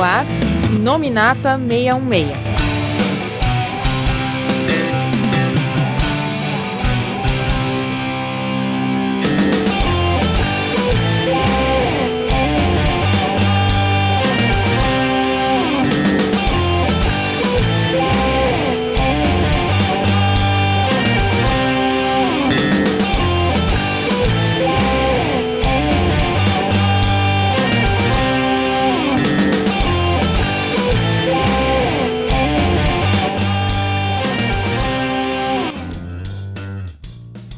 no 0.00 0.06
ar 0.06 0.24
Nominata 0.82 1.58
616. 1.58 2.49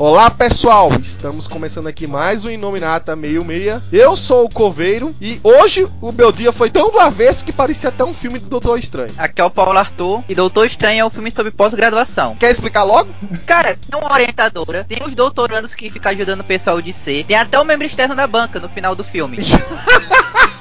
Olá 0.05 0.29
pessoal, 0.29 0.91
estamos 1.01 1.47
começando 1.47 1.87
aqui 1.87 2.09
mais 2.09 2.45
um 2.45 2.51
Inominata 2.51 3.15
66. 3.15 3.83
Eu 3.93 4.17
sou 4.17 4.47
o 4.47 4.49
Coveiro 4.49 5.15
e 5.21 5.41
hoje 5.45 5.87
o 6.01 6.11
meu 6.11 6.33
dia 6.33 6.51
foi 6.51 6.69
tão 6.71 6.91
do 6.91 6.99
avesso 6.99 7.45
que 7.45 7.53
parecia 7.53 7.89
até 7.89 8.03
um 8.03 8.13
filme 8.13 8.41
do 8.41 8.49
Doutor 8.49 8.81
Estranho. 8.81 9.15
Aqui 9.17 9.41
é 9.41 9.45
o 9.45 9.49
Paulo 9.51 9.79
Arthur 9.79 10.25
e 10.29 10.35
Doutor 10.35 10.67
Estranho 10.67 11.03
é 11.03 11.05
um 11.05 11.11
filme 11.11 11.31
sobre 11.31 11.53
pós-graduação. 11.53 12.35
Quer 12.35 12.51
explicar 12.51 12.83
logo? 12.83 13.11
Cara, 13.47 13.79
tem 13.79 13.97
uma 13.97 14.13
orientadora, 14.13 14.83
tem 14.83 14.99
os 15.07 15.15
doutorandos 15.15 15.73
que 15.73 15.89
ficam 15.89 16.11
ajudando 16.11 16.41
o 16.41 16.45
pessoal 16.45 16.83
de 16.83 16.93
ser, 16.93 17.25
tem 17.25 17.37
até 17.37 17.57
o 17.61 17.65
membro 17.65 17.87
externo 17.87 18.17
da 18.17 18.27
banca 18.27 18.59
no 18.59 18.69
final 18.69 18.97
do 18.97 19.05
filme. 19.05 19.39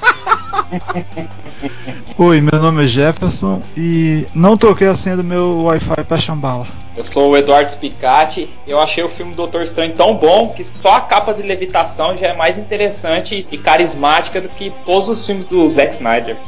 Oi, 2.18 2.40
meu 2.40 2.60
nome 2.60 2.84
é 2.84 2.86
Jefferson 2.86 3.62
e 3.76 4.26
não 4.34 4.56
troquei 4.56 4.86
a 4.86 4.94
senha 4.94 5.16
do 5.16 5.24
meu 5.24 5.62
Wi-Fi 5.64 6.04
pra 6.04 6.18
Chambala. 6.18 6.66
Eu 6.96 7.04
sou 7.04 7.30
o 7.30 7.36
Eduardo 7.36 7.70
Spicati. 7.70 8.48
Eu 8.66 8.78
achei 8.78 9.02
o 9.02 9.08
filme 9.08 9.34
Doutor 9.34 9.62
Estranho 9.62 9.94
tão 9.94 10.14
bom 10.14 10.50
que 10.50 10.62
só 10.62 10.96
a 10.96 11.00
capa 11.00 11.32
de 11.32 11.42
levitação 11.42 12.16
já 12.16 12.28
é 12.28 12.32
mais 12.34 12.58
interessante 12.58 13.46
e 13.50 13.58
carismática 13.58 14.40
do 14.40 14.48
que 14.48 14.72
todos 14.84 15.08
os 15.08 15.26
filmes 15.26 15.46
do 15.46 15.68
Zack 15.68 15.94
Snyder. 15.94 16.36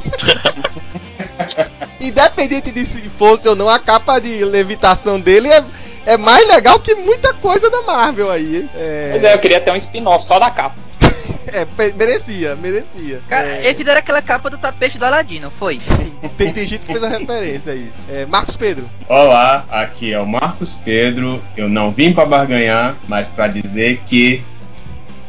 Independente 1.99 2.71
de 2.71 2.85
se 2.85 3.01
fosse 3.09 3.47
ou 3.47 3.55
não, 3.55 3.67
a 3.67 3.79
capa 3.79 4.19
de 4.19 4.45
levitação 4.45 5.19
dele 5.19 5.49
é, 5.49 5.63
é 6.05 6.17
mais 6.17 6.47
legal 6.47 6.79
que 6.79 6.93
muita 6.93 7.33
coisa 7.33 7.69
da 7.69 7.81
Marvel 7.81 8.29
aí. 8.29 8.69
É... 8.75 9.09
Pois 9.11 9.23
é, 9.23 9.33
eu 9.33 9.39
queria 9.39 9.59
ter 9.59 9.71
um 9.71 9.75
spin-off 9.75 10.25
só 10.25 10.37
da 10.37 10.51
capa. 10.51 10.75
É, 11.47 11.93
merecia, 11.93 12.55
merecia. 12.55 13.21
Cara, 13.27 13.47
é... 13.47 13.65
eles 13.65 13.77
fizeram 13.77 13.99
aquela 13.99 14.21
capa 14.21 14.49
do 14.49 14.57
tapete 14.57 14.97
do 14.97 15.05
Aladino, 15.05 15.51
foi? 15.51 15.79
tem, 16.37 16.51
tem 16.51 16.67
gente 16.67 16.85
que 16.85 16.91
fez 16.91 17.03
a 17.03 17.09
referência 17.09 17.73
a 17.73 17.75
isso. 17.75 18.01
É, 18.09 18.25
Marcos 18.25 18.55
Pedro. 18.55 18.89
Olá, 19.07 19.65
aqui 19.69 20.13
é 20.13 20.19
o 20.19 20.25
Marcos 20.25 20.75
Pedro. 20.75 21.43
Eu 21.55 21.69
não 21.69 21.91
vim 21.91 22.13
para 22.13 22.25
barganhar, 22.25 22.95
mas 23.07 23.27
para 23.27 23.47
dizer 23.47 24.01
que 24.05 24.43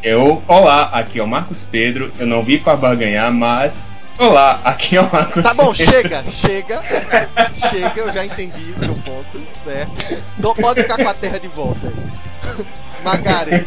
eu. 0.03 0.43
Olá, 0.49 0.91
aqui 0.93 1.19
é 1.19 1.23
o 1.23 1.29
Marcos 1.29 1.63
Pedro. 1.65 2.11
Eu 2.19 2.27
não 2.27 2.43
vim 2.43 2.59
para 2.59 2.77
barganhar, 2.77 3.33
mas 3.33 3.89
Olá, 4.19 4.61
aqui 4.65 4.97
é 4.97 5.03
o 5.03 5.13
Marcos. 5.13 5.45
Tá 5.45 5.53
bom, 5.53 5.75
chega, 5.75 6.25
chega. 6.31 6.81
chega, 6.83 8.01
eu 8.01 8.13
já 8.13 8.25
entendi 8.25 8.73
o 8.75 8.79
seu 8.79 8.95
ponto, 8.95 9.43
certo? 9.63 10.23
Então 10.39 10.55
pode 10.55 10.83
ficar 10.83 10.97
com 10.97 11.09
a 11.09 11.15
terra 11.15 11.39
de 11.39 11.49
volta 11.49 11.87
aí. 11.87 12.65
Magari. 13.05 13.67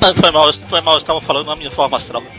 Foi 0.00 0.30
mal, 0.30 0.52
foi 0.52 0.80
mal, 0.80 0.94
eu 0.94 0.98
estava 0.98 1.20
falando 1.20 1.48
na 1.48 1.56
minha 1.56 1.70
forma 1.70 1.96
astral. 1.96 2.22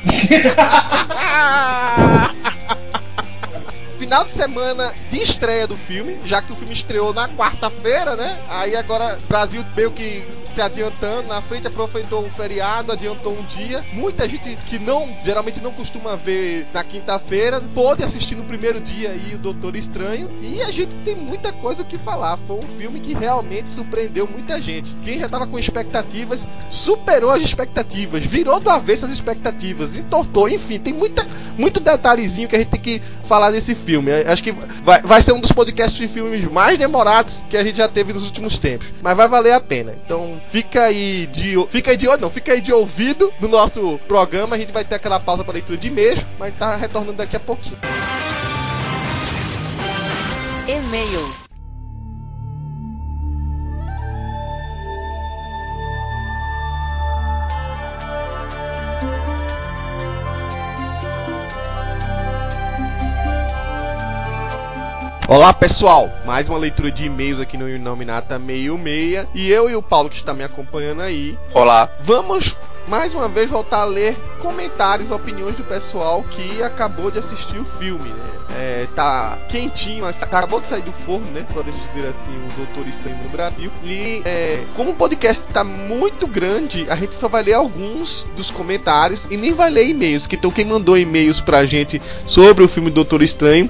final 4.11 4.25
de 4.25 4.31
semana 4.31 4.93
de 5.09 5.23
estreia 5.23 5.65
do 5.65 5.77
filme, 5.77 6.19
já 6.25 6.41
que 6.41 6.51
o 6.51 6.55
filme 6.57 6.73
estreou 6.73 7.13
na 7.13 7.29
quarta-feira, 7.29 8.13
né? 8.17 8.43
Aí 8.49 8.75
agora 8.75 9.17
Brasil 9.29 9.63
meio 9.73 9.89
que 9.89 10.21
se 10.43 10.61
adiantando, 10.61 11.29
na 11.29 11.39
frente 11.39 11.67
aproveitou 11.67 12.25
um 12.25 12.29
feriado, 12.29 12.91
adiantou 12.91 13.31
um 13.31 13.45
dia. 13.45 13.81
Muita 13.93 14.27
gente 14.27 14.57
que 14.67 14.77
não, 14.79 15.07
geralmente 15.23 15.61
não 15.61 15.71
costuma 15.71 16.17
ver 16.17 16.67
na 16.73 16.83
quinta-feira, 16.83 17.61
pôde 17.73 18.03
assistir 18.03 18.35
no 18.35 18.43
primeiro 18.43 18.81
dia 18.81 19.11
aí 19.11 19.33
o 19.33 19.37
Doutor 19.37 19.77
Estranho. 19.77 20.29
E 20.41 20.61
a 20.61 20.71
gente 20.71 20.93
tem 21.05 21.15
muita 21.15 21.53
coisa 21.53 21.83
o 21.83 21.85
que 21.85 21.97
falar. 21.97 22.35
Foi 22.35 22.57
um 22.57 22.77
filme 22.77 22.99
que 22.99 23.13
realmente 23.13 23.69
surpreendeu 23.69 24.27
muita 24.27 24.61
gente. 24.61 24.93
Quem 25.05 25.19
já 25.19 25.29
tava 25.29 25.47
com 25.47 25.57
expectativas, 25.57 26.45
superou 26.69 27.31
as 27.31 27.41
expectativas, 27.41 28.25
virou 28.25 28.59
do 28.59 28.69
avesso 28.69 29.05
as 29.05 29.11
expectativas, 29.11 29.95
entortou, 29.95 30.49
enfim, 30.49 30.79
tem 30.79 30.91
muita, 30.91 31.25
muito 31.57 31.79
detalhezinho 31.79 32.49
que 32.49 32.57
a 32.57 32.59
gente 32.59 32.71
tem 32.71 32.81
que 32.81 33.01
falar 33.23 33.51
desse 33.51 33.73
filme 33.73 34.00
filme. 34.01 34.23
Acho 34.25 34.43
que 34.43 34.51
vai, 34.51 35.01
vai 35.01 35.21
ser 35.21 35.33
um 35.33 35.39
dos 35.39 35.51
podcasts 35.51 35.97
de 35.97 36.07
filmes 36.07 36.43
mais 36.51 36.77
demorados 36.77 37.45
que 37.49 37.57
a 37.57 37.63
gente 37.63 37.77
já 37.77 37.87
teve 37.87 38.13
nos 38.13 38.23
últimos 38.23 38.57
tempos. 38.57 38.87
Mas 39.01 39.15
vai 39.15 39.27
valer 39.27 39.53
a 39.53 39.59
pena. 39.59 39.95
Então 40.05 40.41
fica 40.49 40.83
aí 40.83 41.27
de. 41.27 41.55
Fica 41.69 41.91
aí 41.91 41.97
de 41.97 42.07
olho, 42.07 42.21
não, 42.21 42.29
fica 42.29 42.53
aí 42.53 42.61
de 42.61 42.73
ouvido 42.73 43.31
no 43.39 43.47
nosso 43.47 43.99
programa. 44.07 44.55
A 44.55 44.59
gente 44.59 44.73
vai 44.73 44.83
ter 44.83 44.95
aquela 44.95 45.19
pausa 45.19 45.43
para 45.43 45.53
leitura 45.53 45.77
de 45.77 45.87
e-mails, 45.87 46.25
mas 46.39 46.53
tá 46.55 46.75
retornando 46.75 47.17
daqui 47.17 47.35
a 47.35 47.39
pouquinho. 47.39 47.77
E-mails. 50.67 51.40
Olá 65.31 65.53
pessoal, 65.53 66.11
mais 66.25 66.49
uma 66.49 66.57
leitura 66.57 66.91
de 66.91 67.05
e-mails 67.05 67.39
aqui 67.39 67.55
no 67.55 67.69
Inominata 67.69 68.37
66 68.37 69.27
e 69.33 69.49
eu 69.49 69.69
e 69.69 69.75
o 69.77 69.81
Paulo 69.81 70.09
que 70.09 70.17
está 70.17 70.33
me 70.33 70.43
acompanhando 70.43 71.01
aí. 71.01 71.39
Olá. 71.53 71.89
Vamos 72.01 72.57
mais 72.85 73.13
uma 73.13 73.29
vez 73.29 73.49
voltar 73.49 73.83
a 73.83 73.85
ler 73.85 74.17
comentários, 74.41 75.09
opiniões 75.09 75.55
do 75.55 75.63
pessoal 75.63 76.21
que 76.23 76.61
acabou 76.61 77.09
de 77.09 77.19
assistir 77.19 77.57
o 77.57 77.63
filme, 77.63 78.09
né? 78.09 78.29
É, 78.57 78.87
tá 78.93 79.37
quentinho, 79.47 80.05
acabou 80.05 80.59
de 80.59 80.67
sair 80.67 80.81
do 80.81 80.91
forno, 80.91 81.25
né? 81.27 81.45
Podemos 81.53 81.81
dizer 81.81 82.05
assim, 82.09 82.31
o 82.31 82.57
Doutor 82.57 82.85
Estranho 82.89 83.23
no 83.23 83.29
Brasil. 83.29 83.71
E 83.85 84.21
é, 84.25 84.61
como 84.75 84.91
o 84.91 84.95
podcast 84.95 85.45
tá 85.53 85.63
muito 85.63 86.27
grande, 86.27 86.85
a 86.89 86.95
gente 86.97 87.15
só 87.15 87.29
vai 87.29 87.43
ler 87.43 87.53
alguns 87.53 88.27
dos 88.35 88.51
comentários 88.51 89.25
e 89.31 89.37
nem 89.37 89.53
vai 89.53 89.69
ler 89.69 89.87
e-mails. 89.87 90.27
Então 90.29 90.51
quem 90.51 90.65
mandou 90.65 90.97
e-mails 90.97 91.39
pra 91.39 91.63
gente 91.63 92.01
sobre 92.27 92.65
o 92.65 92.67
filme 92.67 92.91
Doutor 92.91 93.21
Estranho 93.21 93.69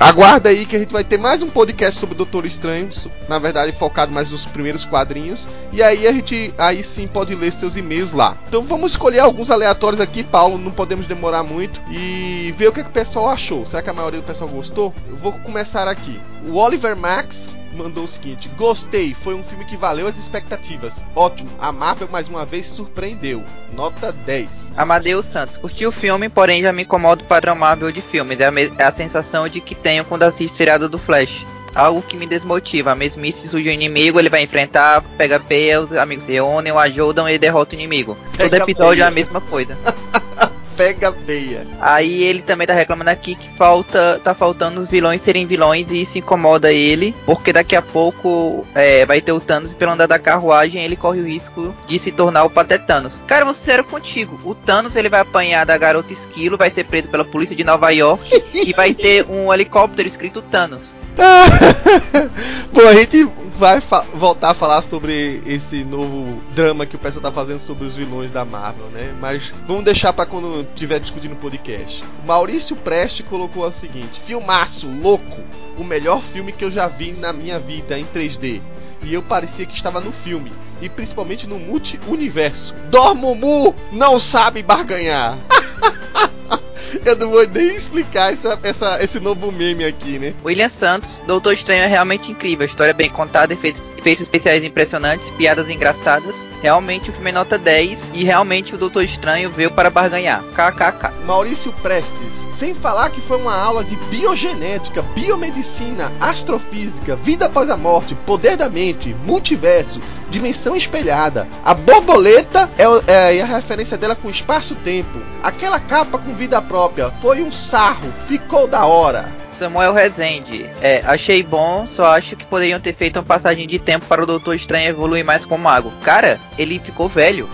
Aguarda 0.00 0.48
aí 0.48 0.64
que 0.64 0.76
a 0.76 0.78
gente 0.78 0.92
vai 0.92 1.02
ter 1.02 1.18
mais 1.18 1.42
um 1.42 1.50
podcast 1.50 1.98
sobre 1.98 2.14
o 2.14 2.18
Doutor 2.18 2.46
Estranho, 2.46 2.88
na 3.28 3.36
verdade 3.40 3.72
focado 3.72 4.12
mais 4.12 4.30
nos 4.30 4.46
primeiros 4.46 4.84
quadrinhos, 4.84 5.48
e 5.72 5.82
aí 5.82 6.06
a 6.06 6.12
gente 6.12 6.54
aí 6.56 6.84
sim 6.84 7.08
pode 7.08 7.34
ler 7.34 7.52
seus 7.52 7.76
e-mails 7.76 8.12
lá. 8.12 8.36
Então 8.46 8.62
vamos 8.62 8.92
escolher 8.92 9.18
alguns 9.18 9.50
aleatórios 9.50 10.00
aqui, 10.00 10.22
Paulo, 10.22 10.56
não 10.56 10.70
podemos 10.70 11.04
demorar 11.06 11.42
muito 11.42 11.80
e 11.90 12.54
ver 12.56 12.68
o 12.68 12.72
que, 12.72 12.84
que 12.84 12.90
o 12.90 12.92
pessoal 12.92 13.28
achou. 13.28 13.66
Será 13.66 13.82
que 13.82 13.90
a 13.90 13.92
maioria 13.92 14.20
do 14.20 14.26
pessoal 14.26 14.48
gostou? 14.48 14.94
Eu 15.10 15.16
vou 15.16 15.32
começar 15.32 15.88
aqui. 15.88 16.20
O 16.46 16.54
Oliver 16.54 16.96
Max 16.96 17.48
mandou 17.76 18.04
o 18.04 18.08
seguinte: 18.08 18.48
Gostei, 18.56 19.14
foi 19.14 19.34
um 19.34 19.42
filme 19.42 19.64
que 19.64 19.76
valeu 19.76 20.06
as 20.06 20.18
expectativas. 20.18 21.04
Ótimo, 21.14 21.50
a 21.58 21.72
Marvel 21.72 22.08
mais 22.10 22.28
uma 22.28 22.44
vez 22.44 22.66
surpreendeu. 22.66 23.42
Nota 23.74 24.12
10. 24.12 24.72
Amadeus 24.76 25.26
Santos, 25.26 25.56
curti 25.56 25.86
o 25.86 25.92
filme, 25.92 26.28
porém 26.28 26.62
já 26.62 26.72
me 26.72 26.82
incomoda 26.82 27.22
o 27.22 27.26
padrão 27.26 27.54
Marvel 27.54 27.92
de 27.92 28.00
filmes. 28.00 28.40
É 28.40 28.48
a, 28.48 28.52
é 28.78 28.84
a 28.84 28.92
sensação 28.92 29.48
de 29.48 29.60
que 29.60 29.74
tenho 29.74 30.04
quando 30.04 30.22
assisto 30.24 30.56
seriado 30.56 30.88
do 30.88 30.98
Flash. 30.98 31.46
Algo 31.74 32.02
que 32.02 32.16
me 32.16 32.26
desmotiva. 32.26 32.94
Mesmice 32.94 33.46
surge 33.46 33.68
um 33.68 33.72
inimigo, 33.72 34.18
ele 34.18 34.30
vai 34.30 34.42
enfrentar, 34.42 35.02
pega 35.16 35.38
P, 35.38 35.76
os 35.76 35.92
amigos 35.92 36.24
se 36.24 36.32
reúnem, 36.32 36.72
o 36.72 36.78
ajudam 36.78 37.28
e 37.28 37.38
derrota 37.38 37.74
o 37.74 37.78
inimigo. 37.78 38.16
Todo 38.36 38.54
episódio 38.54 39.04
é 39.04 39.06
a 39.06 39.10
mesma 39.10 39.40
coisa. 39.40 39.76
pega 40.78 41.10
veia. 41.10 41.66
Aí 41.80 42.22
ele 42.22 42.40
também 42.40 42.64
tá 42.64 42.72
reclamando 42.72 43.10
aqui 43.10 43.34
que 43.34 43.50
falta, 43.56 44.20
tá 44.22 44.32
faltando 44.32 44.80
os 44.80 44.86
vilões 44.86 45.20
serem 45.20 45.44
vilões 45.44 45.90
e 45.90 46.00
isso 46.02 46.18
incomoda 46.18 46.72
ele, 46.72 47.14
porque 47.26 47.52
daqui 47.52 47.74
a 47.74 47.82
pouco 47.82 48.64
é, 48.76 49.04
vai 49.04 49.20
ter 49.20 49.32
o 49.32 49.40
Thanos 49.40 49.72
e 49.72 49.76
pelo 49.76 49.90
andar 49.90 50.06
da 50.06 50.20
carruagem 50.20 50.84
ele 50.84 50.94
corre 50.94 51.20
o 51.20 51.26
risco 51.26 51.74
de 51.88 51.98
se 51.98 52.12
tornar 52.12 52.44
o 52.44 52.50
Patetanos. 52.50 53.20
Cara, 53.26 53.44
vou 53.44 53.52
ser 53.52 53.68
sério 53.68 53.84
contigo, 53.84 54.38
o 54.44 54.54
Thanos 54.54 54.94
ele 54.94 55.08
vai 55.08 55.20
apanhar 55.20 55.66
da 55.66 55.76
garota 55.76 56.12
Esquilo, 56.12 56.56
vai 56.56 56.70
ser 56.70 56.84
preso 56.84 57.08
pela 57.08 57.24
polícia 57.24 57.56
de 57.56 57.64
Nova 57.64 57.90
York 57.90 58.30
e 58.54 58.72
vai 58.72 58.94
ter 58.94 59.26
um 59.28 59.52
helicóptero 59.52 60.06
escrito 60.06 60.40
Thanos. 60.40 60.96
Pô, 62.72 62.86
a 62.86 62.94
gente 62.94 63.28
vai 63.58 63.82
voltar 64.14 64.50
a 64.50 64.54
falar 64.54 64.82
sobre 64.82 65.42
esse 65.44 65.82
novo 65.82 66.40
drama 66.54 66.86
que 66.86 66.94
o 66.94 66.98
pessoal 66.98 67.22
tá 67.22 67.32
fazendo 67.32 67.58
sobre 67.58 67.84
os 67.84 67.96
vilões 67.96 68.30
da 68.30 68.44
Marvel, 68.44 68.86
né? 68.86 69.12
Mas 69.20 69.52
vamos 69.66 69.84
deixar 69.84 70.12
para 70.12 70.26
quando 70.26 70.64
tiver 70.76 71.00
discutindo 71.00 71.30
no 71.30 71.36
podcast. 71.36 72.04
O 72.22 72.26
Maurício 72.26 72.76
Preste 72.76 73.24
colocou 73.24 73.66
o 73.66 73.72
seguinte: 73.72 74.20
Filmaço, 74.24 74.88
louco! 74.88 75.42
O 75.76 75.82
melhor 75.82 76.22
filme 76.22 76.52
que 76.52 76.64
eu 76.64 76.70
já 76.70 76.86
vi 76.86 77.10
na 77.10 77.32
minha 77.32 77.58
vida 77.58 77.98
em 77.98 78.04
3D. 78.04 78.62
E 79.02 79.12
eu 79.12 79.22
parecia 79.22 79.66
que 79.66 79.74
estava 79.74 80.00
no 80.00 80.12
filme. 80.12 80.52
E 80.80 80.88
principalmente 80.88 81.46
no 81.46 81.58
multi-universo. 81.58 82.74
Dormomu 82.90 83.74
não 83.90 84.20
sabe 84.20 84.62
barganhar! 84.62 85.36
Eu 87.04 87.16
não 87.16 87.30
vou 87.30 87.46
nem 87.46 87.76
explicar 87.76 88.32
essa, 88.32 88.58
essa, 88.62 89.02
esse 89.02 89.20
novo 89.20 89.52
meme 89.52 89.84
aqui, 89.84 90.18
né? 90.18 90.34
William 90.44 90.68
Santos, 90.68 91.22
Doutor 91.26 91.52
Estranho 91.52 91.82
é 91.82 91.86
realmente 91.86 92.30
incrível. 92.30 92.66
História 92.66 92.94
bem 92.94 93.10
contada, 93.10 93.52
efeitos, 93.52 93.82
efeitos 93.96 94.22
especiais 94.22 94.64
impressionantes, 94.64 95.30
piadas 95.30 95.68
engraçadas. 95.68 96.36
Realmente 96.62 97.10
o 97.10 97.12
filme 97.12 97.30
é 97.30 97.32
nota 97.32 97.58
10 97.58 98.12
e 98.14 98.24
realmente 98.24 98.74
o 98.74 98.78
Doutor 98.78 99.04
Estranho 99.04 99.50
veio 99.50 99.70
para 99.70 99.90
barganhar. 99.90 100.42
KKK. 100.54 101.24
Maurício 101.24 101.72
Prestes. 101.74 102.47
Sem 102.58 102.74
falar 102.74 103.10
que 103.10 103.20
foi 103.20 103.36
uma 103.36 103.54
aula 103.54 103.84
de 103.84 103.94
biogenética, 104.10 105.00
biomedicina, 105.00 106.10
astrofísica, 106.20 107.14
vida 107.14 107.46
após 107.46 107.70
a 107.70 107.76
morte, 107.76 108.16
poder 108.26 108.56
da 108.56 108.68
mente, 108.68 109.14
multiverso, 109.24 110.00
dimensão 110.28 110.74
espelhada. 110.74 111.46
A 111.64 111.72
borboleta 111.72 112.68
é, 112.76 113.12
é 113.12 113.36
e 113.36 113.40
a 113.40 113.46
referência 113.46 113.96
dela 113.96 114.16
com 114.16 114.28
espaço-tempo. 114.28 115.20
Aquela 115.40 115.78
capa 115.78 116.18
com 116.18 116.34
vida 116.34 116.60
própria 116.60 117.12
foi 117.22 117.42
um 117.42 117.52
sarro, 117.52 118.12
ficou 118.26 118.66
da 118.66 118.84
hora. 118.84 119.28
Samuel 119.58 119.92
Rezende. 119.92 120.64
É, 120.80 121.02
achei 121.04 121.42
bom, 121.42 121.86
só 121.86 122.06
acho 122.14 122.36
que 122.36 122.44
poderiam 122.44 122.80
ter 122.80 122.94
feito 122.94 123.16
uma 123.18 123.24
passagem 123.24 123.66
de 123.66 123.78
tempo 123.78 124.06
para 124.06 124.22
o 124.22 124.26
Doutor 124.26 124.54
Estranho 124.54 124.88
evoluir 124.88 125.24
mais 125.24 125.44
como 125.44 125.64
mago. 125.64 125.92
Cara, 126.02 126.40
ele 126.56 126.78
ficou 126.78 127.08
velho. 127.08 127.48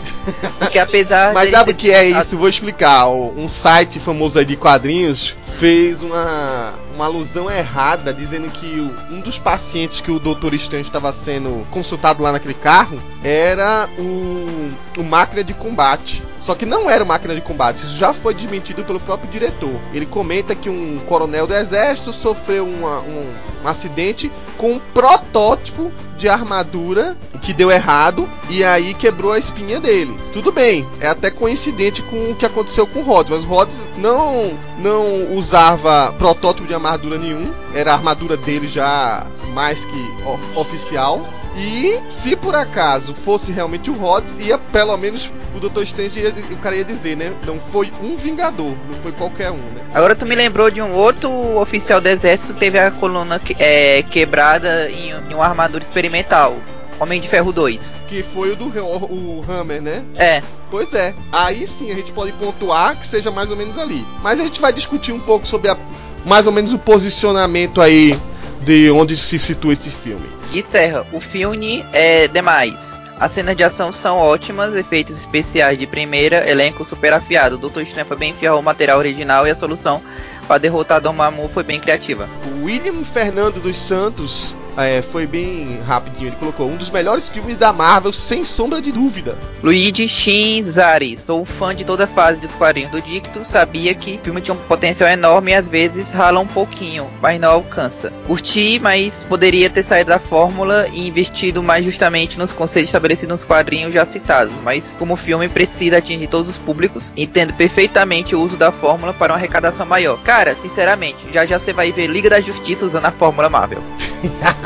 Porque 0.59 0.79
apesar 0.79 1.33
Mas 1.35 1.51
sabe 1.51 1.73
o 1.73 1.75
que 1.75 1.91
é 1.91 2.05
isso? 2.05 2.37
Vou 2.37 2.49
explicar. 2.49 3.09
Um 3.09 3.49
site 3.49 3.99
famoso 3.99 4.39
aí 4.39 4.45
de 4.45 4.57
quadrinhos 4.57 5.35
fez 5.59 6.03
uma, 6.03 6.73
uma 6.95 7.05
alusão 7.05 7.51
errada, 7.51 8.13
dizendo 8.13 8.51
que 8.51 8.81
o- 8.81 9.15
um 9.15 9.21
dos 9.21 9.39
pacientes 9.39 10.01
que 10.01 10.11
o 10.11 10.19
Doutor 10.19 10.53
Estranho 10.55 10.83
estava 10.83 11.13
sendo 11.13 11.67
consultado 11.71 12.23
lá 12.23 12.33
naquele 12.33 12.55
carro 12.55 12.99
era 13.23 13.89
o, 13.99 14.73
o 14.99 15.03
máquina 15.05 15.45
de 15.45 15.55
combate. 15.55 16.23
Só 16.41 16.55
que 16.55 16.67
não 16.67 16.91
era 16.91 17.03
o 17.03 17.07
máquina 17.07 17.35
de 17.35 17.41
combate, 17.41 17.85
isso 17.85 17.97
já 17.97 18.13
foi 18.13 18.35
desmentido 18.35 18.85
pelo 18.85 19.01
próprio 19.01 19.31
diretor. 19.31 19.73
Ele 19.95 20.05
comenta 20.05 20.55
que 20.55 20.69
um 20.69 20.99
coronel 21.07 21.47
do 21.47 21.55
exército 21.55 22.13
sofreu 22.13 22.67
uma- 22.67 23.01
um, 23.01 23.33
um 23.65 23.69
acidente 23.69 24.31
com 24.59 24.73
um 24.73 24.79
protótipo 24.93 25.91
de 26.19 26.29
armadura 26.29 27.17
que 27.43 27.53
deu 27.53 27.71
errado 27.71 28.29
e 28.49 28.65
aí 28.65 28.95
quebrou 28.95 29.33
a 29.33 29.39
espinha 29.39 29.81
dele. 29.81 30.17
Tudo 30.33 30.51
bem, 30.51 30.87
é 31.01 31.09
até 31.09 31.31
coincidente 31.31 32.03
com 32.03 32.31
o 32.31 32.35
que 32.35 32.47
aconteceu 32.47 32.87
com 32.87 33.01
o 33.01 33.03
Rhodes, 33.03 33.31
mas 33.31 33.45
o 33.45 33.49
Rhodes 33.49 33.89
não 33.99 34.53
não 34.79 35.35
usava 35.35 36.13
protótipo 36.19 36.67
de 36.67 36.75
armadura 36.75 37.19
nenhum, 37.19 37.53
era 37.75 37.93
a 37.93 37.95
armadura 37.95 38.37
dele 38.37 38.67
já 38.67 39.27
mais 39.53 39.85
que 39.85 40.15
oficial. 40.55 41.27
E 41.57 42.01
se 42.09 42.35
por 42.35 42.55
acaso 42.55 43.15
fosse 43.25 43.53
realmente 43.53 43.89
o 43.91 43.95
Rhodes, 43.95 44.39
ia 44.39 44.59
pelo 44.59 44.97
menos 44.97 45.31
o 45.55 45.61
Dr. 45.61 45.83
Strange 45.83 46.19
ia, 46.21 46.35
o 46.51 46.57
cara 46.57 46.75
ia 46.77 46.85
dizer, 46.85 47.17
né? 47.17 47.33
Não 47.47 47.61
foi 47.73 47.93
um 48.03 48.17
Vingador, 48.17 48.75
não 48.91 48.99
foi 49.03 49.13
qualquer 49.13 49.51
um, 49.51 49.57
né? 49.57 49.81
Agora 49.95 50.17
tu 50.17 50.27
me 50.27 50.35
lembrou 50.35 50.71
de 50.71 50.83
um 50.83 50.93
outro 50.93 51.31
oficial 51.59 52.01
do 52.01 52.09
exército 52.09 52.55
que 52.55 52.61
teve 52.61 52.79
a 52.79 52.91
coluna 52.91 53.39
que- 53.39 53.55
é, 53.59 54.03
quebrada 54.03 54.91
em, 54.91 55.11
em 55.11 55.35
uma 55.35 55.45
armadura 55.45 55.83
experimental. 55.85 56.57
Homem 56.99 57.21
de 57.21 57.29
Ferro 57.29 57.53
2. 57.53 57.95
Que 58.09 58.23
foi 58.23 58.53
o 58.53 58.57
do 58.57 58.67
o, 58.67 59.41
o 59.41 59.45
Hammer, 59.49 59.83
né? 59.83 60.05
É, 60.17 60.43
Pois 60.71 60.93
é, 60.93 61.15
aí 61.31 61.67
sim 61.69 61.91
a 61.93 61.95
gente 61.95 62.11
pode 62.11 62.33
pontuar 62.33 62.97
que 62.99 63.07
seja 63.07 63.31
mais 63.31 63.49
ou 63.51 63.57
menos 63.57 63.79
ali. 63.79 64.05
Mas 64.23 64.41
a 64.41 64.45
gente 64.45 64.61
vai 64.61 64.73
discutir 64.73 65.13
um 65.13 65.21
pouco 65.21 65.47
sobre 65.47 65.71
a, 65.71 65.77
mais 66.25 66.47
ou 66.49 66.53
menos 66.53 66.73
o 66.73 66.79
posicionamento 66.79 67.81
aí 67.81 68.19
de 68.61 68.91
onde 68.91 69.17
se 69.17 69.39
situa 69.39 69.73
esse 69.73 69.91
filme. 69.91 70.27
Gui 70.51 70.65
Serra, 70.69 71.07
o 71.13 71.21
filme 71.21 71.85
é 71.93 72.29
demais. 72.29 72.75
As 73.19 73.33
cenas 73.33 73.57
de 73.57 73.63
ação 73.63 73.93
são 73.93 74.19
ótimas, 74.19 74.75
efeitos 74.75 75.19
especiais 75.19 75.79
de 75.79 75.87
primeira, 75.87 76.49
elenco 76.49 76.85
super 76.85 77.13
afiado. 77.13 77.57
O 77.57 77.69
Dr. 77.69 77.83
Estranho 77.83 78.07
foi 78.07 78.17
bem 78.17 78.35
fiel 78.35 78.55
ao 78.55 78.63
material 78.63 78.99
original 78.99 79.47
e 79.47 79.51
a 79.51 79.55
solução 79.55 80.03
para 80.47 80.59
derrotar 80.59 81.01
Dormammu 81.01 81.49
foi 81.49 81.63
bem 81.63 81.81
criativa. 81.81 82.29
William 82.63 83.05
Fernando 83.05 83.61
dos 83.61 83.79
Santos 83.79 84.55
é, 84.77 85.03
foi 85.03 85.27
bem 85.27 85.81
rapidinho, 85.87 86.29
ele 86.29 86.37
colocou 86.37 86.69
um 86.69 86.77
dos 86.77 86.91
melhores 86.91 87.29
filmes 87.29 87.57
da 87.57 87.73
Marvel, 87.73 88.13
sem 88.13 88.45
sombra 88.45 88.81
de 88.81 88.93
dúvida. 88.93 89.37
Luigi 89.63 90.09
Shinzari, 90.09 91.19
sou 91.19 91.45
fã 91.45 91.75
de 91.75 91.85
toda 91.85 92.05
a 92.05 92.09
fase 92.09 92.41
dos 92.41 92.55
quadrinhos 92.55 92.91
do 92.91 93.01
Dicto, 93.01 93.45
sabia 93.45 93.95
que 93.95 94.17
o 94.17 94.25
filme 94.25 94.41
tinha 94.41 94.55
um 94.55 94.59
potencial 94.59 95.09
enorme 95.09 95.53
e 95.53 95.55
às 95.55 95.69
vezes 95.69 96.11
rala 96.11 96.41
um 96.41 96.47
pouquinho, 96.47 97.09
mas 97.21 97.41
não 97.41 97.51
alcança. 97.51 98.13
Curti, 98.27 98.79
mas 98.79 99.25
poderia 99.29 99.71
ter 99.71 99.85
saído 99.85 100.11
da 100.11 100.19
fórmula 100.19 100.89
e 100.93 101.07
investido 101.07 101.63
mais 101.63 101.85
justamente 101.85 102.39
nos 102.39 102.53
conceitos 102.53 102.89
estabelecidos 102.89 103.41
nos 103.41 103.45
quadrinhos 103.45 103.93
já 103.93 104.05
citados, 104.05 104.55
mas 104.63 104.95
como 104.99 105.15
o 105.15 105.17
filme 105.17 105.49
precisa 105.49 105.99
atingir 105.99 106.27
todos 106.27 106.51
os 106.51 106.57
públicos, 106.57 107.13
entendo 107.17 107.55
perfeitamente 107.55 108.35
o 108.35 108.41
uso 108.41 108.57
da 108.57 108.73
fórmula 108.73 109.13
para 109.15 109.33
uma 109.33 109.39
arrecadação 109.39 109.87
maior. 109.87 110.19
Cara, 110.23 110.57
sinceramente, 110.61 111.19
já 111.33 111.47
já 111.47 111.59
você 111.59 111.73
vai 111.73 111.93
ver 111.93 112.07
Liga 112.07 112.31
da 112.31 112.41
Justiça 112.41 112.87
usando 112.87 113.07
a 113.07 113.11
fórmula 113.11 113.49
Marvel. 113.49 113.83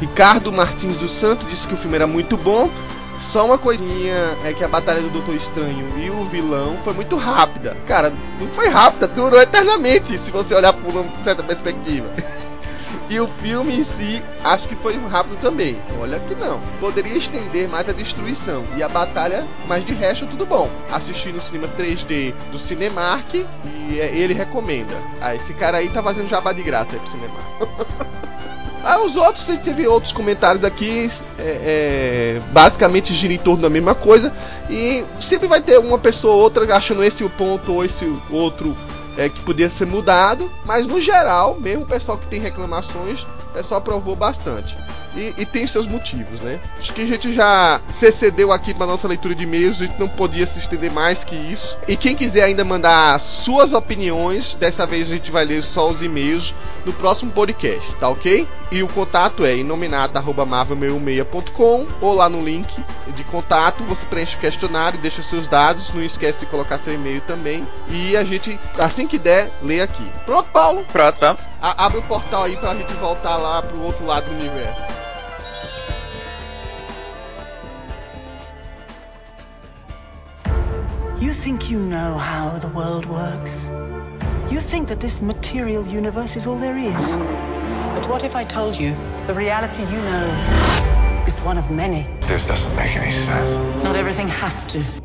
Ricardo 0.00 0.52
Martins 0.52 0.98
dos 0.98 1.10
Santos 1.10 1.48
disse 1.48 1.68
que 1.68 1.74
o 1.74 1.76
filme 1.76 1.96
era 1.96 2.06
muito 2.06 2.36
bom. 2.36 2.70
Só 3.20 3.46
uma 3.46 3.56
coisinha 3.56 4.36
é 4.44 4.52
que 4.52 4.64
a 4.64 4.68
batalha 4.68 5.00
do 5.00 5.08
Doutor 5.08 5.34
Estranho 5.34 5.86
e 5.98 6.10
o 6.10 6.24
vilão 6.26 6.76
foi 6.84 6.92
muito 6.92 7.16
rápida. 7.16 7.76
Cara, 7.86 8.12
não 8.40 8.48
foi 8.48 8.68
rápida, 8.68 9.06
durou 9.06 9.40
eternamente, 9.40 10.18
se 10.18 10.30
você 10.30 10.54
olhar 10.54 10.72
por 10.72 10.94
uma 10.94 11.04
certa 11.22 11.42
perspectiva. 11.42 12.08
E 13.08 13.20
o 13.20 13.28
filme 13.28 13.76
em 13.76 13.84
si, 13.84 14.22
acho 14.42 14.66
que 14.66 14.74
foi 14.76 14.96
rápido 15.08 15.38
também. 15.40 15.76
Olha 16.00 16.18
que 16.20 16.34
não. 16.34 16.60
Poderia 16.80 17.16
estender 17.16 17.68
mais 17.68 17.88
a 17.88 17.92
destruição. 17.92 18.64
E 18.76 18.82
a 18.82 18.88
batalha, 18.88 19.46
mas 19.68 19.84
de 19.84 19.92
resto, 19.92 20.26
tudo 20.26 20.46
bom. 20.46 20.70
Assisti 20.90 21.30
no 21.30 21.40
cinema 21.40 21.68
3D 21.78 22.32
do 22.50 22.58
Cinemark 22.58 23.34
e 23.34 24.00
é, 24.00 24.10
ele 24.14 24.32
recomenda. 24.32 24.94
Ah, 25.20 25.34
esse 25.34 25.52
cara 25.54 25.78
aí 25.78 25.90
tá 25.90 26.02
fazendo 26.02 26.28
jabá 26.28 26.52
de 26.52 26.62
graça 26.62 26.92
aí 26.92 26.98
pro 26.98 27.10
Cinemark. 27.10 28.14
Ah, 28.84 29.00
os 29.00 29.16
outros, 29.16 29.44
teve 29.44 29.86
outros 29.86 30.12
comentários 30.12 30.62
aqui, 30.62 31.10
é, 31.38 31.42
é, 31.42 32.40
basicamente 32.52 33.14
gira 33.14 33.32
em 33.32 33.38
torno 33.38 33.62
da 33.62 33.70
mesma 33.70 33.94
coisa. 33.94 34.30
E 34.68 35.02
sempre 35.20 35.48
vai 35.48 35.62
ter 35.62 35.78
uma 35.78 35.98
pessoa 35.98 36.34
ou 36.34 36.42
outra 36.42 36.76
achando 36.76 37.02
esse 37.02 37.26
ponto 37.30 37.72
ou 37.72 37.84
esse 37.84 38.04
outro 38.30 38.76
é, 39.16 39.30
que 39.30 39.40
podia 39.40 39.70
ser 39.70 39.86
mudado. 39.86 40.50
Mas 40.66 40.86
no 40.86 41.00
geral, 41.00 41.58
mesmo 41.58 41.84
o 41.84 41.86
pessoal 41.86 42.18
que 42.18 42.26
tem 42.26 42.38
reclamações, 42.38 43.22
o 43.22 43.52
pessoal 43.54 43.78
aprovou 43.78 44.14
bastante. 44.14 44.76
E, 45.16 45.32
e 45.38 45.46
tem 45.46 45.64
seus 45.66 45.86
motivos, 45.86 46.40
né? 46.40 46.58
Acho 46.78 46.92
que 46.92 47.02
a 47.02 47.06
gente 47.06 47.32
já 47.32 47.80
se 47.88 48.06
excedeu 48.06 48.50
aqui 48.52 48.74
para 48.74 48.86
nossa 48.86 49.06
leitura 49.06 49.34
de 49.34 49.44
e-mails, 49.44 49.80
a 49.80 49.86
gente 49.86 49.98
não 49.98 50.08
podia 50.08 50.44
se 50.46 50.58
estender 50.58 50.90
mais 50.90 51.22
que 51.22 51.36
isso. 51.36 51.76
E 51.86 51.96
quem 51.96 52.16
quiser 52.16 52.42
ainda 52.42 52.64
mandar 52.64 53.18
suas 53.20 53.72
opiniões, 53.72 54.54
dessa 54.54 54.84
vez 54.86 55.08
a 55.10 55.14
gente 55.14 55.30
vai 55.30 55.44
ler 55.44 55.62
só 55.62 55.88
os 55.88 56.02
e-mails 56.02 56.52
no 56.84 56.92
próximo 56.92 57.30
podcast, 57.30 57.88
tá 58.00 58.08
ok? 58.08 58.46
E 58.72 58.82
o 58.82 58.88
contato 58.88 59.44
é 59.44 59.56
inominata.marvel66.com 59.56 61.86
ou 62.00 62.12
lá 62.14 62.28
no 62.28 62.44
link 62.44 62.66
de 63.16 63.24
contato, 63.24 63.82
você 63.84 64.04
preenche 64.06 64.36
o 64.36 64.40
questionário, 64.40 64.98
deixa 64.98 65.22
seus 65.22 65.46
dados, 65.46 65.92
não 65.94 66.02
esquece 66.02 66.40
de 66.40 66.46
colocar 66.46 66.76
seu 66.78 66.92
e-mail 66.94 67.20
também. 67.22 67.64
E 67.88 68.16
a 68.16 68.24
gente, 68.24 68.58
assim 68.78 69.06
que 69.06 69.18
der, 69.18 69.50
lê 69.62 69.80
aqui. 69.80 70.04
Pronto, 70.26 70.48
Paulo? 70.52 70.84
Pronto, 70.92 71.18
vamos? 71.20 71.42
A- 71.62 71.86
abre 71.86 71.98
o 71.98 72.02
portal 72.02 72.42
aí 72.44 72.56
pra 72.56 72.74
gente 72.74 72.92
voltar 72.94 73.36
lá 73.36 73.62
pro 73.62 73.80
outro 73.82 74.04
lado 74.04 74.24
do 74.26 74.34
universo. 74.40 75.03
You 81.20 81.32
think 81.32 81.70
you 81.70 81.78
know 81.78 82.18
how 82.18 82.58
the 82.58 82.68
world 82.68 83.06
works? 83.06 83.66
You 84.50 84.60
think 84.60 84.88
that 84.88 85.00
this 85.00 85.22
material 85.22 85.86
universe 85.86 86.36
is 86.36 86.46
all 86.46 86.58
there 86.58 86.76
is? 86.76 87.16
But 87.16 88.08
what 88.08 88.24
if 88.24 88.34
I 88.34 88.44
told 88.44 88.78
you 88.78 88.96
the 89.26 89.34
reality 89.34 89.82
you 89.82 90.00
know 90.00 91.24
is 91.26 91.38
one 91.40 91.56
of 91.56 91.70
many? 91.70 92.06
This 92.22 92.48
doesn't 92.48 92.76
make 92.76 92.96
any 92.96 93.12
sense. 93.12 93.56
Not 93.84 93.96
everything 93.96 94.28
has 94.28 94.64
to. 94.72 95.03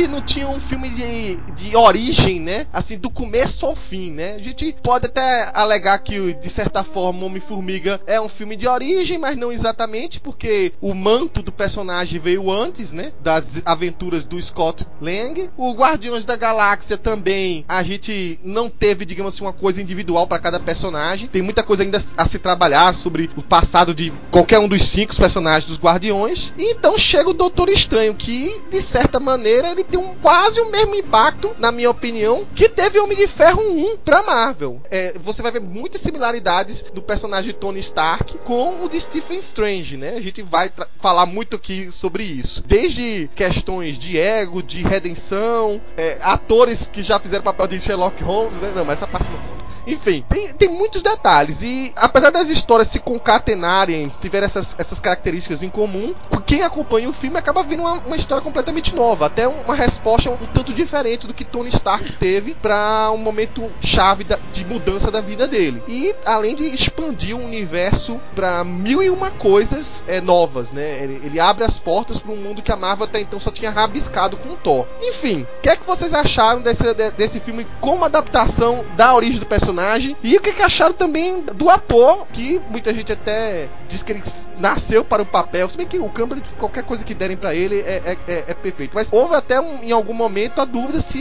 Gente 0.00 0.08
não 0.08 0.22
tinha 0.22 0.48
um 0.48 0.58
filme 0.58 0.88
de, 0.88 1.36
de 1.52 1.76
origem, 1.76 2.40
né? 2.40 2.66
Assim, 2.72 2.96
do 2.96 3.10
começo 3.10 3.66
ao 3.66 3.76
fim, 3.76 4.10
né? 4.10 4.34
A 4.34 4.38
gente 4.38 4.74
pode 4.82 5.06
até 5.06 5.50
alegar 5.54 5.98
que, 5.98 6.32
de 6.34 6.48
certa 6.48 6.82
forma, 6.82 7.26
Homem-Formiga 7.26 8.00
é 8.06 8.20
um 8.20 8.28
filme 8.28 8.56
de 8.56 8.66
origem, 8.66 9.18
mas 9.18 9.36
não 9.36 9.52
exatamente, 9.52 10.18
porque 10.18 10.72
o 10.80 10.94
manto 10.94 11.42
do 11.42 11.52
personagem 11.52 12.18
veio 12.18 12.50
antes, 12.50 12.92
né? 12.92 13.12
Das 13.22 13.60
aventuras 13.64 14.24
do 14.24 14.40
Scott 14.40 14.86
Lang. 15.00 15.50
O 15.56 15.72
Guardiões 15.72 16.24
da 16.24 16.36
Galáxia 16.36 16.96
também, 16.96 17.64
a 17.68 17.82
gente 17.82 18.38
não 18.42 18.70
teve, 18.70 19.04
digamos 19.04 19.34
assim, 19.34 19.44
uma 19.44 19.52
coisa 19.52 19.82
individual 19.82 20.26
para 20.26 20.38
cada 20.38 20.58
personagem. 20.58 21.28
Tem 21.28 21.42
muita 21.42 21.62
coisa 21.62 21.82
ainda 21.82 21.98
a 22.16 22.24
se 22.24 22.38
trabalhar 22.38 22.94
sobre 22.94 23.28
o 23.36 23.42
passado 23.42 23.94
de 23.94 24.12
qualquer 24.30 24.58
um 24.58 24.68
dos 24.68 24.86
cinco 24.86 25.14
personagens 25.16 25.64
dos 25.64 25.78
Guardiões. 25.78 26.52
E 26.56 26.72
então 26.72 26.96
chega 26.96 27.28
o 27.28 27.34
Doutor 27.34 27.68
Estranho, 27.68 28.14
que 28.14 28.60
de 28.70 28.80
certa 28.80 29.20
maneira 29.20 29.68
ele 29.70 29.89
tem 29.90 30.00
um, 30.00 30.14
quase 30.14 30.60
o 30.60 30.70
mesmo 30.70 30.94
impacto, 30.94 31.54
na 31.58 31.72
minha 31.72 31.90
opinião, 31.90 32.46
que 32.54 32.68
teve 32.68 32.98
Homem 32.98 33.16
de 33.16 33.26
Ferro 33.26 33.62
1 33.62 33.98
pra 33.98 34.22
Marvel. 34.22 34.80
É, 34.90 35.14
você 35.18 35.42
vai 35.42 35.52
ver 35.52 35.60
muitas 35.60 36.00
similaridades 36.00 36.82
do 36.94 37.02
personagem 37.02 37.52
Tony 37.52 37.80
Stark 37.80 38.38
com 38.38 38.84
o 38.84 38.88
de 38.88 39.00
Stephen 39.00 39.38
Strange, 39.38 39.96
né? 39.96 40.14
A 40.16 40.20
gente 40.20 40.42
vai 40.42 40.70
falar 40.98 41.26
muito 41.26 41.56
aqui 41.56 41.90
sobre 41.90 42.22
isso. 42.24 42.62
Desde 42.66 43.28
questões 43.34 43.98
de 43.98 44.18
ego, 44.18 44.62
de 44.62 44.82
redenção, 44.82 45.80
é, 45.96 46.18
atores 46.22 46.88
que 46.92 47.02
já 47.02 47.18
fizeram 47.18 47.44
papel 47.44 47.66
de 47.66 47.80
Sherlock 47.80 48.22
Holmes, 48.22 48.60
né? 48.60 48.72
Não, 48.74 48.84
mas 48.84 48.98
essa 48.98 49.06
parte 49.06 49.28
não 49.30 49.38
conta. 49.38 49.69
Enfim, 49.86 50.24
tem, 50.28 50.52
tem 50.52 50.68
muitos 50.68 51.02
detalhes. 51.02 51.62
E 51.62 51.92
apesar 51.96 52.30
das 52.30 52.48
histórias 52.48 52.88
se 52.88 52.98
concatenarem, 52.98 54.10
tiverem 54.20 54.46
essas, 54.46 54.74
essas 54.78 54.98
características 54.98 55.62
em 55.62 55.70
comum, 55.70 56.14
quem 56.46 56.62
acompanha 56.62 57.08
o 57.08 57.12
filme 57.12 57.38
acaba 57.38 57.62
vendo 57.62 57.80
uma, 57.80 57.94
uma 57.94 58.16
história 58.16 58.42
completamente 58.42 58.94
nova. 58.94 59.26
Até 59.26 59.46
uma 59.46 59.74
resposta 59.74 60.30
um 60.30 60.36
tanto 60.46 60.72
diferente 60.72 61.26
do 61.26 61.34
que 61.34 61.44
Tony 61.44 61.68
Stark 61.68 62.12
teve 62.14 62.54
para 62.54 63.10
um 63.12 63.16
momento 63.16 63.70
chave 63.80 64.24
da, 64.24 64.38
de 64.52 64.64
mudança 64.64 65.10
da 65.10 65.20
vida 65.20 65.46
dele. 65.46 65.82
E 65.88 66.14
além 66.24 66.54
de 66.54 66.64
expandir 66.64 67.36
o 67.36 67.44
universo 67.44 68.20
para 68.34 68.62
mil 68.64 69.02
e 69.02 69.10
uma 69.10 69.30
coisas 69.30 70.02
é, 70.06 70.20
novas, 70.20 70.72
né? 70.72 71.02
Ele, 71.02 71.20
ele 71.24 71.40
abre 71.40 71.64
as 71.64 71.78
portas 71.78 72.18
para 72.18 72.32
um 72.32 72.36
mundo 72.36 72.62
que 72.62 72.72
a 72.72 72.76
Marvel 72.76 73.06
até 73.06 73.20
então 73.20 73.40
só 73.40 73.50
tinha 73.50 73.70
rabiscado 73.70 74.36
com 74.36 74.50
o 74.50 74.56
Thor. 74.56 74.86
Enfim, 75.02 75.46
o 75.58 75.60
que 75.62 75.68
é 75.68 75.76
que 75.76 75.86
vocês 75.86 76.12
acharam 76.12 76.60
desse, 76.60 76.82
desse 77.16 77.40
filme 77.40 77.66
como 77.80 78.04
adaptação 78.04 78.84
da 78.96 79.14
origem 79.14 79.38
do 79.38 79.46
personagem? 79.46 79.70
Personagem. 79.80 80.16
E 80.22 80.36
o 80.36 80.40
que, 80.40 80.52
que 80.52 80.62
acharam 80.62 80.92
também 80.92 81.40
do 81.40 81.70
ator, 81.70 82.26
que 82.32 82.60
muita 82.68 82.92
gente 82.92 83.12
até 83.12 83.68
diz 83.88 84.02
que 84.02 84.12
ele 84.12 84.22
nasceu 84.58 85.04
para 85.04 85.22
o 85.22 85.26
papel. 85.26 85.68
Se 85.68 85.76
bem 85.76 85.86
que 85.86 85.98
o 85.98 86.08
Campbell, 86.08 86.40
qualquer 86.58 86.84
coisa 86.84 87.04
que 87.04 87.14
derem 87.14 87.36
para 87.36 87.54
ele 87.54 87.80
é, 87.80 88.02
é, 88.04 88.16
é, 88.28 88.44
é, 88.48 88.54
perfeito. 88.54 88.92
Mas 88.94 89.08
houve 89.10 89.34
até 89.34 89.60
um, 89.60 89.82
em 89.82 89.92
algum 89.92 90.12
momento 90.12 90.60
a 90.60 90.64
dúvida 90.64 91.00
se 91.00 91.18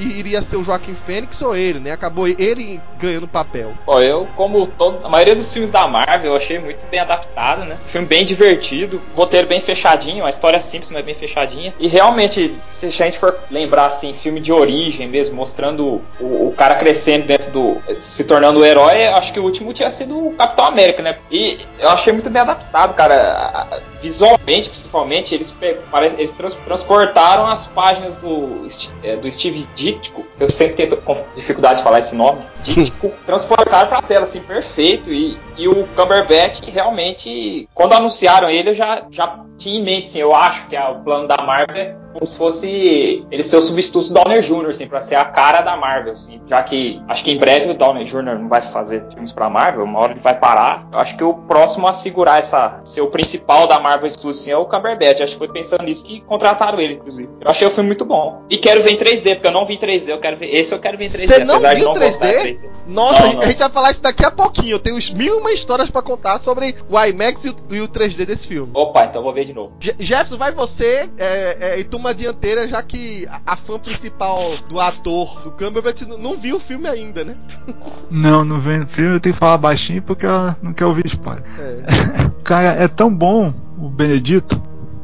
iria 0.00 0.40
ser 0.42 0.56
o 0.56 0.64
Joaquim 0.64 0.94
Fênix 0.94 1.40
ou 1.42 1.54
ele, 1.54 1.78
né? 1.78 1.92
Acabou 1.92 2.26
ele 2.26 2.80
ganhando 2.98 3.24
o 3.24 3.28
papel. 3.28 3.72
Ó, 3.86 4.00
eu, 4.00 4.26
como 4.34 4.66
todo, 4.66 5.04
a 5.04 5.08
maioria 5.08 5.36
dos 5.36 5.52
filmes 5.52 5.70
da 5.70 5.86
Marvel, 5.86 6.32
eu 6.32 6.36
achei 6.36 6.58
muito 6.58 6.84
bem 6.86 7.00
adaptado, 7.00 7.64
né? 7.64 7.76
Filme 7.86 8.06
bem 8.06 8.24
divertido, 8.24 9.00
roteiro 9.14 9.46
bem 9.46 9.60
fechadinho, 9.60 10.24
a 10.24 10.30
história 10.30 10.60
simples, 10.60 10.90
mas 10.90 11.04
bem 11.04 11.14
fechadinha. 11.14 11.74
E 11.78 11.86
realmente, 11.86 12.54
se 12.66 12.86
a 12.86 12.90
gente 12.90 13.18
for 13.18 13.36
lembrar, 13.50 13.86
assim, 13.86 14.14
filme 14.14 14.40
de 14.40 14.52
origem 14.52 15.06
mesmo, 15.06 15.36
mostrando 15.36 16.02
o, 16.18 16.48
o 16.48 16.54
cara 16.56 16.76
crescendo 16.76 17.26
dentro 17.26 17.50
do, 17.50 17.79
se 18.00 18.24
tornando 18.24 18.60
o 18.60 18.64
herói, 18.64 19.06
acho 19.06 19.32
que 19.32 19.40
o 19.40 19.44
último 19.44 19.72
tinha 19.72 19.90
sido 19.90 20.28
o 20.28 20.32
Capitão 20.34 20.64
América, 20.64 21.02
né? 21.02 21.18
E 21.30 21.58
eu 21.78 21.90
achei 21.90 22.12
muito 22.12 22.30
bem 22.30 22.42
adaptado, 22.42 22.94
cara. 22.94 23.66
Visualmente, 24.00 24.70
principalmente, 24.70 25.34
eles, 25.34 25.54
parece, 25.90 26.16
eles 26.16 26.32
trans, 26.32 26.54
transportaram 26.54 27.46
as 27.46 27.66
páginas 27.66 28.16
do, 28.16 28.66
é, 29.02 29.16
do 29.16 29.30
Steve 29.30 29.68
Ditko, 29.74 30.24
que 30.36 30.42
eu 30.42 30.48
sempre 30.48 30.86
tenho 30.86 31.02
dificuldade 31.34 31.78
de 31.78 31.82
falar 31.82 31.98
esse 31.98 32.14
nome, 32.14 32.40
Ditko, 32.62 33.12
transportaram 33.26 33.88
pra 33.88 34.00
tela, 34.00 34.24
assim, 34.24 34.40
perfeito. 34.40 35.12
E, 35.12 35.38
e 35.56 35.68
o 35.68 35.86
Cumberbatch, 35.94 36.62
realmente, 36.66 37.68
quando 37.74 37.92
anunciaram 37.92 38.48
ele, 38.48 38.70
eu 38.70 38.74
já, 38.74 39.04
já 39.10 39.44
tinha 39.60 39.78
em 39.78 39.84
mente, 39.84 40.08
assim, 40.08 40.18
eu 40.18 40.34
acho 40.34 40.66
que 40.66 40.74
é 40.74 40.88
o 40.88 41.00
plano 41.00 41.28
da 41.28 41.36
Marvel 41.42 41.76
é 41.76 41.96
como 42.12 42.26
se 42.26 42.36
fosse 42.36 43.24
ele 43.30 43.42
ser 43.42 43.56
o 43.56 43.62
substituto 43.62 44.08
do 44.08 44.14
Downer 44.14 44.40
Jr., 44.42 44.70
assim, 44.70 44.86
pra 44.86 45.00
ser 45.00 45.14
a 45.14 45.24
cara 45.24 45.60
da 45.60 45.76
Marvel, 45.76 46.12
assim. 46.12 46.40
Já 46.46 46.62
que 46.62 47.00
acho 47.08 47.22
que 47.22 47.30
em 47.30 47.38
breve 47.38 47.70
o 47.70 47.74
Downer 47.74 48.04
Jr. 48.04 48.38
não 48.38 48.48
vai 48.48 48.62
fazer 48.62 49.04
filmes 49.12 49.32
pra 49.32 49.48
Marvel, 49.48 49.84
uma 49.84 50.00
hora 50.00 50.12
ele 50.12 50.20
vai 50.20 50.36
parar. 50.36 50.88
Eu 50.92 50.98
acho 50.98 51.16
que 51.16 51.22
o 51.22 51.34
próximo 51.34 51.86
a 51.86 51.92
segurar 51.92 52.38
essa, 52.38 52.80
ser 52.84 53.00
o 53.00 53.08
principal 53.08 53.66
da 53.66 53.78
Marvel 53.78 54.10
Studios, 54.10 54.40
assim, 54.40 54.50
é 54.50 54.56
o 54.56 54.64
Cumberbatch. 54.64 55.20
Acho 55.20 55.32
que 55.32 55.38
foi 55.38 55.48
pensando 55.48 55.84
nisso 55.84 56.04
que 56.04 56.20
contrataram 56.22 56.80
ele, 56.80 56.94
inclusive. 56.94 57.28
Eu 57.40 57.50
achei 57.50 57.66
o 57.66 57.70
filme 57.70 57.88
muito 57.88 58.04
bom. 58.04 58.42
E 58.50 58.58
quero 58.58 58.82
ver 58.82 58.90
em 58.90 58.96
3D, 58.96 59.34
porque 59.34 59.46
eu 59.46 59.52
não 59.52 59.64
vi 59.64 59.74
em 59.74 59.78
3D, 59.78 60.08
eu 60.08 60.18
quero 60.18 60.36
ver. 60.36 60.54
Esse 60.54 60.74
eu 60.74 60.80
quero 60.80 60.98
ver 60.98 61.04
em 61.04 61.08
3D. 61.08 61.26
Você 61.26 61.44
não 61.44 61.60
viu 61.60 61.70
em 61.70 61.92
3D? 61.92 62.18
3D? 62.18 62.58
Nossa, 62.86 63.22
não, 63.22 63.32
não. 63.34 63.42
a 63.42 63.46
gente 63.46 63.58
vai 63.58 63.70
falar 63.70 63.90
isso 63.92 64.02
daqui 64.02 64.24
a 64.24 64.30
pouquinho. 64.30 64.72
Eu 64.72 64.80
tenho 64.80 64.98
mil 65.14 65.38
uma 65.38 65.52
histórias 65.52 65.90
para 65.90 66.02
contar 66.02 66.38
sobre 66.38 66.74
o 66.88 66.98
IMAX 66.98 67.44
e 67.44 67.50
o, 67.50 67.56
e 67.70 67.80
o 67.80 67.88
3D 67.88 68.24
desse 68.26 68.48
filme. 68.48 68.70
Opa, 68.74 69.04
então 69.04 69.22
vou 69.22 69.32
ver 69.32 69.44
de 69.50 69.54
novo. 69.54 69.72
Jefferson, 69.98 70.36
vai 70.36 70.52
você 70.52 71.10
é, 71.18 71.56
é, 71.60 71.78
e 71.78 71.84
toma 71.84 72.10
a 72.10 72.12
dianteira, 72.12 72.66
já 72.66 72.82
que 72.82 73.26
a, 73.28 73.40
a, 73.52 73.56
fã 73.56 73.78
principal 73.78 74.56
do 74.68 74.80
ator, 74.80 75.42
do 75.42 75.50
Cumberbatch, 75.50 76.02
não 76.02 76.36
viu 76.36 76.56
o 76.56 76.60
filme 76.60 76.88
ainda, 76.88 77.24
né? 77.24 77.36
Não, 78.10 78.44
não 78.44 78.58
vem 78.58 78.82
o 78.82 78.88
filme, 78.88 79.14
eu 79.14 79.20
tenho 79.20 79.32
que 79.32 79.38
falar 79.38 79.56
baixinho 79.56 80.02
porque 80.02 80.26
ela 80.26 80.56
não 80.60 80.72
quer 80.72 80.84
ouvir 80.84 81.06
spoiler. 81.06 81.44
É. 81.60 82.30
Cara, 82.42 82.68
é 82.70 82.88
tão 82.88 83.14
bom 83.14 83.54
o 83.78 83.88
Benedito, 83.88 84.60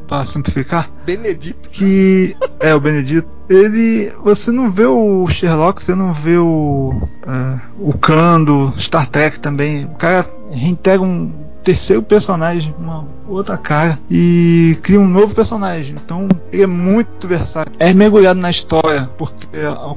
para 0.07 0.25
simplificar. 0.25 0.89
Benedito. 1.05 1.69
Que 1.69 2.35
é 2.59 2.75
o 2.75 2.81
Benedito. 2.81 3.27
Ele, 3.49 4.11
você 4.23 4.51
não 4.51 4.69
vê 4.69 4.85
o 4.85 5.25
Sherlock, 5.27 5.81
você 5.81 5.95
não 5.95 6.11
vê 6.11 6.37
o 6.37 6.91
uh, 6.93 7.61
o 7.79 7.97
Kando, 7.97 8.73
Star 8.77 9.07
Trek 9.09 9.39
também. 9.39 9.85
O 9.85 9.95
cara 9.95 10.25
reintegra 10.51 11.05
um 11.05 11.46
terceiro 11.67 12.01
personagem, 12.01 12.73
uma 12.79 13.05
outra 13.27 13.57
cara 13.57 13.99
e 14.09 14.77
cria 14.81 14.97
um 14.97 15.07
novo 15.07 15.35
personagem. 15.35 15.95
Então 16.01 16.29
ele 16.49 16.63
é 16.63 16.67
muito 16.67 17.27
versátil. 17.27 17.73
É 17.77 17.93
mergulhado 17.93 18.39
na 18.39 18.49
história, 18.49 19.09
porque 19.17 19.45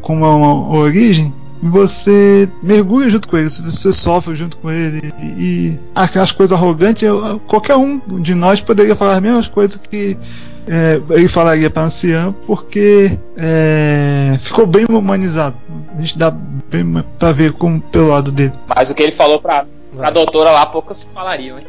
como 0.02 0.24
é 0.24 0.28
uma 0.28 0.76
origem, 0.76 1.32
você 1.62 2.48
mergulha 2.60 3.08
junto 3.08 3.28
com 3.28 3.38
ele, 3.38 3.48
você 3.48 3.92
sofre 3.92 4.34
junto 4.34 4.56
com 4.56 4.68
ele 4.68 5.12
e, 5.20 5.26
e 5.26 5.78
aquelas 5.94 6.32
coisas 6.32 6.58
arrogantes, 6.58 7.08
qualquer 7.46 7.76
um 7.76 8.00
de 8.20 8.34
nós 8.34 8.60
poderia 8.60 8.96
falar 8.96 9.12
as 9.12 9.20
mesmas 9.20 9.46
coisas 9.46 9.76
que 9.76 10.18
é, 10.66 11.00
ele 11.10 11.28
falaria 11.28 11.70
para 11.70 11.84
anciã, 11.84 12.34
porque 12.48 13.16
é, 13.36 14.36
ficou 14.40 14.66
bem 14.66 14.86
humanizado. 14.88 15.54
A 15.96 16.00
gente 16.00 16.18
dá 16.18 16.32
bem 16.32 17.04
para 17.16 17.30
ver 17.30 17.52
como 17.52 17.80
pelo 17.80 18.08
lado 18.08 18.32
dele. 18.32 18.54
Mas 18.74 18.90
o 18.90 18.94
que 18.94 19.04
ele 19.04 19.12
falou 19.12 19.40
para 19.40 19.64
Vai. 19.92 20.06
A 20.06 20.10
doutora 20.10 20.50
lá, 20.50 20.66
poucas 20.66 21.02
falariam, 21.14 21.58
hein? 21.58 21.66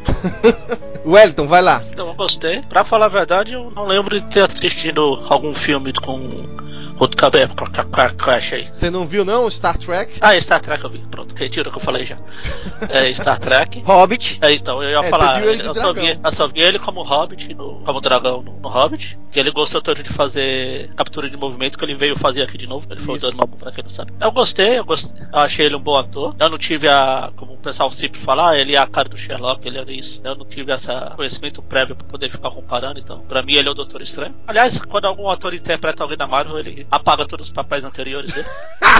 Wellington, 1.04 1.46
vai 1.46 1.60
lá. 1.60 1.82
Então, 1.90 2.08
eu 2.08 2.14
gostei. 2.14 2.62
Pra 2.62 2.84
falar 2.84 3.06
a 3.06 3.08
verdade, 3.08 3.54
eu 3.54 3.70
não 3.74 3.86
lembro 3.86 4.20
de 4.20 4.26
ter 4.32 4.44
assistido 4.44 5.24
algum 5.28 5.52
filme 5.52 5.92
com 5.92 6.20
outro 7.02 7.16
cabelo 7.16 7.52
caixa 8.16 8.56
aí. 8.56 8.68
Você 8.70 8.90
não 8.90 9.06
viu 9.06 9.24
não 9.24 9.50
Star 9.50 9.76
Trek? 9.76 10.14
Ah, 10.20 10.38
Star 10.40 10.60
Trek 10.60 10.82
eu 10.84 10.90
vi. 10.90 10.98
Pronto, 11.10 11.34
retiro 11.34 11.68
o 11.68 11.72
que 11.72 11.78
eu 11.78 11.82
falei 11.82 12.06
já. 12.06 12.16
é 12.88 13.12
Star 13.12 13.38
Trek. 13.38 13.82
Hobbit. 13.84 14.38
É, 14.40 14.52
então, 14.52 14.82
eu 14.82 14.90
ia 14.90 15.06
é, 15.06 15.10
falar. 15.10 15.42
Eu 15.42 15.74
só, 15.74 15.92
vi, 15.92 16.18
eu 16.22 16.32
só, 16.32 16.48
vi, 16.48 16.60
ele 16.60 16.78
como 16.78 17.02
Hobbit, 17.02 17.54
no, 17.54 17.80
como 17.80 18.00
dragão 18.00 18.42
no, 18.42 18.52
no, 18.52 18.68
Hobbit. 18.68 19.18
E 19.34 19.38
ele 19.38 19.50
gostou 19.50 19.80
tanto 19.80 20.02
de 20.02 20.10
fazer 20.10 20.92
captura 20.94 21.28
de 21.28 21.36
movimento 21.36 21.78
que 21.78 21.84
ele 21.84 21.94
veio 21.94 22.16
fazer 22.16 22.42
aqui 22.42 22.56
de 22.56 22.66
novo. 22.66 22.86
Ele 22.90 23.00
foi 23.00 23.18
dando 23.18 23.34
uma 23.34 23.48
pra 23.48 23.72
quem 23.72 23.82
não 23.82 23.90
sabe. 23.90 24.12
Eu 24.20 24.30
gostei, 24.30 24.78
eu 24.78 24.84
gostei. 24.84 25.22
Eu 25.32 25.38
achei 25.38 25.66
ele 25.66 25.76
um 25.76 25.80
bom 25.80 25.96
ator. 25.96 26.36
Eu 26.38 26.50
não 26.50 26.58
tive 26.58 26.88
a. 26.88 27.32
Como 27.36 27.54
o 27.54 27.58
pessoal 27.58 27.90
sempre 27.90 28.20
fala, 28.20 28.50
ah, 28.50 28.58
ele 28.58 28.74
é 28.74 28.78
a 28.78 28.86
cara 28.86 29.08
do 29.08 29.16
Sherlock, 29.16 29.66
ele 29.66 29.78
era 29.78 29.90
isso. 29.90 30.20
Eu 30.22 30.34
não 30.34 30.44
tive 30.44 30.72
esse 30.72 30.88
conhecimento 31.16 31.62
prévio 31.62 31.96
pra 31.96 32.06
poder 32.06 32.30
ficar 32.30 32.50
comparando, 32.50 33.00
então. 33.00 33.20
Pra 33.20 33.42
mim 33.42 33.54
ele 33.54 33.68
é 33.68 33.70
o 33.70 33.74
Doutor 33.74 34.02
Estranho. 34.02 34.34
Aliás, 34.46 34.78
quando 34.84 35.06
algum 35.06 35.28
ator 35.28 35.54
interpreta 35.54 36.02
alguém 36.02 36.18
da 36.18 36.26
Marvel, 36.26 36.58
ele 36.58 36.86
apaga 36.92 37.26
todos 37.26 37.46
os 37.46 37.52
papéis 37.52 37.84
anteriores 37.84 38.30
dele. 38.30 38.46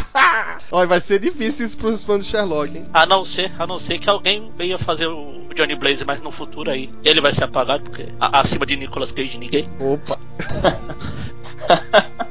Olha, 0.72 0.86
vai 0.86 1.00
ser 1.00 1.20
difícil 1.20 1.66
isso 1.66 1.76
pros 1.76 2.02
fãs 2.02 2.24
do 2.24 2.30
Sherlock, 2.30 2.76
hein? 2.76 2.86
A 2.94 3.04
não 3.04 3.24
ser, 3.24 3.52
a 3.58 3.66
não 3.66 3.78
ser 3.78 3.98
que 3.98 4.08
alguém 4.08 4.50
venha 4.56 4.78
fazer 4.78 5.06
o 5.06 5.48
Johnny 5.54 5.76
Blaze 5.76 6.04
mais 6.04 6.22
no 6.22 6.30
futuro 6.30 6.70
aí. 6.70 6.90
Ele 7.04 7.20
vai 7.20 7.32
ser 7.32 7.44
apagado, 7.44 7.84
porque 7.84 8.08
acima 8.18 8.64
de 8.64 8.76
Nicolas 8.76 9.12
Cage 9.12 9.36
ninguém. 9.36 9.68
Opa! 9.78 10.18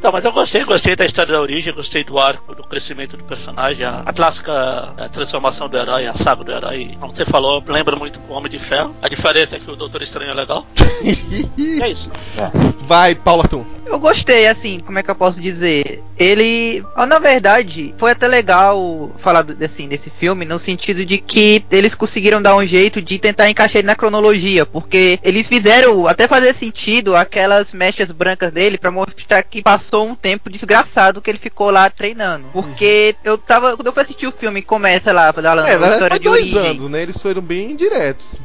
Não, 0.02 0.12
mas 0.12 0.26
eu 0.26 0.32
gostei, 0.32 0.64
gostei 0.64 0.96
da 0.96 1.06
história 1.06 1.34
da 1.34 1.40
origem, 1.40 1.72
gostei 1.74 2.04
do 2.04 2.18
arco, 2.18 2.56
do 2.56 2.64
crescimento 2.64 3.16
do 3.16 3.24
personagem, 3.24 3.86
a, 3.86 4.02
a 4.04 4.12
clássica 4.12 4.52
a 4.98 5.10
transformação 5.10 5.70
do 5.70 5.78
herói, 5.78 6.08
a 6.08 6.16
saga 6.16 6.44
do 6.44 6.52
herói. 6.52 6.98
Como 7.00 7.16
você 7.16 7.24
falou, 7.24 7.64
lembra 7.68 7.96
muito 7.96 8.20
o 8.28 8.34
Homem 8.34 8.52
de 8.52 8.58
Ferro. 8.58 8.96
A 9.02 9.08
diferença 9.08 9.56
é 9.56 9.60
que 9.60 9.70
o 9.70 9.76
Doutor 9.76 10.02
Estranho 10.02 10.32
é 10.32 10.34
legal. 10.34 10.66
é 11.82 11.90
isso. 11.90 12.10
É. 12.38 12.50
Vai, 12.82 13.14
Paula 13.14 13.48
Tum. 13.48 13.64
Eu 13.86 14.00
gostei, 14.00 14.48
assim, 14.48 14.80
como 14.80 14.98
é 14.98 15.04
que 15.04 15.12
eu 15.12 15.16
posso 15.16 15.40
dizer? 15.40 16.02
Ele, 16.18 16.84
na 17.08 17.20
verdade, 17.20 17.94
foi 17.98 18.12
até 18.12 18.28
legal 18.28 19.12
falar 19.18 19.46
assim, 19.64 19.88
desse 19.88 20.10
filme, 20.10 20.46
no 20.46 20.58
sentido 20.58 21.04
de 21.04 21.18
que 21.18 21.66
eles 21.70 21.94
conseguiram 21.94 22.42
dar 22.42 22.56
um 22.56 22.66
jeito 22.66 23.02
de 23.02 23.20
tentar 23.20 23.50
encaixar 23.50 23.80
ele 23.80 23.88
na 23.88 23.96
cronologia, 23.96 24.66
porque 24.66 25.20
eles 25.24 25.48
fizeram 25.48 26.08
até 26.08 26.28
fazer 26.28 26.56
sentido 26.56 27.16
aquelas 27.16 27.74
mechas 27.74 28.12
brancas 28.12 28.52
dele 28.52 28.78
para 28.78 28.92
mostrar 28.92 29.21
que 29.50 29.62
passou 29.62 30.08
um 30.08 30.16
tempo 30.16 30.50
desgraçado 30.50 31.22
que 31.22 31.30
ele 31.30 31.38
ficou 31.38 31.70
lá 31.70 31.90
treinando. 31.90 32.48
Porque 32.52 33.16
eu 33.24 33.38
tava, 33.38 33.76
quando 33.76 33.88
eu 33.88 33.94
fui 33.94 34.04
assistir 34.04 34.28
o 34.28 34.32
filme, 34.32 34.62
começa 34.62 35.12
lá 35.12 35.32
falando 35.32 35.68
é, 35.68 35.76
a 35.76 35.92
história 35.92 36.20
de 36.20 36.26
dois 36.26 36.42
origem. 36.54 36.70
anos, 36.72 36.90
né? 36.90 37.02
Eles 37.02 37.18
foram 37.18 37.42
bem 37.42 37.76
diretos. 37.76 38.40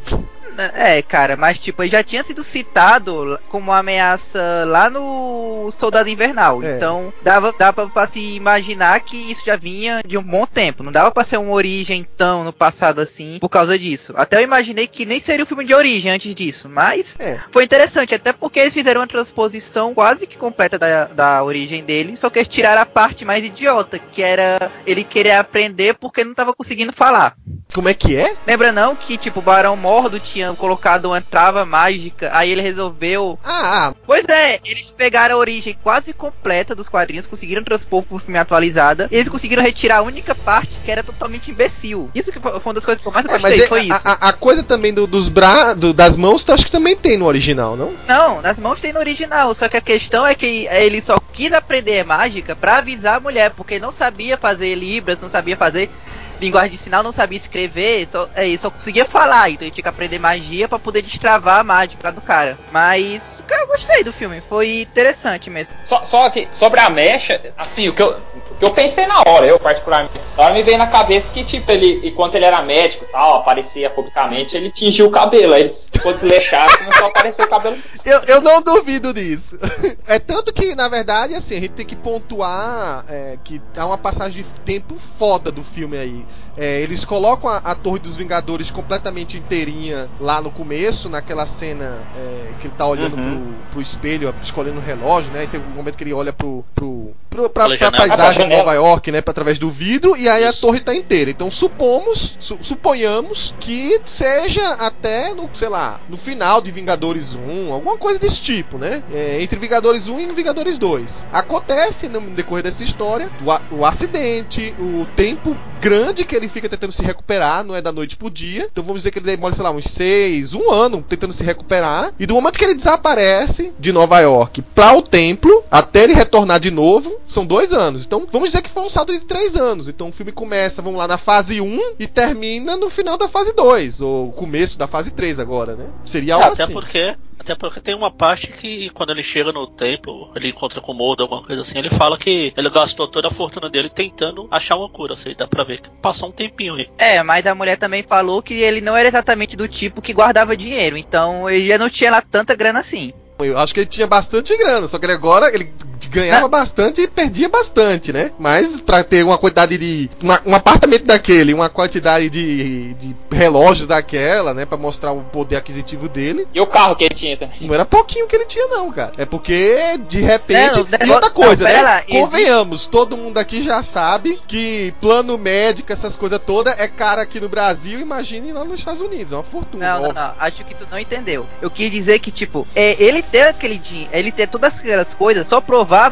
É, 0.74 1.02
cara, 1.02 1.36
mas 1.36 1.58
tipo, 1.58 1.82
ele 1.82 1.90
já 1.90 2.02
tinha 2.02 2.22
sido 2.24 2.42
citado 2.42 3.38
como 3.48 3.70
uma 3.70 3.78
ameaça 3.78 4.64
lá 4.66 4.88
no 4.90 5.70
Soldado 5.72 6.08
Invernal. 6.08 6.62
É. 6.62 6.76
Então, 6.76 7.12
dava, 7.22 7.52
dava 7.58 7.88
pra 7.88 8.06
se 8.06 8.20
imaginar 8.20 9.00
que 9.00 9.16
isso 9.30 9.42
já 9.44 9.56
vinha 9.56 10.00
de 10.06 10.16
um 10.18 10.22
bom 10.22 10.46
tempo. 10.46 10.82
Não 10.82 10.92
dava 10.92 11.10
pra 11.10 11.24
ser 11.24 11.38
uma 11.38 11.52
origem 11.52 12.06
tão 12.16 12.44
no 12.44 12.52
passado 12.52 13.00
assim 13.00 13.38
por 13.40 13.48
causa 13.48 13.78
disso. 13.78 14.12
Até 14.16 14.38
eu 14.38 14.42
imaginei 14.42 14.86
que 14.86 15.04
nem 15.06 15.20
seria 15.20 15.44
o 15.44 15.46
filme 15.48 15.64
de 15.64 15.74
origem 15.74 16.10
antes 16.12 16.34
disso. 16.34 16.68
Mas 16.68 17.16
É. 17.18 17.38
foi 17.50 17.64
interessante, 17.64 18.14
até 18.14 18.32
porque 18.32 18.60
eles 18.60 18.74
fizeram 18.74 19.00
uma 19.00 19.06
transposição 19.06 19.94
quase 19.94 20.26
que 20.26 20.36
completa 20.38 20.78
da, 20.78 21.04
da 21.06 21.42
origem 21.44 21.82
dele. 21.84 22.16
Só 22.16 22.30
que 22.30 22.38
eles 22.38 22.48
tiraram 22.48 22.82
a 22.82 22.86
parte 22.86 23.24
mais 23.24 23.44
idiota, 23.44 23.98
que 23.98 24.22
era 24.22 24.70
ele 24.86 25.04
querer 25.04 25.32
aprender 25.32 25.94
porque 25.94 26.24
não 26.24 26.34
tava 26.34 26.54
conseguindo 26.54 26.92
falar. 26.92 27.36
Como 27.74 27.88
é 27.88 27.94
que 27.94 28.16
é? 28.16 28.34
Lembra 28.46 28.72
não 28.72 28.94
que, 28.94 29.16
tipo, 29.16 29.40
o 29.40 29.42
Barão 29.42 29.76
Mordo 29.76 30.18
tinha 30.20 30.45
colocado 30.54 31.06
uma 31.06 31.20
trava 31.20 31.64
mágica, 31.64 32.30
aí 32.32 32.50
ele 32.50 32.60
resolveu. 32.60 33.38
Ah, 33.44 33.88
ah, 33.88 33.94
Pois 34.06 34.24
é, 34.28 34.60
eles 34.64 34.90
pegaram 34.96 35.34
a 35.34 35.38
origem 35.38 35.76
quase 35.82 36.12
completa 36.12 36.74
dos 36.74 36.88
quadrinhos, 36.88 37.26
conseguiram 37.26 37.62
transpor 37.64 38.02
pro 38.02 38.18
filme 38.18 38.38
atualizada, 38.38 39.08
e 39.10 39.16
eles 39.16 39.28
conseguiram 39.28 39.62
retirar 39.62 39.98
a 39.98 40.02
única 40.02 40.34
parte 40.34 40.78
que 40.84 40.90
era 40.90 41.02
totalmente 41.02 41.50
imbecil. 41.50 42.10
Isso 42.14 42.30
que 42.30 42.38
foi 42.40 42.52
uma 42.64 42.74
das 42.74 42.84
coisas 42.84 43.02
que 43.02 43.08
eu 43.08 43.12
mais 43.12 43.26
é, 43.26 43.28
gostei, 43.28 43.50
mas 43.50 43.60
é- 43.60 43.68
foi 43.68 43.80
a, 43.80 43.84
isso. 43.84 44.00
a- 44.04 44.28
a 44.28 44.32
coisa 44.32 44.62
também 44.62 44.92
do- 44.94 45.06
dos 45.06 45.28
bra 45.28 45.74
do- 45.74 45.92
das 45.92 46.16
mãos, 46.16 46.48
acho 46.48 46.64
que 46.66 46.70
também 46.70 46.94
tem 46.96 47.16
no 47.16 47.26
original, 47.26 47.76
não? 47.76 47.94
Não, 48.06 48.40
nas 48.42 48.58
mãos 48.58 48.80
tem 48.80 48.92
no 48.92 48.98
original, 49.00 49.54
só 49.54 49.68
que 49.68 49.76
a 49.76 49.80
questão 49.80 50.26
é 50.26 50.34
que 50.34 50.66
ele 50.70 51.00
só 51.02 51.16
quis 51.32 51.52
aprender 51.52 52.04
mágica 52.04 52.54
pra 52.54 52.78
avisar 52.78 53.16
a 53.16 53.20
mulher, 53.20 53.50
porque 53.50 53.78
não 53.78 53.90
sabia 53.92 54.36
fazer 54.36 54.74
libras, 54.74 55.20
não 55.20 55.28
sabia 55.28 55.56
fazer 55.56 55.90
linguagem 56.40 56.70
de 56.70 56.78
sinal, 56.78 57.02
não 57.02 57.12
sabia 57.12 57.38
escrever, 57.38 58.08
só, 58.10 58.28
é, 58.34 58.56
só 58.58 58.70
conseguia 58.70 59.04
falar, 59.04 59.50
então 59.50 59.66
ele 59.66 59.74
tinha 59.74 59.82
que 59.82 59.88
aprender 59.88 60.18
magia 60.18 60.68
pra 60.68 60.78
poder 60.78 61.02
destravar 61.02 61.60
a 61.60 61.64
mágica 61.64 62.12
do 62.12 62.20
cara. 62.20 62.58
Mas, 62.72 63.42
cara, 63.46 63.62
eu 63.62 63.66
gostei 63.68 64.04
do 64.04 64.12
filme, 64.12 64.42
foi 64.48 64.82
interessante 64.82 65.50
mesmo. 65.50 65.72
Só, 65.82 66.02
só 66.02 66.28
que 66.30 66.48
sobre 66.50 66.80
a 66.80 66.90
mecha, 66.90 67.40
assim, 67.56 67.88
o 67.88 67.94
que, 67.94 68.02
eu, 68.02 68.16
o 68.50 68.56
que 68.58 68.64
eu 68.64 68.70
pensei 68.70 69.06
na 69.06 69.22
hora, 69.26 69.46
eu 69.46 69.58
particularmente, 69.58 70.18
na 70.36 70.44
hora 70.44 70.54
me 70.54 70.62
veio 70.62 70.78
na 70.78 70.86
cabeça 70.86 71.32
que, 71.32 71.44
tipo, 71.44 71.70
ele, 71.70 72.08
enquanto 72.08 72.34
ele 72.34 72.44
era 72.44 72.62
médico 72.62 73.04
e 73.04 73.08
tal, 73.08 73.36
aparecia 73.36 73.90
publicamente, 73.90 74.56
ele 74.56 74.70
tingiu 74.70 75.06
o 75.06 75.10
cabelo, 75.10 75.54
aí 75.54 75.62
ele 75.62 75.70
ficou 75.70 76.12
desleixado 76.12 76.72
e 76.72 76.76
começou 76.84 77.06
a 77.06 77.08
aparecer 77.08 77.44
o 77.44 77.48
cabelo. 77.48 77.76
Eu, 78.04 78.20
eu 78.24 78.40
não 78.40 78.62
duvido 78.62 79.12
disso. 79.12 79.58
É 80.08 80.18
tanto 80.18 80.52
que, 80.52 80.74
na 80.74 80.88
verdade, 80.88 81.34
assim, 81.34 81.56
a 81.56 81.60
gente 81.60 81.72
tem 81.72 81.86
que 81.86 81.96
pontuar 81.96 83.04
é, 83.08 83.38
que 83.42 83.60
há 83.76 83.86
uma 83.86 83.98
passagem 83.98 84.42
de 84.42 84.48
tempo 84.60 84.96
foda 85.18 85.50
do 85.50 85.62
filme 85.62 85.96
aí. 85.96 86.25
É, 86.56 86.80
eles 86.80 87.04
colocam 87.04 87.50
a, 87.50 87.58
a 87.58 87.74
Torre 87.74 87.98
dos 87.98 88.16
Vingadores 88.16 88.70
completamente 88.70 89.36
inteirinha 89.36 90.08
lá 90.20 90.40
no 90.40 90.50
começo, 90.50 91.08
naquela 91.08 91.46
cena 91.46 92.02
é, 92.16 92.52
que 92.60 92.66
ele 92.68 92.74
tá 92.76 92.86
olhando 92.86 93.16
Uhum. 93.16 93.22
pro, 93.22 93.56
pro 93.72 93.82
espelho, 93.82 94.34
escolhendo 94.42 94.78
o 94.78 94.82
relógio, 94.82 95.30
né? 95.32 95.44
E 95.44 95.46
tem 95.46 95.60
um 95.60 95.64
momento 95.76 95.96
que 95.96 96.04
ele 96.04 96.12
olha 96.12 96.32
pro, 96.32 96.64
pro, 96.74 97.10
pra, 97.50 97.66
pra 97.66 97.76
janela. 97.76 98.08
paisagem 98.08 98.48
de. 98.48 98.56
Nova 98.56 98.74
York, 98.74 99.10
né? 99.12 99.18
Através 99.18 99.58
do 99.58 99.70
vidro, 99.70 100.16
e 100.16 100.28
aí 100.28 100.44
a 100.44 100.52
torre 100.52 100.80
tá 100.80 100.94
inteira. 100.94 101.30
Então 101.30 101.50
supomos, 101.50 102.36
su- 102.38 102.58
suponhamos 102.62 103.54
que 103.60 104.00
seja 104.04 104.72
até 104.74 105.32
no, 105.34 105.48
sei 105.54 105.68
lá, 105.68 106.00
no 106.08 106.16
final 106.16 106.60
de 106.60 106.70
Vingadores 106.70 107.34
1, 107.34 107.72
alguma 107.72 107.96
coisa 107.96 108.18
desse 108.18 108.40
tipo, 108.40 108.78
né? 108.78 109.02
É, 109.12 109.38
entre 109.42 109.58
Vingadores 109.58 110.08
1 110.08 110.20
e 110.20 110.26
Vingadores 110.32 110.78
2. 110.78 111.26
Acontece 111.32 112.08
no 112.08 112.20
decorrer 112.20 112.62
dessa 112.64 112.82
história 112.84 113.30
o, 113.72 113.76
o 113.76 113.84
acidente, 113.86 114.74
o 114.78 115.06
tempo 115.16 115.56
grande 115.80 116.24
que 116.24 116.34
ele 116.34 116.48
fica 116.48 116.68
tentando 116.68 116.92
se 116.92 117.02
recuperar, 117.02 117.62
não 117.64 117.74
é 117.74 117.82
da 117.82 117.92
noite 117.92 118.16
pro 118.16 118.30
dia. 118.30 118.68
Então 118.70 118.82
vamos 118.84 119.00
dizer 119.02 119.10
que 119.10 119.18
ele 119.18 119.26
demora, 119.26 119.54
sei 119.54 119.62
lá, 119.64 119.70
uns 119.70 119.84
seis, 119.84 120.54
um 120.54 120.70
ano 120.70 121.04
tentando 121.06 121.32
se 121.32 121.44
recuperar. 121.44 122.12
E 122.18 122.26
do 122.26 122.34
momento 122.34 122.58
que 122.58 122.64
ele 122.64 122.74
desaparece 122.74 123.72
de 123.78 123.92
Nova 123.92 124.20
York 124.20 124.62
para 124.74 124.94
o 124.96 125.02
templo, 125.02 125.62
até 125.70 126.04
ele 126.04 126.14
retornar 126.14 126.58
de 126.60 126.70
novo, 126.70 127.12
são 127.26 127.44
dois 127.44 127.72
anos. 127.72 128.04
Então 128.04 128.26
vamos 128.30 128.50
dizer 128.50 128.62
que 128.62 128.70
foi 128.70 128.82
um 128.82 128.90
salto 128.90 129.12
de 129.12 129.20
três 129.20 129.56
anos. 129.56 129.88
Então 129.88 130.08
o 130.08 130.12
filme 130.12 130.32
começa, 130.32 130.82
vamos 130.82 130.98
lá, 130.98 131.08
na 131.08 131.18
fase 131.18 131.60
1 131.60 131.94
e 131.98 132.06
termina 132.06 132.76
no 132.76 132.88
final 132.88 133.18
da 133.18 133.28
fase 133.28 133.54
2, 133.54 134.00
ou 134.00 134.32
começo 134.32 134.78
da 134.78 134.86
fase 134.86 135.10
3 135.10 135.40
agora, 135.40 135.74
né? 135.74 135.88
Seria 136.04 136.34
algo 136.34 136.46
até 136.48 136.64
assim. 136.64 136.72
porque. 136.72 137.16
Até 137.38 137.54
porque 137.54 137.80
tem 137.80 137.94
uma 137.94 138.10
parte 138.10 138.48
que 138.48 138.90
quando 138.90 139.10
ele 139.10 139.22
chega 139.22 139.52
no 139.52 139.68
templo, 139.68 140.32
ele 140.34 140.48
encontra 140.48 140.80
com 140.80 140.90
o 140.90 140.94
Moldo, 140.94 141.22
alguma 141.22 141.42
coisa 141.44 141.62
assim, 141.62 141.78
ele 141.78 141.90
fala 141.90 142.18
que 142.18 142.52
ele 142.56 142.70
gastou 142.70 143.06
toda 143.06 143.28
a 143.28 143.30
fortuna 143.30 143.70
dele 143.70 143.88
tentando 143.88 144.48
achar 144.50 144.74
uma 144.74 144.88
cura, 144.88 145.12
assim, 145.12 145.32
dá 145.36 145.46
pra 145.46 145.62
ver 145.62 145.80
que 145.80 145.88
passou 146.02 146.30
um 146.30 146.32
tempinho 146.32 146.74
aí. 146.74 146.88
É, 146.98 147.22
mas 147.22 147.46
a 147.46 147.54
mulher 147.54 147.76
também 147.76 148.02
falou 148.02 148.42
que 148.42 148.54
ele 148.54 148.80
não 148.80 148.96
era 148.96 149.06
exatamente 149.06 149.54
do 149.56 149.68
tipo 149.68 150.02
que 150.02 150.12
guardava 150.12 150.56
dinheiro, 150.56 150.96
então 150.96 151.48
ele 151.48 151.68
já 151.68 151.78
não 151.78 151.88
tinha 151.88 152.10
lá 152.10 152.20
tanta 152.20 152.52
grana 152.54 152.80
assim. 152.80 153.12
Eu 153.38 153.58
acho 153.58 153.74
que 153.74 153.80
ele 153.80 153.86
tinha 153.86 154.06
bastante 154.06 154.56
grana, 154.56 154.88
só 154.88 154.98
que 154.98 155.04
ele 155.04 155.12
agora 155.12 155.54
ele 155.54 155.72
ganhava 156.08 156.48
bastante 156.48 157.00
e 157.00 157.08
perdia 157.08 157.48
bastante, 157.48 158.12
né? 158.12 158.30
Mas 158.38 158.80
pra 158.80 159.02
ter 159.04 159.22
uma 159.24 159.38
quantidade 159.38 159.76
de. 159.78 160.10
uma- 160.22 160.40
um 160.46 160.54
apartamento 160.54 161.04
daquele, 161.04 161.52
uma 161.54 161.68
quantidade 161.68 162.28
de, 162.30 162.94
de 162.94 163.16
relógios 163.30 163.86
daquela, 163.88 164.52
né? 164.54 164.64
Pra 164.66 164.76
mostrar 164.78 165.12
o 165.12 165.22
poder 165.22 165.56
aquisitivo 165.56 166.08
dele, 166.08 166.46
E 166.54 166.60
o 166.60 166.66
carro 166.66 166.96
que 166.96 167.04
ele 167.04 167.14
tinha 167.14 167.36
também. 167.36 167.56
não 167.60 167.74
era 167.74 167.84
pouquinho 167.84 168.26
que 168.26 168.36
ele 168.36 168.46
tinha, 168.46 168.66
não, 168.68 168.90
cara. 168.92 169.12
É 169.16 169.24
porque, 169.24 169.76
de 170.08 170.20
repente. 170.20 170.76
Não, 170.76 171.06
e 171.06 171.10
outra 171.10 171.30
coisa, 171.30 171.64
não, 171.64 171.70
né? 171.72 171.82
lá, 171.82 171.96
existe- 172.02 172.12
Convenhamos, 172.20 172.86
todo 172.86 173.16
mundo 173.16 173.38
aqui 173.38 173.62
já 173.62 173.82
sabe 173.82 174.40
que 174.46 174.92
plano 175.00 175.36
médico, 175.38 175.92
essas 175.92 176.16
coisas 176.16 176.40
todas, 176.44 176.78
é 176.78 176.88
cara 176.88 177.22
aqui 177.22 177.40
no 177.40 177.48
Brasil, 177.48 178.00
imagine 178.00 178.52
lá 178.52 178.64
nos 178.64 178.78
Estados 178.78 179.00
Unidos. 179.00 179.32
É 179.32 179.36
uma 179.36 179.42
fortuna. 179.42 179.86
Não, 179.86 179.94
não, 180.02 180.08
óbvio. 180.10 180.22
não. 180.22 180.32
Acho 180.38 180.64
que 180.64 180.74
tu 180.74 180.86
não 180.90 180.98
entendeu. 180.98 181.46
Eu 181.60 181.70
quis 181.70 181.90
dizer 181.90 182.18
que, 182.18 182.30
tipo, 182.30 182.66
é, 182.74 183.00
ele 183.02 183.22
ter 183.22 183.42
aquele 183.48 183.78
dinheiro, 183.78 184.10
ele 184.12 184.32
ter 184.32 184.46
todas 184.46 184.74
aquelas 184.78 185.14
coisas, 185.14 185.46
só 185.46 185.60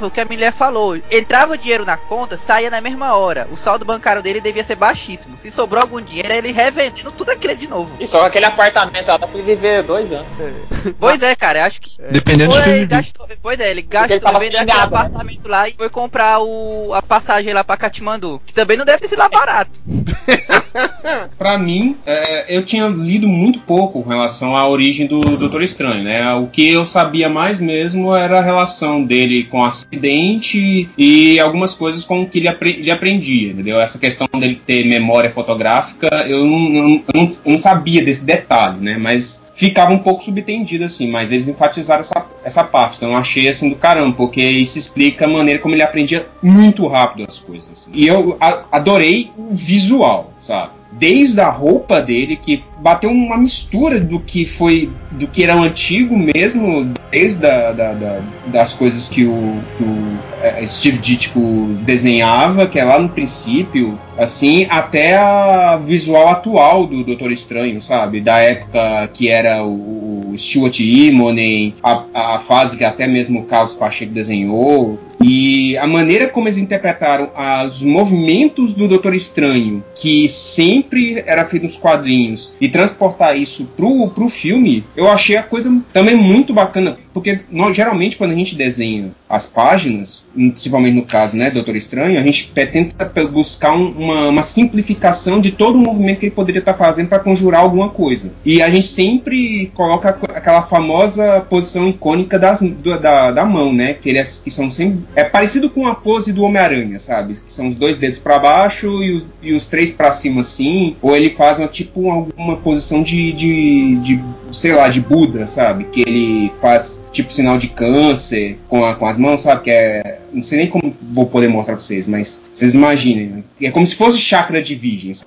o 0.07 0.11
que 0.11 0.20
a 0.20 0.25
mulher 0.25 0.53
falou. 0.53 0.97
Entrava 1.11 1.55
o 1.55 1.59
dinheiro 1.59 1.85
na 1.85 1.97
conta, 1.97 2.37
saía 2.37 2.70
na 2.70 2.81
mesma 2.81 3.14
hora. 3.14 3.49
O 3.51 3.57
saldo 3.57 3.85
bancário 3.85 4.23
dele 4.23 4.40
devia 4.40 4.64
ser 4.64 4.77
baixíssimo. 4.77 5.37
Se 5.38 5.51
sobrou 5.51 5.83
algum 5.83 6.01
dinheiro, 6.01 6.33
ele 6.33 6.53
revendendo 6.53 7.12
tudo 7.12 7.31
aquilo 7.31 7.57
de 7.57 7.68
novo. 7.68 7.90
E 8.01 8.07
só 8.07 8.20
que 8.23 8.27
aquele 8.27 8.47
apartamento 8.47 9.07
lá 9.07 9.16
dá 9.16 9.27
pra 9.27 9.38
ele 9.38 9.55
viver 9.55 9.83
dois 9.83 10.11
anos. 10.12 10.27
Pois 10.99 11.20
é, 11.23 11.35
cara, 11.35 11.64
acho 11.64 11.81
que. 11.81 11.90
Dependendo 12.11 12.53
de 12.53 12.62
Foi, 12.62 12.73
ele 12.73 12.81
viver. 12.81 12.97
gastou, 12.97 13.29
pois 13.42 13.61
é, 13.61 13.70
ele 13.70 13.75
ele 13.75 13.83
gastou, 13.83 14.33
vendeu 14.38 14.59
sem 14.59 14.61
aquele 14.61 14.79
né? 14.79 14.85
apartamento 14.85 15.49
lá 15.49 15.68
e 15.68 15.73
foi 15.73 15.88
comprar 15.88 16.40
o, 16.40 16.92
a 16.94 17.03
passagem 17.03 17.53
lá 17.53 17.64
pra 17.64 17.77
Katmandu. 17.77 18.40
Que 18.47 18.55
também 18.55 18.77
não 18.77 18.85
deve 18.85 19.01
ter 19.01 19.09
sido 19.09 19.18
lá 19.18 19.29
barato. 19.29 19.70
Pra 21.38 21.59
mim, 21.59 21.97
é, 22.07 22.57
eu 22.57 22.64
tinha 22.64 22.87
lido 22.88 23.29
muito 23.29 23.61
pouco 23.61 24.03
com 24.03 24.09
relação 24.09 24.57
à 24.57 24.66
origem 24.66 25.07
do 25.07 25.20
Doutor 25.20 25.62
Estranho, 25.62 26.03
né? 26.03 26.35
O 26.35 26.47
que 26.47 26.70
eu 26.70 26.87
sabia 26.87 27.29
mais 27.29 27.59
mesmo 27.59 28.14
era 28.14 28.38
a 28.38 28.42
relação 28.42 29.05
dele 29.05 29.44
com 29.44 29.63
o 29.64 29.66
acidente 29.66 30.88
e 30.96 31.38
algumas 31.40 31.74
coisas 31.74 32.05
com 32.05 32.27
que 32.27 32.38
ele, 32.38 32.48
apre- 32.48 32.77
ele 32.79 32.90
aprendia, 32.90 33.50
entendeu? 33.53 33.81
Essa 33.81 33.98
questão 33.98 34.29
dele 34.38 34.61
ter 34.66 34.85
memória 34.87 35.31
fotográfica, 35.31 36.09
eu 36.29 36.44
não, 36.44 36.59
não- 36.59 37.03
não- 37.14 37.29
não 37.46 37.59
sabia 37.59 38.05
desse 38.05 38.24
detalhe, 38.24 38.79
né? 38.81 38.96
Mas 38.98 39.44
ficava 39.55 39.92
um 39.92 39.98
pouco 39.98 40.24
subtendido, 40.24 40.85
assim, 40.85 41.09
mas 41.11 41.31
eles 41.31 41.46
enfatizaram 41.48 42.00
essa, 42.00 42.27
essa 42.44 42.64
parte, 42.64 42.96
então 42.96 43.11
eu 43.11 43.16
achei, 43.16 43.48
assim, 43.48 43.68
do 43.70 43.77
caramba, 43.77 44.16
porque 44.16 44.42
isso 44.42 44.79
explica 44.79 45.27
a 45.27 45.29
maneira 45.29 45.61
como 45.61 45.74
ele 45.74 45.83
aprendia 45.83 46.27
muito 46.42 46.87
rápido 46.88 47.24
as 47.29 47.38
coisas, 47.38 47.70
assim. 47.70 47.90
E 47.94 48.07
eu 48.07 48.37
a- 48.40 48.64
adorei 48.72 49.31
o 49.37 49.55
visual, 49.55 50.33
sabe? 50.40 50.72
Desde 50.90 51.40
a 51.40 51.50
roupa 51.50 52.00
dele, 52.00 52.37
que 52.37 52.62
bateu 52.85 53.09
uma 53.11 53.38
mistura 53.38 53.99
do 53.99 54.20
que 54.20 54.44
foi, 54.44 54.90
do 55.12 55.27
que 55.27 55.42
era 55.42 55.57
o 55.57 55.62
antigo 55.62 56.14
mesmo, 56.18 56.92
desde 57.11 57.47
a, 57.47 57.73
da, 57.73 57.92
da- 57.94 58.20
das 58.49 58.75
coisas 58.75 59.09
que 59.09 59.25
o, 59.25 59.55
que 59.79 59.83
o 59.83 60.18
eh, 60.42 60.66
Steve 60.66 60.99
Ditko 60.99 61.40
desenhava, 61.81 62.66
que 62.66 62.79
é 62.79 62.85
lá 62.85 62.99
no 62.99 63.09
princípio, 63.09 63.99
assim, 64.18 64.66
até 64.68 65.16
a 65.16 65.77
visual 65.79 66.29
atual 66.29 66.87
do 66.87 67.03
Doutor 67.03 67.33
Estranho, 67.33 67.81
sabe? 67.81 68.20
Da 68.20 68.37
época 68.38 69.09
que 69.14 69.29
era 69.31 69.64
o, 69.64 70.33
o 70.33 70.35
Stuart 70.37 70.79
Immonen, 70.81 71.75
a, 71.83 72.35
a 72.35 72.38
fase 72.40 72.77
que 72.77 72.85
até 72.85 73.07
mesmo 73.07 73.40
o 73.40 73.44
Carlos 73.44 73.75
Pacheco 73.75 74.12
desenhou, 74.12 74.99
e 75.23 75.75
a 75.79 75.87
maneira 75.87 76.29
como 76.29 76.49
eles 76.49 76.59
interpretaram 76.59 77.31
os 77.64 77.83
movimentos 77.83 78.75
do 78.75 78.87
Doutor 78.87 79.14
Estranho, 79.14 79.83
que 79.94 80.29
sempre 80.29 81.23
era 81.27 81.47
feito 81.47 81.62
nos 81.62 81.77
quadrinhos, 81.77 82.53
e 82.61 82.68
transportar 82.74 83.38
isso 83.38 83.66
pro, 83.76 84.08
pro 84.08 84.28
filme, 84.28 84.84
eu 84.96 85.08
achei 85.08 85.37
a 85.37 85.44
coisa 85.44 85.80
também 85.92 86.16
muito 86.16 86.52
bacana. 86.52 86.98
Porque 87.14 87.40
nós, 87.50 87.74
geralmente 87.74 88.16
quando 88.16 88.33
a 88.33 88.35
gente 88.35 88.57
desenha 88.57 89.12
as 89.29 89.46
páginas, 89.46 90.24
principalmente 90.35 90.94
no 90.94 91.05
caso, 91.05 91.37
né, 91.37 91.50
Doutor 91.50 91.77
Estranho, 91.77 92.18
a 92.18 92.22
gente 92.22 92.53
tenta 92.53 93.09
buscar 93.24 93.72
um, 93.72 93.88
uma, 93.90 94.29
uma, 94.29 94.42
simplificação 94.42 95.40
de 95.40 95.53
todo 95.53 95.77
o 95.77 95.79
movimento 95.79 96.18
que 96.18 96.27
ele 96.27 96.35
poderia 96.35 96.59
estar 96.59 96.74
fazendo 96.74 97.09
para 97.09 97.20
conjurar 97.20 97.61
alguma 97.61 97.88
coisa. 97.88 98.33
E 98.44 98.61
a 98.61 98.68
gente 98.68 98.88
sempre 98.88 99.70
coloca 99.74 100.09
aquela 100.09 100.62
famosa 100.62 101.40
posição 101.48 101.88
icônica 101.88 102.38
das, 102.38 102.61
da, 102.61 103.31
da 103.31 103.44
mão, 103.44 103.72
né, 103.72 103.94
que, 103.94 104.09
ele 104.09 104.18
é, 104.18 104.24
que 104.24 104.50
são 104.50 104.70
sempre 104.70 105.05
é 105.14 105.22
parecido 105.22 105.70
com 105.70 105.87
a 105.87 105.94
pose 105.94 106.33
do 106.33 106.42
Homem-Aranha, 106.42 106.98
sabe? 106.98 107.35
Que 107.35 107.53
são 107.53 107.68
os 107.68 107.77
dois 107.77 107.96
dedos 107.96 108.18
para 108.18 108.38
baixo 108.38 109.03
e 109.03 109.12
os, 109.12 109.27
e 109.40 109.53
os 109.53 109.66
três 109.66 109.92
para 109.92 110.11
cima 110.11 110.40
assim, 110.40 110.96
ou 111.00 111.16
ele 111.16 111.31
faz 111.31 111.59
uma 111.61 111.68
tipo 111.68 112.11
alguma 112.11 112.57
posição 112.57 113.03
de, 113.03 113.33
de, 113.33 113.96
de 113.96 114.24
sei 114.50 114.72
lá, 114.72 114.88
de 114.88 115.00
Buda, 115.00 115.46
sabe? 115.46 115.85
Que 115.85 116.03
ele 116.03 116.53
faz 116.61 117.03
tipo 117.14 117.33
sinal 117.33 117.57
de 117.57 117.68
câncer 117.68 118.59
com, 118.68 118.85
a, 118.85 118.94
com 118.94 119.07
as 119.07 119.16
mãos, 119.16 119.42
sabe? 119.42 119.62
Que 119.62 119.70
é. 119.70 120.20
Não 120.33 120.42
sei 120.42 120.59
nem 120.59 120.66
como 120.68 120.94
vou 121.00 121.27
poder 121.27 121.48
mostrar 121.48 121.74
pra 121.74 121.85
vocês, 121.85 122.07
mas 122.07 122.42
vocês 122.53 122.74
imaginem. 122.74 123.27
Né? 123.27 123.42
É 123.62 123.70
como 123.70 123.87
se 123.87 123.94
fosse 123.94 124.18
chakra 124.18 124.61
de 124.61 124.74
virgens. 124.74 125.24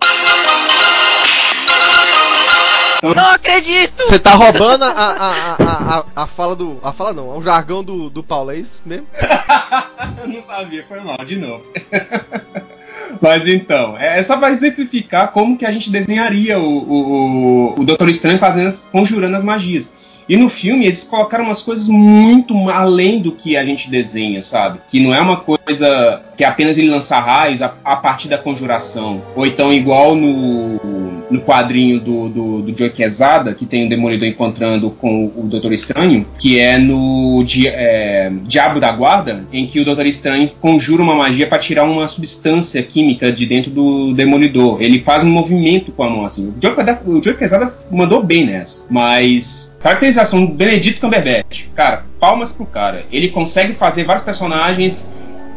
Então, 2.97 3.13
não 3.13 3.29
acredito! 3.29 4.03
Você 4.03 4.17
tá 4.17 4.31
roubando 4.31 4.83
a, 4.83 4.89
a, 4.89 5.11
a, 5.11 5.99
a, 5.99 6.05
a, 6.23 6.27
fala 6.27 6.55
do. 6.55 6.79
A 6.83 6.91
fala 6.91 7.13
não, 7.13 7.37
o 7.37 7.43
jargão 7.43 7.83
do, 7.83 8.09
do 8.09 8.23
Paulo, 8.23 8.51
é 8.51 8.57
isso 8.57 8.81
mesmo? 8.85 9.07
Eu 10.19 10.27
não 10.27 10.41
sabia, 10.41 10.83
foi 10.87 10.99
mal, 10.99 11.17
de 11.23 11.37
novo. 11.37 11.63
Mas 13.21 13.47
então, 13.47 13.97
é, 13.97 14.19
é 14.19 14.23
só 14.23 14.37
para 14.37 14.51
exemplificar 14.51 15.31
como 15.31 15.57
que 15.57 15.65
a 15.65 15.71
gente 15.71 15.89
desenharia 15.89 16.59
o, 16.59 16.77
o, 16.77 17.79
o 17.79 17.85
Doutor 17.85 18.09
Estranho 18.09 18.39
fazendo, 18.39 18.75
conjurando 18.91 19.35
as 19.35 19.43
magias. 19.43 19.91
E 20.27 20.35
no 20.35 20.49
filme 20.49 20.85
eles 20.85 21.03
colocaram 21.03 21.45
umas 21.45 21.61
coisas 21.61 21.87
muito 21.87 22.69
além 22.69 23.19
do 23.19 23.31
que 23.31 23.55
a 23.55 23.63
gente 23.63 23.89
desenha, 23.89 24.41
sabe? 24.41 24.79
Que 24.89 24.99
não 24.99 25.13
é 25.13 25.21
uma 25.21 25.37
coisa 25.37 26.23
que 26.35 26.43
é 26.43 26.47
apenas 26.47 26.77
ele 26.77 26.89
lançar 26.89 27.19
raios 27.19 27.61
a, 27.61 27.73
a 27.83 27.95
partir 27.95 28.27
da 28.27 28.37
conjuração. 28.37 29.21
Ou 29.35 29.45
então 29.45 29.73
igual 29.73 30.15
no, 30.15 30.79
no 31.29 31.41
quadrinho 31.41 31.99
do, 31.99 32.29
do, 32.29 32.61
do 32.61 32.77
Joe 32.77 32.89
Quesada, 32.89 33.53
que 33.53 33.65
tem 33.65 33.85
o 33.85 33.89
Demolidor 33.89 34.27
encontrando 34.27 34.89
com 34.91 35.31
o 35.35 35.43
Doutor 35.43 35.73
Estranho, 35.73 36.25
que 36.39 36.59
é 36.59 36.77
no 36.77 37.43
di, 37.43 37.67
é, 37.67 38.31
Diabo 38.43 38.79
da 38.79 38.91
Guarda, 38.91 39.45
em 39.51 39.67
que 39.67 39.79
o 39.79 39.85
Doutor 39.85 40.05
Estranho 40.05 40.51
conjura 40.61 41.03
uma 41.03 41.15
magia 41.15 41.47
para 41.47 41.59
tirar 41.59 41.83
uma 41.83 42.07
substância 42.07 42.81
química 42.83 43.31
de 43.31 43.45
dentro 43.45 43.71
do 43.71 44.13
Demolidor. 44.13 44.81
Ele 44.81 44.99
faz 44.99 45.23
um 45.23 45.29
movimento 45.29 45.91
com 45.91 46.03
a 46.03 46.09
mão 46.09 46.25
assim. 46.25 46.53
O 47.05 47.21
Joe, 47.21 47.35
Quesada 47.35 47.73
mandou 47.91 48.23
bem 48.23 48.45
nessa, 48.45 48.85
mas 48.89 49.75
Caracterização 49.79 50.45
do 50.45 50.53
Benedito 50.53 50.99
Cumberbatch. 50.99 51.67
Cara, 51.75 52.03
palmas 52.19 52.51
pro 52.51 52.65
cara. 52.65 53.05
Ele 53.11 53.29
consegue 53.29 53.73
fazer 53.73 54.03
vários 54.03 54.25
personagens 54.25 55.07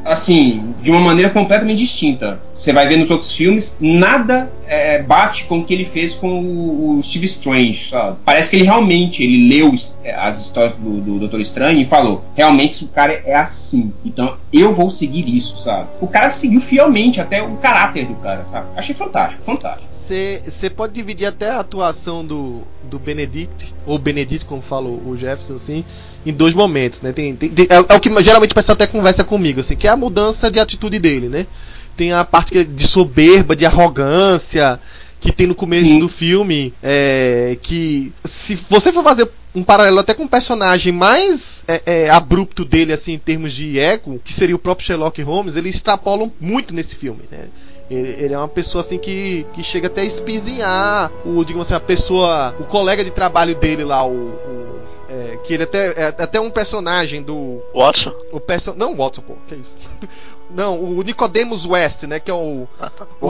assim, 0.05 0.75
de 0.83 0.91
uma 0.91 1.01
maneira 1.01 1.31
completamente 1.31 1.79
distinta. 1.79 2.41
Você 2.55 2.73
vai 2.73 2.87
ver 2.89 2.97
nos 2.97 3.11
outros 3.11 3.33
filmes, 3.33 3.77
nada 3.81 4.51
é, 4.67 5.03
bate 5.03 5.45
com 5.45 5.59
o 5.59 5.65
que 5.65 5.75
ele 5.75 5.85
fez 5.85 6.15
com 6.15 6.41
o, 6.41 6.99
o 6.99 7.03
Steve 7.03 7.25
Strange. 7.25 7.91
Sabe? 7.91 8.17
Parece 8.25 8.51
que 8.51 8.57
ele 8.57 8.65
realmente 8.65 9.23
ele 9.23 9.49
leu 9.49 9.75
é, 10.05 10.15
as 10.15 10.41
histórias 10.41 10.75
do, 10.75 11.01
do 11.01 11.19
Doutor 11.19 11.41
Estranho 11.41 11.81
e 11.81 11.85
falou: 11.85 12.25
realmente 12.35 12.85
o 12.85 12.89
cara 12.89 13.21
é 13.25 13.35
assim, 13.35 13.93
então 14.05 14.37
eu 14.53 14.75
vou 14.75 14.91
seguir 14.91 15.29
isso, 15.29 15.59
sabe? 15.59 15.89
O 16.01 16.07
cara 16.07 16.31
seguiu 16.31 16.61
fielmente 16.61 17.21
até 17.21 17.43
o 17.43 17.57
caráter 17.57 18.07
do 18.07 18.15
cara, 18.17 18.45
sabe? 18.45 18.69
Achei 18.77 18.95
fantástico, 18.95 19.43
fantástico. 19.45 19.89
Você 19.91 20.69
pode 20.69 20.93
dividir 20.93 21.27
até 21.27 21.51
a 21.51 21.61
atuação 21.61 22.25
do, 22.25 22.63
do 22.83 22.99
Benedict, 22.99 23.73
ou 23.87 23.97
Benedito, 23.97 24.45
como 24.45 24.61
fala 24.61 24.89
o 24.89 25.17
Jefferson, 25.17 25.55
assim, 25.55 25.85
em 26.24 26.33
dois 26.33 26.54
momentos, 26.54 27.00
né? 27.00 27.12
Tem, 27.12 27.35
tem, 27.35 27.48
tem 27.48 27.66
é, 27.68 27.76
é, 27.76 27.96
o 27.96 28.00
que 28.00 28.11
geralmente 28.22 28.52
o 28.52 28.54
pessoal 28.54 28.74
até 28.74 28.87
conversa 28.87 29.24
comigo, 29.24 29.61
assim, 29.61 29.76
que 29.76 29.87
é 29.87 29.90
a 29.90 29.96
mudança 29.96 30.50
de 30.50 30.61
atitude 30.61 30.98
dele, 30.98 31.28
né? 31.28 31.46
Tem 31.96 32.12
a 32.12 32.24
parte 32.24 32.64
de 32.64 32.87
soberba, 32.87 33.56
de 33.56 33.66
arrogância, 33.66 34.78
que 35.20 35.33
tem 35.33 35.46
no 35.46 35.54
começo 35.54 35.90
Sim. 35.90 35.98
do 35.98 36.09
filme, 36.09 36.72
é, 36.83 37.56
que 37.62 38.12
se 38.24 38.54
você 38.54 38.92
for 38.92 39.04
fazer 39.04 39.28
um 39.54 39.62
paralelo 39.62 39.98
até 39.98 40.14
com 40.14 40.24
o 40.24 40.28
personagem 40.28 40.92
mais 40.92 41.64
é, 41.66 41.83
é, 41.85 42.11
abrupto 42.11 42.64
dele, 42.64 42.92
assim, 42.92 43.14
em 43.14 43.18
termos 43.18 43.52
de 43.52 43.78
ego, 43.78 44.20
que 44.24 44.33
seria 44.33 44.54
o 44.54 44.59
próprio 44.59 44.87
Sherlock 44.87 45.20
Holmes, 45.22 45.56
eles 45.56 45.76
extrapolam 45.76 46.33
muito 46.40 46.74
nesse 46.74 46.96
filme, 46.96 47.22
né? 47.30 47.48
Ele, 47.90 48.09
ele, 48.20 48.35
é 48.35 48.38
uma 48.38 48.46
pessoa 48.46 48.80
assim 48.80 48.98
que, 48.98 49.44
que 49.52 49.64
chega 49.64 49.88
até 49.88 50.02
a 50.02 50.04
espizinhar 50.04 51.11
o, 51.26 51.44
digamos 51.44 51.66
assim, 51.66 51.74
a 51.74 51.80
pessoa, 51.80 52.54
o 52.61 52.62
colega 52.62 53.02
de 53.02 53.11
trabalho 53.11 53.52
dele 53.56 53.83
lá, 53.83 54.06
o, 54.06 54.12
o 54.12 54.80
é, 55.31 55.37
que 55.37 55.55
ele 55.55 55.62
até 55.62 55.93
é 56.01 56.07
até 56.07 56.40
um 56.40 56.51
personagem 56.51 57.23
do 57.23 57.62
Watson. 57.75 58.14
O 58.33 58.40
perso 58.40 58.75
não 58.77 58.97
Watson, 58.97 59.23
pô, 59.23 59.35
que 59.49 59.55
é 59.55 59.59
isso? 59.59 59.79
Não, 60.53 60.83
o 60.83 61.01
Nicodemus 61.03 61.64
West, 61.64 62.03
né? 62.09 62.19
Que 62.19 62.29
é 62.29 62.35
o. 62.35 62.66
O, 63.21 63.29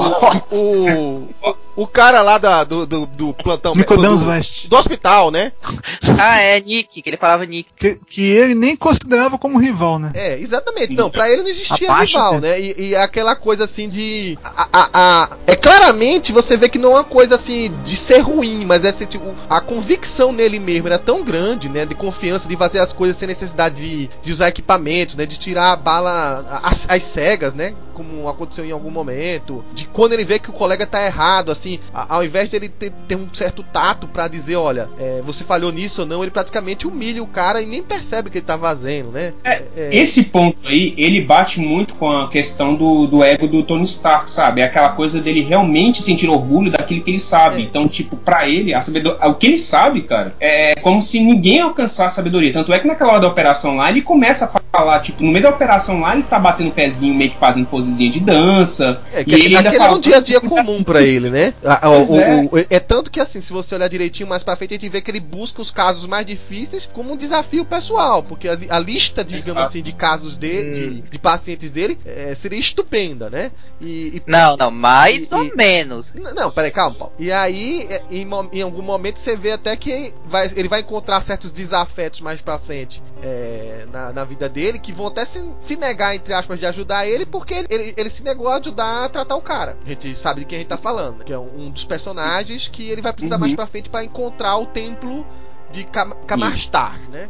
o, 0.56 1.28
o, 1.42 1.52
cara 1.86 2.22
lá 2.22 2.38
da, 2.38 2.64
do, 2.64 2.86
do, 2.86 3.06
do 3.06 3.34
plantão. 3.34 3.74
Nicodemus 3.74 4.22
West. 4.22 4.68
Do 4.68 4.76
hospital, 4.76 5.30
né? 5.30 5.52
Ah, 6.22 6.38
é, 6.38 6.60
Nick, 6.60 7.00
que 7.00 7.08
ele 7.08 7.16
falava 7.16 7.46
Nick. 7.46 7.70
Que, 7.74 7.98
que 8.06 8.22
ele 8.22 8.54
nem 8.54 8.76
considerava 8.76 9.38
como 9.38 9.58
rival, 9.58 9.98
né? 9.98 10.10
É, 10.14 10.38
exatamente. 10.38 10.92
Não, 10.92 11.10
pra 11.10 11.30
ele 11.30 11.42
não 11.42 11.48
existia 11.48 11.90
rival, 11.94 12.40
né? 12.40 12.60
E, 12.60 12.90
e, 12.90 12.96
aquela 12.96 13.34
coisa 13.34 13.64
assim 13.64 13.88
de. 13.88 14.38
A, 14.44 14.68
a, 14.70 14.90
a, 14.92 15.28
é 15.46 15.56
claramente 15.56 16.30
você 16.30 16.58
vê 16.58 16.68
que 16.68 16.78
não 16.78 16.92
é 16.92 16.94
uma 16.96 17.04
coisa 17.04 17.36
assim 17.36 17.72
de 17.84 17.96
ser 17.96 18.18
ruim, 18.18 18.66
mas 18.66 18.84
é 18.84 18.92
tipo, 19.06 19.34
a 19.48 19.60
convicção 19.60 20.32
nele 20.32 20.58
mesmo 20.58 20.88
era 20.88 20.98
tão 20.98 21.22
grande, 21.22 21.68
né? 21.70 21.86
De 21.86 21.94
confiança, 21.94 22.48
de 22.48 22.56
fazer 22.56 22.80
as 22.80 22.92
coisas 22.92 23.16
sem 23.16 23.28
necessidade 23.28 23.76
de, 23.76 24.10
de 24.22 24.32
usar 24.32 24.48
equipamentos, 24.48 25.16
né? 25.16 25.24
De 25.24 25.38
tirar 25.38 25.72
a 25.72 25.76
bala. 25.76 26.60
as, 26.62 26.88
as 26.88 27.02
cegas, 27.04 27.54
né? 27.54 27.74
Como 27.94 28.28
aconteceu 28.28 28.64
em 28.64 28.72
algum 28.72 28.90
momento. 28.90 29.64
De 29.72 29.86
quando 29.86 30.12
ele 30.12 30.24
vê 30.24 30.38
que 30.38 30.50
o 30.50 30.54
colega 30.54 30.86
tá 30.86 31.04
errado, 31.04 31.50
assim, 31.50 31.69
ao 31.92 32.24
invés 32.24 32.48
de 32.48 32.56
ele 32.56 32.68
ter, 32.68 32.90
ter 33.06 33.14
um 33.14 33.28
certo 33.32 33.62
tato 33.62 34.08
para 34.08 34.26
dizer, 34.26 34.56
olha, 34.56 34.88
é, 34.98 35.20
você 35.24 35.44
falhou 35.44 35.70
nisso 35.70 36.02
ou 36.02 36.06
não, 36.06 36.22
ele 36.22 36.30
praticamente 36.30 36.86
humilha 36.86 37.22
o 37.22 37.26
cara 37.26 37.60
e 37.60 37.66
nem 37.66 37.82
percebe 37.82 38.30
que 38.30 38.38
ele 38.38 38.46
tá 38.46 38.58
fazendo, 38.58 39.10
né? 39.10 39.32
É, 39.44 39.62
é... 39.76 39.90
Esse 39.92 40.24
ponto 40.24 40.56
aí, 40.66 40.94
ele 40.96 41.20
bate 41.20 41.60
muito 41.60 41.94
com 41.94 42.10
a 42.10 42.28
questão 42.28 42.74
do, 42.74 43.06
do 43.06 43.22
ego 43.22 43.46
do 43.46 43.62
Tony 43.62 43.84
Stark, 43.84 44.30
sabe? 44.30 44.60
É 44.60 44.64
aquela 44.64 44.90
coisa 44.90 45.20
dele 45.20 45.42
realmente 45.42 46.02
sentir 46.02 46.28
orgulho 46.28 46.70
daquilo 46.70 47.02
que 47.02 47.10
ele 47.10 47.18
sabe. 47.18 47.62
É. 47.62 47.64
Então, 47.64 47.88
tipo, 47.88 48.16
para 48.16 48.48
ele, 48.48 48.74
a 48.74 48.80
sabedoria, 48.80 49.28
o 49.28 49.34
que 49.34 49.46
ele 49.46 49.58
sabe, 49.58 50.02
cara, 50.02 50.34
é 50.40 50.74
como 50.76 51.02
se 51.02 51.20
ninguém 51.20 51.60
alcançasse 51.60 52.12
a 52.12 52.16
sabedoria. 52.16 52.52
Tanto 52.52 52.72
é 52.72 52.78
que 52.78 52.86
naquela 52.86 53.12
hora 53.12 53.20
da 53.20 53.28
operação 53.28 53.76
lá, 53.76 53.90
ele 53.90 54.02
começa 54.02 54.44
a 54.44 54.59
falar, 54.72 55.00
tipo, 55.00 55.22
no 55.22 55.32
meio 55.32 55.42
da 55.42 55.50
operação 55.50 56.00
lá, 56.00 56.14
ele 56.14 56.22
tá 56.22 56.38
batendo 56.38 56.68
o 56.68 56.72
pezinho 56.72 57.12
meio 57.14 57.30
que 57.30 57.36
fazendo 57.36 57.66
posezinha 57.66 58.10
de 58.10 58.20
dança. 58.20 59.00
É, 59.12 59.24
que, 59.24 59.30
e 59.30 59.46
ele 59.46 59.56
ainda 59.56 59.72
fala, 59.72 59.94
é 59.94 59.96
um 59.96 60.00
dia 60.00 60.16
a 60.18 60.20
dia 60.20 60.40
comum 60.40 60.82
para 60.82 61.02
ele, 61.02 61.28
né? 61.28 61.52
O, 61.62 62.16
é. 62.16 62.48
O, 62.50 62.58
é. 62.70 62.80
tanto 62.80 63.10
que 63.10 63.20
assim, 63.20 63.40
se 63.40 63.52
você 63.52 63.74
olhar 63.74 63.88
direitinho 63.88 64.28
mais 64.28 64.42
pra 64.42 64.54
frente, 64.54 64.72
a 64.72 64.76
gente 64.76 64.88
vê 64.88 65.00
que 65.00 65.10
ele 65.10 65.20
busca 65.20 65.60
os 65.60 65.70
casos 65.70 66.06
mais 66.06 66.24
difíceis 66.24 66.88
como 66.92 67.12
um 67.12 67.16
desafio 67.16 67.64
pessoal, 67.64 68.22
porque 68.22 68.48
a, 68.48 68.56
a 68.70 68.78
lista, 68.78 69.24
digamos 69.24 69.46
Exato. 69.46 69.66
assim, 69.66 69.82
de 69.82 69.92
casos 69.92 70.36
de, 70.36 70.46
hum. 70.46 70.72
de, 70.72 71.00
de, 71.02 71.18
pacientes 71.18 71.70
dele 71.70 71.98
é, 72.06 72.34
seria 72.34 72.58
estupenda, 72.58 73.28
né? 73.28 73.50
E, 73.80 74.16
e 74.16 74.22
não, 74.26 74.56
não, 74.56 74.70
mais 74.70 75.30
e, 75.30 75.34
ou 75.34 75.44
e, 75.44 75.56
menos. 75.56 76.12
Não, 76.14 76.50
peraí, 76.50 76.70
calma, 76.70 76.96
Paulo. 76.96 77.12
E 77.18 77.32
aí, 77.32 77.86
é, 77.90 78.02
em, 78.10 78.26
em 78.52 78.62
algum 78.62 78.82
momento, 78.82 79.18
você 79.18 79.34
vê 79.34 79.52
até 79.52 79.76
que 79.76 80.14
vai, 80.24 80.48
ele 80.54 80.68
vai 80.68 80.80
encontrar 80.80 81.20
certos 81.22 81.50
desafetos 81.50 82.20
mais 82.20 82.40
pra 82.40 82.58
frente 82.58 83.02
é, 83.22 83.86
na, 83.92 84.12
na, 84.12 84.24
vida 84.24 84.48
dele 84.48 84.59
que 84.78 84.92
vão 84.92 85.06
até 85.06 85.24
se, 85.24 85.44
se, 85.58 85.76
negar, 85.76 86.14
entre 86.14 86.32
aspas, 86.32 86.58
de 86.58 86.66
ajudar 86.66 87.06
ele, 87.06 87.24
porque 87.24 87.54
ele, 87.54 87.66
ele, 87.70 87.94
ele, 87.96 88.10
se 88.10 88.22
negou 88.22 88.48
a 88.48 88.56
ajudar 88.56 89.04
a 89.04 89.08
tratar 89.08 89.36
o 89.36 89.42
cara. 89.42 89.76
A 89.84 89.88
gente 89.88 90.14
sabe 90.16 90.40
de 90.40 90.46
quem 90.46 90.56
a 90.56 90.60
gente 90.60 90.68
tá 90.68 90.76
falando, 90.76 91.18
né? 91.18 91.24
que 91.24 91.32
é 91.32 91.38
um, 91.38 91.66
um 91.66 91.70
dos 91.70 91.84
personagens 91.84 92.68
que 92.68 92.88
ele 92.88 93.02
vai 93.02 93.12
precisar 93.12 93.36
uhum. 93.36 93.40
mais 93.40 93.54
pra 93.54 93.66
frente 93.66 93.88
para 93.88 94.04
encontrar 94.04 94.56
o 94.56 94.66
templo 94.66 95.26
de 95.72 95.84
Kamastar, 96.26 97.00
né? 97.10 97.28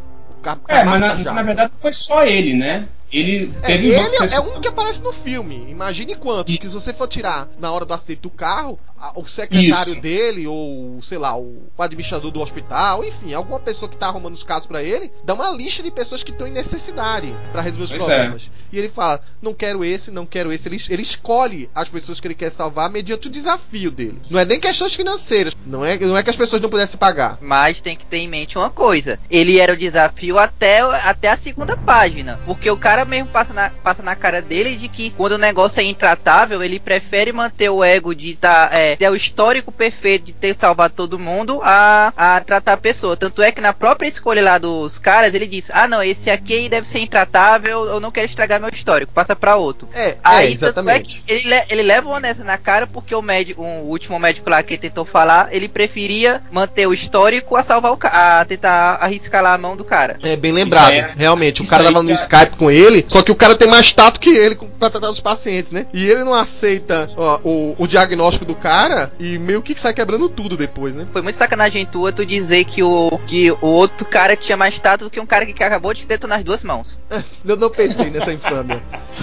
é, 0.69 0.85
mas 0.85 1.01
na, 1.01 1.15
na, 1.15 1.43
verdade 1.43 1.73
foi 1.81 1.93
só 1.93 2.25
ele, 2.25 2.55
né? 2.55 2.89
Ele 3.13 3.53
é, 3.63 3.73
ele 3.73 3.93
é 3.95 4.41
um 4.41 4.61
que 4.61 4.69
aparece 4.69 5.03
no 5.03 5.13
filme. 5.13 5.67
Imagine 5.69 6.15
quantos. 6.15 6.55
E... 6.55 6.59
Que 6.59 6.67
se 6.69 6.75
você 6.75 6.93
for 6.93 7.09
tirar 7.09 7.49
na 7.59 7.73
hora 7.73 7.85
do 7.85 7.93
acidente 7.93 8.21
do 8.23 8.31
carro, 8.31 8.79
o 9.15 9.27
secretário 9.27 9.95
Isso. 9.95 10.03
dele, 10.03 10.47
ou 10.47 11.01
sei 11.03 11.19
lá, 11.19 11.37
o 11.37 11.71
administrador 11.79 12.31
do 12.31 12.41
hospital, 12.41 13.05
enfim, 13.05 13.33
alguma 13.33 13.59
pessoa 13.59 13.89
que 13.89 13.97
tá 13.97 14.07
arrumando 14.07 14.35
os 14.35 14.43
casos 14.43 14.67
para 14.67 14.83
ele, 14.83 15.11
dá 15.25 15.35
uma 15.35 15.51
lista 15.51 15.83
de 15.83 15.91
pessoas 15.91 16.23
que 16.23 16.31
estão 16.31 16.47
em 16.47 16.53
necessidade 16.53 17.35
para 17.51 17.63
resolver 17.63 17.85
os 17.85 17.91
pois 17.91 18.03
é. 18.03 18.07
problemas. 18.07 18.51
É. 18.55 18.77
E 18.77 18.79
ele 18.79 18.89
fala: 18.89 19.21
não 19.41 19.55
quero 19.55 19.85
esse, 19.85 20.11
não 20.11 20.27
quero 20.27 20.53
esse. 20.53 20.69
Ele, 20.69 20.81
ele 20.89 21.03
escolhe 21.03 21.71
as 21.75 21.89
pessoas 21.89 22.21
que 22.21 22.27
ele 22.27 22.35
quer 22.35 22.51
salvar 22.51 22.91
mediante 22.91 23.27
o 23.27 23.31
desafio 23.31 23.91
dele. 23.91 24.21
Não 24.29 24.39
é 24.39 24.45
nem 24.45 24.61
questões 24.61 24.95
financeiras. 24.95 25.57
Não 25.67 25.85
é, 25.85 25.99
não 25.99 26.17
é 26.17 26.23
que 26.23 26.31
as 26.31 26.37
pessoas 26.37 26.61
não 26.61 26.69
pudessem 26.69 26.99
pagar. 26.99 27.39
Mas 27.41 27.81
tem 27.81 27.97
que 27.97 28.07
ter 28.07 28.19
em 28.19 28.29
mente 28.29 28.59
uma 28.59 28.71
coisa: 28.71 29.19
ele 29.31 29.59
era 29.59 29.73
o 29.73 29.77
desafio 29.77 30.39
até, 30.39 30.81
até 30.81 31.31
a 31.31 31.37
segunda 31.37 31.77
página. 31.77 32.39
Porque 32.45 32.71
o 32.71 32.77
cara 32.77 33.00
cara 33.01 33.05
mesmo 33.05 33.29
passa 33.29 33.53
na, 33.53 33.71
passa 33.71 34.03
na 34.03 34.15
cara 34.15 34.43
dele 34.43 34.77
de 34.77 34.89
que 34.89 35.11
quando 35.11 35.33
o 35.33 35.39
negócio 35.39 35.81
é 35.81 35.85
intratável, 35.85 36.63
ele 36.63 36.79
prefere 36.79 37.33
manter 37.33 37.71
o 37.71 37.83
ego 37.83 38.15
de 38.15 38.37
tá, 38.37 38.71
é, 38.73 38.97
ter 38.97 39.09
o 39.09 39.17
histórico 39.17 39.73
perfeito 39.73 40.27
de 40.27 40.33
ter 40.33 40.55
salvado 40.55 40.95
todo 40.95 41.19
mundo 41.19 41.61
a, 41.63 42.13
a 42.17 42.41
tratar 42.41 42.75
a 42.75 42.77
pessoa. 42.77 43.17
Tanto 43.17 43.43
é 43.43 43.53
que 43.53 43.61
na 43.61 43.73
própria 43.73 44.09
escolha 44.09 44.43
lá 44.43 44.59
dos 44.59 44.99
caras, 44.99 45.35
ele 45.35 45.47
diz: 45.47 45.71
Ah, 45.73 45.89
não, 45.89 46.03
esse 46.03 46.31
aqui 46.31 46.69
deve 46.69 46.87
ser 46.87 46.99
intratável, 46.99 47.85
eu 47.87 48.01
não 48.01 48.11
quero 48.11 48.27
estragar 48.27 48.61
meu 48.61 48.71
histórico, 48.71 49.13
passa 49.13 49.35
pra 49.35 49.57
outro. 49.57 49.89
É, 49.95 50.17
Aí, 50.23 50.49
é 50.49 50.53
exatamente. 50.53 51.21
tanto 51.25 51.31
é 51.31 51.35
que 51.37 51.47
ele, 51.49 51.65
ele 51.71 51.83
leva 51.83 52.09
uma 52.09 52.21
nessa 52.21 52.45
na 52.45 52.59
cara 52.59 52.87
porque 52.87 53.15
o 53.15 53.23
médico, 53.23 53.63
o 53.63 53.89
último 53.89 54.19
médico 54.19 54.51
lá 54.51 54.63
que 54.63 54.77
tentou 54.77 55.05
falar, 55.05 55.49
ele 55.53 55.69
preferia 55.69 56.43
manter 56.51 56.87
o 56.87 56.93
histórico 56.95 57.57
a 57.57 57.63
salvar 57.63 57.93
o 57.93 57.97
cara, 57.97 58.41
a 58.41 58.45
tentar 58.45 58.99
arriscar 59.01 59.43
lá 59.43 59.55
a 59.55 59.59
mão 59.59 59.77
do 59.77 59.85
cara. 59.85 60.19
É 60.23 60.37
bem 60.37 60.53
lembrado, 60.53 60.93
é- 60.93 61.13
realmente. 61.17 61.63
O 61.63 61.67
cara 61.67 61.85
tava 61.85 62.03
no. 62.03 62.11
Skype 62.11 62.57
com 62.57 62.71
ele, 62.71 62.90
só 63.09 63.23
que 63.23 63.31
o 63.33 63.35
cara 63.37 63.55
tem 63.55 63.69
mais 63.69 63.93
tato 63.93 64.19
que 64.21 64.31
ele 64.31 64.57
pra 64.79 64.91
tratar 64.91 65.09
dos 65.09 65.21
pacientes, 65.21 65.73
né? 65.73 65.87
E 65.93 66.07
ele 66.07 66.25
não 66.25 66.35
aceita 66.35 67.11
ó, 67.17 67.39
o, 67.45 67.75
o 67.79 67.87
diagnóstico 67.87 68.45
do 68.45 68.55
cara 68.55 69.13
e 69.19 69.39
meio 69.39 69.63
que 69.63 69.79
sai 69.79 69.93
quebrando 69.93 70.29
tudo 70.29 70.57
depois, 70.57 70.95
né? 70.95 71.07
Foi 71.13 71.23
muito 71.23 71.37
sacanagem 71.37 71.85
tua 71.87 72.13
tu 72.13 72.25
dizer 72.25 72.65
que 72.65 72.83
o, 72.83 73.19
que 73.27 73.51
o 73.51 73.59
outro 73.67 74.07
cara 74.07 74.37
tinha 74.37 74.57
mais 74.57 74.79
tato 74.79 75.05
do 75.05 75.11
que 75.11 75.21
um 75.21 75.27
cara 75.27 75.45
que 75.47 75.63
acabou 75.63 75.93
de 75.95 76.07
detonar 76.07 76.39
as 76.39 76.45
duas 76.45 76.65
mãos. 76.65 77.01
Eu 77.45 77.57
não 77.57 77.71
pensei 77.71 78.11
nessa 78.11 78.33
infâmia. 78.33 78.81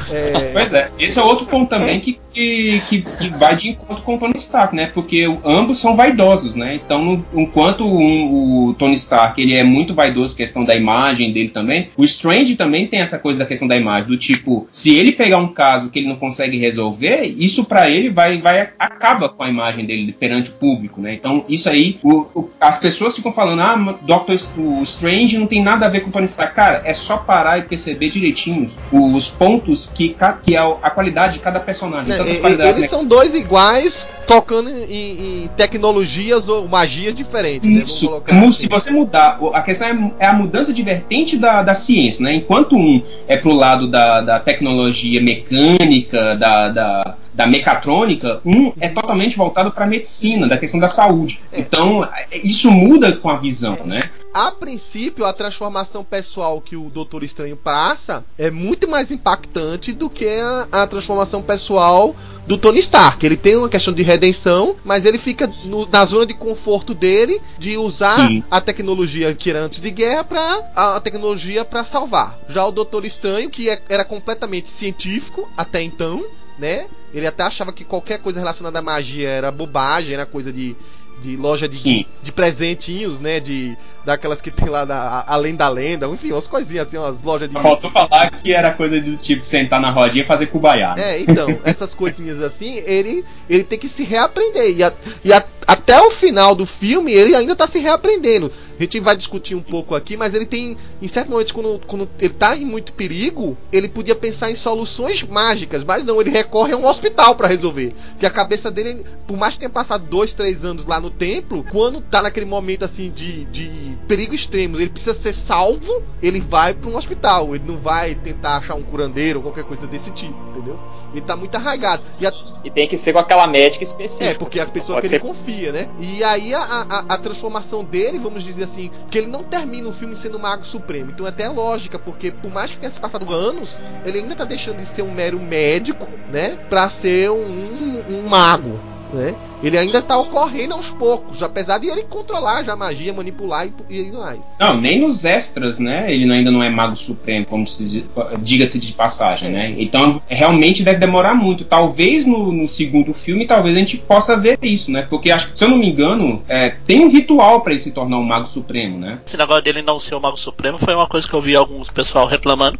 É, 0.10 0.52
Pois 0.54 0.74
é, 0.74 0.92
esse 1.00 1.18
é 1.20 1.24
outro 1.24 1.46
ponto 1.46 1.70
também 1.70 2.00
que, 2.00 2.20
que, 2.34 2.82
que, 2.90 3.02
que 3.02 3.30
vai 3.38 3.56
de 3.56 3.70
encontro 3.70 4.04
com 4.04 4.16
o 4.16 4.20
Tony 4.20 4.38
Stark, 4.38 4.76
né? 4.76 4.88
Porque 4.94 5.26
ambos 5.44 5.80
são 5.80 5.96
vaidosos, 5.96 6.56
né? 6.56 6.76
Então, 6.76 7.04
no- 7.04 7.26
enquanto 7.34 7.86
um- 7.86 8.68
o 8.70 8.74
Tony 8.74 8.94
Stark 8.96 9.42
ele 9.42 9.56
é 9.56 9.64
muito 9.64 9.94
vaidoso, 9.94 10.36
questão 10.36 10.64
da 10.64 10.76
imagem 10.76 11.32
dele 11.34 11.50
também, 11.50 11.90
o 11.98 12.04
Strange 12.06 12.56
também 12.56 12.86
tem 12.88 13.00
essa 13.00 13.18
coisa 13.18 13.40
da 13.40 13.46
questão 13.46 13.57
da 13.66 13.78
imagem, 13.78 14.10
do 14.10 14.18
tipo, 14.18 14.68
se 14.70 14.94
ele 14.94 15.14
pegar 15.14 15.38
um 15.38 15.48
caso 15.54 15.90
que 15.90 16.00
ele 16.00 16.10
não 16.10 16.18
consegue 16.18 16.58
resolver, 16.58 17.34
isso 17.38 17.64
pra 17.64 17.90
ele 17.90 18.10
vai, 18.10 18.42
vai 18.42 18.70
acaba 18.78 19.30
com 19.30 19.42
a 19.44 19.48
imagem 19.48 19.86
dele 19.86 20.12
perante 20.12 20.50
o 20.50 20.54
público, 20.56 21.00
né? 21.00 21.14
Então, 21.14 21.46
isso 21.48 21.70
aí, 21.70 21.98
o- 22.04 22.26
o- 22.36 22.50
as 22.60 22.78
pessoas 22.78 23.16
ficam 23.16 23.32
falando, 23.32 23.62
ah, 23.62 23.96
Doctor 24.02 24.36
o 24.58 24.84
Strange 24.84 25.38
não 25.38 25.48
tem 25.48 25.64
nada 25.64 25.86
a 25.86 25.90
ver 25.90 26.02
com 26.02 26.10
o 26.10 26.12
Tony 26.12 26.26
Stark. 26.26 26.54
Cara, 26.54 26.82
é 26.84 26.94
só 26.94 27.16
parar 27.18 27.58
e 27.60 27.62
perceber 27.62 28.10
direitinho 28.10 28.68
os 28.92 29.30
pontos 29.30 29.88
que, 29.88 30.16
que 30.44 30.56
é 30.56 30.60
a 30.60 30.90
qualidade 30.90 31.36
de 31.36 31.40
cada 31.40 31.60
personagem. 31.60 32.10
né, 32.10 32.16
e- 32.34 32.40
qualidades, 32.40 32.72
eles 32.74 32.82
né? 32.82 32.88
são 32.88 33.06
dois 33.06 33.34
iguais, 33.34 34.06
tocando 34.28 34.70
em, 34.70 35.44
em 35.44 35.50
tecnologias 35.56 36.48
ou 36.48 36.68
magias 36.68 37.14
diferentes, 37.16 37.70
né? 37.70 37.82
Isso, 37.84 38.22
assim. 38.26 38.52
se 38.52 38.68
você 38.68 38.92
mudar, 38.92 39.40
a 39.54 39.62
questão 39.62 39.88
é, 40.20 40.26
é 40.26 40.28
a 40.28 40.34
mudança 40.34 40.74
de 40.74 40.82
vertente 40.84 41.38
da, 41.38 41.62
da 41.62 41.74
ciência, 41.74 42.24
né? 42.24 42.34
Enquanto 42.34 42.76
um 42.76 43.02
é 43.28 43.38
pro 43.48 43.56
lado 43.56 43.88
da, 43.88 44.20
da 44.20 44.40
tecnologia 44.42 45.22
mecânica, 45.22 46.36
da, 46.36 46.68
da, 46.68 47.16
da 47.34 47.48
mecatrônica, 47.48 48.42
um 48.46 48.74
é 48.78 48.90
totalmente 48.90 49.38
voltado 49.38 49.72
para 49.72 49.86
a 49.86 49.88
medicina, 49.88 50.48
da 50.48 50.58
questão 50.58 50.78
da 50.82 50.90
saúde. 50.90 51.40
É. 51.54 51.62
Então, 51.62 52.06
isso 52.44 52.70
muda 52.70 53.14
com 53.14 53.30
a 53.30 53.38
visão, 53.38 53.78
né? 53.86 54.10
A 54.40 54.52
princípio, 54.52 55.26
a 55.26 55.34
transformação 55.34 56.04
pessoal 56.04 56.62
que 56.62 56.76
o 56.76 56.92
Doutor 56.92 57.24
Estranho 57.24 57.58
passa 57.58 58.24
é 58.38 58.52
muito 58.52 58.88
mais 58.88 59.10
impactante 59.10 59.92
do 59.92 60.12
que 60.12 60.28
a, 60.28 60.68
a 60.72 60.86
transformação 60.86 61.42
pessoal 61.42 62.16
do 62.46 62.56
Tony 62.56 62.78
Stark. 62.78 63.26
Ele 63.26 63.36
tem 63.36 63.56
uma 63.56 63.68
questão 63.68 63.92
de 63.92 64.04
redenção, 64.04 64.76
mas 64.86 65.06
ele 65.06 65.18
fica 65.18 65.48
no- 65.66 65.88
na 65.88 66.06
zona 66.06 66.24
de 66.24 66.36
conforto 66.36 66.94
dele 66.94 67.42
de 67.58 67.78
usar 67.78 68.28
Sim. 68.28 68.44
a 68.52 68.62
tecnologia 68.62 69.34
que 69.34 69.50
era 69.50 69.64
antes 69.64 69.82
de 69.82 69.90
guerra 69.90 70.24
para 70.24 70.70
a, 70.76 70.96
a 70.98 71.00
tecnologia 71.02 71.66
para 71.66 71.84
salvar. 71.84 72.38
Já 72.48 72.64
o 72.64 72.72
Doutor 72.72 73.06
Estranho, 73.06 73.50
que 73.50 73.68
é- 73.72 73.82
era 73.90 74.06
completamente 74.06 74.70
científico 74.70 75.50
até 75.58 75.82
então, 75.82 76.24
né? 76.60 76.86
Ele 77.12 77.26
até 77.26 77.42
achava 77.42 77.74
que 77.74 77.84
qualquer 77.84 78.20
coisa 78.20 78.38
relacionada 78.40 78.78
à 78.78 78.84
magia 78.84 79.30
era 79.30 79.52
bobagem, 79.52 80.14
era 80.14 80.28
coisa 80.28 80.54
de, 80.54 80.76
de 81.22 81.36
loja 81.36 81.68
de, 81.68 81.78
Sim. 81.78 82.06
de 82.22 82.32
presentinhos, 82.32 83.22
né? 83.22 83.40
De 83.40 83.78
daquelas 84.06 84.40
que 84.40 84.50
tem 84.50 84.70
lá 84.70 84.86
da, 84.86 85.26
além 85.28 85.54
da 85.54 85.68
lenda, 85.68 86.08
enfim, 86.08 86.32
umas 86.32 86.48
coisinhas 86.48 86.88
assim, 86.88 86.98
umas 86.98 87.22
lojas 87.22 87.50
de 87.50 87.56
faltou 87.62 87.92
falar 87.92 88.32
que 88.32 88.54
era 88.54 88.72
coisa 88.72 89.02
do 89.02 89.18
tipo 89.18 89.44
sentar 89.44 89.82
na 89.82 89.92
rodinha 89.92 90.24
e 90.24 90.28
fazer 90.28 90.48
cubaiá. 90.48 90.96
né? 90.96 91.18
É, 91.18 91.20
então, 91.22 91.60
essas 91.66 91.94
coisinhas 91.94 92.42
assim, 92.42 92.82
ele 92.86 93.26
ele 93.50 93.64
tem 93.66 93.78
que 93.78 93.90
se 93.90 94.04
reaprender. 94.06 94.78
E, 94.78 94.84
a- 94.84 94.94
e 95.26 95.34
a- 95.34 95.44
até 95.68 96.00
o 96.00 96.10
final 96.10 96.56
do 96.56 96.66
filme, 96.66 97.12
ele 97.12 97.36
ainda 97.36 97.54
tá 97.54 97.68
se 97.68 97.80
reaprendendo. 97.80 98.50
A 98.80 98.84
gente 98.84 99.00
vai 99.02 99.18
discutir 99.18 99.56
um 99.56 99.62
pouco 99.62 99.94
aqui, 99.96 100.16
mas 100.16 100.34
ele 100.34 100.46
tem, 100.46 100.78
em 101.02 101.08
certos 101.10 101.32
momentos, 101.32 101.52
quando, 101.52 101.82
quando 101.86 102.08
ele 102.22 102.34
tá 102.34 102.56
em 102.56 102.64
muito 102.64 102.94
perigo, 102.94 103.58
ele 103.74 103.90
podia 103.90 104.16
pensar 104.16 104.50
em 104.52 104.56
soluções 104.56 105.22
mágicas, 105.24 105.84
mas 105.84 106.06
não, 106.06 106.22
ele 106.22 106.30
recorre 106.30 106.72
a 106.74 106.78
um 106.78 106.86
hospital 106.86 107.36
pra 107.36 107.48
resolver. 107.50 107.94
Que 108.20 108.26
a 108.26 108.30
cabeça 108.30 108.72
dele, 108.72 109.04
por 109.28 109.36
mais 109.36 109.54
que 109.56 109.60
tenha 109.60 109.70
passado 109.70 110.06
dois, 110.06 110.34
três 110.34 110.64
anos 110.64 110.86
lá 110.86 111.02
no 111.02 111.07
templo, 111.10 111.64
quando 111.72 112.02
tá 112.02 112.22
naquele 112.22 112.46
momento 112.46 112.84
assim 112.86 113.10
de, 113.12 113.46
de 113.46 113.98
perigo 114.08 114.34
extremo, 114.34 114.78
ele 114.80 114.90
precisa 114.90 115.14
ser 115.14 115.34
salvo, 115.34 116.04
ele 116.22 116.40
vai 116.40 116.74
pra 116.74 116.90
um 116.90 116.96
hospital. 116.98 117.56
Ele 117.56 117.64
não 117.68 117.78
vai 117.78 118.16
tentar 118.16 118.58
achar 118.58 118.76
um 118.76 118.84
curandeiro 118.84 119.40
ou 119.40 119.44
qualquer 119.44 119.64
coisa 119.64 119.86
desse 119.88 120.12
tipo, 120.12 120.36
entendeu? 120.52 120.80
Ele 121.12 121.22
tá 121.22 121.36
muito 121.36 121.56
arraigado. 121.56 122.04
E 122.20 122.28
a- 122.28 122.34
E 122.64 122.70
tem 122.72 122.88
que 122.88 122.98
ser 122.98 123.14
com 123.14 123.20
aquela 123.20 123.48
médica 123.48 123.84
específica. 123.84 124.26
é, 124.32 124.34
porque 124.34 124.60
a 124.60 124.66
Não 124.66 124.72
pessoa 124.72 125.02
que 125.02 125.08
pode 125.08 125.14
ele 125.16 125.22
ser 125.22 125.28
confia, 125.28 125.72
né? 125.72 125.88
E 126.00 126.24
aí 126.24 126.54
a, 126.54 126.62
a, 126.62 127.00
a 127.14 127.18
transformação 127.18 127.84
dele, 127.84 128.20
vamos 128.20 128.44
dizer 128.44 128.64
assim, 128.66 128.92
que 129.10 129.18
ele 129.18 129.28
não 129.28 129.44
termina 129.44 129.88
o 129.88 129.94
filme 129.94 130.16
sendo 130.16 130.38
Mago 130.40 130.66
Supremo. 130.66 131.12
Então 131.12 131.26
é 131.26 131.30
até 131.30 131.48
lógica, 131.48 131.98
porque 131.98 132.30
por 132.32 132.52
mais 132.52 132.72
que 132.72 132.78
tenha 132.80 132.92
se 132.92 133.00
passado 133.00 133.32
anos, 133.34 133.82
ele 134.06 134.20
ainda 134.20 134.36
tá 134.36 134.44
deixando 134.44 134.78
de 134.78 134.86
ser 134.86 135.02
um 135.02 135.12
mero 135.12 135.40
médico, 135.40 136.08
né? 136.30 136.58
Pra 136.70 136.90
ser 136.90 137.30
um, 137.32 137.36
um, 137.38 138.04
um 138.18 138.28
mago, 138.28 138.78
né? 139.12 139.36
Ele 139.62 139.78
ainda 139.78 140.02
tá 140.02 140.18
ocorrendo 140.18 140.76
aos 140.76 140.90
poucos, 140.92 141.42
apesar 141.42 141.80
de 141.80 141.88
ele 141.88 142.04
controlar 142.04 142.64
já 142.64 142.74
a 142.74 142.76
magia, 142.76 143.12
manipular 143.12 143.68
e, 143.90 144.02
e 144.02 144.12
mais. 144.12 144.54
Não, 144.60 144.80
nem 144.80 145.00
nos 145.00 145.26
extras, 145.26 145.80
né? 145.80 146.14
Ele 146.14 146.32
ainda 146.32 146.52
não 146.52 146.62
é 146.62 146.70
mago 146.70 146.96
supremo, 146.96 147.46
como 147.46 147.68
se 147.68 147.84
diz- 147.84 148.04
diga-se 148.40 148.78
de 148.78 148.94
passagem, 148.94 149.50
É. 149.50 149.52
né? 149.52 149.76
Então, 149.80 150.22
realmente 150.28 150.84
deve 150.84 151.00
demorar 151.00 151.34
muito. 151.34 151.66
Talvez 151.66 152.26
no, 152.26 152.52
no 152.52 152.68
segundo 152.68 153.14
filme, 153.14 153.48
talvez 153.48 153.76
a 153.76 153.80
gente 153.80 153.98
possa 153.98 154.38
ver 154.38 154.60
isso, 154.62 154.92
né? 154.92 155.08
Porque, 155.10 155.32
acho, 155.32 155.52
que, 155.52 155.58
se 155.58 155.64
eu 155.66 155.70
não 155.70 155.78
me 155.78 155.90
engano, 155.90 156.44
é, 156.48 156.70
tem 156.86 157.04
um 157.04 157.10
ritual 157.10 157.62
para 157.62 157.72
ele 157.74 157.82
se 157.82 157.92
tornar 157.92 158.18
um 158.18 158.24
mago 158.24 158.48
supremo, 158.48 159.00
né? 159.00 159.20
Esse 159.26 159.38
negócio 159.38 159.64
dele 159.64 159.82
não 159.82 160.00
ser 160.00 160.14
o 160.16 160.20
Mago 160.22 160.38
Supremo 160.38 160.78
foi 160.78 160.94
uma 160.94 161.08
coisa 161.08 161.28
que 161.28 161.34
eu 161.34 161.42
vi 161.42 161.56
alguns 161.56 161.90
pessoal 161.90 162.28
reclamando. 162.28 162.78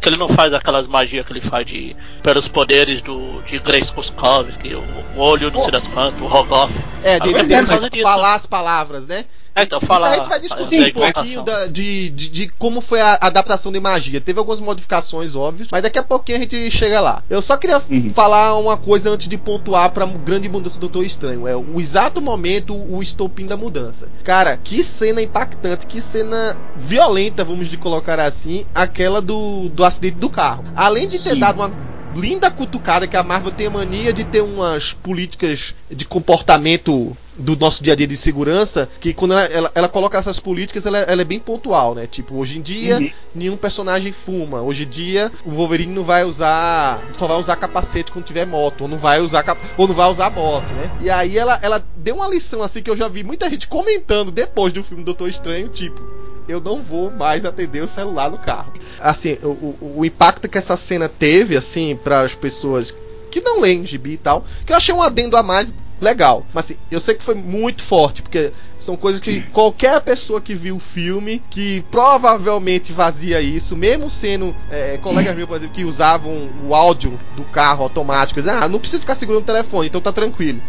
Que 0.00 0.08
ele 0.08 0.16
não 0.16 0.28
faz 0.28 0.52
aquelas 0.52 0.86
magias 0.86 1.26
que 1.26 1.32
ele 1.32 1.40
faz 1.40 1.66
de 1.66 1.96
pelos 2.22 2.46
poderes 2.46 3.02
do, 3.02 3.42
de 3.42 3.58
Grace 3.58 3.92
Kuskovski, 3.92 4.74
o, 4.74 4.82
o 5.16 5.20
olho, 5.20 5.50
não 5.50 5.60
sei 5.62 5.70
das 5.70 5.86
quantas, 5.88 6.20
o 6.20 6.26
Rogoff. 6.26 6.72
É, 7.02 7.18
de, 7.18 7.28
Agora 7.28 7.90
de 7.90 8.00
é 8.00 8.02
falar 8.02 8.34
as 8.34 8.46
palavras, 8.46 9.06
né? 9.06 9.24
É, 9.58 9.62
então 9.64 9.78
Isso 9.78 9.86
fala. 9.86 10.06
aí 10.08 10.12
a 10.12 10.16
gente 10.16 10.28
vai 10.28 10.40
discutir 10.40 10.80
um 10.96 11.12
pouquinho 11.12 11.42
da- 11.42 11.66
de, 11.66 12.10
de, 12.10 12.28
de 12.28 12.48
como 12.58 12.80
foi 12.80 13.00
a 13.00 13.18
adaptação 13.20 13.72
de 13.72 13.80
magia. 13.80 14.20
Teve 14.20 14.38
algumas 14.38 14.60
modificações, 14.60 15.34
óbvias, 15.34 15.68
mas 15.70 15.82
daqui 15.82 15.98
a 15.98 16.02
pouquinho 16.02 16.38
a 16.38 16.40
gente 16.40 16.70
chega 16.70 17.00
lá. 17.00 17.22
Eu 17.28 17.42
só 17.42 17.56
queria 17.56 17.80
Uhum. 17.90 18.12
falar 18.14 18.56
uma 18.58 18.76
coisa 18.76 19.10
antes 19.10 19.28
de 19.28 19.36
pontuar 19.36 19.90
pra 19.90 20.06
grande 20.06 20.48
mudança 20.48 20.76
do 20.78 20.82
Doutor 20.88 21.04
Estranho. 21.04 21.46
É 21.46 21.56
o 21.56 21.80
exato 21.80 22.20
momento, 22.20 22.74
o 22.74 23.02
estopim 23.02 23.46
da 23.46 23.56
mudança. 23.56 24.08
Cara, 24.24 24.56
que 24.62 24.82
cena 24.82 25.20
impactante, 25.22 25.86
que 25.86 26.00
cena 26.00 26.56
violenta, 26.76 27.44
vamos 27.44 27.68
de 27.68 27.76
colocar 27.76 28.18
assim, 28.20 28.64
aquela 28.74 29.20
do, 29.20 29.68
do 29.68 29.84
acidente 29.84 30.16
do 30.16 30.28
carro. 30.30 30.64
Além 30.74 31.06
de 31.08 31.18
ter 31.18 31.34
Sim. 31.34 31.40
dado 31.40 31.56
uma 31.60 31.70
linda 32.18 32.50
cutucada 32.50 33.06
que 33.06 33.16
a 33.16 33.22
Marvel 33.22 33.52
tem 33.52 33.66
a 33.66 33.70
mania 33.70 34.12
de 34.12 34.24
ter 34.24 34.40
umas 34.42 34.92
políticas 34.92 35.74
de 35.90 36.04
comportamento 36.04 37.16
do 37.36 37.56
nosso 37.56 37.84
dia 37.84 37.92
a 37.92 37.96
dia 37.96 38.06
de 38.06 38.16
segurança, 38.16 38.88
que 39.00 39.14
quando 39.14 39.32
ela, 39.32 39.44
ela, 39.44 39.70
ela 39.74 39.88
coloca 39.88 40.18
essas 40.18 40.40
políticas, 40.40 40.84
ela, 40.86 40.98
ela 40.98 41.22
é 41.22 41.24
bem 41.24 41.38
pontual, 41.38 41.94
né? 41.94 42.06
Tipo, 42.06 42.34
hoje 42.34 42.58
em 42.58 42.62
dia, 42.62 42.98
Uhum. 42.98 43.10
nenhum 43.34 43.56
personagem 43.56 44.10
fuma. 44.12 44.60
Hoje 44.60 44.82
em 44.82 44.88
dia, 44.88 45.30
o 45.44 45.50
Wolverine 45.50 45.92
não 45.94 46.02
vai 46.02 46.24
usar. 46.24 47.00
Só 47.12 47.26
vai 47.28 47.36
usar 47.38 47.54
capacete 47.54 48.10
quando 48.10 48.24
tiver 48.24 48.44
moto. 48.46 48.82
Ou 48.82 48.88
não 48.88 48.98
vai 48.98 49.20
usar 49.20 49.44
cap- 49.44 49.60
ou 49.76 49.86
não 49.86 49.94
vai 49.94 50.10
usar 50.10 50.30
moto, 50.30 50.66
né? 50.74 50.90
E 51.00 51.08
aí 51.08 51.38
ela, 51.38 51.58
ela 51.62 51.84
deu 51.96 52.16
uma 52.16 52.28
lição 52.28 52.60
assim 52.62 52.82
que 52.82 52.90
eu 52.90 52.96
já 52.96 53.06
vi 53.06 53.22
muita 53.22 53.48
gente 53.48 53.68
comentando 53.68 54.32
depois 54.32 54.72
do 54.72 54.82
filme 54.82 55.04
Doutor 55.04 55.28
Estranho, 55.28 55.68
tipo. 55.68 56.00
Eu 56.48 56.60
não 56.60 56.80
vou 56.80 57.10
mais 57.10 57.44
atender 57.44 57.82
o 57.82 57.88
celular 57.88 58.30
no 58.30 58.38
carro. 58.38 58.72
Assim, 58.98 59.36
o, 59.42 59.48
o, 59.48 59.94
o 59.98 60.04
impacto 60.04 60.48
que 60.48 60.56
essa 60.56 60.76
cena 60.76 61.08
teve, 61.08 61.56
assim, 61.56 61.94
para 62.02 62.22
as 62.22 62.34
pessoas 62.34 62.96
que 63.30 63.40
não 63.40 63.60
leem 63.60 63.84
gibi 63.84 64.12
e 64.12 64.16
tal, 64.16 64.46
que 64.64 64.72
eu 64.72 64.76
achei 64.76 64.94
um 64.94 65.02
adendo 65.02 65.36
a 65.36 65.42
mais 65.42 65.74
legal. 66.00 66.46
Mas 66.52 66.66
assim, 66.66 66.76
eu 66.90 67.00
sei 67.00 67.14
que 67.14 67.24
foi 67.24 67.34
muito 67.34 67.82
forte, 67.82 68.22
porque 68.22 68.52
São 68.78 68.96
coisas 68.96 69.20
que 69.20 69.40
qualquer 69.40 70.00
pessoa 70.00 70.40
que 70.40 70.54
viu 70.54 70.76
o 70.76 70.80
filme, 70.80 71.42
que 71.50 71.84
provavelmente 71.90 72.92
fazia 72.92 73.40
isso, 73.40 73.76
mesmo 73.76 74.08
sendo 74.08 74.54
é, 74.70 74.96
colegas 74.98 75.34
meus, 75.34 75.48
por 75.48 75.56
exemplo, 75.56 75.74
que 75.74 75.84
usavam 75.84 76.48
o 76.64 76.72
áudio 76.72 77.18
do 77.34 77.42
carro 77.42 77.82
automático, 77.82 78.40
dizem, 78.40 78.56
ah, 78.56 78.68
não 78.68 78.78
precisa 78.78 79.00
ficar 79.00 79.16
segurando 79.16 79.42
o 79.42 79.46
telefone, 79.46 79.88
então 79.88 80.00
tá 80.00 80.12
tranquilo. 80.12 80.62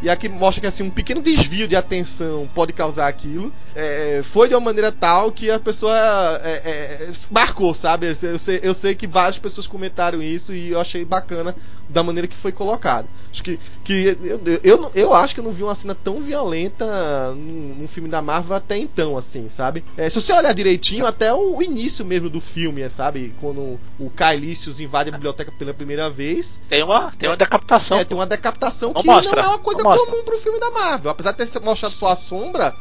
E 0.00 0.08
aqui 0.08 0.28
mostra 0.28 0.60
que 0.60 0.66
assim 0.66 0.84
um 0.84 0.90
pequeno 0.90 1.20
desvio 1.20 1.66
de 1.66 1.74
atenção 1.74 2.48
pode 2.54 2.72
causar 2.72 3.08
aquilo. 3.08 3.52
É, 3.74 4.20
foi 4.22 4.46
de 4.48 4.54
uma 4.54 4.60
maneira 4.60 4.92
tal 4.92 5.32
que 5.32 5.50
a 5.50 5.58
pessoa 5.58 5.96
é, 6.44 6.50
é, 6.64 7.10
marcou, 7.32 7.74
sabe? 7.74 8.06
Eu 8.22 8.38
sei, 8.38 8.60
eu 8.62 8.74
sei 8.74 8.94
que 8.94 9.06
várias 9.06 9.38
pessoas 9.38 9.66
comentaram 9.66 10.22
isso 10.22 10.54
e 10.54 10.70
eu 10.70 10.80
achei 10.80 11.04
bacana 11.04 11.56
da 11.88 12.02
maneira 12.02 12.28
que 12.28 12.36
foi 12.36 12.52
colocado. 12.52 13.08
Acho 13.36 13.42
que, 13.42 13.60
que 13.84 14.16
eu, 14.22 14.40
eu, 14.64 14.92
eu 14.94 15.14
acho 15.14 15.34
que 15.34 15.40
eu 15.40 15.44
não 15.44 15.52
vi 15.52 15.62
uma 15.62 15.74
cena 15.74 15.94
tão 15.94 16.22
violenta 16.22 17.32
num, 17.32 17.74
num 17.74 17.88
filme 17.88 18.08
da 18.08 18.22
Marvel 18.22 18.56
até 18.56 18.78
então, 18.78 19.16
assim, 19.18 19.50
sabe? 19.50 19.84
É, 19.94 20.08
se 20.08 20.18
você 20.18 20.32
olhar 20.32 20.54
direitinho, 20.54 21.04
até 21.04 21.34
o, 21.34 21.60
início 21.60 22.02
mesmo 22.02 22.30
do 22.30 22.40
filme, 22.40 22.88
sabe? 22.88 23.34
Quando 23.38 23.78
o 23.98 24.10
Caelicius 24.16 24.80
invade 24.80 25.10
a 25.10 25.12
biblioteca 25.12 25.52
pela 25.52 25.74
primeira 25.74 26.08
vez. 26.08 26.58
Tem 26.66 26.82
uma, 26.82 27.12
tem 27.12 27.28
uma 27.28 27.36
decapitação. 27.36 27.98
É, 27.98 28.04
tem 28.04 28.16
uma 28.16 28.26
decapitação 28.26 28.94
que 28.94 29.06
mostra, 29.06 29.42
não 29.42 29.48
é 29.48 29.52
uma 29.52 29.58
coisa 29.58 29.82
comum 29.82 30.24
pro 30.24 30.38
filme 30.38 30.58
da 30.58 30.70
Marvel. 30.70 31.10
Apesar 31.10 31.32
de 31.32 31.46
ter 31.46 31.60
mostrado 31.60 31.94
só 31.94 32.08
a 32.08 32.16
sombra, 32.16 32.74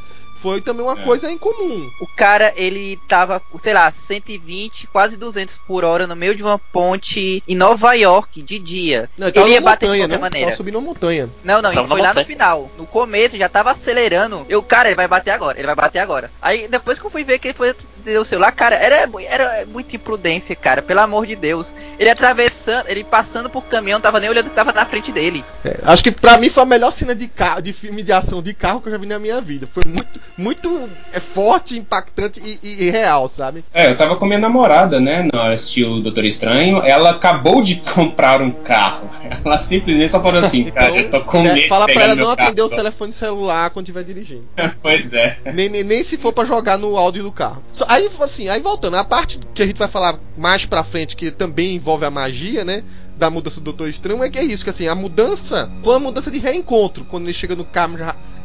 foi 0.45 0.61
também 0.61 0.85
uma 0.85 0.99
é. 0.99 1.03
coisa 1.03 1.31
incomum. 1.31 1.89
O 1.99 2.05
cara, 2.05 2.53
ele 2.55 2.99
tava, 3.07 3.41
sei 3.63 3.73
lá, 3.73 3.91
120, 3.91 4.85
quase 4.87 5.17
200 5.17 5.57
por 5.57 5.83
hora 5.83 6.05
no 6.05 6.15
meio 6.15 6.35
de 6.35 6.43
uma 6.43 6.59
ponte 6.59 7.41
em 7.47 7.55
Nova 7.55 7.93
York, 7.95 8.43
de 8.43 8.59
dia. 8.59 9.09
Não, 9.17 9.29
ele, 9.29 9.39
ele 9.39 9.49
ia 9.53 9.61
bater 9.61 9.87
montanha, 9.87 10.03
de 10.03 10.07
qualquer 10.07 10.15
né? 10.15 10.21
maneira. 10.21 10.45
Tava 10.45 10.57
subindo 10.57 10.75
uma 10.75 10.87
montanha. 10.87 11.27
Não, 11.43 11.63
não, 11.63 11.73
isso 11.73 11.87
foi 11.87 11.99
lá 11.99 12.13
no 12.13 12.23
final. 12.23 12.69
No 12.77 12.85
começo, 12.85 13.35
já 13.35 13.49
tava 13.49 13.71
acelerando. 13.71 14.45
Eu, 14.47 14.61
cara, 14.61 14.89
ele 14.89 14.95
vai 14.95 15.07
bater 15.07 15.31
agora, 15.31 15.57
ele 15.57 15.65
vai 15.65 15.75
bater 15.75 15.97
agora. 15.97 16.29
Aí, 16.39 16.67
depois 16.67 16.99
que 16.99 17.05
eu 17.07 17.09
fui 17.09 17.23
ver 17.23 17.39
que 17.39 17.47
ele 17.47 17.55
foi 17.55 17.73
deu 18.05 18.21
o 18.21 18.25
celular, 18.25 18.51
cara, 18.51 18.75
era, 18.75 19.09
era 19.27 19.65
muita 19.65 19.95
imprudência, 19.95 20.55
cara, 20.55 20.81
pelo 20.81 20.99
amor 20.99 21.25
de 21.25 21.35
Deus. 21.35 21.73
Ele 21.99 22.09
atravessando, 22.09 22.87
ele 22.87 23.03
passando 23.03 23.49
por 23.49 23.63
caminhão, 23.65 23.99
tava 23.99 24.19
nem 24.19 24.29
olhando 24.29 24.49
que 24.49 24.55
tava 24.55 24.71
na 24.71 24.85
frente 24.85 25.11
dele. 25.11 25.43
É, 25.63 25.79
acho 25.83 26.03
que 26.03 26.11
pra 26.11 26.37
mim 26.37 26.49
foi 26.49 26.63
a 26.63 26.67
melhor 26.67 26.91
cena 26.91 27.15
de 27.15 27.27
carro, 27.27 27.61
de 27.61 27.73
filme 27.73 28.03
de 28.03 28.13
ação 28.13 28.41
de 28.41 28.53
carro 28.53 28.79
que 28.79 28.87
eu 28.87 28.91
já 28.91 28.97
vi 28.97 29.07
na 29.07 29.17
minha 29.17 29.41
vida. 29.41 29.67
Foi 29.67 29.83
muito, 29.87 30.19
muito 30.37 30.89
é, 31.13 31.19
forte, 31.19 31.77
impactante 31.77 32.41
e, 32.43 32.59
e, 32.61 32.83
e 32.85 32.89
real, 32.89 33.27
sabe? 33.27 33.63
É, 33.73 33.89
eu 33.89 33.97
tava 33.97 34.15
com 34.15 34.25
minha 34.25 34.39
namorada, 34.39 34.99
né, 34.99 35.27
no 35.31 35.53
estilo 35.53 36.01
Doutor 36.01 36.25
Estranho. 36.25 36.81
Ela 36.83 37.11
acabou 37.11 37.61
de 37.61 37.75
comprar 37.93 38.41
um 38.41 38.51
carro. 38.51 39.09
Ela 39.43 39.57
simplesmente 39.57 40.11
só 40.11 40.21
falou 40.21 40.43
assim, 40.43 40.65
cara, 40.65 40.89
então, 40.89 40.97
eu 40.97 41.09
tô 41.09 41.21
com 41.21 41.41
medo. 41.41 41.67
Fala 41.67 41.85
pra 41.85 42.03
ela 42.03 42.15
não 42.15 42.29
atender 42.29 42.61
o 42.61 42.69
telefone 42.69 43.13
celular 43.13 43.69
quando 43.69 43.85
estiver 43.85 44.03
dirigindo. 44.03 44.45
pois 44.81 45.13
é. 45.13 45.37
Nem, 45.53 45.69
nem, 45.69 45.83
nem, 45.83 46.03
se 46.03 46.17
for 46.17 46.33
para 46.33 46.45
jogar 46.45 46.77
no 46.77 46.97
áudio 46.97 47.23
do 47.23 47.31
carro. 47.31 47.63
Aí, 47.87 48.09
assim, 48.21 48.49
aí 48.49 48.59
voltando, 48.59 48.97
a 48.97 49.03
parte 49.03 49.39
que 49.53 49.63
a 49.63 49.65
gente 49.65 49.77
vai 49.77 49.87
falar 49.87 50.19
mais 50.37 50.65
pra 50.65 50.83
frente, 50.83 51.15
que 51.15 51.31
também 51.31 51.75
envolve 51.75 52.05
a 52.05 52.11
magia, 52.11 52.63
né? 52.63 52.83
da 53.17 53.29
mudança 53.29 53.61
do 53.61 53.63
Doutor 53.63 53.87
Estranho 53.87 54.21
é 54.23 54.29
que 54.29 54.37
é 54.37 54.43
isso, 54.43 54.63
que 54.63 54.69
assim, 54.69 54.87
a 54.87 54.93
mudança 54.95 55.71
foi 55.81 55.93
uma 55.93 55.99
mudança 56.01 56.29
de 56.29 56.37
reencontro, 56.37 57.05
quando 57.05 57.23
ele 57.23 57.33
chega 57.33 57.55
no 57.55 57.63
Car, 57.63 57.87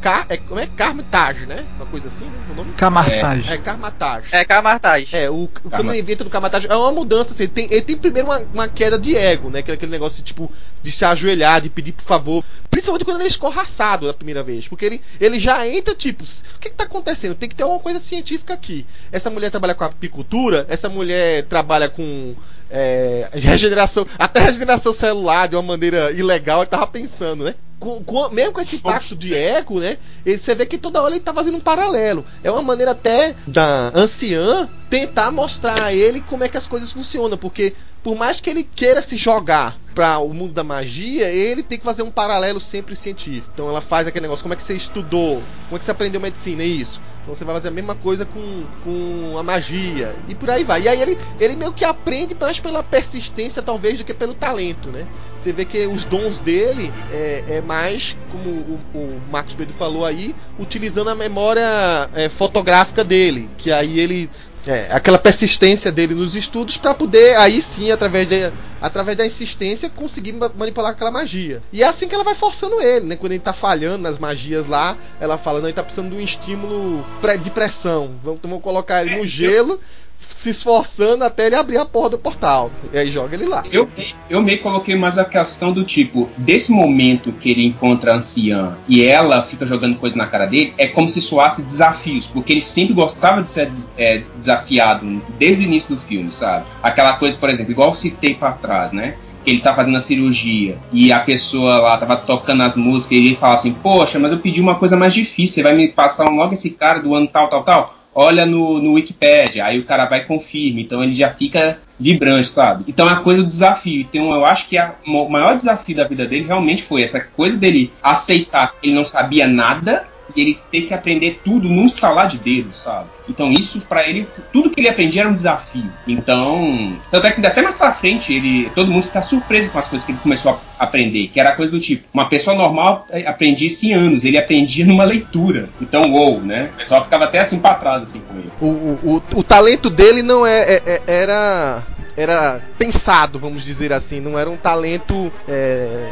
Car 0.00 0.26
é, 0.28 0.36
como 0.36 0.58
é? 0.58 0.66
Carmitage, 0.66 1.46
né? 1.46 1.66
Uma 1.76 1.86
coisa 1.86 2.08
assim, 2.08 2.24
né? 2.24 2.38
O 2.50 2.54
nome? 2.54 2.72
Camartage. 2.74 3.50
É, 3.50 3.54
é 3.54 3.58
Carmatage. 3.58 4.28
É 4.32 4.44
Carmatage. 4.44 5.16
É, 5.16 5.30
o, 5.30 5.48
quando 5.70 5.90
ele 5.90 6.00
inventa 6.00 6.24
no 6.24 6.30
Carmatage, 6.30 6.66
é 6.68 6.74
uma 6.74 6.92
mudança, 6.92 7.32
assim, 7.32 7.44
ele 7.44 7.52
tem, 7.52 7.68
ele 7.70 7.82
tem 7.82 7.96
primeiro 7.96 8.28
uma, 8.28 8.38
uma 8.54 8.68
queda 8.68 8.98
de 8.98 9.16
ego, 9.16 9.50
né? 9.50 9.62
Que 9.62 9.70
é 9.70 9.74
aquele 9.74 9.92
negócio, 9.92 10.22
tipo, 10.22 10.50
de 10.82 10.90
se 10.90 11.04
ajoelhar, 11.04 11.60
de 11.60 11.68
pedir 11.68 11.92
por 11.92 12.04
favor. 12.04 12.44
Principalmente 12.70 13.04
quando 13.04 13.18
ele 13.18 13.24
é 13.24 13.28
escorraçado 13.28 14.06
da 14.06 14.14
primeira 14.14 14.42
vez. 14.42 14.66
Porque 14.66 14.84
ele, 14.84 15.02
ele 15.20 15.38
já 15.38 15.66
entra, 15.66 15.94
tipo, 15.94 16.24
o 16.24 16.58
que, 16.58 16.70
que 16.70 16.76
tá 16.76 16.84
acontecendo? 16.84 17.34
Tem 17.34 17.48
que 17.48 17.54
ter 17.54 17.62
alguma 17.62 17.80
coisa 17.80 18.00
científica 18.00 18.54
aqui. 18.54 18.86
Essa 19.12 19.28
mulher 19.30 19.50
trabalha 19.50 19.74
com 19.74 19.84
apicultura, 19.84 20.66
essa 20.68 20.88
mulher 20.88 21.44
trabalha 21.44 21.88
com 21.88 22.34
é, 22.70 23.28
regeneração, 23.32 24.06
até 24.18 24.40
regeneração 24.40 24.92
celular 24.92 25.48
de 25.48 25.56
uma 25.56 25.62
maneira 25.62 26.12
ilegal, 26.12 26.60
ele 26.60 26.70
tava 26.70 26.86
pensando, 26.86 27.44
né? 27.44 27.54
Com, 27.80 28.04
com, 28.04 28.28
mesmo 28.28 28.52
com 28.52 28.60
esse 28.60 28.76
impacto 28.76 29.16
de 29.16 29.34
ego, 29.34 29.80
né? 29.80 29.96
Você 30.24 30.54
vê 30.54 30.66
que 30.66 30.76
toda 30.76 31.02
hora 31.02 31.14
ele 31.14 31.24
tá 31.24 31.32
fazendo 31.32 31.56
um 31.56 31.60
paralelo. 31.60 32.24
É 32.44 32.50
uma 32.50 32.60
maneira 32.62 32.90
até 32.90 33.34
da 33.46 33.90
anciã 33.94 34.68
tentar 34.90 35.30
mostrar 35.30 35.82
a 35.82 35.92
ele 35.92 36.20
como 36.20 36.44
é 36.44 36.48
que 36.48 36.58
as 36.58 36.66
coisas 36.66 36.92
funcionam, 36.92 37.38
porque 37.38 37.74
por 38.02 38.16
mais 38.16 38.40
que 38.40 38.50
ele 38.50 38.62
queira 38.62 39.00
se 39.02 39.16
jogar 39.16 39.78
para 39.94 40.18
o 40.18 40.32
mundo 40.32 40.52
da 40.52 40.62
magia, 40.62 41.28
ele 41.30 41.62
tem 41.62 41.78
que 41.78 41.84
fazer 41.84 42.02
um 42.02 42.10
paralelo 42.10 42.60
sempre 42.60 42.94
científico. 42.94 43.50
Então 43.54 43.68
ela 43.68 43.80
faz 43.80 44.06
aquele 44.06 44.22
negócio, 44.22 44.42
como 44.42 44.54
é 44.54 44.56
que 44.56 44.62
você 44.62 44.74
estudou? 44.74 45.42
Como 45.68 45.76
é 45.76 45.78
que 45.78 45.84
você 45.84 45.90
aprendeu 45.90 46.20
medicina? 46.20 46.62
É 46.62 46.66
isso. 46.66 47.00
Então 47.22 47.34
você 47.34 47.44
vai 47.44 47.54
fazer 47.54 47.68
a 47.68 47.72
mesma 47.72 47.94
coisa 47.94 48.24
com, 48.24 48.64
com 48.82 49.36
a 49.38 49.42
magia. 49.42 50.14
E 50.28 50.34
por 50.34 50.50
aí 50.50 50.64
vai. 50.64 50.82
E 50.82 50.88
aí 50.88 51.00
ele, 51.00 51.18
ele 51.38 51.56
meio 51.56 51.72
que 51.72 51.84
aprende 51.84 52.34
mais 52.38 52.58
pela 52.58 52.82
persistência, 52.82 53.62
talvez, 53.62 53.98
do 53.98 54.04
que 54.04 54.14
pelo 54.14 54.34
talento, 54.34 54.88
né? 54.88 55.06
Você 55.36 55.52
vê 55.52 55.64
que 55.64 55.86
os 55.86 56.04
dons 56.04 56.38
dele 56.38 56.92
é, 57.12 57.44
é 57.48 57.60
mais, 57.60 58.16
como 58.30 58.48
o, 58.48 58.80
o 58.94 59.20
Marcos 59.30 59.54
Pedro 59.54 59.74
falou 59.74 60.04
aí, 60.04 60.34
utilizando 60.58 61.10
a 61.10 61.14
memória 61.14 62.10
é, 62.14 62.28
fotográfica 62.28 63.04
dele. 63.04 63.48
Que 63.58 63.70
aí 63.70 64.00
ele 64.00 64.30
é, 64.66 64.88
aquela 64.90 65.18
persistência 65.18 65.90
dele 65.90 66.14
nos 66.14 66.36
estudos 66.36 66.76
para 66.76 66.94
poder, 66.94 67.36
aí 67.36 67.62
sim, 67.62 67.90
através, 67.90 68.28
de, 68.28 68.50
através 68.80 69.16
da 69.16 69.26
insistência, 69.26 69.90
conseguir 69.90 70.32
manipular 70.32 70.92
aquela 70.92 71.10
magia. 71.10 71.62
E 71.72 71.82
é 71.82 71.86
assim 71.86 72.08
que 72.08 72.14
ela 72.14 72.24
vai 72.24 72.34
forçando 72.34 72.80
ele, 72.80 73.06
né? 73.06 73.16
Quando 73.16 73.32
ele 73.32 73.40
tá 73.40 73.52
falhando 73.52 73.98
nas 73.98 74.18
magias 74.18 74.66
lá, 74.66 74.96
ela 75.20 75.36
fala, 75.36 75.60
não, 75.60 75.68
ele 75.68 75.74
tá 75.74 75.82
precisando 75.82 76.10
de 76.10 76.16
um 76.16 76.20
estímulo 76.20 77.04
de 77.42 77.50
pressão. 77.50 78.18
Vamos, 78.22 78.40
vamos 78.42 78.62
colocar 78.62 79.04
ele 79.04 79.16
no 79.16 79.26
gelo 79.26 79.80
se 80.28 80.50
esforçando 80.50 81.24
até 81.24 81.46
ele 81.46 81.54
abrir 81.54 81.76
a 81.76 81.84
porta 81.84 82.10
do 82.10 82.18
portal. 82.18 82.70
E 82.92 82.98
aí 82.98 83.10
joga 83.10 83.34
ele 83.34 83.46
lá. 83.46 83.64
Eu, 83.70 83.88
eu 84.28 84.42
meio 84.42 84.60
coloquei 84.60 84.94
mais 84.94 85.18
a 85.18 85.24
questão 85.24 85.72
do 85.72 85.84
tipo, 85.84 86.30
desse 86.36 86.72
momento 86.72 87.32
que 87.32 87.50
ele 87.50 87.66
encontra 87.66 88.12
a 88.12 88.16
anciã 88.16 88.76
e 88.88 89.04
ela 89.04 89.42
fica 89.42 89.66
jogando 89.66 89.98
coisa 89.98 90.16
na 90.16 90.26
cara 90.26 90.46
dele, 90.46 90.72
é 90.78 90.86
como 90.86 91.08
se 91.08 91.20
soasse 91.20 91.62
desafios, 91.62 92.26
porque 92.26 92.52
ele 92.52 92.62
sempre 92.62 92.94
gostava 92.94 93.42
de 93.42 93.48
ser 93.48 93.70
é, 93.98 94.22
desafiado 94.36 95.22
desde 95.38 95.62
o 95.62 95.66
início 95.66 95.94
do 95.94 96.00
filme, 96.00 96.32
sabe? 96.32 96.64
Aquela 96.82 97.14
coisa, 97.14 97.36
por 97.36 97.50
exemplo, 97.50 97.72
igual 97.72 97.88
eu 97.88 97.94
citei 97.94 98.34
pra 98.34 98.52
trás, 98.52 98.92
né? 98.92 99.16
que 99.42 99.50
ele 99.50 99.60
tá 99.60 99.74
fazendo 99.74 99.96
a 99.96 100.00
cirurgia 100.02 100.78
e 100.92 101.10
a 101.10 101.20
pessoa 101.20 101.78
lá 101.78 101.96
tava 101.96 102.14
tocando 102.16 102.62
as 102.62 102.76
músicas 102.76 103.12
e 103.12 103.26
ele 103.26 103.36
fala 103.36 103.54
assim: 103.54 103.72
Poxa, 103.72 104.18
mas 104.18 104.32
eu 104.32 104.38
pedi 104.38 104.60
uma 104.60 104.74
coisa 104.74 104.96
mais 104.96 105.14
difícil, 105.14 105.54
você 105.54 105.62
vai 105.62 105.74
me 105.74 105.88
passar 105.88 106.28
logo 106.28 106.52
esse 106.52 106.70
cara 106.70 107.00
do 107.00 107.14
ano 107.14 107.26
tal, 107.26 107.48
tal, 107.48 107.62
tal 107.62 107.99
olha 108.14 108.44
no, 108.46 108.80
no 108.80 108.92
Wikipedia, 108.92 109.64
aí 109.64 109.78
o 109.78 109.84
cara 109.84 110.06
vai 110.06 110.20
e 110.20 110.24
confirma, 110.24 110.80
então 110.80 111.02
ele 111.02 111.14
já 111.14 111.30
fica 111.30 111.78
vibrante, 111.98 112.48
sabe? 112.48 112.84
Então 112.88 113.08
é 113.08 113.12
a 113.12 113.16
coisa 113.16 113.42
do 113.42 113.48
desafio. 113.48 114.00
Então 114.00 114.32
eu 114.32 114.44
acho 114.44 114.68
que 114.68 114.78
a, 114.78 114.94
o 115.06 115.28
maior 115.28 115.56
desafio 115.56 115.96
da 115.96 116.04
vida 116.04 116.26
dele 116.26 116.46
realmente 116.46 116.82
foi 116.82 117.02
essa 117.02 117.20
coisa 117.20 117.56
dele 117.56 117.92
aceitar 118.02 118.72
que 118.72 118.88
ele 118.88 118.94
não 118.94 119.04
sabia 119.04 119.46
nada 119.46 120.08
e 120.34 120.40
ele 120.40 120.58
ter 120.70 120.82
que 120.82 120.94
aprender 120.94 121.40
tudo 121.44 121.68
num 121.68 121.86
estalar 121.86 122.28
de 122.28 122.38
dedos, 122.38 122.78
sabe? 122.78 123.08
Então 123.28 123.52
isso 123.52 123.80
para 123.82 124.08
ele, 124.08 124.26
tudo 124.52 124.70
que 124.70 124.80
ele 124.80 124.88
aprendia 124.88 125.22
era 125.22 125.30
um 125.30 125.34
desafio. 125.34 125.90
Então, 126.06 126.98
tanto 127.10 127.26
é 127.26 127.30
que 127.30 127.46
até 127.46 127.62
mais 127.62 127.76
para 127.76 127.92
frente 127.92 128.32
ele, 128.32 128.70
todo 128.74 128.90
mundo 128.90 129.04
fica 129.04 129.22
surpreso 129.22 129.70
com 129.70 129.78
as 129.78 129.86
coisas 129.86 130.04
que 130.04 130.12
ele 130.12 130.18
começou 130.20 130.60
a 130.78 130.84
aprender, 130.84 131.28
que 131.28 131.38
era 131.38 131.52
coisa 131.52 131.70
do 131.70 131.80
tipo, 131.80 132.06
uma 132.12 132.28
pessoa 132.28 132.56
normal 132.56 133.06
aprendia 133.26 133.68
isso 133.68 133.86
em 133.86 133.92
anos, 133.92 134.24
ele 134.24 134.38
aprendia 134.38 134.84
numa 134.84 135.04
leitura. 135.04 135.68
Então, 135.80 136.12
uou, 136.12 136.40
né? 136.40 136.70
O 136.74 136.78
pessoal 136.78 137.02
ficava 137.04 137.24
até 137.24 137.38
assim 137.38 137.60
para 137.60 137.74
trás 137.74 138.02
assim 138.02 138.20
com 138.20 138.36
ele. 138.36 138.50
O, 138.60 138.66
o, 138.66 139.22
o, 139.34 139.38
o 139.38 139.42
talento 139.42 139.88
dele 139.88 140.22
não 140.22 140.46
é, 140.46 140.60
é, 140.62 140.82
é 140.86 141.02
era 141.06 141.82
era 142.20 142.60
pensado, 142.78 143.38
vamos 143.38 143.64
dizer 143.64 143.92
assim, 143.92 144.20
não 144.20 144.38
era 144.38 144.50
um 144.50 144.56
talento. 144.56 145.32
É... 145.48 146.10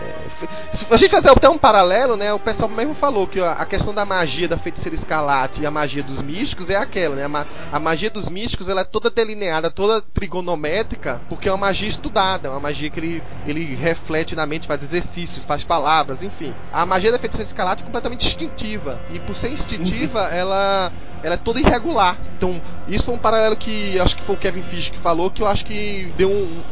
Se 0.71 0.87
a 0.91 0.97
gente 0.97 1.11
fazer 1.11 1.29
até 1.29 1.49
um 1.49 1.59
paralelo, 1.59 2.17
né? 2.17 2.33
O 2.33 2.39
pessoal 2.39 2.69
mesmo 2.71 2.95
falou 2.95 3.27
que 3.27 3.41
a 3.41 3.65
questão 3.67 3.93
da 3.93 4.05
magia 4.05 4.49
da 4.49 4.57
feiticeira 4.57 4.95
escalate 4.95 5.61
e 5.61 5.67
a 5.67 5.71
magia 5.71 6.03
dos 6.03 6.23
místicos 6.23 6.71
é 6.71 6.77
aquela, 6.77 7.15
né? 7.15 7.25
A, 7.25 7.29
ma 7.29 7.47
a 7.71 7.79
magia 7.79 8.11
dos 8.11 8.29
místicos 8.29 8.69
ela 8.69 8.81
é 8.81 8.85
toda 8.85 9.11
delineada, 9.11 9.71
toda 9.71 10.01
trigonométrica, 10.01 11.21
porque 11.29 11.49
é 11.49 11.53
uma 11.53 11.67
magia 11.67 11.89
estudada, 11.89 12.49
é 12.49 12.51
uma 12.51 12.61
magia 12.61 12.89
que 12.89 13.01
ele, 13.01 13.23
ele 13.47 13.75
reflete 13.75 14.35
na 14.35 14.47
mente, 14.47 14.67
faz 14.67 14.83
exercícios, 14.83 15.45
faz 15.45 15.65
palavras, 15.65 16.23
enfim. 16.23 16.55
A 16.73 16.87
magia 16.87 17.13
da 17.13 17.19
feiticeira 17.19 17.49
escalate 17.49 17.83
é 17.83 17.87
completamente 17.87 18.27
instintiva. 18.27 18.99
E 19.13 19.19
por 19.19 19.37
ser 19.37 19.51
instintiva, 19.51 20.21
ela 20.33 20.91
ela 21.23 21.35
é 21.35 21.39
toda 21.39 21.61
irregular. 21.61 22.17
Então, 22.37 22.61
isso 22.89 23.05
foi 23.05 23.15
um 23.15 23.19
paralelo 23.19 23.57
que 23.57 23.99
acho 23.99 24.17
que 24.17 24.23
foi 24.23 24.35
o 24.35 24.39
Kevin 24.39 24.63
Fish 24.63 24.89
que 24.91 24.99
falou, 24.99 25.31
que 25.31 25.43
eu 25.43 25.47
acho 25.47 25.65
que 25.65 26.13
deu 26.17 26.31
um, 26.31 26.63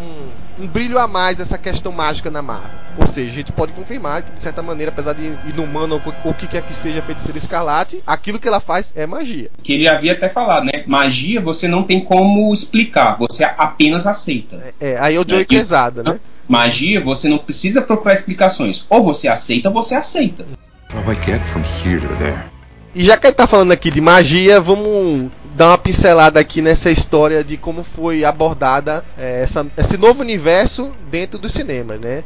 um, 0.60 0.64
um 0.64 0.66
brilho 0.66 0.98
a 0.98 1.06
mais 1.06 1.40
essa 1.40 1.58
questão 1.58 1.92
mágica 1.92 2.30
na 2.30 2.42
Marvel. 2.42 2.70
Ou 2.96 3.06
seja, 3.06 3.30
a 3.30 3.34
gente 3.34 3.52
pode 3.52 3.72
confirmar 3.72 4.22
que, 4.22 4.32
de 4.32 4.40
certa 4.40 4.62
maneira, 4.62 4.90
apesar 4.90 5.12
de 5.12 5.36
inumano 5.46 6.00
ou 6.24 6.30
o 6.30 6.34
que 6.34 6.46
quer 6.46 6.62
que 6.62 6.74
seja 6.74 7.02
feiticeira 7.02 7.36
escarlate, 7.36 8.02
aquilo 8.06 8.38
que 8.38 8.48
ela 8.48 8.60
faz 8.60 8.92
é 8.96 9.06
magia. 9.06 9.50
Que 9.62 9.74
ele 9.74 9.86
havia 9.86 10.12
até 10.12 10.28
falado, 10.28 10.64
né? 10.64 10.84
Magia 10.86 11.40
você 11.40 11.68
não 11.68 11.82
tem 11.82 12.00
como 12.00 12.52
explicar, 12.54 13.18
você 13.18 13.44
apenas 13.44 14.06
aceita. 14.06 14.72
É, 14.80 14.92
é 14.92 14.98
aí 14.98 15.14
é 15.14 15.20
o 15.20 15.28
Joey 15.28 15.40
né? 15.40 15.44
Quesada, 15.44 16.02
né? 16.02 16.18
Magia 16.48 17.00
você 17.00 17.28
não 17.28 17.38
precisa 17.38 17.82
procurar 17.82 18.14
explicações. 18.14 18.86
Ou 18.88 19.02
você 19.02 19.28
aceita 19.28 19.68
ou 19.68 19.74
você 19.74 19.94
aceita. 19.94 20.46
What 20.94 21.04
do 21.04 21.12
I 21.12 21.16
get 21.16 21.42
from 21.42 21.62
here 21.84 22.00
to 22.00 22.06
there? 22.16 22.55
E 22.98 23.04
já 23.04 23.18
que 23.18 23.26
ele 23.26 23.34
tá 23.34 23.46
falando 23.46 23.72
aqui 23.72 23.90
de 23.90 24.00
magia, 24.00 24.58
vamos 24.58 25.30
dar 25.56 25.68
uma 25.68 25.78
pincelada 25.78 26.38
aqui 26.38 26.60
nessa 26.60 26.90
história 26.90 27.42
de 27.42 27.56
como 27.56 27.82
foi 27.82 28.24
abordada 28.24 29.02
é, 29.16 29.42
essa, 29.42 29.66
esse 29.76 29.96
novo 29.96 30.20
universo 30.20 30.92
dentro 31.10 31.38
do 31.38 31.48
cinema, 31.48 31.96
né? 31.96 32.24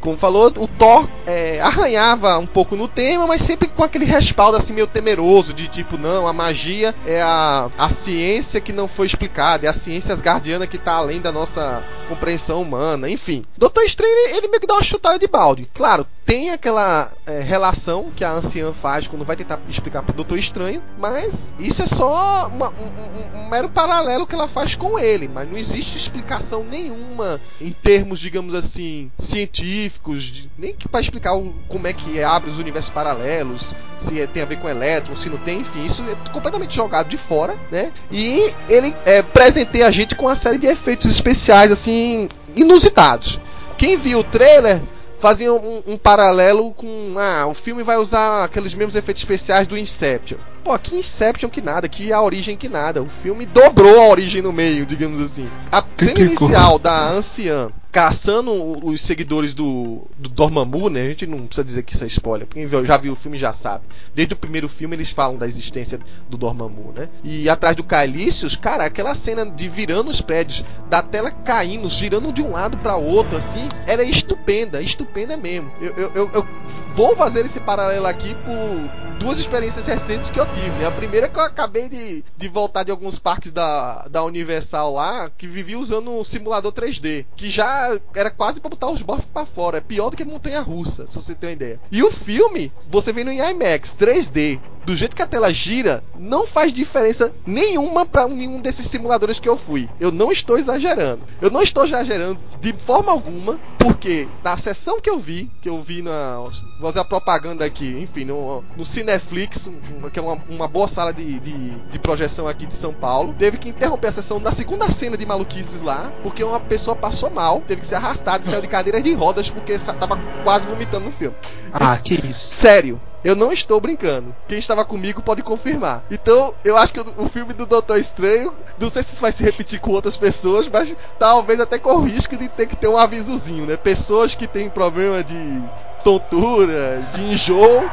Como 0.00 0.16
falou, 0.16 0.46
o 0.56 0.68
Thor 0.68 1.08
é, 1.26 1.60
arranhava 1.60 2.38
um 2.38 2.46
pouco 2.46 2.76
no 2.76 2.86
tema, 2.86 3.26
mas 3.26 3.42
sempre 3.42 3.66
com 3.66 3.82
aquele 3.82 4.04
respaldo 4.04 4.56
assim 4.56 4.72
meio 4.72 4.86
temeroso 4.86 5.52
de 5.52 5.66
tipo, 5.66 5.98
não, 5.98 6.28
a 6.28 6.32
magia 6.32 6.94
é 7.04 7.20
a, 7.20 7.68
a 7.76 7.88
ciência 7.88 8.60
que 8.60 8.72
não 8.72 8.86
foi 8.86 9.06
explicada, 9.06 9.66
é 9.66 9.68
a 9.68 9.72
ciência 9.72 10.12
asgardiana 10.12 10.66
que 10.66 10.78
tá 10.78 10.92
além 10.92 11.20
da 11.20 11.32
nossa 11.32 11.82
compreensão 12.08 12.62
humana, 12.62 13.10
enfim. 13.10 13.42
Doutor 13.56 13.82
Estranho, 13.82 14.12
ele 14.28 14.46
meio 14.46 14.60
que 14.60 14.66
dá 14.66 14.74
uma 14.74 14.84
chutada 14.84 15.18
de 15.18 15.26
balde. 15.26 15.68
Claro, 15.74 16.06
tem 16.24 16.50
aquela 16.50 17.10
é, 17.26 17.40
relação 17.40 18.10
que 18.14 18.22
a 18.22 18.32
anciã 18.32 18.72
faz 18.72 19.06
quando 19.06 19.24
vai 19.24 19.34
tentar 19.34 19.58
explicar 19.68 20.02
pro 20.02 20.14
Doutor 20.14 20.38
Estranho, 20.38 20.82
mas 20.98 21.54
isso 21.58 21.82
é 21.82 21.86
só 21.86 22.48
uma, 22.52 22.67
um, 22.68 23.38
um, 23.38 23.44
um, 23.44 23.48
mero 23.48 23.68
paralelo 23.68 24.26
que 24.26 24.34
ela 24.34 24.48
faz 24.48 24.74
com 24.74 24.98
ele, 24.98 25.28
mas 25.28 25.48
não 25.48 25.56
existe 25.56 25.96
explicação 25.96 26.64
nenhuma 26.64 27.40
em 27.60 27.72
termos, 27.72 28.18
digamos 28.18 28.54
assim, 28.54 29.10
científicos, 29.18 30.22
de, 30.22 30.50
nem 30.58 30.74
que 30.74 30.88
para 30.88 31.00
explicar 31.00 31.34
o, 31.34 31.54
como 31.68 31.86
é 31.86 31.92
que 31.92 32.22
abre 32.22 32.50
os 32.50 32.58
universos 32.58 32.90
paralelos, 32.90 33.74
se 33.98 34.20
é, 34.20 34.26
tem 34.26 34.42
a 34.42 34.46
ver 34.46 34.58
com 34.58 34.68
elétron, 34.68 35.14
se 35.14 35.28
não 35.28 35.38
tem, 35.38 35.60
enfim, 35.60 35.84
isso 35.84 36.02
é 36.02 36.30
completamente 36.30 36.74
jogado 36.74 37.08
de 37.08 37.16
fora, 37.16 37.56
né? 37.70 37.92
E 38.10 38.52
ele 38.68 38.94
é, 39.04 39.22
presenteia 39.22 39.86
a 39.86 39.90
gente 39.90 40.14
com 40.14 40.26
uma 40.26 40.36
série 40.36 40.58
de 40.58 40.66
efeitos 40.66 41.10
especiais 41.10 41.72
assim 41.72 42.28
inusitados. 42.54 43.40
Quem 43.76 43.96
viu 43.96 44.20
o 44.20 44.24
trailer 44.24 44.82
faziam 45.18 45.56
um, 45.56 45.92
um, 45.92 45.98
paralelo 45.98 46.72
com. 46.72 47.14
Ah, 47.18 47.46
o 47.46 47.54
filme 47.54 47.82
vai 47.82 47.96
usar 47.96 48.44
aqueles 48.44 48.74
mesmos 48.74 48.96
efeitos 48.96 49.22
especiais 49.22 49.66
do 49.66 49.76
Inception. 49.76 50.38
Pô, 50.64 50.78
que 50.78 50.96
Inception 50.96 51.48
que 51.48 51.60
nada, 51.60 51.88
que 51.88 52.12
a 52.12 52.20
origem 52.20 52.56
que 52.56 52.68
nada. 52.68 53.02
O 53.02 53.08
filme 53.08 53.46
dobrou 53.46 54.00
a 54.00 54.08
origem 54.08 54.42
no 54.42 54.52
meio, 54.52 54.86
digamos 54.86 55.20
assim. 55.20 55.48
A 55.70 55.82
cena 55.96 56.20
inicial 56.20 56.78
da 56.78 57.10
anciã 57.10 57.70
caçando 57.90 58.52
os 58.86 59.00
seguidores 59.00 59.54
do, 59.54 60.02
do 60.18 60.28
Dormammu, 60.28 60.90
né? 60.90 61.02
A 61.02 61.08
gente 61.08 61.26
não 61.26 61.46
precisa 61.46 61.64
dizer 61.64 61.82
que 61.82 61.94
isso 61.94 62.04
é 62.04 62.06
spoiler, 62.06 62.46
quem 62.46 62.68
já 62.68 62.96
viu 62.96 63.12
o 63.12 63.16
filme 63.16 63.38
já 63.38 63.52
sabe. 63.52 63.84
Desde 64.14 64.34
o 64.34 64.36
primeiro 64.36 64.68
filme 64.68 64.94
eles 64.94 65.10
falam 65.10 65.36
da 65.36 65.46
existência 65.46 65.98
do 66.28 66.36
Dormammu, 66.36 66.92
né? 66.94 67.08
E 67.24 67.48
atrás 67.48 67.74
do 67.74 67.84
Caelícios, 67.84 68.56
cara, 68.56 68.84
aquela 68.84 69.14
cena 69.14 69.44
de 69.46 69.68
virando 69.68 70.10
os 70.10 70.20
prédios, 70.20 70.64
da 70.88 71.02
tela 71.02 71.30
caindo, 71.30 71.88
girando 71.88 72.32
de 72.32 72.42
um 72.42 72.52
lado 72.52 72.76
para 72.78 72.96
outro, 72.96 73.36
assim, 73.36 73.68
era 73.86 74.02
estupenda, 74.02 74.82
estupenda 74.82 75.36
mesmo. 75.36 75.70
Eu, 75.80 75.94
eu, 75.96 76.12
eu, 76.14 76.30
eu 76.34 76.48
vou 76.94 77.16
fazer 77.16 77.44
esse 77.44 77.60
paralelo 77.60 78.06
aqui 78.06 78.34
por 78.34 79.18
duas 79.18 79.38
experiências 79.38 79.86
recentes 79.86 80.30
que 80.30 80.38
eu 80.38 80.46
tive. 80.46 80.70
Né? 80.70 80.86
A 80.86 80.90
primeira 80.90 81.26
é 81.26 81.28
que 81.28 81.38
eu 81.38 81.44
acabei 81.44 81.88
de, 81.88 82.24
de 82.36 82.48
voltar 82.48 82.84
de 82.84 82.90
alguns 82.90 83.18
parques 83.18 83.50
da, 83.50 84.06
da 84.08 84.24
Universal 84.24 84.94
lá, 84.94 85.30
que 85.36 85.46
vivia 85.46 85.78
usando 85.78 86.10
um 86.10 86.24
simulador 86.24 86.72
3D, 86.72 87.26
que 87.36 87.50
já 87.50 87.77
era 88.14 88.30
quase 88.30 88.60
pra 88.60 88.70
botar 88.70 88.90
os 88.90 89.02
bofs 89.02 89.26
pra 89.32 89.46
fora. 89.46 89.78
É 89.78 89.80
pior 89.80 90.10
do 90.10 90.16
que 90.16 90.24
montanha 90.24 90.60
russa, 90.60 91.06
se 91.06 91.14
você 91.14 91.34
tem 91.34 91.50
uma 91.50 91.54
ideia. 91.54 91.80
E 91.90 92.02
o 92.02 92.10
filme, 92.10 92.72
você 92.88 93.12
vendo 93.12 93.30
em 93.30 93.40
IMAX 93.40 93.96
3D, 93.98 94.60
do 94.88 94.96
jeito 94.96 95.14
que 95.14 95.20
a 95.20 95.26
tela 95.26 95.52
gira, 95.52 96.02
não 96.18 96.46
faz 96.46 96.72
diferença 96.72 97.30
nenhuma 97.46 98.06
para 98.06 98.26
nenhum 98.26 98.58
desses 98.58 98.86
simuladores 98.86 99.38
que 99.38 99.46
eu 99.46 99.54
fui. 99.54 99.86
Eu 100.00 100.10
não 100.10 100.32
estou 100.32 100.56
exagerando. 100.56 101.20
Eu 101.42 101.50
não 101.50 101.62
estou 101.62 101.84
exagerando 101.84 102.40
de 102.58 102.72
forma 102.72 103.12
alguma, 103.12 103.58
porque 103.78 104.26
na 104.42 104.56
sessão 104.56 104.98
que 104.98 105.10
eu 105.10 105.18
vi, 105.18 105.50
que 105.60 105.68
eu 105.68 105.82
vi 105.82 106.00
na. 106.00 106.38
Vou 106.80 106.88
fazer 106.88 107.00
a 107.00 107.04
propaganda 107.04 107.66
aqui, 107.66 107.98
enfim, 108.00 108.24
no, 108.24 108.64
no 108.78 108.84
Cineflix, 108.84 109.70
que 110.10 110.18
é 110.18 110.22
uma, 110.22 110.42
uma 110.48 110.66
boa 110.66 110.88
sala 110.88 111.12
de, 111.12 111.38
de, 111.38 111.70
de, 111.70 111.98
projeção 111.98 112.48
aqui 112.48 112.64
de 112.64 112.74
São 112.74 112.94
Paulo, 112.94 113.34
teve 113.38 113.58
que 113.58 113.68
interromper 113.68 114.06
a 114.06 114.12
sessão 114.12 114.40
na 114.40 114.52
segunda 114.52 114.90
cena 114.90 115.18
de 115.18 115.26
maluquices 115.26 115.82
lá, 115.82 116.10
porque 116.22 116.42
uma 116.42 116.60
pessoa 116.60 116.96
passou 116.96 117.28
mal, 117.28 117.60
teve 117.60 117.82
que 117.82 117.86
ser 117.86 117.96
arrastada, 117.96 118.42
saiu 118.42 118.62
de 118.62 118.68
cadeira 118.68 119.02
de 119.02 119.12
rodas, 119.12 119.50
porque 119.50 119.72
estava 119.72 120.18
quase 120.42 120.66
vomitando 120.66 121.04
no 121.04 121.12
filme. 121.12 121.36
Ah, 121.72 121.98
que 121.98 122.14
isso. 122.14 122.54
Sério. 122.54 122.98
Eu 123.24 123.34
não 123.34 123.52
estou 123.52 123.80
brincando. 123.80 124.34
Quem 124.46 124.58
estava 124.58 124.84
comigo 124.84 125.22
pode 125.22 125.42
confirmar. 125.42 126.04
Então, 126.10 126.54
eu 126.64 126.76
acho 126.76 126.92
que 126.92 127.00
o, 127.00 127.28
filme 127.28 127.52
do 127.52 127.66
Doutor 127.66 127.98
Estranho, 127.98 128.54
não 128.78 128.88
sei 128.88 129.02
se 129.02 129.12
isso 129.12 129.20
vai 129.20 129.32
se 129.32 129.42
repetir 129.42 129.80
com 129.80 129.90
outras 129.90 130.16
pessoas, 130.16 130.68
mas 130.68 130.94
talvez 131.18 131.60
até 131.60 131.78
com 131.78 131.94
o 131.94 132.04
risco 132.04 132.36
de 132.36 132.48
ter 132.48 132.66
que 132.66 132.76
ter 132.76 132.88
um 132.88 132.96
avisozinho, 132.96 133.66
né? 133.66 133.76
Pessoas 133.76 134.34
que 134.34 134.46
têm 134.46 134.70
problema 134.70 135.24
de 135.24 135.62
tontura, 136.02 137.10
de 137.14 137.22
enjoo, 137.22 137.84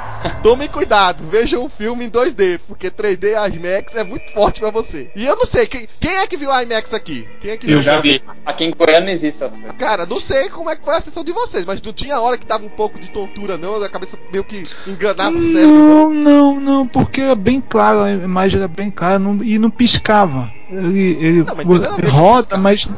tomem 0.43 0.67
cuidado, 0.67 1.23
vejam 1.29 1.65
o 1.65 1.69
filme 1.69 2.05
em 2.05 2.09
2D, 2.09 2.59
porque 2.67 2.89
3D 2.89 3.33
IMAX 3.53 3.95
é 3.95 4.03
muito 4.03 4.31
forte 4.31 4.59
para 4.59 4.71
você. 4.71 5.09
E 5.15 5.25
eu 5.25 5.35
não 5.35 5.45
sei, 5.45 5.67
quem, 5.67 5.87
quem 5.99 6.17
é 6.17 6.27
que 6.27 6.37
viu 6.37 6.49
IMAX 6.49 6.93
aqui? 6.93 7.27
Quem 7.39 7.51
é 7.51 7.57
que 7.57 7.67
viu? 7.67 7.77
Eu 7.77 7.83
já 7.83 7.99
vi. 7.99 8.21
Aqui 8.45 8.65
em 8.65 8.71
Goiânia 8.71 9.01
não 9.01 9.09
existe 9.09 9.43
essas 9.43 9.57
coisas. 9.57 9.77
Cara, 9.77 10.05
não 10.05 10.19
sei 10.19 10.49
como 10.49 10.69
é 10.69 10.75
que 10.75 10.83
foi 10.83 10.95
a 10.95 11.01
sessão 11.01 11.23
de 11.23 11.31
vocês, 11.31 11.65
mas 11.65 11.81
não 11.81 11.93
tinha 11.93 12.19
hora 12.19 12.37
que 12.37 12.45
tava 12.45 12.65
um 12.65 12.69
pouco 12.69 12.99
de 12.99 13.09
tontura, 13.11 13.57
não, 13.57 13.81
a 13.83 13.89
cabeça 13.89 14.17
meio 14.31 14.43
que 14.43 14.63
enganava 14.87 15.37
o 15.37 15.41
cérebro. 15.41 15.67
Não, 15.67 16.09
não, 16.09 16.59
não, 16.59 16.87
porque 16.87 17.21
é 17.21 17.35
bem 17.35 17.61
claro, 17.61 18.01
a 18.01 18.11
imagem 18.11 18.59
era 18.59 18.67
bem 18.67 18.89
clara 18.89 19.19
não, 19.19 19.43
e 19.43 19.57
não 19.57 19.69
piscava. 19.69 20.51
Ele, 20.69 21.17
ele, 21.19 21.43
não, 21.43 21.55
mas 21.55 22.11
roda, 22.11 22.57
mas 22.57 22.89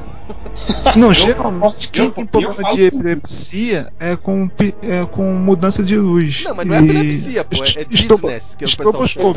não, 0.96 1.14
geralmente 1.14 1.90
quem 1.90 2.10
tem 2.10 2.26
problema 2.26 2.74
de 2.74 2.84
epilepsia 2.84 3.92
é 4.00 4.16
com, 4.16 4.50
é 4.82 5.06
com 5.06 5.34
mudança 5.34 5.84
de 5.84 5.98
luz. 5.98 6.44
Não, 6.46 6.56
mas 6.56 6.66
não 6.66 6.76
é 6.76 6.80
epilepsia, 6.80 7.44
pô, 7.44 7.64
é, 7.64 7.82
é 7.82 7.84
dizziness 7.84 8.56
que 8.56 8.66
o 8.66 8.78
pessoal 8.78 9.08
chama. 9.08 9.36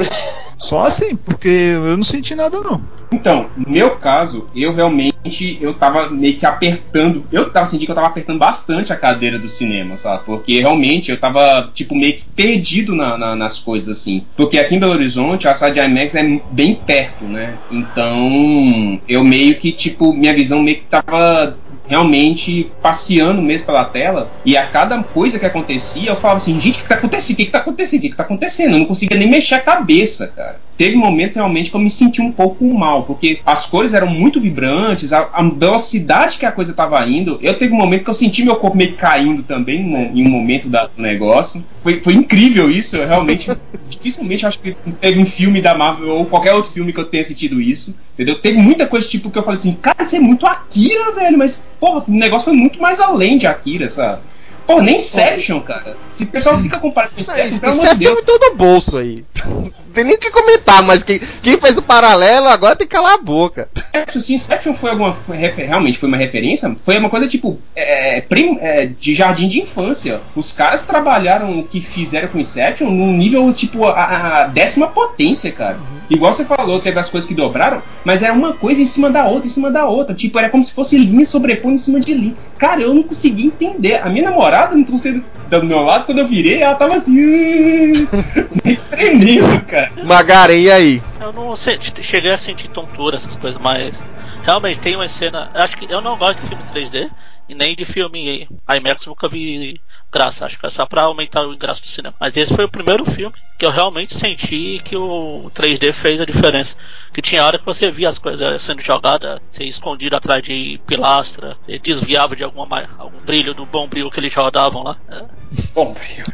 Só 0.56 0.86
assim, 0.86 1.16
porque 1.16 1.48
eu 1.48 1.96
não 1.96 2.04
senti 2.04 2.34
nada 2.34 2.60
não. 2.60 2.80
Então, 3.12 3.50
no 3.56 3.70
meu 3.70 3.96
caso, 3.96 4.48
eu 4.54 4.72
realmente 4.72 5.58
eu 5.60 5.74
tava 5.74 6.08
meio 6.08 6.36
que 6.36 6.46
apertando, 6.46 7.24
eu 7.30 7.50
tava 7.50 7.66
sentindo 7.66 7.86
que 7.86 7.90
eu 7.90 7.96
tava 7.96 8.06
apertando 8.06 8.38
bastante 8.38 8.92
a 8.92 8.96
cadeira 8.96 9.38
do 9.38 9.48
cinema, 9.48 9.96
sabe? 9.96 10.24
Porque 10.24 10.60
realmente 10.60 11.10
eu 11.10 11.18
tava, 11.18 11.70
tipo, 11.74 11.94
meio 11.94 12.14
que 12.14 12.24
perdido 12.34 12.94
na, 12.94 13.18
na, 13.18 13.36
nas 13.36 13.58
coisas, 13.58 13.98
assim. 13.98 14.24
Porque 14.36 14.58
aqui 14.58 14.76
em 14.76 14.78
Belo 14.78 14.92
Horizonte, 14.92 15.48
a 15.48 15.54
sala 15.54 15.72
de 15.72 15.80
IMAX 15.80 16.14
é 16.14 16.40
bem 16.50 16.74
perto, 16.74 17.24
né? 17.24 17.58
Então, 17.70 19.00
eu 19.08 19.24
meio 19.24 19.56
que, 19.56 19.72
tipo, 19.72 20.14
minha 20.14 20.32
visão 20.32 20.62
meio 20.62 20.78
que 20.78 20.84
tava 20.84 21.54
realmente 21.90 22.70
passeando 22.80 23.42
mesmo 23.42 23.66
pela 23.66 23.84
tela 23.84 24.30
e 24.44 24.56
a 24.56 24.64
cada 24.64 25.02
coisa 25.02 25.40
que 25.40 25.44
acontecia 25.44 26.10
eu 26.10 26.16
falava 26.16 26.36
assim, 26.36 26.58
gente, 26.60 26.78
o 26.78 26.82
que 26.82 26.88
tá 26.88 26.94
acontecendo? 26.94 27.34
O 27.34 27.36
que, 27.36 27.44
que 27.46 27.50
tá 27.50 27.58
acontecendo? 27.58 27.98
O 27.98 28.02
que, 28.02 28.10
que 28.10 28.16
tá 28.16 28.22
acontecendo? 28.22 28.72
Eu 28.74 28.78
não 28.78 28.86
conseguia 28.86 29.18
nem 29.18 29.28
mexer 29.28 29.56
a 29.56 29.60
cabeça, 29.60 30.28
cara. 30.28 30.60
Teve 30.80 30.96
momentos 30.96 31.36
realmente 31.36 31.68
que 31.68 31.76
eu 31.76 31.80
me 31.80 31.90
senti 31.90 32.22
um 32.22 32.32
pouco 32.32 32.64
mal, 32.72 33.02
porque 33.02 33.40
as 33.44 33.66
cores 33.66 33.92
eram 33.92 34.06
muito 34.06 34.40
vibrantes, 34.40 35.12
a, 35.12 35.28
a 35.30 35.42
velocidade 35.42 36.38
que 36.38 36.46
a 36.46 36.50
coisa 36.50 36.72
tava 36.72 37.06
indo. 37.06 37.38
Eu 37.42 37.52
teve 37.52 37.74
um 37.74 37.76
momento 37.76 38.04
que 38.04 38.08
eu 38.08 38.14
senti 38.14 38.42
meu 38.42 38.56
corpo 38.56 38.78
meio 38.78 38.96
caindo 38.96 39.42
também, 39.42 39.84
né, 39.84 40.10
em 40.14 40.26
um 40.26 40.30
momento 40.30 40.70
da, 40.70 40.86
do 40.86 41.02
negócio. 41.02 41.62
Foi, 41.82 42.00
foi 42.00 42.14
incrível 42.14 42.70
isso, 42.70 42.96
eu 42.96 43.06
realmente. 43.06 43.50
dificilmente 43.90 44.46
acho 44.46 44.58
que 44.58 44.74
teve 45.00 45.20
um 45.20 45.26
filme 45.26 45.60
da 45.60 45.74
Marvel 45.74 46.08
ou 46.14 46.24
qualquer 46.24 46.54
outro 46.54 46.70
filme 46.70 46.94
que 46.94 47.00
eu 47.00 47.04
tenha 47.04 47.24
sentido 47.24 47.60
isso, 47.60 47.94
entendeu? 48.14 48.36
Teve 48.36 48.56
muita 48.56 48.86
coisa 48.86 49.06
tipo 49.06 49.30
que 49.30 49.38
eu 49.38 49.42
falei 49.42 49.58
assim, 49.58 49.74
cara, 49.74 50.02
isso 50.02 50.16
é 50.16 50.20
muito 50.20 50.46
Akira, 50.46 51.12
velho, 51.12 51.36
mas 51.36 51.66
porra, 51.78 52.04
o 52.08 52.10
negócio 52.10 52.46
foi 52.46 52.54
muito 52.54 52.80
mais 52.80 53.00
além 53.00 53.36
de 53.36 53.46
Akira, 53.46 53.90
sabe? 53.90 54.22
Pô, 54.70 54.80
nem 54.80 54.96
Inception, 54.96 55.60
cara. 55.60 55.96
Se 56.12 56.22
o 56.22 56.26
pessoal 56.28 56.56
fica 56.58 56.78
comparando 56.78 57.14
com 57.14 57.20
Inception, 57.20 57.58
pelo 57.58 57.72
amor 57.72 57.88
de 57.88 57.94
Deus. 57.96 58.18
é 58.18 58.22
todo 58.22 58.54
bolso 58.54 58.98
aí. 58.98 59.24
Não 59.44 59.72
tem 59.92 60.04
nem 60.04 60.14
o 60.14 60.18
que 60.18 60.30
comentar, 60.30 60.80
mas 60.84 61.02
quem, 61.02 61.18
quem 61.42 61.58
fez 61.58 61.76
o 61.76 61.82
paralelo 61.82 62.46
agora 62.46 62.76
tem 62.76 62.86
que 62.86 62.94
calar 62.94 63.14
a 63.14 63.18
boca. 63.18 63.68
Se 64.08 64.32
Inception 64.32 64.72
foi 64.74 64.90
alguma. 64.90 65.14
Foi, 65.14 65.36
realmente 65.36 65.98
foi 65.98 66.08
uma 66.08 66.16
referência, 66.16 66.76
foi 66.84 66.96
uma 66.98 67.10
coisa 67.10 67.26
tipo. 67.26 67.58
É, 67.74 68.20
prim, 68.20 68.58
é, 68.60 68.86
de 68.86 69.12
jardim 69.14 69.48
de 69.48 69.60
infância. 69.60 70.20
Os 70.36 70.52
caras 70.52 70.82
trabalharam 70.82 71.58
o 71.58 71.64
que 71.64 71.80
fizeram 71.80 72.28
com 72.28 72.38
Inception 72.38 72.90
num 72.90 73.12
nível, 73.12 73.52
tipo, 73.52 73.86
a, 73.86 74.42
a 74.42 74.44
décima 74.44 74.86
potência, 74.86 75.50
cara. 75.50 75.78
Uhum. 75.78 76.00
Igual 76.08 76.32
você 76.32 76.44
falou, 76.44 76.78
teve 76.80 76.98
as 76.98 77.08
coisas 77.08 77.26
que 77.26 77.34
dobraram, 77.34 77.82
mas 78.04 78.22
era 78.22 78.32
uma 78.32 78.52
coisa 78.52 78.80
em 78.80 78.86
cima 78.86 79.10
da 79.10 79.26
outra, 79.26 79.48
em 79.48 79.50
cima 79.50 79.70
da 79.70 79.86
outra. 79.86 80.14
Tipo, 80.14 80.38
era 80.38 80.50
como 80.50 80.62
se 80.62 80.72
fosse 80.72 80.96
linha 80.96 81.24
sobrepondo 81.24 81.74
em 81.74 81.78
cima 81.78 81.98
de 81.98 82.14
linha. 82.14 82.36
Cara, 82.58 82.82
eu 82.82 82.94
não 82.94 83.02
consegui 83.02 83.46
entender. 83.46 83.96
A 83.96 84.08
minha 84.08 84.30
namorada 84.30 84.59
namorada 84.60 84.76
não 84.76 84.84
trouxe 84.84 85.24
do 85.48 85.64
meu 85.64 85.80
lado, 85.82 86.06
quando 86.06 86.18
eu 86.18 86.28
virei, 86.28 86.62
ela 86.62 86.74
tava 86.74 86.96
assim. 86.96 88.06
tremendo, 88.90 89.64
cara. 89.66 89.92
Magaren, 90.04 90.58
e 90.58 90.70
aí? 90.70 91.02
Eu 91.20 91.32
não 91.32 91.56
sei, 91.56 91.78
cheguei 92.00 92.30
a 92.30 92.38
sentir 92.38 92.68
tontura, 92.68 93.16
essas 93.16 93.36
coisas, 93.36 93.60
mas 93.60 94.00
realmente 94.44 94.80
tem 94.80 94.96
uma 94.96 95.08
cena. 95.08 95.50
Acho 95.54 95.76
que 95.76 95.90
eu 95.90 96.00
não 96.00 96.16
gosto 96.16 96.40
de 96.40 96.48
filme 96.48 96.62
3D 96.72 97.10
e 97.48 97.54
nem 97.54 97.74
de 97.74 97.84
filme 97.84 98.48
IMAX, 98.68 99.06
nunca 99.06 99.28
vi 99.28 99.80
graça, 100.12 100.44
acho 100.44 100.58
que 100.58 100.66
é 100.66 100.70
só 100.70 100.86
pra 100.86 101.02
aumentar 101.02 101.46
o 101.46 101.54
ingresso 101.54 101.82
do 101.82 101.88
cinema. 101.88 102.14
Mas 102.18 102.36
esse 102.36 102.54
foi 102.54 102.64
o 102.64 102.70
primeiro 102.70 103.04
filme 103.04 103.34
que 103.58 103.66
eu 103.66 103.70
realmente 103.70 104.16
senti 104.16 104.80
que 104.84 104.96
o 104.96 105.50
3D 105.54 105.92
fez 105.92 106.20
a 106.20 106.24
diferença. 106.24 106.76
Que 107.20 107.22
tinha 107.22 107.44
hora 107.44 107.58
que 107.58 107.66
você 107.66 107.90
via 107.90 108.08
as 108.08 108.18
coisas 108.18 108.62
sendo 108.62 108.80
jogadas, 108.80 109.40
você 109.52 109.64
escondido 109.64 110.16
atrás 110.16 110.42
de 110.42 110.80
pilastra, 110.86 111.54
você 111.66 111.78
desviava 111.78 112.34
de 112.34 112.42
alguma, 112.42 112.88
algum 112.98 113.18
brilho 113.26 113.52
do 113.52 113.66
bom 113.66 113.86
brilho 113.86 114.10
que 114.10 114.18
eles 114.18 114.34
rodavam 114.34 114.82
lá. 114.82 114.96
É. 115.06 115.40
Bom 115.74 115.94
brilho. 115.94 116.24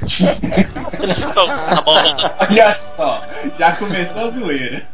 Olha 1.87 2.75
só, 2.75 3.27
já 3.59 3.73
começou 3.73 4.29
a 4.29 4.31
zoeira. 4.31 4.87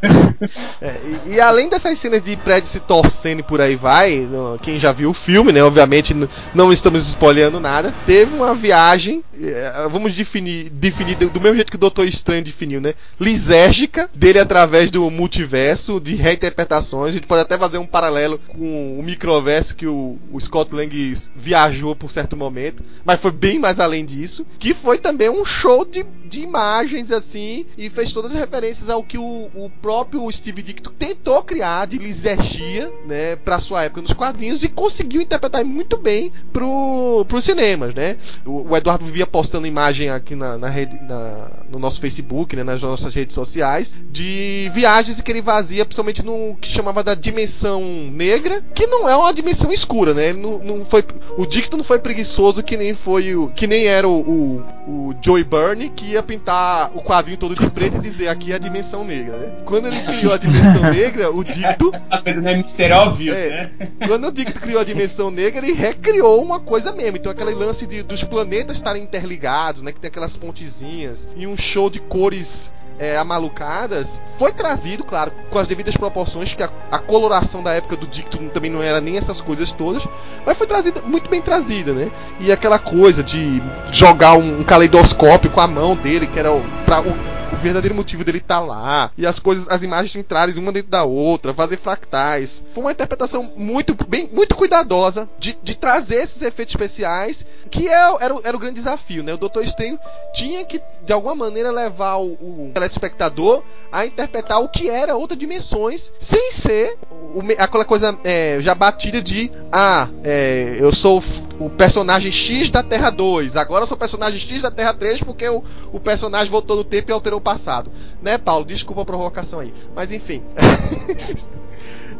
É, 0.81 0.95
e, 1.27 1.33
e, 1.33 1.41
além 1.41 1.69
dessas 1.69 1.97
cenas 1.99 2.23
de 2.23 2.35
prédio 2.37 2.69
se 2.69 2.79
torcendo 2.79 3.43
por 3.43 3.59
aí 3.59 3.75
vai, 3.75 4.27
quem 4.61 4.79
já 4.79 4.91
viu 4.91 5.09
o 5.09 5.13
filme, 5.13 5.51
né? 5.51 5.61
Obviamente 5.63 6.15
não 6.53 6.71
estamos 6.71 7.05
spoileando 7.07 7.59
nada. 7.59 7.93
Teve 8.05 8.35
uma 8.35 8.53
viagem, 8.53 9.23
é, 9.41 9.87
vamos 9.89 10.13
definir, 10.15 10.69
definir 10.69 11.15
do 11.15 11.41
mesmo 11.41 11.55
jeito 11.55 11.71
que 11.71 11.75
o 11.75 11.79
Doutor 11.79 12.07
Estranho 12.07 12.43
definiu, 12.43 12.79
né? 12.79 12.93
Lisérgica 13.19 14.09
dele 14.13 14.39
através 14.39 14.89
do 14.89 15.09
multiverso, 15.09 15.82
de 15.99 16.15
reinterpretações. 16.15 17.09
A 17.09 17.11
gente 17.11 17.27
pode 17.27 17.41
até 17.41 17.57
fazer 17.57 17.77
um 17.77 17.85
paralelo 17.85 18.39
com 18.47 18.99
o 18.99 19.03
microverso 19.03 19.75
que 19.75 19.87
o, 19.87 20.17
o 20.31 20.39
Scott 20.39 20.73
Lang 20.73 20.93
viajou 21.35 21.95
por 21.95 22.11
certo 22.11 22.37
momento, 22.37 22.83
mas 23.03 23.19
foi 23.19 23.31
bem 23.31 23.59
mais 23.59 23.79
além 23.79 24.05
disso. 24.05 24.45
Que 24.59 24.73
foi 24.73 24.97
também 24.97 25.29
um 25.29 25.43
show 25.43 25.85
de, 25.85 26.05
de 26.25 26.41
imagens 26.41 27.11
assim 27.11 27.65
e 27.77 27.89
fez 27.89 28.11
todas 28.11 28.31
as 28.31 28.39
referências 28.39 28.89
ao 28.89 29.03
que 29.03 29.17
o, 29.17 29.49
o 29.53 29.71
próprio 29.81 30.31
Steve 30.31 30.61
Ditko 30.61 30.91
tentou 30.91 31.43
criar 31.43 31.87
de 31.87 31.97
lisergia, 31.97 32.91
né, 33.05 33.35
para 33.35 33.59
sua 33.59 33.83
época 33.83 34.01
nos 34.01 34.13
quadrinhos 34.13 34.63
e 34.63 34.69
conseguiu 34.69 35.21
interpretar 35.21 35.63
muito 35.63 35.97
bem 35.97 36.31
pro, 36.51 37.25
pros 37.27 37.43
cinemas, 37.43 37.93
né? 37.93 38.17
O, 38.45 38.69
o 38.69 38.77
Eduardo 38.77 39.05
vivia 39.05 39.25
postando 39.25 39.67
imagem 39.67 40.09
aqui 40.09 40.35
na, 40.35 40.57
na 40.57 40.69
rede, 40.69 40.95
na, 41.03 41.49
no 41.69 41.79
nosso 41.79 41.99
Facebook, 41.99 42.55
né, 42.55 42.63
nas 42.63 42.81
nossas 42.81 43.13
redes 43.13 43.33
sociais, 43.33 43.93
de 44.11 44.69
viagens 44.73 45.21
que 45.21 45.31
ele 45.31 45.41
fazia, 45.41 45.62
principalmente 45.63 46.23
no 46.23 46.55
que 46.59 46.67
chamava 46.67 47.03
da 47.03 47.13
dimensão 47.13 47.81
negra, 48.11 48.63
que 48.73 48.87
não 48.87 49.09
é 49.09 49.15
uma 49.15 49.33
dimensão 49.33 49.71
escura, 49.71 50.13
né? 50.13 50.29
Ele 50.29 50.39
não, 50.39 50.59
não 50.59 50.85
foi, 50.85 51.03
o 51.37 51.45
Dicto 51.45 51.77
não 51.77 51.83
foi 51.83 51.99
preguiçoso 51.99 52.63
que 52.63 52.77
nem 52.77 52.93
foi 52.93 53.35
o, 53.35 53.49
que 53.49 53.67
nem 53.67 53.85
era 53.85 54.07
o, 54.07 54.19
o, 54.19 54.63
o 54.87 55.15
Joey 55.21 55.43
Byrne 55.43 55.89
que 55.89 56.05
ia 56.05 56.23
pintar 56.23 56.91
o 56.95 57.01
quadrinho 57.01 57.37
todo 57.37 57.55
de 57.55 57.69
preto 57.69 57.97
e 57.97 58.01
dizer 58.01 58.27
aqui 58.27 58.51
é 58.51 58.55
a 58.55 58.59
dimensão 58.59 59.03
negra, 59.03 59.37
né? 59.37 59.51
Quando 59.65 59.87
ele 59.87 59.99
criou 60.01 60.33
a 60.33 60.37
dimensão 60.37 60.81
negra, 60.91 61.31
o 61.31 61.43
Dicto. 61.43 61.91
A 62.09 62.21
coisa 62.21 62.41
não 62.41 62.49
é 62.51 62.55
mistério 62.55 62.95
óbvio, 62.95 63.33
é, 63.33 63.49
né? 63.49 63.89
Quando 64.07 64.27
o 64.27 64.31
Dicto 64.31 64.59
criou 64.59 64.79
a 64.79 64.83
dimensão 64.83 65.31
negra, 65.31 65.65
ele 65.65 65.73
recriou 65.73 66.41
uma 66.43 66.59
coisa 66.59 66.91
mesmo. 66.91 67.17
Então 67.17 67.31
aquele 67.31 67.53
lance 67.53 67.85
de, 67.87 68.03
dos 68.03 68.23
planetas 68.23 68.77
estarem 68.77 69.03
interligados, 69.03 69.81
né? 69.81 69.91
Que 69.91 69.99
tem 69.99 70.07
aquelas 70.07 70.35
pontezinhas 70.35 71.27
e 71.35 71.47
um 71.47 71.57
show 71.57 71.89
de 71.89 71.99
cores 71.99 72.71
é, 72.99 73.17
amalucadas, 73.17 74.21
foi 74.37 74.51
trazido, 74.51 75.03
claro, 75.03 75.31
com 75.49 75.59
as 75.59 75.67
devidas 75.67 75.95
proporções, 75.95 76.53
que 76.53 76.63
a, 76.63 76.69
a, 76.91 76.99
coloração 76.99 77.63
da 77.63 77.73
época 77.73 77.95
do 77.95 78.07
Dicto 78.07 78.37
também 78.49 78.71
não 78.71 78.81
era 78.81 79.01
nem 79.01 79.17
essas 79.17 79.41
coisas 79.41 79.71
todas, 79.71 80.05
mas 80.45 80.57
foi 80.57 80.67
trazida, 80.67 81.01
muito 81.01 81.29
bem 81.29 81.41
trazida, 81.41 81.93
né? 81.93 82.11
E 82.39 82.51
aquela 82.51 82.79
coisa 82.79 83.23
de 83.23 83.61
jogar 83.91 84.33
um, 84.33 84.59
um 84.59 84.63
caleidoscópio 84.63 85.49
com 85.49 85.61
a 85.61 85.67
mão 85.67 85.95
dele, 85.95 86.27
que 86.27 86.39
era 86.39 86.51
o, 86.51 86.61
pra, 86.85 87.01
o, 87.01 87.09
o 87.53 87.57
verdadeiro 87.57 87.95
motivo 87.95 88.23
dele 88.23 88.39
estar 88.39 88.59
tá 88.59 88.65
lá, 88.65 89.11
e 89.17 89.25
as 89.25 89.39
coisas, 89.39 89.67
as 89.69 89.83
imagens 89.83 90.15
entrarem 90.15 90.55
uma 90.57 90.71
dentro 90.71 90.89
da 90.89 91.03
outra, 91.03 91.53
fazer 91.53 91.77
fractais. 91.77 92.63
Foi 92.73 92.83
uma 92.83 92.91
interpretação 92.91 93.51
muito, 93.55 93.95
bem, 94.07 94.29
muito 94.31 94.55
cuidadosa 94.55 95.29
de, 95.37 95.57
de 95.61 95.75
trazer 95.75 96.15
esses 96.15 96.41
efeitos 96.41 96.73
especiais, 96.73 97.45
que 97.69 97.87
é, 97.87 98.15
era, 98.19 98.35
era 98.43 98.57
o 98.57 98.59
grande 98.59 98.75
desafio, 98.75 99.23
né? 99.23 99.33
O 99.33 99.37
Doutor 99.37 99.63
Estranho 99.63 99.99
tinha 100.33 100.65
que, 100.65 100.81
de 101.05 101.13
alguma 101.13 101.35
maneira, 101.35 101.71
levar 101.71 102.17
o, 102.17 102.33
o 102.33 102.71
telespectador 102.89 103.63
a 103.91 104.05
interpretar 104.05 104.61
o 104.61 104.69
que 104.69 104.89
era 104.89 105.15
outras 105.15 105.39
dimensões, 105.39 106.11
sem 106.19 106.51
ser 106.51 106.97
o, 107.11 107.41
aquela 107.57 107.85
coisa 107.85 108.17
é, 108.23 108.57
já 108.61 108.73
batida 108.75 109.21
de 109.21 109.51
ah, 109.71 110.07
é, 110.23 110.77
eu 110.79 110.93
sou 110.93 111.23
o 111.59 111.69
personagem 111.69 112.31
X 112.31 112.69
da 112.69 112.83
Terra 112.83 113.09
2, 113.09 113.55
agora 113.57 113.83
eu 113.83 113.87
sou 113.87 113.95
o 113.95 113.99
personagem 113.99 114.39
X 114.39 114.61
da 114.61 114.71
Terra 114.71 114.93
3 114.93 115.21
porque 115.21 115.47
o, 115.47 115.63
o 115.91 115.99
personagem 115.99 116.49
voltou 116.49 116.75
no 116.75 116.83
tempo 116.83 117.11
e 117.11 117.13
alterou 117.13 117.39
o 117.39 117.41
passado. 117.41 117.91
Né, 118.21 118.37
Paulo? 118.37 118.65
Desculpa 118.65 119.01
a 119.01 119.05
provocação 119.05 119.59
aí. 119.59 119.73
Mas 119.95 120.11
enfim. 120.11 120.43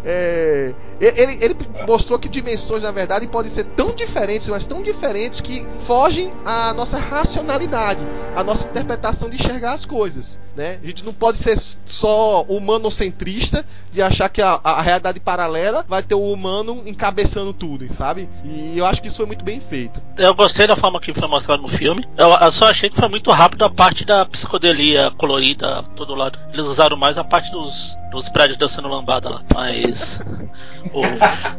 É, 0.05 0.73
ele, 0.99 1.37
ele, 1.43 1.55
mostrou 1.87 2.19
que 2.19 2.29
dimensões, 2.29 2.83
na 2.83 2.91
verdade, 2.91 3.27
podem 3.27 3.49
ser 3.49 3.65
tão 3.65 3.91
diferentes, 3.91 4.47
mas 4.47 4.65
tão 4.65 4.81
diferentes 4.81 5.41
que 5.41 5.65
fogem 5.79 6.31
à 6.45 6.73
nossa 6.73 6.97
racionalidade, 6.97 8.05
à 8.35 8.43
nossa 8.43 8.67
interpretação 8.67 9.29
de 9.29 9.35
enxergar 9.35 9.73
as 9.73 9.85
coisas. 9.85 10.39
Né? 10.55 10.79
A 10.83 10.85
gente 10.85 11.03
não 11.03 11.13
pode 11.13 11.39
ser 11.39 11.57
só 11.85 12.43
humanocentrista 12.43 13.65
de 13.91 14.01
achar 14.01 14.29
que 14.29 14.41
a, 14.41 14.59
a 14.63 14.81
realidade 14.81 15.19
paralela 15.19 15.85
vai 15.87 16.03
ter 16.03 16.15
o 16.15 16.31
humano 16.31 16.83
encabeçando 16.85 17.51
tudo, 17.53 17.91
sabe? 17.91 18.29
E 18.45 18.77
eu 18.77 18.85
acho 18.85 19.01
que 19.01 19.07
isso 19.07 19.17
foi 19.17 19.25
muito 19.25 19.43
bem 19.43 19.59
feito. 19.59 20.01
Eu 20.17 20.35
gostei 20.35 20.67
da 20.67 20.75
forma 20.75 20.99
que 20.99 21.13
foi 21.13 21.27
mostrado 21.27 21.61
no 21.61 21.67
filme. 21.67 22.07
Eu, 22.17 22.29
eu 22.29 22.51
só 22.51 22.69
achei 22.69 22.89
que 22.89 22.95
foi 22.95 23.09
muito 23.09 23.31
rápido 23.31 23.65
a 23.65 23.69
parte 23.69 24.05
da 24.05 24.25
psicodelia 24.25 25.11
colorida 25.17 25.83
todo 25.95 26.13
lado. 26.13 26.37
Eles 26.53 26.65
usaram 26.65 26.95
mais 26.95 27.17
a 27.17 27.23
parte 27.23 27.51
dos 27.51 27.97
os 28.13 28.29
prédios 28.29 28.57
dançando 28.57 28.87
lambada 28.87 29.29
lá. 29.29 29.41
Mas 29.53 29.92
o, 30.93 31.01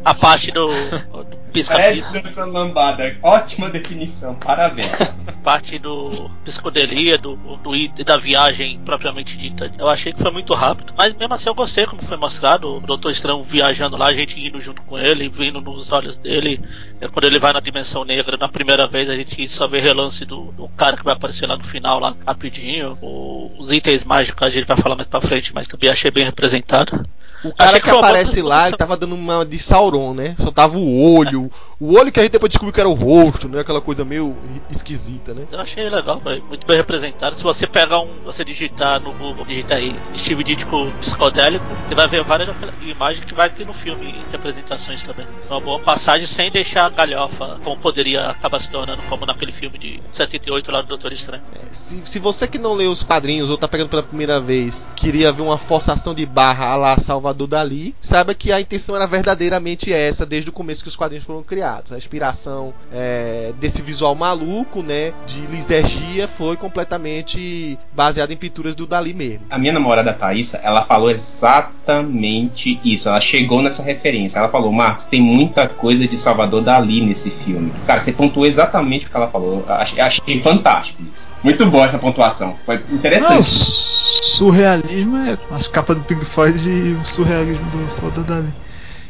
a 0.03 0.13
parte 0.13 0.51
do, 0.51 0.67
do 0.67 1.63
Prédio 1.63 2.03
dançando 2.11 2.51
lambada, 2.51 3.15
ótima 3.21 3.69
definição, 3.69 4.35
parabéns. 4.35 5.25
parte 5.41 5.77
do 5.77 6.29
psicodelia, 6.43 7.17
do, 7.17 7.35
do, 7.35 8.03
da 8.03 8.17
viagem 8.17 8.79
propriamente 8.79 9.37
dita. 9.37 9.71
Eu 9.77 9.87
achei 9.87 10.11
que 10.11 10.19
foi 10.19 10.31
muito 10.31 10.53
rápido, 10.53 10.93
mas 10.97 11.13
mesmo 11.13 11.33
assim 11.33 11.47
eu 11.47 11.55
gostei 11.55 11.85
como 11.85 12.03
foi 12.03 12.17
mostrado. 12.17 12.77
O 12.77 12.79
Doutor 12.81 13.11
Estranho 13.11 13.43
viajando 13.43 13.95
lá, 13.95 14.07
a 14.07 14.13
gente 14.13 14.39
indo 14.39 14.59
junto 14.59 14.81
com 14.81 14.97
ele, 14.97 15.29
vindo 15.29 15.61
nos 15.61 15.91
olhos 15.91 16.17
dele. 16.17 16.59
É, 16.99 17.07
quando 17.07 17.25
ele 17.25 17.39
vai 17.39 17.53
na 17.53 17.59
dimensão 17.59 18.03
negra, 18.03 18.37
na 18.37 18.49
primeira 18.49 18.87
vez 18.87 19.09
a 19.09 19.15
gente 19.15 19.47
só 19.47 19.67
vê 19.67 19.79
relance 19.79 20.25
do, 20.25 20.51
do 20.51 20.67
cara 20.69 20.97
que 20.97 21.03
vai 21.03 21.13
aparecer 21.13 21.47
lá 21.47 21.55
no 21.55 21.63
final, 21.63 21.99
lá 21.99 22.15
rapidinho. 22.25 22.97
O, 23.01 23.51
os 23.59 23.71
itens 23.71 24.03
mágicos 24.03 24.41
a 24.41 24.49
gente 24.49 24.65
vai 24.65 24.77
falar 24.77 24.95
mais 24.95 25.07
pra 25.07 25.21
frente, 25.21 25.53
mas 25.53 25.67
também 25.67 25.89
achei 25.89 26.11
bem 26.11 26.25
representado. 26.25 27.07
O 27.43 27.53
cara 27.53 27.79
que, 27.79 27.89
que 27.89 27.95
aparece 27.95 28.41
lá, 28.41 28.67
ele 28.67 28.77
tava 28.77 28.97
dando 28.97 29.15
uma 29.15 29.45
de 29.45 29.59
Sauron, 29.59 30.13
né? 30.13 30.35
Só 30.37 30.51
tava 30.51 30.77
o 30.77 31.15
olho, 31.15 31.51
o 31.79 31.97
olho 31.97 32.11
que 32.11 32.19
a 32.19 32.23
gente 32.23 32.31
depois 32.31 32.49
descobriu 32.49 32.73
que 32.73 32.79
era 32.79 32.89
o 32.89 32.93
rosto, 32.93 33.49
né? 33.49 33.59
Aquela 33.59 33.81
coisa 33.81 34.05
meio 34.05 34.35
esquisita, 34.69 35.33
né? 35.33 35.45
Eu 35.51 35.59
achei 35.59 35.89
legal, 35.89 36.19
foi 36.21 36.41
muito 36.47 36.65
bem 36.65 36.77
representado. 36.77 37.35
Se 37.35 37.43
você 37.43 37.67
pegar 37.67 37.99
um. 37.99 38.15
Você 38.23 38.43
digitar 38.43 38.99
no 38.99 39.11
Google, 39.13 39.45
digitar 39.45 39.77
aí 39.77 39.95
Steve 40.15 40.43
Ditko 40.43 40.91
psicodélico, 40.99 41.65
você 41.87 41.95
vai 41.95 42.07
ver 42.07 42.23
várias 42.23 42.49
imagens 42.81 43.25
que 43.25 43.33
vai 43.33 43.49
ter 43.49 43.65
no 43.65 43.73
filme 43.73 44.15
representações 44.31 45.03
também. 45.03 45.27
Uma 45.49 45.59
boa 45.59 45.79
passagem 45.79 46.25
sem 46.25 46.49
deixar 46.49 46.85
a 46.85 46.89
galhofa, 46.89 47.59
como 47.63 47.77
poderia 47.77 48.29
acabar 48.29 48.59
se 48.59 48.69
tornando, 48.69 49.01
como 49.03 49.25
naquele 49.25 49.51
filme 49.51 49.77
de 49.77 49.99
78 50.11 50.71
lá 50.71 50.81
do 50.81 50.87
Doutor 50.87 51.11
Estranho. 51.11 51.43
É, 51.53 51.73
se, 51.73 52.01
se 52.05 52.19
você 52.19 52.47
que 52.47 52.57
não 52.57 52.73
leu 52.73 52.91
os 52.91 53.03
quadrinhos 53.03 53.49
ou 53.49 53.57
tá 53.57 53.67
pegando 53.67 53.89
pela 53.89 54.03
primeira 54.03 54.39
vez, 54.39 54.87
queria 54.95 55.31
ver 55.31 55.41
uma 55.41 55.57
forçação 55.57 56.13
de 56.13 56.25
barra 56.25 56.67
a 56.67 56.75
lá 56.75 56.97
Salvador 56.97 57.47
Dali, 57.47 57.95
saiba 58.01 58.33
que 58.33 58.51
a 58.51 58.61
intenção 58.61 58.95
era 58.95 59.05
verdadeiramente 59.05 59.91
essa 59.91 60.25
desde 60.25 60.49
o 60.49 60.53
começo 60.53 60.83
que 60.83 60.89
os 60.89 60.95
quadrinhos 60.95 61.25
foram 61.25 61.43
criados 61.43 61.64
A 61.65 61.97
inspiração 61.97 62.73
é, 62.91 63.53
desse 63.59 63.81
visual 63.81 64.15
maluco, 64.15 64.81
né, 64.81 65.13
de 65.25 65.41
lisergia, 65.47 66.27
foi 66.27 66.55
completamente 66.55 67.77
baseada 67.93 68.31
em 68.31 68.37
pinturas 68.37 68.75
do 68.75 68.85
Dali 68.85 69.13
mesmo. 69.13 69.41
A 69.49 69.57
minha 69.57 69.73
namorada 69.73 70.13
Thaisa, 70.13 70.59
ela 70.63 70.83
falou 70.83 71.09
exatamente 71.09 72.79
isso. 72.83 73.09
Ela 73.09 73.19
chegou 73.19 73.61
nessa 73.61 73.81
referência. 73.81 74.39
Ela 74.39 74.49
falou, 74.49 74.71
Marcos, 74.71 75.05
tem 75.05 75.21
muita 75.21 75.67
coisa 75.67 76.07
de 76.07 76.17
Salvador 76.17 76.61
Dali 76.61 77.01
nesse 77.01 77.31
filme. 77.31 77.73
Cara, 77.87 77.99
você 77.99 78.11
pontuou 78.11 78.45
exatamente 78.45 79.07
o 79.07 79.09
que 79.09 79.17
ela 79.17 79.27
falou. 79.27 79.65
Achei, 79.67 79.99
achei 79.99 80.41
fantástico 80.41 81.01
isso. 81.13 81.27
Muito 81.43 81.65
boa 81.65 81.85
essa 81.85 81.99
pontuação. 81.99 82.55
Foi 82.65 82.83
interessante. 82.91 83.33
Não, 83.33 83.43
surrealismo 83.43 85.17
é 85.17 85.37
as 85.51 85.67
capas 85.67 85.97
do 85.97 86.03
Pink 86.03 86.25
Floyd 86.25 86.69
e 86.69 86.93
o 86.93 87.03
surrealismo 87.03 87.65
do 87.71 87.91
Salvador 87.91 88.23
Dali. 88.23 88.64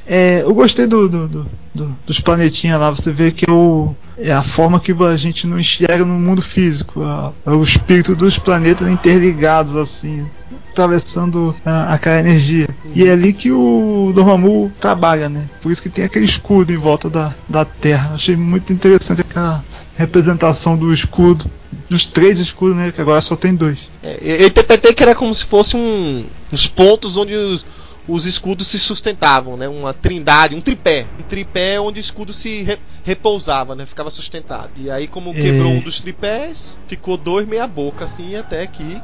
É, 0.07 0.41
eu 0.41 0.53
gostei 0.53 0.85
do, 0.85 1.09
do, 1.09 1.27
do, 1.27 1.47
do, 1.73 1.97
dos 2.05 2.19
planetinhas 2.19 2.79
lá. 2.79 2.89
Você 2.89 3.11
vê 3.11 3.31
que 3.31 3.49
é, 3.49 3.51
o, 3.51 3.95
é 4.17 4.31
a 4.31 4.43
forma 4.43 4.79
que 4.79 4.91
a 4.91 5.17
gente 5.17 5.47
não 5.47 5.59
enxerga 5.59 6.05
no 6.05 6.13
mundo 6.13 6.41
físico. 6.41 7.01
É 7.45 7.49
o 7.49 7.63
espírito 7.63 8.15
dos 8.15 8.37
planetas 8.37 8.87
interligados, 8.87 9.75
assim, 9.75 10.27
atravessando 10.71 11.55
a, 11.65 11.93
aquela 11.93 12.19
energia. 12.19 12.67
E 12.93 13.05
é 13.05 13.11
ali 13.11 13.33
que 13.33 13.51
o 13.51 14.11
Dormammu 14.13 14.71
trabalha, 14.79 15.27
né? 15.27 15.49
Por 15.61 15.71
isso 15.71 15.81
que 15.81 15.89
tem 15.89 16.05
aquele 16.05 16.25
escudo 16.25 16.71
em 16.71 16.77
volta 16.77 17.09
da, 17.09 17.33
da 17.49 17.65
Terra. 17.65 18.11
Achei 18.13 18.35
muito 18.35 18.71
interessante 18.71 19.21
aquela 19.21 19.63
representação 19.97 20.77
do 20.77 20.93
escudo 20.93 21.49
dos 21.89 22.05
três 22.05 22.39
escudos, 22.39 22.75
né? 22.75 22.91
Que 22.91 23.01
agora 23.01 23.21
só 23.21 23.35
tem 23.35 23.55
dois. 23.55 23.89
É, 24.03 24.19
eu 24.21 24.47
interpretei 24.47 24.93
que 24.93 25.03
era 25.03 25.15
como 25.15 25.33
se 25.33 25.43
fosse 25.43 25.75
um, 25.75 26.25
uns 26.51 26.67
pontos 26.67 27.17
onde 27.17 27.33
os, 27.33 27.65
os 28.07 28.25
escudos 28.25 28.67
se 28.67 28.79
sustentavam, 28.79 29.57
né? 29.57 29.67
Uma 29.67 29.93
trindade, 29.93 30.55
um 30.55 30.61
tripé. 30.61 31.05
Um 31.19 31.23
tripé 31.23 31.79
onde 31.79 31.99
o 31.99 32.01
escudo 32.01 32.31
se 32.31 32.63
re, 32.63 32.77
repousava, 33.03 33.75
né? 33.75 33.85
Ficava 33.85 34.09
sustentado. 34.09 34.69
E 34.77 34.89
aí, 34.89 35.07
como 35.07 35.33
quebrou 35.33 35.71
um 35.71 35.79
dos 35.79 35.99
tripés, 35.99 36.77
ficou 36.87 37.17
dois 37.17 37.47
meia 37.47 37.67
boca, 37.67 38.05
assim, 38.05 38.35
até 38.35 38.65
que 38.67 39.01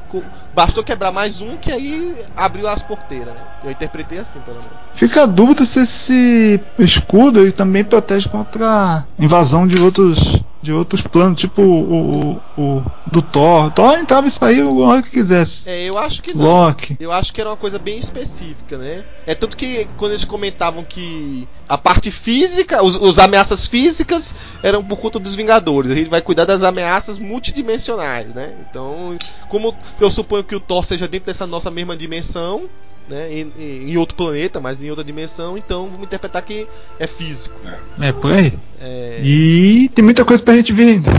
bastou 0.53 0.83
quebrar 0.83 1.11
mais 1.11 1.41
um, 1.41 1.57
que 1.57 1.71
aí 1.71 2.15
abriu 2.35 2.67
as 2.67 2.81
porteiras, 2.81 3.33
né? 3.33 3.41
Eu 3.63 3.71
interpretei 3.71 4.19
assim, 4.19 4.39
pelo 4.39 4.57
menos. 4.57 4.71
Fica 4.93 5.23
a 5.23 5.25
dúvida 5.25 5.65
se 5.65 5.81
esse 5.81 6.59
escudo 6.79 7.39
ele 7.39 7.51
também 7.51 7.83
protege 7.83 8.27
contra 8.29 9.05
invasão 9.19 9.67
de 9.67 9.79
outros 9.81 10.41
de 10.61 10.71
outros 10.71 11.01
planos, 11.01 11.39
tipo 11.39 11.61
o, 11.61 12.33
o, 12.33 12.61
o 12.61 12.83
do 13.11 13.21
Thor. 13.21 13.71
Thor 13.71 13.97
entrava 13.97 14.27
e 14.27 14.31
saía 14.31 14.65
o 14.65 14.79
hora 14.81 15.01
que 15.01 15.09
quisesse. 15.09 15.69
É, 15.69 15.83
eu 15.83 15.97
acho 15.97 16.21
que 16.21 16.35
não. 16.35 16.45
Loki. 16.45 16.97
Eu 16.99 17.11
acho 17.11 17.33
que 17.33 17.41
era 17.41 17.49
uma 17.49 17.57
coisa 17.57 17.79
bem 17.79 17.97
específica, 17.97 18.77
né? 18.77 19.03
É 19.25 19.33
tanto 19.33 19.57
que 19.57 19.87
quando 19.97 20.11
eles 20.11 20.23
comentavam 20.23 20.83
que 20.83 21.47
a 21.67 21.77
parte 21.77 22.11
física, 22.11 22.83
os, 22.83 22.95
os 22.95 23.17
ameaças 23.17 23.65
físicas 23.65 24.35
eram 24.61 24.83
por 24.83 24.97
conta 24.97 25.19
dos 25.19 25.35
Vingadores. 25.35 25.91
A 25.91 25.95
gente 25.95 26.09
vai 26.09 26.21
cuidar 26.21 26.45
das 26.45 26.61
ameaças 26.61 27.17
multidimensionais, 27.17 28.27
né? 28.27 28.53
Então, 28.69 29.17
como 29.49 29.75
eu 29.99 30.11
suponho 30.11 30.43
que 30.43 30.55
o 30.55 30.59
Thor 30.59 30.83
seja 30.83 31.07
dentro 31.07 31.27
dessa 31.27 31.47
nossa 31.47 31.71
mesma 31.71 31.97
dimensão, 31.97 32.69
né, 33.07 33.31
em, 33.31 33.51
em, 33.57 33.97
outro 33.97 34.15
planeta, 34.15 34.59
mas 34.59 34.81
em 34.81 34.89
outra 34.89 35.03
dimensão, 35.03 35.57
então 35.57 35.87
vamos 35.87 36.03
interpretar 36.03 36.41
que 36.41 36.67
é 36.99 37.07
físico. 37.07 37.55
É, 37.99 38.11
por 38.11 38.31
aí. 38.31 38.53
É... 38.79 39.19
E 39.21 39.89
tem 39.89 40.03
muita 40.03 40.25
coisa 40.25 40.43
pra 40.43 40.55
gente 40.55 40.73
ver 40.73 40.93
ainda. 40.93 41.11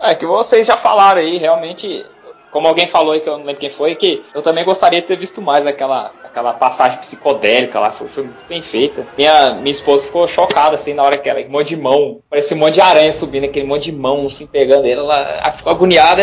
É 0.00 0.14
que 0.14 0.24
vocês 0.24 0.66
já 0.66 0.76
falaram 0.76 1.20
aí, 1.20 1.36
realmente, 1.36 2.04
como 2.50 2.66
alguém 2.66 2.88
falou 2.88 3.12
aí 3.12 3.20
que 3.20 3.28
eu 3.28 3.38
não 3.38 3.44
lembro 3.44 3.60
quem 3.60 3.70
foi, 3.70 3.94
que 3.94 4.22
eu 4.34 4.42
também 4.42 4.64
gostaria 4.64 5.00
de 5.00 5.06
ter 5.06 5.16
visto 5.16 5.40
mais 5.40 5.66
aquela 5.66 6.12
aquela 6.30 6.52
passagem 6.52 6.98
psicodélica 6.98 7.78
lá, 7.78 7.90
foi, 7.90 8.08
foi 8.08 8.22
muito 8.22 8.48
bem 8.48 8.62
feita. 8.62 9.06
Minha, 9.18 9.54
minha 9.54 9.70
esposa 9.70 10.06
ficou 10.06 10.26
chocada, 10.26 10.76
assim, 10.76 10.94
na 10.94 11.02
hora 11.02 11.18
que 11.18 11.28
ela, 11.28 11.40
um 11.40 11.50
monte 11.50 11.68
de 11.68 11.76
mão, 11.76 12.20
parecia 12.30 12.56
um 12.56 12.60
monte 12.60 12.74
de 12.74 12.80
aranha 12.80 13.12
subindo, 13.12 13.44
aquele 13.44 13.66
monte 13.66 13.90
de 13.90 13.92
mão, 13.92 14.26
assim, 14.26 14.46
pegando 14.46 14.86
ela 14.86 15.52
ficou 15.52 15.72
agoniada. 15.72 16.22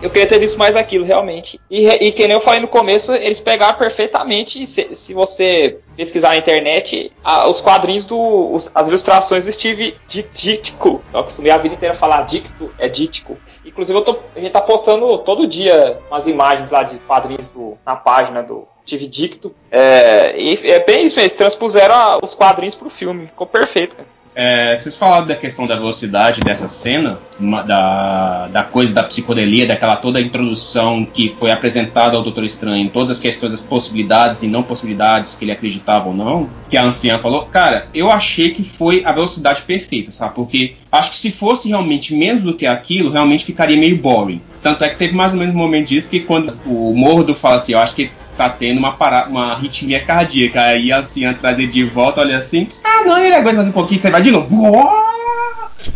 Eu 0.00 0.10
queria 0.10 0.26
ter 0.26 0.38
visto 0.38 0.58
mais 0.58 0.74
aquilo, 0.74 1.04
realmente. 1.04 1.60
E, 1.70 1.86
e 1.86 2.12
que 2.12 2.26
nem 2.26 2.32
eu 2.32 2.40
falei 2.40 2.60
no 2.60 2.68
começo, 2.68 3.12
eles 3.14 3.38
pegaram 3.38 3.78
perfeitamente, 3.78 4.66
se, 4.66 4.94
se 4.94 5.14
você 5.14 5.78
pesquisar 5.96 6.30
na 6.30 6.36
internet, 6.36 7.12
a, 7.22 7.48
os 7.48 7.60
quadrinhos 7.60 8.06
do. 8.06 8.52
Os, 8.52 8.70
as 8.74 8.88
ilustrações 8.88 9.44
do 9.44 9.52
Steve 9.52 9.94
Ditko. 10.06 11.02
Eu 11.12 11.20
acostumei 11.20 11.52
a 11.52 11.58
vida 11.58 11.74
inteira 11.74 11.94
a 11.94 11.98
falar 11.98 12.22
Dicto, 12.22 12.72
é 12.78 12.88
Ditko. 12.88 13.36
Inclusive, 13.64 13.98
eu 13.98 14.02
tô, 14.02 14.18
a 14.34 14.40
gente 14.40 14.52
tá 14.52 14.60
postando 14.60 15.18
todo 15.18 15.46
dia 15.46 15.98
umas 16.10 16.26
imagens 16.26 16.70
lá 16.70 16.82
de 16.82 16.98
quadrinhos 17.00 17.48
do, 17.48 17.78
na 17.86 17.96
página 17.96 18.42
do, 18.42 18.66
tive 18.84 19.06
dicto. 19.06 19.54
É, 19.70 20.34
é 20.68 20.84
bem 20.84 21.04
isso 21.04 21.16
mesmo, 21.16 21.36
transpuseram 21.36 21.94
a, 21.94 22.18
os 22.22 22.34
quadrinhos 22.34 22.74
pro 22.74 22.90
filme. 22.90 23.26
Ficou 23.26 23.46
perfeito, 23.46 23.96
cara. 23.96 24.08
É, 24.34 24.74
vocês 24.74 24.96
falaram 24.96 25.26
da 25.26 25.36
questão 25.36 25.66
da 25.66 25.76
velocidade 25.76 26.40
dessa 26.40 26.66
cena, 26.66 27.18
uma, 27.38 27.62
da, 27.62 28.48
da 28.48 28.62
coisa 28.62 28.92
da 28.92 29.02
psicodelia, 29.02 29.66
daquela 29.66 29.96
toda 29.96 30.18
a 30.18 30.22
introdução 30.22 31.04
que 31.04 31.34
foi 31.38 31.50
apresentada 31.50 32.16
ao 32.16 32.22
Doutor 32.22 32.44
Estranho, 32.44 32.88
todas 32.88 33.18
as 33.18 33.20
questões 33.20 33.52
das 33.52 33.60
possibilidades 33.60 34.42
e 34.42 34.48
não 34.48 34.62
possibilidades 34.62 35.34
que 35.34 35.44
ele 35.44 35.52
acreditava 35.52 36.08
ou 36.08 36.14
não, 36.14 36.48
que 36.70 36.76
a 36.78 36.84
anciã 36.84 37.18
falou, 37.18 37.44
cara, 37.46 37.88
eu 37.92 38.10
achei 38.10 38.52
que 38.52 38.64
foi 38.64 39.04
a 39.04 39.12
velocidade 39.12 39.62
perfeita, 39.62 40.10
sabe? 40.10 40.34
Porque 40.34 40.76
acho 40.90 41.10
que 41.10 41.18
se 41.18 41.30
fosse 41.30 41.68
realmente 41.68 42.14
menos 42.14 42.42
do 42.42 42.54
que 42.54 42.66
aquilo, 42.66 43.10
realmente 43.10 43.44
ficaria 43.44 43.76
meio 43.76 43.98
boring. 43.98 44.40
Tanto 44.62 44.84
é 44.84 44.88
que 44.88 44.96
teve 44.96 45.14
mais 45.14 45.34
ou 45.34 45.38
menos 45.38 45.54
um 45.54 45.58
momento 45.58 45.88
disso, 45.88 46.06
que 46.08 46.20
quando 46.20 46.58
o 46.64 46.94
Mordo 46.94 47.34
fala 47.34 47.56
assim, 47.56 47.72
eu 47.72 47.78
acho 47.80 47.94
que 47.94 48.10
tá 48.36 48.48
tendo 48.48 48.78
uma, 48.78 48.92
parada, 48.92 49.28
uma 49.28 49.52
arritmia 49.52 50.04
cardíaca. 50.04 50.62
Aí 50.62 50.92
assim, 50.92 51.24
a 51.24 51.34
trazer 51.34 51.66
de 51.68 51.84
volta, 51.84 52.20
olha 52.20 52.38
assim, 52.38 52.66
ah 52.84 53.04
não, 53.04 53.18
ele 53.18 53.34
aguenta 53.34 53.56
mais 53.56 53.68
um 53.68 53.72
pouquinho, 53.72 54.00
você 54.00 54.10
vai 54.10 54.22
de 54.22 54.30
novo. 54.30 54.48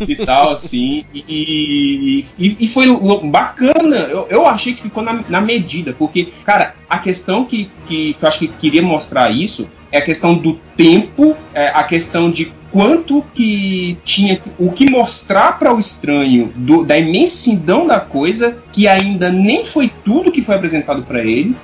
e 0.07 0.17
tal, 0.17 0.51
assim. 0.51 1.05
E, 1.15 2.25
e, 2.39 2.57
e, 2.61 2.69
foi 2.69 2.87
bacana. 3.25 3.97
Eu, 3.97 4.27
eu 4.31 4.47
achei 4.47 4.75
que 4.75 4.83
ficou 4.83 5.03
na, 5.03 5.25
na 5.29 5.41
medida, 5.41 5.95
porque, 5.97 6.33
cara, 6.45 6.75
a 6.89 6.99
questão 6.99 7.45
que, 7.45 7.71
que, 7.87 8.15
que, 8.15 8.23
eu 8.23 8.29
acho 8.29 8.39
que 8.39 8.49
queria 8.49 8.83
mostrar 8.83 9.31
isso 9.31 9.69
é 9.91 9.99
a 9.99 10.03
questão 10.03 10.35
do 10.35 10.55
tempo, 10.77 11.37
é 11.55 11.69
a 11.69 11.85
questão 11.85 12.31
de 12.31 12.53
quanto 12.71 13.25
que 13.33 13.97
tinha 14.05 14.41
o 14.59 14.71
que 14.73 14.91
mostrar 14.91 15.59
para 15.59 15.75
o 15.75 15.79
estranho 15.79 16.53
do, 16.57 16.85
da 16.85 16.99
imensidão 16.99 17.87
da 17.87 18.01
coisa, 18.01 18.59
que 18.73 18.89
ainda 18.89 19.31
nem 19.31 19.65
foi 19.65 19.91
tudo 20.05 20.33
que 20.33 20.43
foi 20.43 20.57
apresentado 20.57 21.03
para 21.03 21.21
ele 21.21 21.57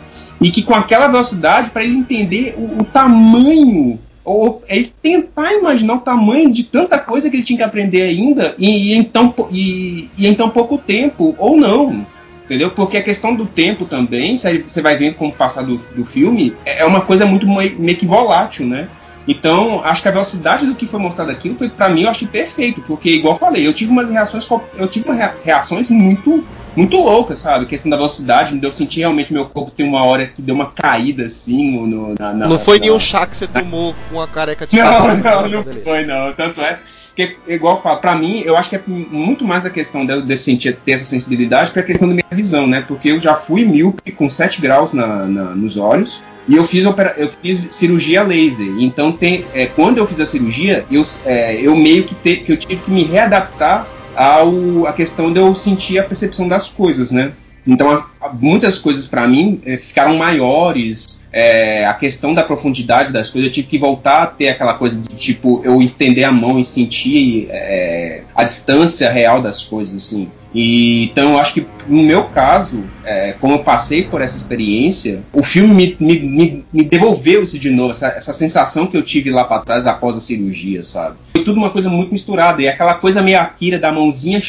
e 0.42 0.50
que 0.50 0.62
com 0.62 0.74
aquela 0.74 1.08
velocidade, 1.08 1.70
para 1.70 1.84
ele 1.84 1.96
entender 1.96 2.54
o, 2.56 2.80
o 2.80 2.84
tamanho 2.84 3.98
ou 4.24 4.62
ele 4.68 4.92
tentar 5.02 5.52
imaginar 5.52 5.94
o 5.94 6.00
tamanho 6.00 6.52
de 6.52 6.64
tanta 6.64 6.98
coisa 6.98 7.28
que 7.28 7.36
ele 7.36 7.42
tinha 7.42 7.58
que 7.58 7.62
aprender 7.64 8.02
ainda 8.02 8.54
e, 8.58 8.92
e 8.92 8.96
então 8.96 9.34
e, 9.50 10.08
e 10.16 10.26
em 10.26 10.34
tão 10.34 10.48
pouco 10.48 10.78
tempo 10.78 11.34
ou 11.38 11.56
não 11.56 12.06
entendeu? 12.44 12.70
Porque 12.70 12.96
a 12.96 13.02
questão 13.02 13.34
do 13.34 13.46
tempo 13.46 13.84
também 13.84 14.36
você 14.36 14.82
vai 14.82 14.96
vendo 14.96 15.14
com 15.14 15.28
o 15.28 15.32
passar 15.32 15.62
do, 15.62 15.76
do 15.76 16.04
filme 16.04 16.54
é, 16.64 16.82
é 16.82 16.84
uma 16.84 17.00
coisa 17.00 17.26
muito 17.26 17.46
meio 17.46 17.96
que 17.96 18.06
volátil 18.06 18.66
né 18.66 18.88
então, 19.26 19.82
acho 19.84 20.02
que 20.02 20.08
a 20.08 20.12
velocidade 20.12 20.66
do 20.66 20.74
que 20.74 20.86
foi 20.86 20.98
mostrado 20.98 21.30
aqui 21.30 21.54
foi, 21.54 21.68
para 21.68 21.88
mim, 21.88 22.02
eu 22.02 22.10
achei 22.10 22.26
perfeito, 22.26 22.82
porque, 22.82 23.10
igual 23.10 23.34
eu 23.34 23.38
falei, 23.38 23.66
eu 23.66 23.72
tive 23.72 23.92
umas 23.92 24.10
reações, 24.10 24.48
eu 24.76 24.88
tive 24.88 25.08
umas 25.08 25.30
reações 25.44 25.88
muito, 25.90 26.44
muito 26.74 26.96
loucas, 26.96 27.38
sabe? 27.38 27.64
A 27.64 27.68
questão 27.68 27.90
da 27.90 27.96
velocidade, 27.96 28.54
me 28.54 28.60
deu 28.60 28.72
sentir 28.72 29.00
realmente 29.00 29.32
meu 29.32 29.46
corpo 29.46 29.70
tem 29.70 29.86
uma 29.86 30.04
hora 30.04 30.26
que 30.26 30.42
deu 30.42 30.54
uma 30.54 30.72
caída 30.72 31.24
assim 31.24 31.86
no, 31.86 32.14
na, 32.18 32.32
na, 32.32 32.48
Não 32.48 32.58
foi 32.58 32.78
na, 32.78 32.86
nenhum 32.86 32.98
chá 32.98 33.26
que 33.26 33.36
você 33.36 33.46
na... 33.46 33.60
tomou 33.60 33.94
com 34.10 34.20
a 34.20 34.26
careca 34.26 34.66
de 34.66 34.76
Não, 34.76 35.16
não, 35.16 35.48
não, 35.48 35.48
não 35.48 35.74
foi, 35.82 36.04
não. 36.04 36.32
Tanto 36.32 36.60
é. 36.60 36.80
Porque, 37.14 37.36
igual 37.46 37.76
eu 37.76 37.82
falo, 37.82 37.98
pra 37.98 38.16
mim, 38.16 38.42
eu 38.44 38.56
acho 38.56 38.70
que 38.70 38.76
é 38.76 38.82
muito 38.86 39.44
mais 39.44 39.66
a 39.66 39.70
questão 39.70 40.04
de, 40.04 40.22
de 40.22 40.36
sentir, 40.36 40.76
ter 40.76 40.92
essa 40.92 41.04
sensibilidade 41.04 41.70
que 41.70 41.78
a 41.78 41.82
questão 41.82 42.08
da 42.08 42.14
minha 42.14 42.24
visão, 42.30 42.66
né? 42.66 42.82
Porque 42.88 43.10
eu 43.10 43.20
já 43.20 43.34
fui 43.34 43.64
míope 43.66 44.10
com 44.12 44.28
7 44.28 44.62
graus 44.62 44.94
na, 44.94 45.06
na, 45.26 45.44
nos 45.54 45.76
olhos. 45.76 46.22
E 46.48 46.56
eu 46.56 46.64
fiz, 46.64 46.84
opera, 46.84 47.14
eu 47.16 47.28
fiz 47.28 47.68
cirurgia 47.70 48.22
laser. 48.22 48.66
Então, 48.78 49.12
tem, 49.12 49.44
é, 49.54 49.66
quando 49.66 49.98
eu 49.98 50.06
fiz 50.06 50.20
a 50.20 50.26
cirurgia, 50.26 50.84
eu, 50.90 51.02
é, 51.24 51.60
eu 51.60 51.76
meio 51.76 52.04
que, 52.04 52.14
te, 52.14 52.44
eu 52.48 52.56
tive 52.56 52.82
que 52.82 52.90
me 52.90 53.04
readaptar 53.04 53.86
ao 54.14 54.86
a 54.86 54.92
questão 54.92 55.32
de 55.32 55.38
eu 55.38 55.54
sentir 55.54 55.98
a 55.98 56.04
percepção 56.04 56.48
das 56.48 56.68
coisas, 56.68 57.10
né? 57.10 57.32
Então, 57.66 57.90
as, 57.90 58.04
muitas 58.40 58.78
coisas 58.78 59.06
para 59.06 59.26
mim 59.26 59.60
é, 59.64 59.76
ficaram 59.76 60.16
maiores. 60.16 61.22
É, 61.34 61.86
a 61.86 61.94
questão 61.94 62.34
da 62.34 62.42
profundidade 62.42 63.10
das 63.10 63.30
coisas, 63.30 63.48
eu 63.48 63.54
tive 63.54 63.66
que 63.66 63.78
voltar 63.78 64.22
a 64.22 64.26
ter 64.26 64.50
aquela 64.50 64.74
coisa 64.74 65.00
de 65.00 65.16
tipo 65.16 65.62
eu 65.64 65.80
estender 65.80 66.24
a 66.24 66.32
mão 66.32 66.60
e 66.60 66.64
sentir 66.64 67.46
é, 67.48 68.20
a 68.34 68.44
distância 68.44 69.10
real 69.10 69.40
das 69.40 69.62
coisas, 69.62 69.94
assim. 69.94 70.28
E, 70.54 71.04
então 71.04 71.32
eu 71.32 71.38
acho 71.38 71.54
que 71.54 71.66
no 71.88 72.02
meu 72.02 72.24
caso, 72.24 72.84
é, 73.04 73.32
como 73.32 73.54
eu 73.54 73.58
passei 73.60 74.04
por 74.04 74.20
essa 74.20 74.36
experiência, 74.36 75.22
o 75.32 75.42
filme 75.42 75.74
me, 75.74 75.96
me, 75.98 76.20
me, 76.20 76.64
me 76.72 76.84
devolveu 76.84 77.42
isso 77.42 77.58
de 77.58 77.70
novo, 77.70 77.90
essa, 77.90 78.08
essa 78.08 78.32
sensação 78.32 78.86
que 78.86 78.96
eu 78.96 79.02
tive 79.02 79.30
lá 79.30 79.44
para 79.44 79.62
trás 79.62 79.86
após 79.86 80.16
a 80.16 80.20
cirurgia, 80.20 80.82
sabe? 80.82 81.16
Foi 81.32 81.42
tudo 81.42 81.56
uma 81.56 81.70
coisa 81.70 81.90
muito 81.90 82.12
misturada, 82.12 82.62
e 82.62 82.68
aquela 82.68 82.94
coisa 82.94 83.22
meio 83.22 83.40
Akira 83.40 83.78
da 83.78 83.90
mãozinha 83.90 84.40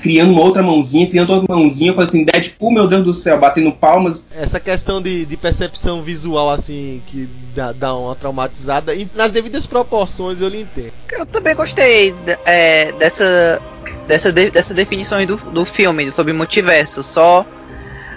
criando 0.00 0.32
uma 0.32 0.42
outra 0.42 0.62
mãozinha, 0.62 1.06
criando 1.06 1.32
outra 1.32 1.54
mãozinha, 1.54 1.90
eu 1.90 1.94
falei 1.94 2.08
assim, 2.08 2.24
Deadpool, 2.24 2.70
meu 2.70 2.86
Deus 2.86 3.04
do 3.04 3.09
céu, 3.12 3.38
batendo 3.38 3.72
palmas. 3.72 4.26
Essa 4.34 4.60
questão 4.60 5.00
de, 5.00 5.24
de 5.24 5.36
percepção 5.36 6.02
visual, 6.02 6.50
assim, 6.50 7.02
que 7.06 7.28
dá, 7.54 7.72
dá 7.72 7.94
uma 7.94 8.14
traumatizada, 8.14 8.94
e 8.94 9.08
nas 9.14 9.32
devidas 9.32 9.66
proporções 9.66 10.40
eu 10.40 10.48
lhe 10.48 10.62
entendo. 10.62 10.92
Eu 11.12 11.26
também 11.26 11.54
gostei 11.54 12.14
é, 12.44 12.92
dessa 12.92 13.60
dessa, 14.06 14.32
de, 14.32 14.50
dessa 14.50 14.74
definições 14.74 15.26
do, 15.26 15.36
do 15.36 15.64
filme 15.64 16.10
sobre 16.10 16.32
multiverso. 16.32 17.02
Só 17.02 17.46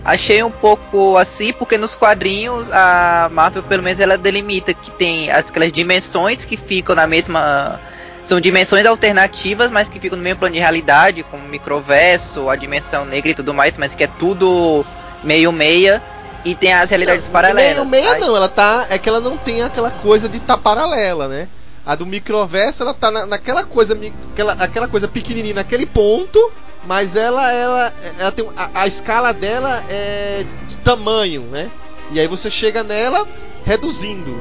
achei 0.04 0.44
um 0.44 0.52
pouco 0.52 1.18
assim, 1.18 1.54
porque 1.54 1.78
nos 1.78 1.96
quadrinhos 1.96 2.70
a 2.72 3.30
Marvel, 3.32 3.64
pelo 3.64 3.84
menos, 3.84 4.00
ela 4.00 4.18
delimita 4.18 4.74
que 4.74 4.92
tem 4.92 5.32
aquelas 5.32 5.72
dimensões 5.72 6.44
que 6.44 6.58
ficam 6.58 6.96
na 6.96 7.08
mesma. 7.08 7.80
São 8.24 8.40
dimensões 8.40 8.86
alternativas, 8.86 9.70
mas 9.70 9.90
que 9.90 10.00
ficam 10.00 10.18
no 10.18 10.24
mesmo 10.24 10.40
plano 10.40 10.56
de 10.56 10.60
realidade, 10.60 11.24
como 11.24 11.44
o 11.46 11.50
microverso, 11.50 12.50
a 12.50 12.56
dimensão 12.56 13.06
negra 13.06 13.32
e 13.32 13.34
tudo 13.34 13.54
mais, 13.54 13.78
mas 13.78 13.96
que 13.96 14.04
é 14.04 14.08
tudo 14.08 14.86
meio 15.24 15.52
meia. 15.52 16.02
E 16.46 16.56
tem 16.56 16.74
as 16.74 16.90
realidades 16.90 17.26
não, 17.26 17.32
paralelas. 17.32 17.76
Meio 17.76 17.86
meia 17.86 18.18
não, 18.20 18.36
ela 18.36 18.50
tá. 18.50 18.86
É 18.90 18.98
que 18.98 19.08
ela 19.08 19.20
não 19.20 19.38
tem 19.38 19.62
aquela 19.62 19.92
coisa 19.92 20.28
de 20.28 20.38
estar 20.38 20.56
tá 20.56 20.62
paralela, 20.62 21.28
né? 21.28 21.48
A 21.86 21.96
do 21.96 22.06
microverso, 22.06 22.84
ela 22.84 22.94
tá 22.94 23.12
na, 23.12 23.26
naquela 23.26 23.64
coisa, 23.64 23.98
aquela, 24.32 24.54
aquela 24.54 24.88
coisa 24.88 25.08
pequenininha 25.08 25.56
naquele 25.56 25.86
ponto, 25.86 26.52
mas 26.86 27.16
ela, 27.16 27.52
ela, 27.52 27.94
ela 28.20 28.32
tem 28.32 28.50
a, 28.56 28.70
a, 28.74 28.88
escala 28.88 29.34
dela 29.34 29.84
é 29.90 30.46
de 30.70 30.78
tamanho, 30.78 31.42
né? 31.44 31.70
E 32.12 32.20
aí 32.20 32.28
você 32.28 32.50
chega 32.50 32.84
nela 32.84 33.28
reduzindo. 33.66 34.32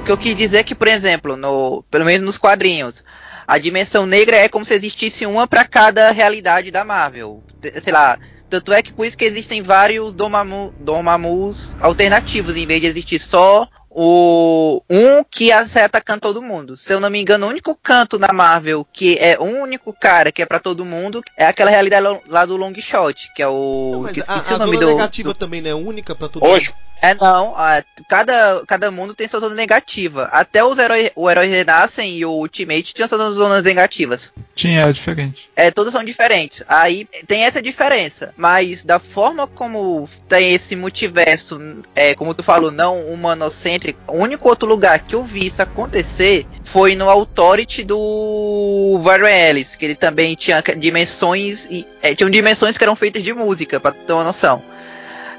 O 0.00 0.04
que 0.04 0.12
eu 0.12 0.18
quis 0.18 0.36
dizer 0.36 0.58
é 0.58 0.64
que, 0.64 0.74
por 0.74 0.88
exemplo, 0.88 1.36
no, 1.36 1.84
pelo 1.90 2.04
menos 2.04 2.24
nos 2.24 2.38
quadrinhos, 2.38 3.04
a 3.46 3.58
dimensão 3.58 4.06
negra 4.06 4.36
é 4.36 4.48
como 4.48 4.64
se 4.64 4.74
existisse 4.74 5.26
uma 5.26 5.46
para 5.46 5.64
cada 5.64 6.10
realidade 6.10 6.70
da 6.70 6.84
Marvel. 6.84 7.42
Sei 7.82 7.92
lá, 7.92 8.18
tanto 8.50 8.72
é 8.72 8.82
que 8.82 8.92
por 8.92 9.06
isso 9.06 9.16
que 9.16 9.24
existem 9.24 9.62
vários 9.62 10.14
Domamu, 10.14 10.74
Domamus 10.78 11.76
alternativos, 11.80 12.56
em 12.56 12.66
vez 12.66 12.80
de 12.80 12.86
existir 12.88 13.18
só 13.18 13.66
o 13.94 14.82
um 14.88 15.22
que 15.22 15.50
sai 15.66 15.84
atacando 15.84 16.20
todo 16.20 16.42
mundo. 16.42 16.76
Se 16.76 16.92
eu 16.92 17.00
não 17.00 17.10
me 17.10 17.20
engano, 17.20 17.46
o 17.46 17.50
único 17.50 17.74
canto 17.74 18.18
na 18.18 18.32
Marvel 18.32 18.86
que 18.90 19.18
é 19.18 19.38
um 19.38 19.62
único 19.62 19.92
cara 19.92 20.32
que 20.32 20.42
é 20.42 20.46
para 20.46 20.58
todo 20.58 20.84
mundo 20.84 21.22
é 21.36 21.46
aquela 21.46 21.70
realidade 21.70 22.06
lá 22.26 22.44
do 22.46 22.56
Long 22.56 22.72
Shot, 22.78 23.30
que 23.34 23.42
é 23.42 23.48
o. 23.48 23.90
Não, 23.92 24.00
mas 24.02 24.12
que 24.12 24.20
a, 24.20 24.22
esqueci 24.22 24.52
a 24.52 24.56
o 24.56 24.58
nome 24.60 24.76
zona 24.76 24.86
do. 24.86 24.92
negativa 24.92 25.28
do- 25.28 25.34
também 25.34 25.60
não 25.60 25.70
é 25.70 25.74
única 25.74 26.14
pra 26.14 26.28
todo 26.28 26.44
Hoje, 26.46 26.74
É 27.04 27.14
não, 27.14 27.52
a- 27.56 27.82
cada, 28.08 28.62
cada 28.64 28.88
mundo 28.92 29.12
tem 29.12 29.26
sua 29.26 29.40
zona 29.40 29.56
negativa. 29.56 30.28
Até 30.30 30.62
os 30.64 30.78
heróis, 30.78 31.10
o 31.16 31.28
herói 31.28 31.48
renascem 31.48 32.16
e 32.16 32.24
o 32.24 32.30
Ultimate 32.30 32.94
tinham 32.94 33.08
suas 33.08 33.34
zonas 33.34 33.64
negativas. 33.64 34.32
Tinha, 34.54 34.82
é 34.82 34.92
diferente. 34.92 35.50
É, 35.56 35.70
todas 35.72 35.92
são 35.92 36.04
diferentes. 36.04 36.62
Aí 36.68 37.08
tem 37.26 37.42
essa 37.42 37.60
diferença. 37.60 38.32
Mas 38.36 38.84
da 38.84 39.00
forma 39.00 39.48
como 39.48 40.08
tem 40.28 40.54
esse 40.54 40.76
multiverso, 40.76 41.60
é, 41.96 42.14
como 42.14 42.34
tu 42.34 42.44
falou, 42.44 42.70
não 42.70 43.04
humanocêntrico, 43.06 43.98
o 44.06 44.18
único 44.18 44.48
outro 44.48 44.68
lugar 44.68 45.00
que 45.00 45.16
eu 45.16 45.24
vi 45.24 45.48
isso 45.48 45.60
acontecer 45.60 46.46
foi 46.62 46.94
no 46.94 47.10
Authority 47.10 47.82
do 47.82 49.00
Warren 49.02 49.48
Ellis, 49.48 49.74
que 49.74 49.84
ele 49.86 49.96
também 49.96 50.36
tinha 50.36 50.62
dimensões 50.78 51.66
e 51.68 51.84
é, 52.00 52.14
tinham 52.14 52.30
dimensões 52.30 52.78
que 52.78 52.84
eram 52.84 52.94
feitas 52.94 53.24
de 53.24 53.34
música, 53.34 53.80
pra 53.80 53.90
ter 53.90 54.12
uma 54.12 54.22
noção. 54.24 54.62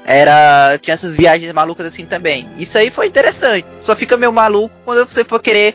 Era. 0.04 0.78
Tinha 0.80 0.94
essas 0.94 1.16
viagens 1.16 1.52
malucas 1.52 1.86
assim 1.86 2.04
também. 2.04 2.48
Isso 2.58 2.76
aí 2.76 2.90
foi 2.90 3.06
interessante. 3.06 3.66
Só 3.80 3.96
fica 3.96 4.16
meio 4.16 4.32
maluco 4.32 4.74
quando 4.84 5.04
você 5.10 5.24
for 5.24 5.40
querer 5.40 5.74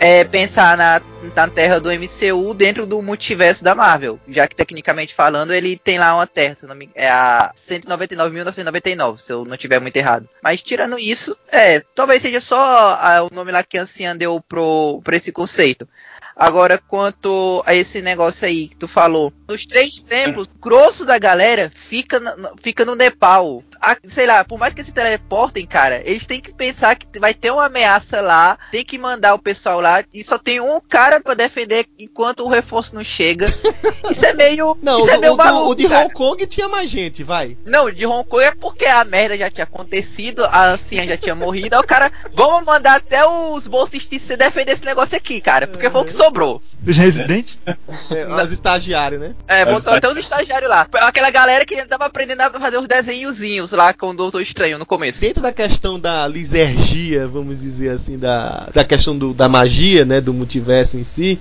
é, 0.00 0.24
pensar 0.24 0.78
na, 0.78 1.02
na 1.36 1.46
terra 1.48 1.78
do 1.78 1.90
MCU 1.90 2.54
dentro 2.54 2.86
do 2.86 3.02
multiverso 3.02 3.62
da 3.62 3.74
Marvel. 3.74 4.18
Já 4.26 4.48
que, 4.48 4.56
tecnicamente 4.56 5.14
falando, 5.14 5.52
ele 5.52 5.76
tem 5.76 5.98
lá 5.98 6.14
uma 6.14 6.26
terra, 6.26 6.56
se 6.58 6.66
não 6.66 6.74
me, 6.74 6.88
é 6.94 7.08
a 7.10 7.52
199.999, 7.68 9.18
se 9.18 9.32
eu 9.32 9.44
não 9.44 9.58
tiver 9.58 9.78
muito 9.78 9.96
errado. 9.96 10.26
Mas 10.42 10.62
tirando 10.62 10.98
isso, 10.98 11.36
é, 11.52 11.80
talvez 11.94 12.22
seja 12.22 12.40
só 12.40 12.98
ah, 12.98 13.28
o 13.30 13.34
nome 13.34 13.52
lá 13.52 13.62
que 13.62 13.76
a 13.76 13.82
Anciã 13.82 14.16
deu 14.16 14.40
pro, 14.40 15.02
pra 15.04 15.16
esse 15.16 15.30
conceito. 15.30 15.86
Agora, 16.40 16.78
quanto 16.88 17.62
a 17.66 17.74
esse 17.74 18.00
negócio 18.00 18.46
aí 18.46 18.68
que 18.68 18.76
tu 18.76 18.88
falou, 18.88 19.30
nos 19.46 19.66
três 19.66 20.00
templos, 20.00 20.46
o 20.46 20.58
grosso 20.58 21.04
da 21.04 21.18
galera 21.18 21.70
fica, 21.74 22.18
no- 22.18 22.54
fica 22.62 22.82
no 22.82 22.94
Nepal. 22.94 23.62
Sei 24.08 24.26
lá, 24.26 24.42
por 24.44 24.58
mais 24.58 24.72
que 24.74 24.82
se 24.84 24.90
teleportem, 24.92 25.66
cara, 25.66 26.02
eles 26.04 26.26
têm 26.26 26.40
que 26.40 26.52
pensar 26.54 26.96
que 26.96 27.18
vai 27.18 27.34
ter 27.34 27.50
uma 27.50 27.66
ameaça 27.66 28.20
lá, 28.22 28.58
tem 28.70 28.82
que 28.84 28.96
mandar 28.98 29.34
o 29.34 29.38
pessoal 29.38 29.80
lá, 29.80 30.02
e 30.14 30.22
só 30.24 30.38
tem 30.38 30.60
um 30.60 30.80
cara 30.80 31.20
pra 31.20 31.32
defender 31.34 31.86
enquanto 31.98 32.40
o 32.44 32.48
reforço 32.48 32.94
não 32.94 33.04
chega. 33.04 33.46
Isso 34.10 34.24
é 34.24 34.32
meio. 34.32 34.76
Não, 34.82 34.98
isso 35.00 35.08
o, 35.10 35.14
é 35.14 35.18
meio 35.18 35.34
o 35.34 35.36
maluco, 35.36 35.70
o 35.70 35.74
de 35.74 35.88
cara. 35.88 36.04
Hong 36.06 36.14
Kong 36.14 36.46
tinha 36.46 36.68
mais 36.68 36.90
gente, 36.90 37.22
vai. 37.22 37.56
Não, 37.66 37.90
de 37.90 38.06
Hong 38.06 38.26
Kong 38.28 38.42
é 38.42 38.50
porque 38.52 38.86
a 38.86 39.04
merda 39.04 39.36
já 39.36 39.50
tinha 39.50 39.64
acontecido, 39.64 40.44
a 40.44 40.68
anciã 40.72 41.06
já 41.06 41.16
tinha 41.16 41.34
morrido, 41.34 41.74
aí 41.74 41.80
o 41.80 41.86
cara, 41.86 42.10
vamos 42.34 42.64
mandar 42.66 42.96
até 42.96 43.24
os 43.26 43.66
bolsistas 43.66 44.20
se 44.22 44.36
defender 44.36 44.72
esse 44.72 44.84
negócio 44.84 45.16
aqui, 45.16 45.40
cara, 45.40 45.66
porque 45.66 45.88
foi 45.90 46.00
o 46.00 46.04
que 46.04 46.12
sobrou. 46.12 46.29
Os 46.86 46.96
residentes? 46.96 47.58
É, 48.10 48.22
as 48.40 48.50
estagiárias, 48.50 49.20
né? 49.20 49.34
É, 49.46 49.64
botou 49.64 49.92
até 49.92 50.08
os 50.08 50.16
estagiários 50.16 50.68
lá. 50.70 50.86
Aquela 51.00 51.30
galera 51.30 51.64
que 51.66 51.84
tava 51.86 52.06
aprendendo 52.06 52.40
a 52.40 52.50
fazer 52.50 52.78
os 52.78 52.88
desenhozinhos 52.88 53.72
lá 53.72 53.92
com 53.92 54.10
o 54.10 54.14
Doutor 54.14 54.40
Estranho 54.40 54.78
no 54.78 54.86
começo. 54.86 55.20
Dentro 55.20 55.42
da 55.42 55.52
questão 55.52 55.98
da 56.00 56.26
lisergia, 56.26 57.26
vamos 57.28 57.60
dizer 57.60 57.90
assim, 57.90 58.18
da, 58.18 58.68
da 58.74 58.84
questão 58.84 59.16
do- 59.16 59.34
da 59.34 59.48
magia, 59.48 60.04
né, 60.04 60.20
do 60.20 60.32
multiverso 60.34 60.98
em 60.98 61.04
si, 61.04 61.38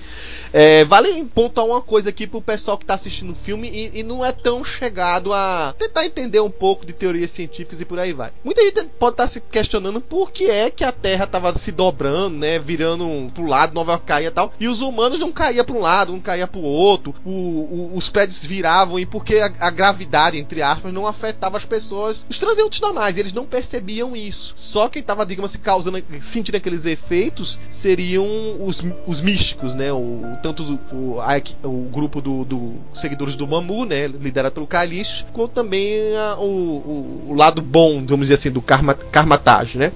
é, 0.52 0.84
vale 0.86 1.24
pontuar 1.26 1.66
uma 1.68 1.82
coisa 1.82 2.10
aqui 2.10 2.26
pro 2.26 2.42
pessoal 2.42 2.78
que 2.78 2.86
tá 2.86 2.96
assistindo 2.96 3.32
o 3.32 3.36
filme 3.36 3.70
e, 3.70 4.00
e 4.00 4.04
não 4.04 4.26
é 4.26 4.32
tão 4.32 4.64
chegado 4.66 5.34
a 5.34 5.74
tentar 5.78 6.06
entender 6.06 6.40
um 6.40 6.50
pouco 6.50 6.86
de 6.86 6.94
teorias 6.94 7.30
científicas 7.32 7.80
e 7.82 7.86
por 7.86 8.00
aí 8.00 8.14
vai. 8.14 8.32
Muita 8.44 8.62
gente 8.62 8.86
pode 9.00 9.14
estar 9.14 9.28
se 9.28 9.40
questionando 9.42 10.02
por 10.02 10.32
que 10.32 10.46
é 10.50 10.70
que 10.70 10.84
a 10.84 10.92
Terra 10.92 11.28
tava 11.28 11.54
se 11.56 11.72
dobrando, 11.72 12.38
né, 12.38 12.58
virando 12.60 13.06
um, 13.06 13.30
pro 13.30 13.46
lado, 13.46 13.74
nova 13.74 13.98
caía 14.00 14.28
e 14.30 14.32
tal, 14.32 14.54
e 14.60 14.68
os 14.70 14.82
humanos 14.82 15.20
não 15.20 15.32
caía 15.32 15.64
para 15.64 15.76
um 15.76 15.80
lado, 15.82 16.12
não 16.14 16.20
caía 16.20 16.48
outro, 16.62 17.14
o- 17.26 17.30
o- 17.30 17.92
os 17.96 18.10
prédios 18.10 18.46
viravam 18.46 19.00
e 19.00 19.06
porque 19.06 19.36
a, 19.38 19.52
a 19.60 19.70
gravidade, 19.70 20.38
entre 20.38 20.62
aspas, 20.62 20.94
não 20.94 21.08
afetava 21.08 21.58
as 21.58 21.66
pessoas, 21.66 22.26
os 22.30 22.38
transeuntes 22.38 22.80
normais, 22.80 23.18
eles 23.18 23.34
não 23.34 23.46
percebiam 23.46 24.16
isso. 24.16 24.54
Só 24.56 24.88
quem 24.90 25.02
tava, 25.04 25.26
digamos 25.26 25.52
assim, 25.52 25.60
causando, 25.60 26.04
sentindo 26.22 26.56
aqueles 26.56 26.86
efeitos 26.86 27.58
seriam 27.70 28.26
os, 28.66 28.82
os 29.08 29.22
místicos, 29.22 29.74
né, 29.76 29.92
o, 29.92 30.38
tanto 30.44 30.64
do, 30.64 30.80
o, 30.94 31.18
o 31.64 31.90
grupo 31.92 32.22
do, 32.22 32.44
do 32.46 32.74
seguidores 32.94 33.36
do 33.36 33.48
Mamu, 33.48 33.86
né, 33.86 34.08
liderado 34.08 34.54
pelo 34.54 34.68
Calixto, 34.68 35.26
quanto 35.34 35.52
também 35.52 36.16
a- 36.18 36.38
o, 36.38 37.26
o, 37.30 37.34
lado 37.36 37.62
bom, 37.62 38.04
vamos 38.06 38.26
dizer 38.28 38.36
assim, 38.36 38.52
do 38.52 38.62
Karma, 38.62 38.94
Karmatage, 38.94 39.78
né? 39.78 39.92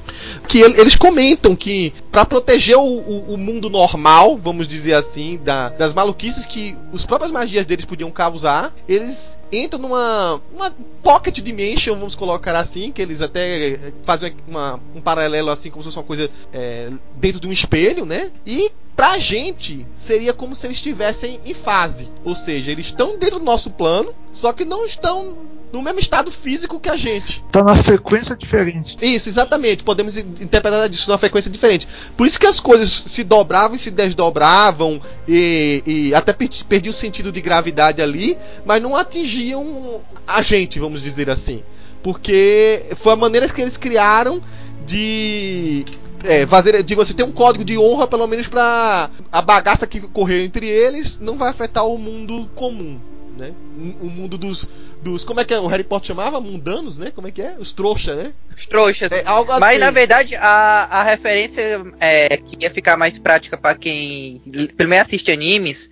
Que 0.47 0.59
ele- 0.59 0.79
eles 0.79 0.95
comentam 0.95 1.55
que 1.55 1.93
para 2.11 2.25
proteger 2.25 2.77
o- 2.77 3.33
o 3.33 3.37
mundo 3.37 3.69
normal, 3.69 4.37
vamos 4.37 4.62
dizer 4.67 4.93
assim, 4.93 5.37
da- 5.43 5.69
das 5.69 5.93
maluquices 5.93 6.45
que 6.45 6.75
os 6.91 7.05
próprias 7.05 7.31
magias 7.31 7.65
deles 7.65 7.85
podiam 7.85 8.09
causar, 8.11 8.73
eles 8.87 9.37
entram 9.51 9.79
numa 9.79 10.41
uma 10.53 10.71
pocket 11.01 11.39
dimension, 11.39 11.95
vamos 11.95 12.15
colocar 12.15 12.55
assim, 12.55 12.91
que 12.91 13.01
eles 13.01 13.21
até 13.21 13.69
eh, 13.73 13.93
fazem 14.03 14.35
uma- 14.47 14.79
um 14.95 15.01
paralelo 15.01 15.49
assim 15.49 15.69
como 15.69 15.83
se 15.83 15.87
fosse 15.87 15.97
uma 15.97 16.03
coisa 16.03 16.29
eh, 16.53 16.89
dentro 17.15 17.39
de 17.39 17.47
um 17.47 17.51
espelho, 17.51 18.05
né? 18.05 18.31
E 18.45 18.71
pra 18.95 19.17
gente 19.17 19.85
seria 19.93 20.33
como 20.33 20.55
se 20.55 20.67
eles 20.67 20.77
estivessem 20.77 21.39
em 21.45 21.53
fase, 21.53 22.09
ou 22.23 22.35
seja, 22.35 22.71
eles 22.71 22.87
estão 22.87 23.17
dentro 23.17 23.39
do 23.39 23.45
nosso 23.45 23.71
plano, 23.71 24.13
só 24.31 24.53
que 24.53 24.63
não 24.65 24.85
estão 24.85 25.37
no 25.73 25.81
mesmo 25.81 25.99
estado 25.99 26.31
físico 26.31 26.79
que 26.79 26.87
a 26.87 26.95
gente. 26.95 27.43
Tá 27.51 27.63
na 27.63 27.73
frequência 27.75 28.35
diferente. 28.35 28.95
Isso, 29.01 29.27
exatamente. 29.27 29.83
Podemos 29.83 30.15
in- 30.15 30.35
interpretar 30.39 30.87
disso 30.87 31.09
numa 31.09 31.17
frequência 31.17 31.49
diferente. 31.49 31.87
Por 32.15 32.27
isso 32.27 32.39
que 32.39 32.45
as 32.45 32.59
coisas 32.59 32.89
se 33.07 33.23
dobravam 33.23 33.75
e 33.75 33.79
se 33.79 33.89
desdobravam 33.89 35.01
e, 35.27 35.81
e 35.85 36.15
até 36.15 36.31
perdi, 36.31 36.63
perdi 36.63 36.89
o 36.89 36.93
sentido 36.93 37.31
de 37.31 37.41
gravidade 37.41 38.03
ali, 38.03 38.37
mas 38.63 38.81
não 38.83 38.95
atingiam 38.95 39.99
a 40.27 40.43
gente, 40.43 40.77
vamos 40.79 41.01
dizer 41.01 41.27
assim. 41.29 41.63
Porque 42.03 42.83
foi 42.97 43.13
a 43.13 43.15
maneira 43.15 43.49
que 43.49 43.59
eles 43.61 43.75
criaram 43.75 44.43
de 44.85 45.83
é, 46.23 46.45
fazer, 46.45 46.83
de 46.83 46.93
você 46.95 47.13
ter 47.15 47.23
um 47.23 47.31
código 47.31 47.65
de 47.65 47.77
honra, 47.79 48.05
pelo 48.07 48.27
menos 48.27 48.45
para 48.45 49.09
a 49.31 49.41
bagaça 49.41 49.87
que 49.87 49.97
ocorreu 49.99 50.43
entre 50.43 50.67
eles 50.67 51.17
não 51.19 51.35
vai 51.37 51.49
afetar 51.49 51.85
o 51.87 51.97
mundo 51.97 52.47
comum, 52.53 52.99
né? 53.35 53.53
O 53.75 54.09
mundo 54.09 54.37
dos, 54.37 54.65
dos 55.01 55.23
como 55.23 55.39
é 55.39 55.45
que 55.45 55.53
é, 55.53 55.59
o 55.59 55.67
Harry 55.67 55.83
Potter 55.83 56.07
chamava 56.07 56.39
mundanos, 56.39 56.97
né? 56.99 57.11
Como 57.11 57.27
é 57.27 57.31
que 57.31 57.41
é? 57.41 57.55
Os 57.57 57.71
trouxa, 57.71 58.15
né? 58.15 58.33
Os 58.55 58.65
trouxas. 58.65 59.11
É, 59.11 59.23
algo 59.25 59.51
Mas 59.59 59.71
assim. 59.71 59.79
na 59.79 59.91
verdade 59.91 60.35
a, 60.35 60.87
a 60.89 61.03
referência 61.03 61.83
é, 61.99 62.37
que 62.37 62.57
ia 62.63 62.69
ficar 62.69 62.95
mais 62.97 63.17
prática 63.17 63.57
pra 63.57 63.75
quem 63.75 64.41
menos 64.77 64.97
assiste 64.99 65.31
animes 65.31 65.89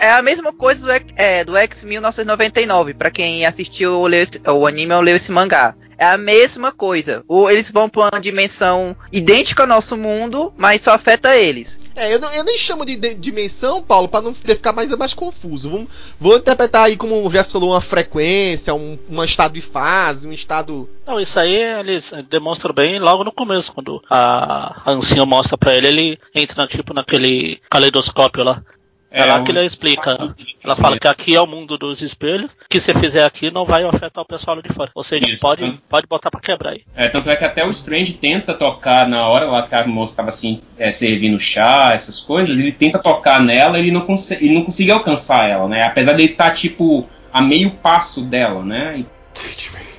é 0.00 0.10
a 0.12 0.20
mesma 0.22 0.52
coisa 0.52 0.82
do, 0.86 1.04
é, 1.16 1.44
do 1.44 1.56
X 1.56 1.82
1999, 1.84 2.92
pra 2.94 3.10
quem 3.10 3.46
assistiu 3.46 3.94
ou 3.94 4.06
leu 4.06 4.22
esse- 4.22 4.40
o 4.46 4.66
anime 4.66 4.92
ou 4.92 5.00
leu 5.00 5.16
esse 5.16 5.30
mangá. 5.32 5.74
É 5.96 6.04
a 6.06 6.18
mesma 6.18 6.70
coisa. 6.70 7.24
Ou 7.26 7.50
eles 7.50 7.70
vão 7.70 7.88
pra 7.88 8.02
uma 8.12 8.20
dimensão 8.20 8.94
idêntica 9.10 9.62
ao 9.62 9.66
nosso 9.68 9.96
mundo, 9.96 10.52
mas 10.56 10.82
só 10.82 10.92
afeta 10.92 11.34
eles. 11.36 11.78
É, 11.98 12.14
eu, 12.14 12.18
não- 12.20 12.32
eu 12.32 12.44
nem 12.44 12.56
chamo 12.56 12.84
de, 12.84 12.96
de- 12.96 13.14
dimensão, 13.14 13.82
Paulo, 13.82 14.08
para 14.08 14.22
não 14.22 14.34
ficar 14.34 14.72
mais, 14.72 14.88
mais 14.96 15.12
confuso. 15.14 15.70
Vamos, 15.70 15.88
vou 16.18 16.36
interpretar 16.36 16.84
aí, 16.84 16.96
como 16.96 17.26
o 17.26 17.30
Jeff 17.30 17.50
falou, 17.52 17.70
uma 17.70 17.80
frequência, 17.80 18.74
um, 18.74 18.98
um 19.10 19.22
estado 19.24 19.54
de 19.54 19.60
fase, 19.60 20.26
um 20.28 20.32
estado. 20.32 20.88
Não, 21.06 21.18
isso 21.20 21.38
aí 21.40 21.54
eles 21.54 22.12
demonstram 22.30 22.72
bem 22.74 22.98
logo 22.98 23.24
no 23.24 23.32
começo, 23.32 23.72
quando 23.72 24.02
a, 24.08 24.82
a 24.84 24.92
anciã 24.92 25.24
mostra 25.26 25.56
pra 25.58 25.74
ele, 25.74 25.86
ele 25.88 26.18
entra 26.34 26.66
tipo 26.66 26.92
naquele 26.94 27.60
caleidoscópio 27.70 28.44
lá. 28.44 28.62
É, 29.10 29.24
lá 29.24 29.40
o- 29.40 29.44
que 29.44 29.50
ele 29.52 29.64
explica. 29.64 30.34
Ela 30.62 30.74
fala 30.76 30.98
que 30.98 31.08
aqui 31.08 31.34
é 31.34 31.40
o 31.40 31.46
mundo 31.46 31.78
dos 31.78 32.02
espelhos, 32.02 32.54
que 32.68 32.78
se 32.78 32.92
fizer 32.92 33.24
aqui 33.24 33.50
não 33.50 33.64
vai 33.64 33.82
afetar 33.84 34.22
o 34.22 34.26
pessoal 34.26 34.56
lá 34.56 34.62
de 34.62 34.68
fora. 34.72 34.90
Ou 34.94 35.02
seja, 35.02 35.26
Isso, 35.28 35.40
pode, 35.40 35.62
né? 35.62 35.78
pode 35.88 36.06
botar 36.06 36.30
pra 36.30 36.40
quebrar 36.40 36.72
aí. 36.72 36.82
É, 36.94 37.08
tanto 37.08 37.30
é 37.30 37.36
que 37.36 37.44
até 37.44 37.64
o 37.64 37.70
Strange 37.70 38.12
tenta 38.14 38.52
tocar 38.52 39.08
na 39.08 39.26
hora 39.26 39.46
lá 39.46 39.62
que 39.66 39.74
a 39.74 39.86
moça 39.86 40.12
estava 40.12 40.28
assim, 40.28 40.60
é, 40.76 40.92
servindo 40.92 41.40
chá, 41.40 41.92
essas 41.94 42.20
coisas, 42.20 42.58
ele 42.58 42.70
tenta 42.72 42.98
tocar 42.98 43.40
nela 43.40 43.78
ele 43.78 43.90
não, 43.90 44.02
consegue, 44.02 44.44
ele 44.44 44.54
não 44.54 44.64
conseguiu 44.64 44.94
alcançar 44.96 45.48
ela, 45.48 45.66
né? 45.68 45.84
Apesar 45.84 46.12
dele 46.12 46.32
estar, 46.32 46.50
tipo, 46.50 47.08
a 47.32 47.40
meio 47.40 47.70
passo 47.70 48.20
dela, 48.22 48.62
né? 48.62 49.04
Teach 49.32 49.72
me. 49.72 49.97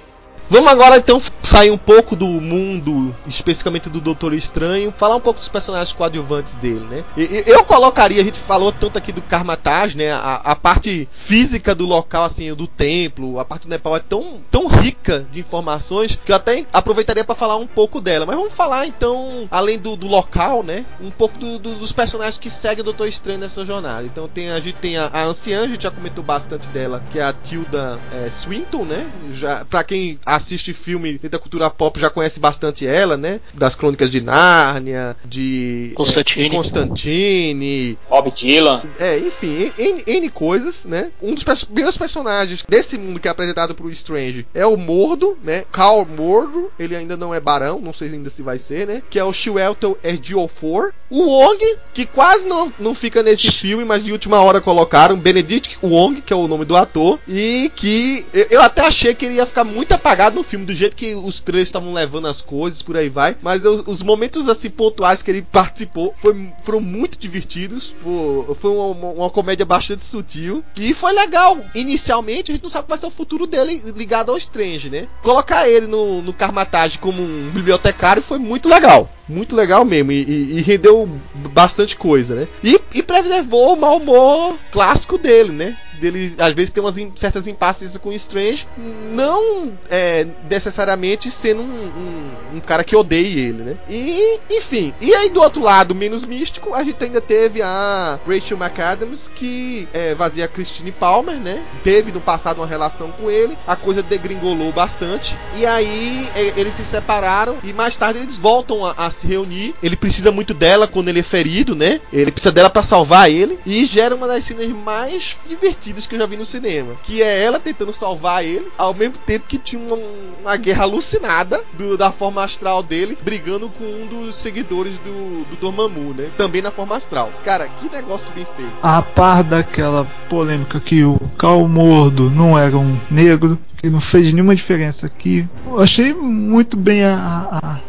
Vamos 0.49 0.71
agora 0.71 0.97
então 0.97 1.21
sair 1.43 1.69
um 1.69 1.77
pouco 1.77 2.15
do 2.15 2.25
mundo, 2.25 3.15
especificamente 3.27 3.87
do 3.87 4.01
Doutor 4.01 4.33
Estranho, 4.33 4.91
falar 4.97 5.15
um 5.15 5.19
pouco 5.21 5.39
dos 5.39 5.47
personagens 5.47 5.95
coadjuvantes 5.95 6.55
dele, 6.55 6.85
né? 6.89 7.03
Eu 7.45 7.63
colocaria, 7.63 8.19
a 8.19 8.23
gente 8.23 8.39
falou 8.39 8.71
tanto 8.71 8.97
aqui 8.97 9.11
do 9.11 9.21
Karmatage, 9.21 9.95
né? 9.95 10.11
A, 10.11 10.41
a 10.43 10.55
parte 10.55 11.07
física 11.11 11.75
do 11.75 11.85
local, 11.85 12.23
assim, 12.23 12.51
do 12.55 12.65
templo, 12.65 13.39
a 13.39 13.45
parte 13.45 13.67
do 13.67 13.69
Nepal 13.69 13.95
é 13.95 13.99
tão, 13.99 14.41
tão 14.49 14.65
rica 14.67 15.25
de 15.31 15.39
informações 15.39 16.17
que 16.25 16.31
eu 16.31 16.35
até 16.35 16.65
aproveitaria 16.73 17.23
para 17.23 17.35
falar 17.35 17.55
um 17.57 17.67
pouco 17.67 18.01
dela. 18.01 18.25
Mas 18.25 18.35
vamos 18.35 18.53
falar 18.53 18.87
então, 18.87 19.47
além 19.51 19.77
do, 19.77 19.95
do 19.95 20.07
local, 20.07 20.63
né? 20.63 20.83
Um 20.99 21.11
pouco 21.11 21.37
do- 21.37 21.59
do- 21.59 21.75
dos 21.75 21.91
personagens 21.91 22.37
que 22.39 22.49
seguem 22.49 22.81
o 22.81 22.85
Doutor 22.85 23.07
Estranho 23.07 23.39
nessa 23.39 23.63
jornada. 23.63 24.03
Então 24.03 24.27
tem, 24.27 24.49
a 24.49 24.59
gente 24.59 24.77
tem 24.77 24.97
a, 24.97 25.11
a 25.13 25.23
anciã, 25.25 25.63
a 25.63 25.67
gente 25.67 25.83
já 25.83 25.91
comentou 25.91 26.23
bastante 26.23 26.67
dela, 26.69 27.03
que 27.11 27.19
é 27.19 27.23
a 27.23 27.33
Tilda 27.33 27.99
é, 28.11 28.29
Swinton, 28.31 28.83
né? 28.85 29.07
Já, 29.31 29.63
pra 29.65 29.83
quem 29.83 30.19
assiste 30.39 30.73
filme 30.73 31.19
da 31.19 31.37
cultura 31.37 31.69
pop 31.69 31.99
já 31.99 32.09
conhece 32.09 32.39
bastante 32.39 32.87
ela, 32.87 33.15
né? 33.15 33.39
Das 33.53 33.75
Crônicas 33.75 34.09
de 34.09 34.21
Nárnia, 34.21 35.15
de 35.23 35.91
Constantine. 35.95 36.47
É, 36.47 36.49
Constantine, 36.49 37.97
Bob 38.09 38.31
Dylan. 38.31 38.81
É, 38.99 39.19
enfim, 39.19 39.71
N, 39.77 40.03
N 40.07 40.29
coisas, 40.29 40.85
né? 40.85 41.11
Um 41.21 41.35
dos 41.35 41.43
pers 41.43 41.63
primeiros 41.63 41.97
personagens 41.97 42.65
desse 42.67 42.97
mundo 42.97 43.19
que 43.19 43.27
é 43.27 43.31
apresentado 43.31 43.75
pro 43.75 43.91
Strange 43.91 44.47
é 44.53 44.65
o 44.65 44.77
Mordo, 44.77 45.37
né? 45.43 45.65
Carl 45.71 46.05
Mordo, 46.05 46.71
ele 46.79 46.95
ainda 46.95 47.15
não 47.15 47.33
é 47.33 47.39
barão, 47.39 47.79
não 47.79 47.93
sei 47.93 48.09
ainda 48.09 48.29
se 48.29 48.41
vai 48.41 48.57
ser, 48.57 48.87
né? 48.87 49.03
Que 49.09 49.19
é 49.19 49.23
o 49.23 49.33
Chiwetel 49.33 49.97
Ejiofor. 50.03 50.91
O 51.09 51.23
Wong, 51.23 51.77
que 51.93 52.05
quase 52.05 52.47
não, 52.47 52.71
não 52.79 52.93
fica 52.93 53.23
nesse 53.23 53.51
filme, 53.51 53.83
mas 53.83 54.03
de 54.03 54.11
última 54.11 54.41
hora 54.41 54.61
colocaram. 54.61 55.17
Benedict 55.17 55.77
Wong, 55.81 56.21
que 56.21 56.31
é 56.31 56.35
o 56.35 56.47
nome 56.47 56.65
do 56.65 56.75
ator. 56.75 57.19
E 57.27 57.71
que 57.75 58.25
eu, 58.33 58.47
eu 58.51 58.61
até 58.61 58.85
achei 58.85 59.13
que 59.15 59.25
ele 59.25 59.35
ia 59.35 59.45
ficar 59.45 59.63
muito 59.63 59.91
apagado 59.91 60.28
no 60.35 60.43
filme, 60.43 60.65
do 60.65 60.75
jeito 60.75 60.95
que 60.95 61.15
os 61.15 61.39
três 61.39 61.67
estavam 61.67 61.93
levando 61.93 62.27
as 62.27 62.41
coisas, 62.41 62.81
por 62.81 62.97
aí 62.97 63.09
vai. 63.09 63.35
Mas 63.41 63.63
eu, 63.63 63.83
os 63.85 64.01
momentos 64.01 64.47
assim 64.47 64.69
pontuais 64.69 65.21
que 65.21 65.31
ele 65.31 65.41
participou 65.41 66.13
foi, 66.19 66.51
foram 66.63 66.81
muito 66.81 67.17
divertidos. 67.17 67.93
Foi, 68.01 68.55
foi 68.55 68.71
uma, 68.71 69.07
uma, 69.11 69.29
comédia 69.29 69.65
bastante 69.65 70.03
sutil. 70.03 70.63
E 70.77 70.93
foi 70.93 71.13
legal. 71.13 71.57
Inicialmente, 71.75 72.51
a 72.51 72.53
gente 72.53 72.63
não 72.63 72.69
sabe 72.69 72.87
qual 72.87 72.97
vai 72.97 72.97
ser 72.97 73.07
o 73.07 73.15
futuro 73.15 73.45
dele 73.45 73.81
ligado 73.95 74.31
ao 74.31 74.37
Strange, 74.37 74.89
né? 74.89 75.07
Colocar 75.21 75.67
ele 75.67 75.87
no, 75.87 76.21
no 76.21 76.33
Karmatage 76.33 76.97
como 76.97 77.21
um 77.21 77.49
bibliotecário 77.53 78.21
foi 78.21 78.39
muito 78.39 78.67
legal. 78.67 79.09
Muito 79.27 79.55
legal 79.55 79.85
mesmo. 79.85 80.11
E, 80.11 80.23
e, 80.23 80.57
e 80.57 80.61
rendeu 80.61 81.07
bastante 81.53 81.95
coisa, 81.95 82.35
né? 82.35 82.47
E, 82.63 82.79
e 82.93 83.03
preservou 83.03 83.73
o 83.73 83.79
mau 83.79 83.97
humor 83.97 84.57
clássico 84.71 85.17
dele, 85.17 85.51
né? 85.51 85.77
Dele 85.99 86.35
às 86.37 86.53
vezes 86.53 86.71
tem 86.71 86.83
umas 86.83 86.95
certas 87.15 87.47
impasses 87.47 87.97
com 87.97 88.09
o 88.09 88.13
Strange, 88.13 88.67
não 89.11 89.73
é, 89.89 90.25
necessariamente 90.49 91.29
sendo 91.29 91.61
um, 91.61 91.65
um, 91.65 92.55
um, 92.55 92.59
cara 92.59 92.83
que 92.83 92.95
odeie 92.95 93.39
ele, 93.39 93.63
né? 93.63 93.77
E, 93.89 94.39
enfim, 94.49 94.93
e 95.01 95.13
aí 95.13 95.29
do 95.29 95.41
outro 95.41 95.61
lado, 95.61 95.93
menos 95.93 96.23
místico, 96.23 96.73
a 96.73 96.83
gente 96.83 97.03
ainda 97.03 97.21
teve 97.21 97.61
a 97.61 98.19
Rachel 98.27 98.57
McAdams, 98.57 99.27
que 99.27 99.87
é, 99.93 100.15
vazia 100.15 100.47
Christine 100.47 100.91
Palmer, 100.91 101.35
né? 101.35 101.63
Teve 101.83 102.11
no 102.11 102.21
passado 102.21 102.57
uma 102.57 102.67
relação 102.67 103.11
com 103.11 103.29
ele, 103.29 103.57
a 103.67 103.75
coisa 103.75 104.01
degringolou 104.01 104.71
bastante, 104.71 105.35
e 105.57 105.65
aí 105.65 106.29
é, 106.35 106.53
eles 106.59 106.73
se 106.73 106.85
separaram, 106.85 107.57
e 107.63 107.73
mais 107.73 107.95
tarde 107.97 108.19
eles 108.19 108.37
voltam 108.37 108.85
a, 108.85 108.93
a 108.97 109.11
se 109.11 109.27
reunir. 109.27 109.75
Ele 109.81 109.95
precisa 109.95 110.31
muito 110.31 110.53
dela 110.53 110.87
quando 110.87 111.09
ele 111.09 111.19
é 111.19 111.23
ferido, 111.23 111.75
né? 111.75 111.99
Ele 112.11 112.31
precisa 112.31 112.51
dela 112.51 112.69
para 112.69 112.83
salvar 112.83 113.29
ele, 113.29 113.59
e 113.65 113.85
gera 113.85 114.15
uma 114.15 114.27
das 114.27 114.43
cenas 114.43 114.67
mais 114.69 115.37
divertidas 115.47 115.88
divertidas 115.89 116.05
que 116.05 116.15
eu 116.15 116.19
já 116.19 116.25
vi 116.25 116.37
no 116.37 116.45
cinema. 116.45 116.93
Que 117.03 117.21
é 117.21 117.43
ela 117.43 117.59
tentando 117.59 117.91
salvar 117.91 118.43
ele, 118.43 118.67
ao 118.77 118.93
mesmo 118.93 119.15
tempo 119.25 119.47
que 119.47 119.57
tinha 119.57 119.81
uma, 119.81 119.97
uma 120.41 120.57
guerra 120.57 120.83
alucinada 120.83 121.61
do, 121.77 121.97
da 121.97 122.11
forma 122.11 122.43
astral 122.43 122.81
dele, 122.81 123.17
brigando 123.23 123.69
com 123.69 123.83
um 123.83 124.07
dos 124.07 124.37
seguidores 124.37 124.93
do, 124.99 125.45
do 125.45 125.55
Dormammu, 125.59 126.13
né? 126.13 126.29
Também 126.37 126.61
na 126.61 126.71
forma 126.71 126.95
astral. 126.95 127.31
Cara, 127.43 127.67
que 127.67 127.89
negócio 127.89 128.31
bem 128.33 128.45
feito. 128.55 128.71
A 128.81 129.01
par 129.01 129.43
daquela 129.43 130.05
polêmica 130.29 130.79
que 130.79 131.03
o 131.03 131.19
Calmordo 131.37 132.29
não 132.29 132.57
era 132.57 132.77
um 132.77 132.97
negro, 133.09 133.57
que 133.81 133.89
não 133.89 134.01
fez 134.01 134.31
nenhuma 134.33 134.55
diferença 134.55 135.05
aqui. 135.05 135.47
Eu 135.65 135.79
achei 135.79 136.13
muito 136.13 136.77
bem 136.77 137.03
a, 137.03 137.15
a, 137.15 137.59
a, 137.73 137.79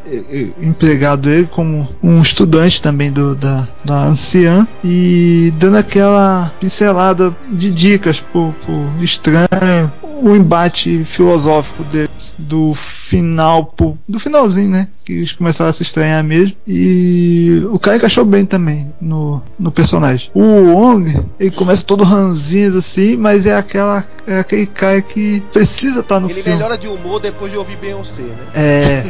empregado 0.60 1.30
ele 1.30 1.46
como 1.46 1.88
um 2.02 2.20
estudante 2.20 2.80
também 2.80 3.10
do, 3.10 3.34
da, 3.34 3.66
da 3.84 4.04
anciã 4.04 4.66
e 4.84 5.52
dando 5.58 5.76
aquela 5.76 6.52
pincelada 6.60 7.34
de 7.50 7.70
dicas 7.90 8.20
pro, 8.20 8.54
pro 8.64 9.04
estranho, 9.04 9.92
o 10.22 10.36
embate 10.36 11.04
filosófico 11.04 11.82
deles 11.84 12.34
do 12.38 12.74
final 12.74 13.64
pro, 13.64 13.98
do 14.08 14.20
finalzinho, 14.20 14.70
né? 14.70 14.88
Que 15.04 15.14
eles 15.14 15.32
começaram 15.32 15.70
a 15.70 15.72
se 15.72 15.82
estranhar 15.82 16.22
mesmo. 16.22 16.56
E 16.66 17.62
o 17.72 17.78
cara 17.78 17.96
encaixou 17.96 18.24
bem 18.24 18.44
também 18.44 18.92
no, 19.00 19.42
no 19.58 19.72
personagem. 19.72 20.30
O 20.34 20.42
Wong, 20.42 21.24
ele 21.38 21.50
começa 21.50 21.84
todo 21.84 22.04
ranzinho 22.04 22.76
assim, 22.78 23.16
mas 23.16 23.46
é 23.46 23.56
aquela 23.56 24.04
é 24.26 24.38
aquele 24.38 24.66
cara 24.66 25.02
que 25.02 25.42
precisa 25.52 26.00
estar 26.00 26.16
tá 26.16 26.20
no 26.20 26.26
ele 26.26 26.34
filme. 26.34 26.50
Ele 26.50 26.56
melhora 26.56 26.78
de 26.78 26.86
humor 26.86 27.20
depois 27.20 27.50
de 27.50 27.58
ouvir 27.58 27.76
Beyoncé, 27.76 28.22
né? 28.22 28.46
É. 28.54 29.04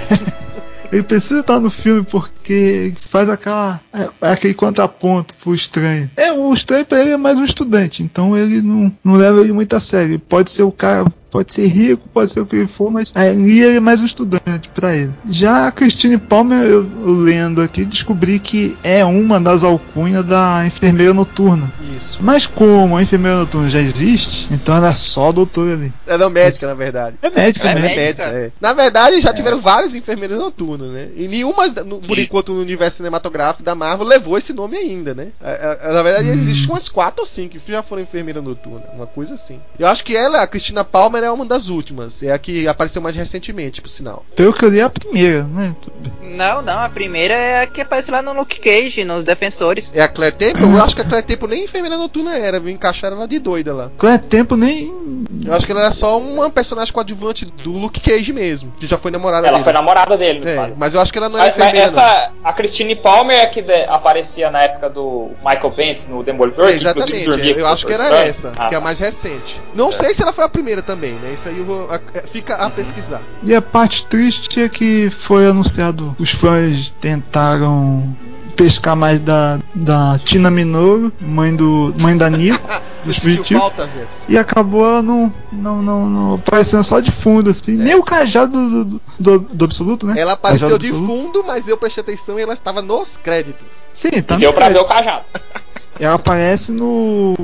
Ele 0.93 1.03
precisa 1.03 1.41
estar 1.41 1.61
no 1.61 1.71
filme 1.71 2.03
porque 2.03 2.93
faz 3.09 3.29
aquela 3.29 3.81
é, 3.93 4.09
é 4.23 4.33
aquele 4.33 4.55
contraponto 4.55 5.35
pro 5.37 5.55
estranho. 5.55 6.11
É, 6.17 6.33
o 6.33 6.53
estranho 6.53 6.85
para 6.85 7.01
ele 7.01 7.11
é 7.11 7.17
mais 7.17 7.39
um 7.39 7.45
estudante, 7.45 8.03
então 8.03 8.37
ele 8.37 8.61
não, 8.61 8.93
não 9.05 9.15
leva 9.15 9.41
ele 9.41 9.53
muito 9.53 9.75
a 9.75 9.81
sério. 9.81 10.13
Ele 10.13 10.19
pode 10.19 10.51
ser 10.51 10.63
o 10.63 10.73
cara 10.73 11.05
Pode 11.31 11.55
ser 11.55 11.69
rico, 11.69 12.09
pode 12.13 12.33
ser 12.33 12.41
o 12.41 12.47
que 12.47 12.67
for, 12.67 12.91
mas 12.91 13.13
ali 13.15 13.63
ele 13.63 13.77
é 13.77 13.81
mais 13.81 14.03
um 14.03 14.07
estudante 14.07 14.69
para 14.75 14.97
ele. 14.97 15.13
Já 15.29 15.69
a 15.69 15.73
Christine 15.73 16.19
Palmer, 16.19 16.65
eu, 16.65 16.85
eu, 16.85 17.13
lendo 17.13 17.63
aqui, 17.63 17.85
descobri 17.85 18.41
que 18.41 18.77
é 18.83 19.05
uma 19.05 19.39
das 19.39 19.63
alcunhas 19.63 20.27
da 20.27 20.67
enfermeira 20.67 21.15
noturna. 21.15 21.73
Isso. 21.97 22.19
Mas 22.21 22.47
como 22.47 22.97
a 22.97 23.03
enfermeira 23.03 23.39
noturna 23.39 23.71
já 23.71 23.81
existe, 23.81 24.49
então 24.53 24.77
ela 24.77 24.89
é 24.89 24.93
só 24.93 25.31
doutora 25.31 25.75
ali. 25.75 25.93
É 26.05 26.19
não 26.19 26.31
médica, 26.31 26.67
na 26.67 26.75
verdade. 26.75 27.17
É 27.23 27.31
médica, 27.31 27.69
é 27.69 27.75
médica. 27.75 28.01
médica 28.01 28.23
é. 28.25 28.51
Na 28.61 28.73
verdade, 28.73 29.21
já 29.21 29.31
é. 29.31 29.33
tiveram 29.33 29.61
várias 29.61 29.95
enfermeiras 29.95 30.39
noturnas, 30.39 30.80
né? 30.87 31.09
E 31.17 31.29
nenhuma, 31.29 31.69
no, 31.69 32.01
por 32.01 32.19
enquanto, 32.19 32.53
no 32.53 32.61
universo 32.61 32.99
cinematográfico 32.99 33.63
da 33.63 33.75
Marvel 33.75 34.07
levou 34.07 34.37
esse 34.37 34.53
nome 34.53 34.77
ainda, 34.77 35.15
né? 35.15 35.29
É, 35.43 35.79
é, 35.83 35.93
na 35.93 36.03
verdade, 36.03 36.29
hum. 36.29 36.33
existem 36.33 36.69
umas 36.71 36.89
quatro 36.89 37.21
ou 37.21 37.27
cinco 37.27 37.59
que 37.59 37.73
já 37.73 37.83
foram 37.83 38.03
enfermeira 38.03 38.41
noturna. 38.41 38.85
Uma 38.95 39.07
coisa 39.07 39.35
assim. 39.35 39.61
Eu 39.79 39.87
acho 39.87 40.05
que 40.05 40.17
ela, 40.17 40.43
a 40.43 40.47
Cristina 40.47 40.85
Palmer, 40.85 41.25
é 41.25 41.31
uma 41.31 41.45
das 41.45 41.69
últimas. 41.69 42.23
É 42.23 42.33
a 42.33 42.39
que 42.39 42.67
apareceu 42.69 43.03
mais 43.03 43.17
recentemente, 43.17 43.81
por 43.81 43.89
sinal. 43.89 44.25
Pelo 44.37 44.53
que 44.53 44.65
eu 44.65 44.69
li, 44.69 44.81
é 44.81 44.85
a 44.85 44.91
primeira, 44.91 45.45
né? 45.45 45.75
Não, 46.23 46.63
não, 46.63 46.81
a 46.81 46.89
primeira 46.89 47.35
é 47.35 47.63
a 47.63 47.67
que 47.67 47.81
aparece 47.81 48.11
lá 48.11 48.23
no 48.23 48.33
Luke 48.33 48.61
Cage, 48.61 49.05
nos 49.05 49.25
Defensores. 49.25 49.93
É 49.95 50.03
a 50.03 50.09
Claire 50.09 50.37
Temple? 50.37 50.63
eu 50.63 50.83
acho 50.83 50.95
que 50.95 51.03
a 51.03 51.05
Claire 51.05 51.27
Temple 51.27 51.49
nem 51.49 51.65
enfermeira 51.65 51.97
noturna 51.97 52.37
era, 52.37 52.61
viu? 52.61 52.73
Encaixaram 52.73 53.17
ela 53.17 53.29
de 53.29 53.39
doida 53.39 53.75
lá. 53.75 53.91
Claire 53.99 54.23
Temple 54.23 54.57
nem. 54.57 55.27
Eu 55.45 55.55
acho 55.55 55.67
que 55.67 55.73
ela 55.73 55.83
era 55.83 55.91
só 55.91 56.19
uma 56.19 56.51
personagem 56.51 56.93
coadjuvante 56.93 57.45
do 57.45 57.73
Luke 57.73 58.01
Cage 58.01 58.33
mesmo, 58.33 58.73
que 58.79 58.87
já 58.87 58.99
foi 58.99 59.11
namorada 59.11 59.47
ela 59.47 59.59
dele. 59.59 59.65
foi 59.65 59.73
namorada 59.73 60.17
dele, 60.17 60.49
é, 60.49 60.70
Mas 60.77 60.95
eu 60.95 61.01
acho 61.01 61.13
que 61.13 61.19
ela 61.19 61.29
não 61.29 61.39
era 61.39 61.47
mas, 61.47 61.57
enfermeira. 61.57 61.87
Essa, 61.87 62.33
a 62.43 62.53
Christine 62.53 62.95
Palmer 62.95 63.39
é 63.39 63.47
que 63.47 63.63
de, 63.63 63.85
aparecia 63.85 64.51
na 64.51 64.63
época 64.63 64.89
do 64.89 65.31
Michael 65.39 65.71
Pence 65.73 66.09
no 66.09 66.23
Demolidor, 66.23 66.69
é, 66.69 66.73
exatamente, 66.73 67.55
que 67.55 67.61
eu 67.61 67.67
acho 67.67 67.87
que 67.87 67.93
era 67.93 68.09
essa, 68.19 68.53
ah, 68.57 68.69
que 68.69 68.75
é 68.75 68.79
a 68.79 68.81
tá. 68.81 68.85
mais 68.85 68.99
recente. 68.99 69.61
Não 69.75 69.89
é. 69.89 69.93
sei 69.93 70.15
se 70.15 70.23
ela 70.23 70.33
foi 70.33 70.45
a 70.45 70.49
primeira 70.49 70.83
também, 70.83 71.13
né? 71.15 71.33
Isso 71.35 71.49
aí 71.49 71.59
eu 71.59 71.65
vou, 71.65 71.89
é, 71.93 72.21
fica 72.27 72.55
a 72.57 72.71
pesquisar. 72.71 73.23
E 73.43 73.55
a 73.55 73.63
parte 73.63 74.07
triste 74.07 74.63
é 74.63 74.69
que 74.69 75.11
foi 75.11 75.47
anunciado, 75.47 76.15
os 76.19 76.31
fãs 76.31 76.91
tentaram 77.01 78.17
pescar 78.61 78.95
mais 78.95 79.19
da, 79.21 79.59
da 79.75 80.19
Tina 80.19 80.51
Minogue, 80.51 81.11
mãe 81.19 81.57
do 81.57 81.95
mãe 81.99 82.15
da 82.15 82.29
Nico, 82.29 82.61
dos 83.03 83.17
falta, 83.49 83.89
e 84.29 84.37
acabou 84.37 84.85
ela 84.85 85.01
não, 85.01 85.33
não, 85.51 85.81
não, 85.81 86.07
não 86.07 86.35
aparecendo 86.35 86.85
só 86.85 87.01
de 87.01 87.11
fundo 87.11 87.49
assim, 87.49 87.81
é. 87.81 87.85
nem 87.85 87.95
o 87.95 88.03
cajado 88.03 88.53
do, 88.53 88.85
do, 88.85 89.01
do, 89.19 89.39
do, 89.39 89.65
absoluto, 89.65 90.07
né? 90.07 90.21
Ela 90.21 90.35
apareceu 90.35 90.77
de 90.77 90.91
fundo, 90.91 91.43
mas 91.47 91.67
eu 91.69 91.79
prestei 91.79 92.03
atenção 92.03 92.39
e 92.39 92.43
ela 92.43 92.53
estava 92.53 92.83
nos 92.83 93.17
créditos. 93.17 93.83
Sim, 93.95 94.21
tá. 94.21 94.37
E 94.37 94.41
deu 94.41 94.53
pra 94.53 94.69
ver 94.69 94.81
o 94.81 94.85
cajado. 94.85 95.25
Ela 96.01 96.15
aparece 96.15 96.73
no. 96.73 97.35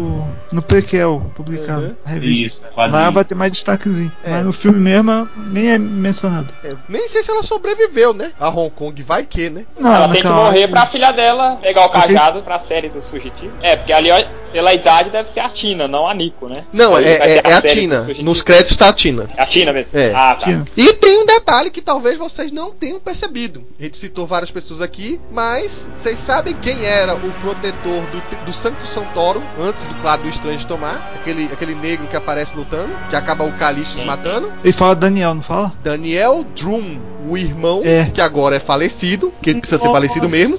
no 0.50 0.62
prequel 0.62 1.30
publicado. 1.34 1.96
Uhum. 2.06 2.22
Isso, 2.22 2.62
Lá 2.74 3.10
vai 3.10 3.24
ter 3.24 3.34
mais 3.34 3.52
destaquezinho. 3.52 4.10
É. 4.24 4.30
Mas 4.30 4.44
no 4.46 4.52
filme 4.52 4.78
mesmo 4.78 5.28
nem 5.36 5.72
é 5.72 5.78
mencionado. 5.78 6.52
É. 6.64 6.74
Nem 6.88 7.06
sei 7.08 7.22
se 7.22 7.30
ela 7.30 7.42
sobreviveu, 7.42 8.14
né? 8.14 8.32
A 8.40 8.48
Hong 8.48 8.70
Kong 8.70 9.02
vai 9.02 9.24
que, 9.24 9.50
né? 9.50 9.66
Não, 9.78 9.94
ela 9.94 10.08
tem 10.08 10.22
que 10.22 10.28
morrer 10.28 10.68
pra 10.68 10.86
filha 10.86 11.12
dela 11.12 11.58
pegar 11.60 11.84
o 11.84 11.90
cajado 11.90 12.42
pra 12.42 12.58
série 12.58 12.88
dos 12.88 13.10
fugitivos. 13.10 13.60
É, 13.62 13.76
porque 13.76 13.92
ali, 13.92 14.08
pela 14.52 14.72
idade, 14.72 15.10
deve 15.10 15.28
ser 15.28 15.40
a 15.40 15.48
Tina, 15.50 15.86
não 15.86 16.08
a 16.08 16.14
Nico, 16.14 16.48
né? 16.48 16.64
Não, 16.72 16.96
é, 16.96 17.04
é, 17.04 17.42
é 17.44 17.52
a, 17.52 17.58
a 17.58 17.62
Tina. 17.62 18.06
Nos 18.22 18.40
créditos 18.40 18.76
tá 18.76 18.88
a 18.88 18.92
Tina. 18.92 19.28
É 19.36 19.42
a 19.42 19.46
Tina 19.46 19.72
mesmo. 19.72 19.98
É. 19.98 20.12
Ah, 20.14 20.34
tá. 20.34 20.46
E 20.76 20.92
tem 20.94 21.18
um 21.22 21.26
detalhe 21.26 21.70
que 21.70 21.82
talvez 21.82 22.16
vocês 22.16 22.50
não 22.50 22.70
tenham 22.70 22.98
percebido. 22.98 23.64
A 23.78 23.82
gente 23.82 23.98
citou 23.98 24.26
várias 24.26 24.50
pessoas 24.50 24.80
aqui, 24.80 25.20
mas 25.30 25.90
vocês 25.94 26.18
sabem 26.18 26.54
quem 26.54 26.84
era 26.84 27.14
o 27.14 27.32
protetor 27.42 28.02
do, 28.06 28.45
do 28.46 28.52
Santo 28.52 28.82
Santoro, 28.82 29.42
antes 29.60 29.84
do 29.86 29.94
claro 29.96 30.22
do 30.22 30.28
Estranho 30.28 30.64
tomar, 30.66 31.12
aquele, 31.20 31.44
aquele 31.52 31.74
negro 31.74 32.06
que 32.06 32.16
aparece 32.16 32.56
lutando, 32.56 32.90
que 33.10 33.16
acaba 33.16 33.44
o 33.44 33.52
Calixtos 33.52 34.04
matando. 34.04 34.52
Ele 34.62 34.72
fala 34.72 34.94
Daniel, 34.94 35.34
não 35.34 35.42
fala? 35.42 35.72
Daniel 35.82 36.46
Drum, 36.54 36.98
o 37.28 37.36
irmão 37.36 37.82
é. 37.84 38.06
que 38.06 38.20
agora 38.20 38.56
é 38.56 38.60
falecido, 38.60 39.32
que 39.42 39.54
precisa 39.54 39.78
ser 39.78 39.90
falecido 39.90 40.28
mesmo 40.28 40.56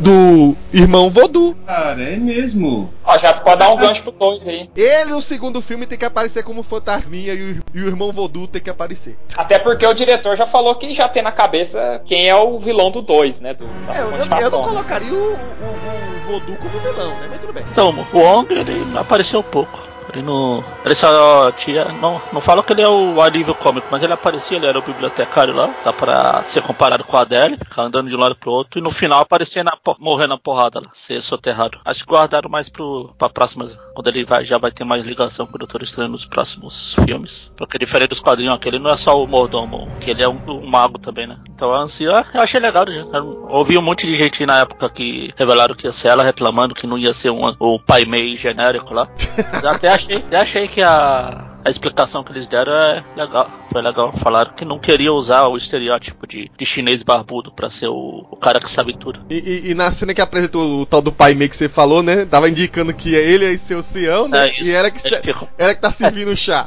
do 0.00 0.56
irmão 0.72 1.10
Voodoo. 1.10 1.56
Cara, 1.66 2.02
é 2.02 2.16
mesmo. 2.16 2.92
Ó, 3.04 3.18
já 3.18 3.32
pode 3.32 3.58
dar 3.58 3.72
um 3.72 3.76
gancho 3.76 4.02
pro 4.02 4.12
dois 4.12 4.46
aí. 4.46 4.68
Ele, 4.76 5.10
no 5.10 5.22
segundo 5.22 5.60
filme, 5.60 5.86
tem 5.86 5.98
que 5.98 6.04
aparecer 6.04 6.42
como 6.42 6.62
fantasminha 6.62 7.34
e 7.34 7.52
o, 7.52 7.62
e 7.74 7.82
o 7.82 7.86
irmão 7.86 8.12
Voodoo 8.12 8.46
tem 8.46 8.62
que 8.62 8.70
aparecer. 8.70 9.16
Até 9.36 9.58
porque 9.58 9.86
o 9.86 9.94
diretor 9.94 10.36
já 10.36 10.46
falou 10.46 10.74
que 10.74 10.92
já 10.92 11.08
tem 11.08 11.22
na 11.22 11.32
cabeça 11.32 12.02
quem 12.04 12.28
é 12.28 12.36
o 12.36 12.58
vilão 12.58 12.90
do 12.90 13.02
2, 13.02 13.40
né? 13.40 13.54
Do, 13.54 13.64
é, 13.64 14.00
eu, 14.00 14.42
eu, 14.42 14.50
não 14.50 14.62
colocaria 14.62 15.12
o, 15.12 15.16
o, 15.16 15.36
o 15.36 16.30
Voodoo 16.30 16.56
como 16.56 16.78
vilão, 16.80 17.10
né? 17.10 17.28
Mas 17.30 17.40
tudo 17.40 17.52
bem. 17.52 17.64
Então, 17.70 17.94
o 18.12 18.18
Wong, 18.18 18.52
ele 18.52 18.98
apareceu 18.98 19.42
pouco. 19.42 19.93
Ele 20.14 20.22
não. 20.22 20.64
Ele 20.84 20.94
só 20.94 21.50
tinha. 21.52 21.86
Não, 21.86 22.22
não 22.32 22.40
fala 22.40 22.62
que 22.62 22.72
ele 22.72 22.82
é 22.82 22.88
o 22.88 23.20
alívio 23.20 23.54
cômico, 23.54 23.88
mas 23.90 24.02
ele 24.02 24.12
aparecia, 24.12 24.56
ele 24.56 24.66
era 24.66 24.78
o 24.78 24.82
bibliotecário 24.82 25.54
lá, 25.54 25.68
tá 25.82 25.92
pra 25.92 26.42
ser 26.44 26.62
comparado 26.62 27.04
com 27.04 27.16
a 27.16 27.20
Adele, 27.20 27.56
ficar 27.56 27.82
andando 27.82 28.08
de 28.08 28.16
um 28.16 28.20
lado 28.20 28.36
pro 28.36 28.52
outro, 28.52 28.78
e 28.78 28.82
no 28.82 28.90
final 28.90 29.20
aparecia 29.20 29.64
na, 29.64 29.76
morrer 29.98 30.26
na 30.26 30.38
porrada 30.38 30.80
lá, 30.80 30.90
ser 30.92 31.20
soterrado. 31.20 31.78
Acho 31.84 32.04
que 32.04 32.10
guardaram 32.10 32.48
mais 32.48 32.68
pro, 32.68 33.12
pra 33.18 33.28
próximas. 33.28 33.78
Quando 33.94 34.06
ele 34.06 34.24
vai, 34.24 34.44
já 34.44 34.58
vai 34.58 34.70
ter 34.70 34.84
mais 34.84 35.04
ligação 35.04 35.46
com 35.46 35.56
o 35.56 35.58
Doutor 35.58 35.82
Estranho 35.82 36.10
nos 36.10 36.24
próximos 36.24 36.94
filmes. 37.04 37.52
Porque 37.56 37.78
diferente 37.78 38.10
dos 38.10 38.20
quadrinhos, 38.20 38.54
aquele 38.54 38.78
não 38.78 38.90
é 38.90 38.96
só 38.96 39.22
o 39.22 39.26
mordomo, 39.26 39.88
que 40.00 40.10
ele 40.10 40.22
é 40.22 40.28
um, 40.28 40.38
um 40.46 40.66
mago 40.66 40.98
também, 40.98 41.26
né? 41.26 41.38
Então 41.48 41.72
a 41.72 41.80
Anciã, 41.80 42.24
eu 42.32 42.40
achei 42.40 42.60
legal, 42.60 42.84
gente. 42.90 43.12
Eu 43.12 43.46
ouvi 43.48 43.76
um 43.76 43.82
monte 43.82 44.06
de 44.06 44.14
gente 44.14 44.44
na 44.46 44.60
época 44.60 44.88
que 44.88 45.32
revelaram 45.36 45.74
que 45.74 45.86
ia 45.86 45.92
ser 45.92 46.08
ela 46.08 46.22
reclamando 46.22 46.74
que 46.74 46.86
não 46.86 46.98
ia 46.98 47.12
ser 47.12 47.30
um, 47.30 47.54
o 47.58 47.78
pai 47.78 48.04
meio 48.04 48.36
genérico 48.36 48.92
lá. 48.92 49.08
Eu 49.62 49.70
até 49.70 49.88
achei, 49.88 50.03
até 50.12 50.36
achei 50.36 50.68
que 50.68 50.82
a 50.82 51.54
a 51.64 51.70
explicação 51.70 52.22
que 52.22 52.30
eles 52.30 52.46
deram 52.46 52.72
é 52.72 53.04
legal. 53.16 53.50
Foi 53.72 53.80
legal. 53.80 54.12
Falaram 54.18 54.52
que 54.52 54.64
não 54.64 54.78
queria 54.78 55.12
usar 55.12 55.46
o 55.48 55.56
estereótipo 55.56 56.26
de, 56.26 56.50
de 56.56 56.66
chinês 56.66 57.02
barbudo 57.02 57.50
para 57.50 57.70
ser 57.70 57.88
o, 57.88 58.26
o, 58.30 58.36
cara 58.36 58.60
que 58.60 58.70
sabe 58.70 58.94
tudo. 58.96 59.20
E, 59.30 59.38
e, 59.38 59.70
e, 59.70 59.74
na 59.74 59.90
cena 59.90 60.12
que 60.12 60.20
apresentou 60.20 60.82
o 60.82 60.86
tal 60.86 61.00
do 61.00 61.10
pai 61.10 61.32
meio 61.32 61.48
que 61.48 61.56
você 61.56 61.68
falou, 61.68 62.02
né? 62.02 62.26
Tava 62.26 62.50
indicando 62.50 62.92
que 62.92 63.14
ele 63.14 63.50
ia 63.50 63.56
ser 63.56 63.76
o 63.76 63.82
Sião, 63.82 64.28
né? 64.28 64.48
É 64.48 64.62
e 64.62 64.70
era 64.70 64.90
que, 64.90 65.00
se, 65.00 65.08
era 65.56 65.74
que 65.74 65.80
tá 65.80 65.88
servindo 65.90 66.28
o 66.28 66.32
é, 66.32 66.36
chá. 66.36 66.66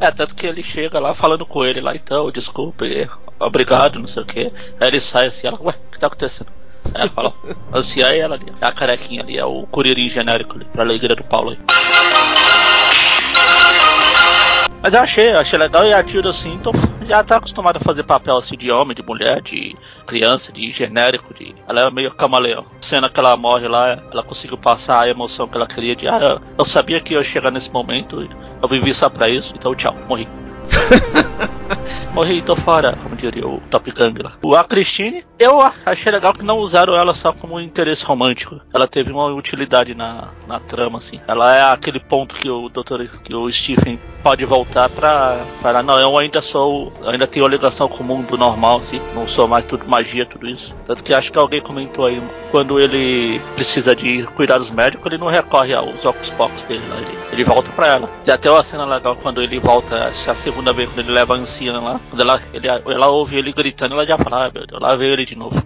É, 0.00 0.10
tanto 0.10 0.34
que 0.34 0.46
ele 0.46 0.62
chega 0.62 0.98
lá 0.98 1.14
falando 1.14 1.44
com 1.44 1.62
ele 1.62 1.82
lá, 1.82 1.94
então, 1.94 2.30
desculpe, 2.30 3.08
obrigado, 3.38 3.98
não 3.98 4.08
sei 4.08 4.22
o 4.22 4.26
que. 4.26 4.52
Aí 4.80 4.88
ele 4.88 5.00
sai 5.00 5.26
assim, 5.26 5.46
ela, 5.46 5.60
ué, 5.60 5.74
o 5.88 5.92
que 5.92 5.98
tá 5.98 6.06
acontecendo? 6.06 6.50
Aí 6.94 7.02
ela 7.02 7.10
fala, 7.10 7.34
assim, 7.72 8.02
aí 8.02 8.18
ela 8.18 8.36
ali, 8.36 8.46
a 8.62 8.72
carequinha 8.72 9.22
ali, 9.22 9.36
é 9.36 9.44
o 9.44 9.66
curirim 9.66 10.08
genérico 10.08 10.56
ali, 10.56 10.64
pra 10.64 10.82
alegria 10.82 11.14
do 11.14 11.24
Paulo 11.24 11.50
aí. 11.50 11.58
Mas 14.82 14.94
eu 14.94 15.00
achei, 15.00 15.32
achei 15.32 15.58
legal 15.58 15.84
e 15.84 15.92
a 15.92 16.04
assim, 16.28 16.54
então 16.54 16.72
já 17.06 17.24
tá 17.24 17.36
acostumada 17.36 17.78
a 17.78 17.84
fazer 17.84 18.04
papel 18.04 18.36
assim 18.36 18.56
de 18.56 18.70
homem, 18.70 18.94
de 18.94 19.02
mulher, 19.02 19.40
de 19.42 19.76
criança, 20.06 20.52
de 20.52 20.70
genérico, 20.70 21.34
de. 21.34 21.54
Ela 21.66 21.82
é 21.82 21.90
meio 21.90 22.10
camaleão. 22.12 22.64
Cena 22.80 23.08
que 23.08 23.18
ela 23.18 23.36
morre 23.36 23.66
lá, 23.66 23.98
ela 24.10 24.22
conseguiu 24.22 24.56
passar 24.56 25.02
a 25.02 25.08
emoção 25.08 25.48
que 25.48 25.56
ela 25.56 25.66
queria 25.66 25.96
de 25.96 26.06
ah, 26.06 26.40
eu 26.56 26.64
sabia 26.64 27.00
que 27.00 27.14
ia 27.14 27.24
chegar 27.24 27.50
nesse 27.50 27.70
momento, 27.70 28.28
eu 28.62 28.68
vivi 28.68 28.94
só 28.94 29.08
pra 29.08 29.28
isso, 29.28 29.52
então 29.56 29.74
tchau, 29.74 29.96
morri. 30.08 30.28
morri, 32.18 32.42
tô 32.42 32.56
fora, 32.56 32.98
como 33.00 33.14
diria 33.14 33.46
o 33.46 33.60
Top 33.70 33.88
Gang 33.92 34.20
lá. 34.20 34.32
A 34.58 34.64
Christine, 34.64 35.24
eu 35.38 35.60
achei 35.86 36.10
legal 36.10 36.32
que 36.32 36.42
não 36.42 36.58
usaram 36.58 36.96
ela 36.96 37.14
só 37.14 37.32
como 37.32 37.60
interesse 37.60 38.04
romântico. 38.04 38.60
Ela 38.74 38.88
teve 38.88 39.12
uma 39.12 39.26
utilidade 39.26 39.94
na, 39.94 40.30
na 40.48 40.58
trama, 40.58 40.98
assim. 40.98 41.20
Ela 41.28 41.56
é 41.56 41.72
aquele 41.72 42.00
ponto 42.00 42.34
que 42.34 42.50
o 42.50 42.68
doutor, 42.68 43.06
que 43.22 43.32
o 43.32 43.48
Stephen 43.52 44.00
pode 44.20 44.44
voltar 44.44 44.88
pra 44.88 45.40
falar, 45.62 45.84
não, 45.84 45.96
eu 46.00 46.18
ainda 46.18 46.42
sou, 46.42 46.92
ainda 47.04 47.24
tenho 47.24 47.46
ligação 47.46 47.88
com 47.88 48.02
o 48.02 48.06
mundo 48.06 48.36
normal, 48.36 48.78
assim. 48.78 49.00
Não 49.14 49.28
sou 49.28 49.46
mais 49.46 49.64
tudo 49.64 49.86
magia, 49.86 50.26
tudo 50.26 50.48
isso. 50.48 50.74
Tanto 50.88 51.04
que 51.04 51.14
acho 51.14 51.30
que 51.30 51.38
alguém 51.38 51.60
comentou 51.60 52.06
aí, 52.06 52.20
quando 52.50 52.80
ele 52.80 53.40
precisa 53.54 53.94
de 53.94 54.24
cuidados 54.34 54.70
médicos, 54.70 55.06
ele 55.06 55.18
não 55.18 55.28
recorre 55.28 55.72
aos 55.72 56.04
Ocus 56.04 56.30
Pocus 56.30 56.64
dele 56.64 56.82
lá. 56.90 56.96
Ele, 56.96 57.18
ele 57.32 57.44
volta 57.44 57.70
pra 57.70 57.86
ela. 57.86 58.10
Tem 58.24 58.34
até 58.34 58.50
uma 58.50 58.64
cena 58.64 58.84
legal 58.84 59.14
quando 59.14 59.40
ele 59.40 59.60
volta, 59.60 60.06
a 60.06 60.34
segunda 60.34 60.72
vez, 60.72 60.88
quando 60.88 61.06
ele 61.06 61.12
leva 61.12 61.36
a 61.36 61.38
anciã 61.38 61.78
lá. 61.78 62.00
Quando 62.08 62.20
ela, 62.20 62.42
ele, 62.52 62.66
ela 62.68 63.08
ouve 63.08 63.36
ele 63.36 63.52
gritando, 63.52 63.94
ela 63.94 64.06
já 64.06 64.16
fala, 64.16 64.46
ah, 64.46 64.50
meu 64.52 64.66
Deus, 64.66 64.80
lá 64.80 64.96
veio 64.96 65.12
ele 65.12 65.26
de 65.26 65.36
novo. 65.36 65.62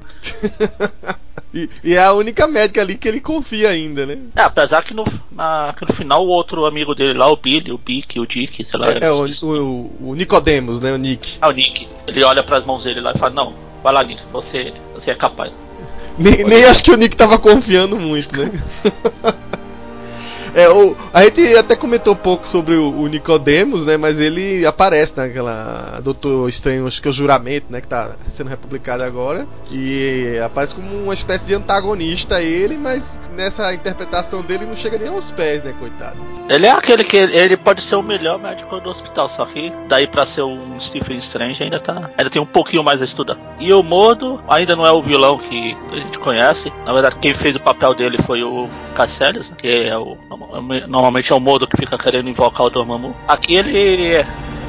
e, 1.55 1.69
e, 1.85 1.95
é 1.95 2.03
a 2.03 2.13
única 2.13 2.47
médica 2.47 2.81
ali 2.81 2.97
que 2.97 3.07
ele 3.07 3.21
confia 3.21 3.71
ainda, 3.71 4.05
né? 4.05 4.19
É, 4.35 4.43
apesar 4.43 4.83
que 4.83 4.93
no, 4.93 5.05
na, 5.31 5.75
que 5.77 5.87
no 5.87 5.93
final 5.93 6.27
o 6.27 6.29
outro 6.29 6.67
amigo 6.67 6.95
dele 6.95 7.15
lá, 7.15 7.31
o 7.31 7.37
Billy, 7.37 7.71
o 7.71 7.79
Bick, 7.79 8.19
o 8.19 8.27
Dick, 8.27 8.65
sei 8.65 8.81
lá. 8.81 8.91
É, 8.91 9.05
é 9.05 9.13
o, 9.13 9.25
o, 9.25 10.11
o 10.11 10.15
Nicodemos, 10.15 10.81
né? 10.81 10.93
O 10.93 10.99
Nick. 10.99 11.39
Ah, 11.41 11.49
o 11.49 11.53
Nick. 11.53 11.87
Ele 12.07 12.25
olha 12.25 12.43
para 12.43 12.59
as 12.59 12.65
mãos 12.65 12.85
dele 12.85 13.01
lá 13.01 13.13
e 13.15 13.19
fala, 13.19 13.33
não, 13.33 13.55
vai 13.83 13.93
lá, 13.93 14.03
Nick, 14.03 14.23
você, 14.33 14.73
você 14.95 15.13
é 15.13 15.15
capaz. 15.15 15.53
Nem, 16.19 16.45
nem 16.45 16.65
acho 16.65 16.83
que 16.83 16.91
o 16.91 16.97
Nick 16.97 17.17
tava 17.17 17.39
confiando 17.39 17.99
muito, 17.99 18.37
né? 18.37 18.51
É, 20.55 20.69
o, 20.69 20.97
a 21.13 21.25
gente 21.25 21.57
até 21.57 21.75
comentou 21.75 22.15
pouco 22.15 22.47
sobre 22.47 22.75
o, 22.75 22.91
o 22.91 23.09
né? 23.09 23.97
Mas 23.97 24.21
ele 24.21 24.67
aparece 24.67 25.17
naquela 25.17 26.01
Doutor 26.03 26.49
Estranho, 26.49 26.87
acho 26.87 27.01
que 27.01 27.09
é 27.09 27.11
o 27.11 27.15
Juramento, 27.15 27.67
né? 27.71 27.81
Que 27.81 27.87
tá 27.89 28.13
sendo 28.29 28.51
republicado 28.51 29.03
agora. 29.03 29.47
E 29.71 30.39
aparece 30.45 30.75
como 30.75 30.89
uma 31.05 31.15
espécie 31.15 31.45
de 31.45 31.55
antagonista 31.55 32.43
ele, 32.43 32.77
mas 32.77 33.19
nessa 33.35 33.73
interpretação 33.73 34.43
dele 34.43 34.67
não 34.67 34.77
chega 34.77 34.99
nem 34.99 35.09
aos 35.09 35.31
pés, 35.31 35.63
né, 35.65 35.75
coitado. 35.79 36.17
Ele 36.49 36.67
é 36.67 36.71
aquele 36.71 37.05
que 37.05 37.17
ele 37.17 37.57
pode 37.57 37.83
ser 37.83 37.97
o 37.97 38.03
melhor 38.03 38.39
médico 38.39 38.81
do 38.81 38.91
hospital, 38.91 39.29
só 39.29 39.45
que 39.47 39.73
daí 39.89 40.07
para 40.07 40.27
ser 40.27 40.43
um 40.43 40.81
Stephen 40.81 41.17
Strange 41.19 41.63
ainda 41.63 41.81
tá. 41.81 42.11
Ainda 42.17 42.31
tem 42.31 42.43
um 42.43 42.47
pouquinho 42.47 42.83
mais 42.83 43.01
a 43.01 43.05
estudar. 43.05 43.37
E 43.59 43.73
o 43.73 43.83
Modo 43.83 44.41
ainda 44.49 44.77
não 44.77 44.87
é 44.87 44.93
o 44.93 45.03
vilão 45.03 45.39
que 45.39 45.77
a 45.93 45.97
gente 45.97 46.19
conhece. 46.19 46.73
Na 46.85 46.93
verdade, 46.93 47.17
quem 47.21 47.33
fez 47.35 47.57
o 47.57 47.61
papel 47.61 47.95
dele 47.95 48.19
foi 48.23 48.43
o 48.43 48.69
Casselius, 48.95 49.51
que 49.57 49.69
é 49.69 49.97
o 49.97 50.17
Normalmente 50.89 51.33
é 51.33 51.35
o 51.35 51.41
modo 51.41 51.67
que 51.67 51.77
fica 51.77 51.99
querendo 51.99 52.29
invocar 52.29 52.67
o 52.67 52.71
Dormammu. 52.71 53.15
Aqui 53.27 53.55
ele 53.55 54.25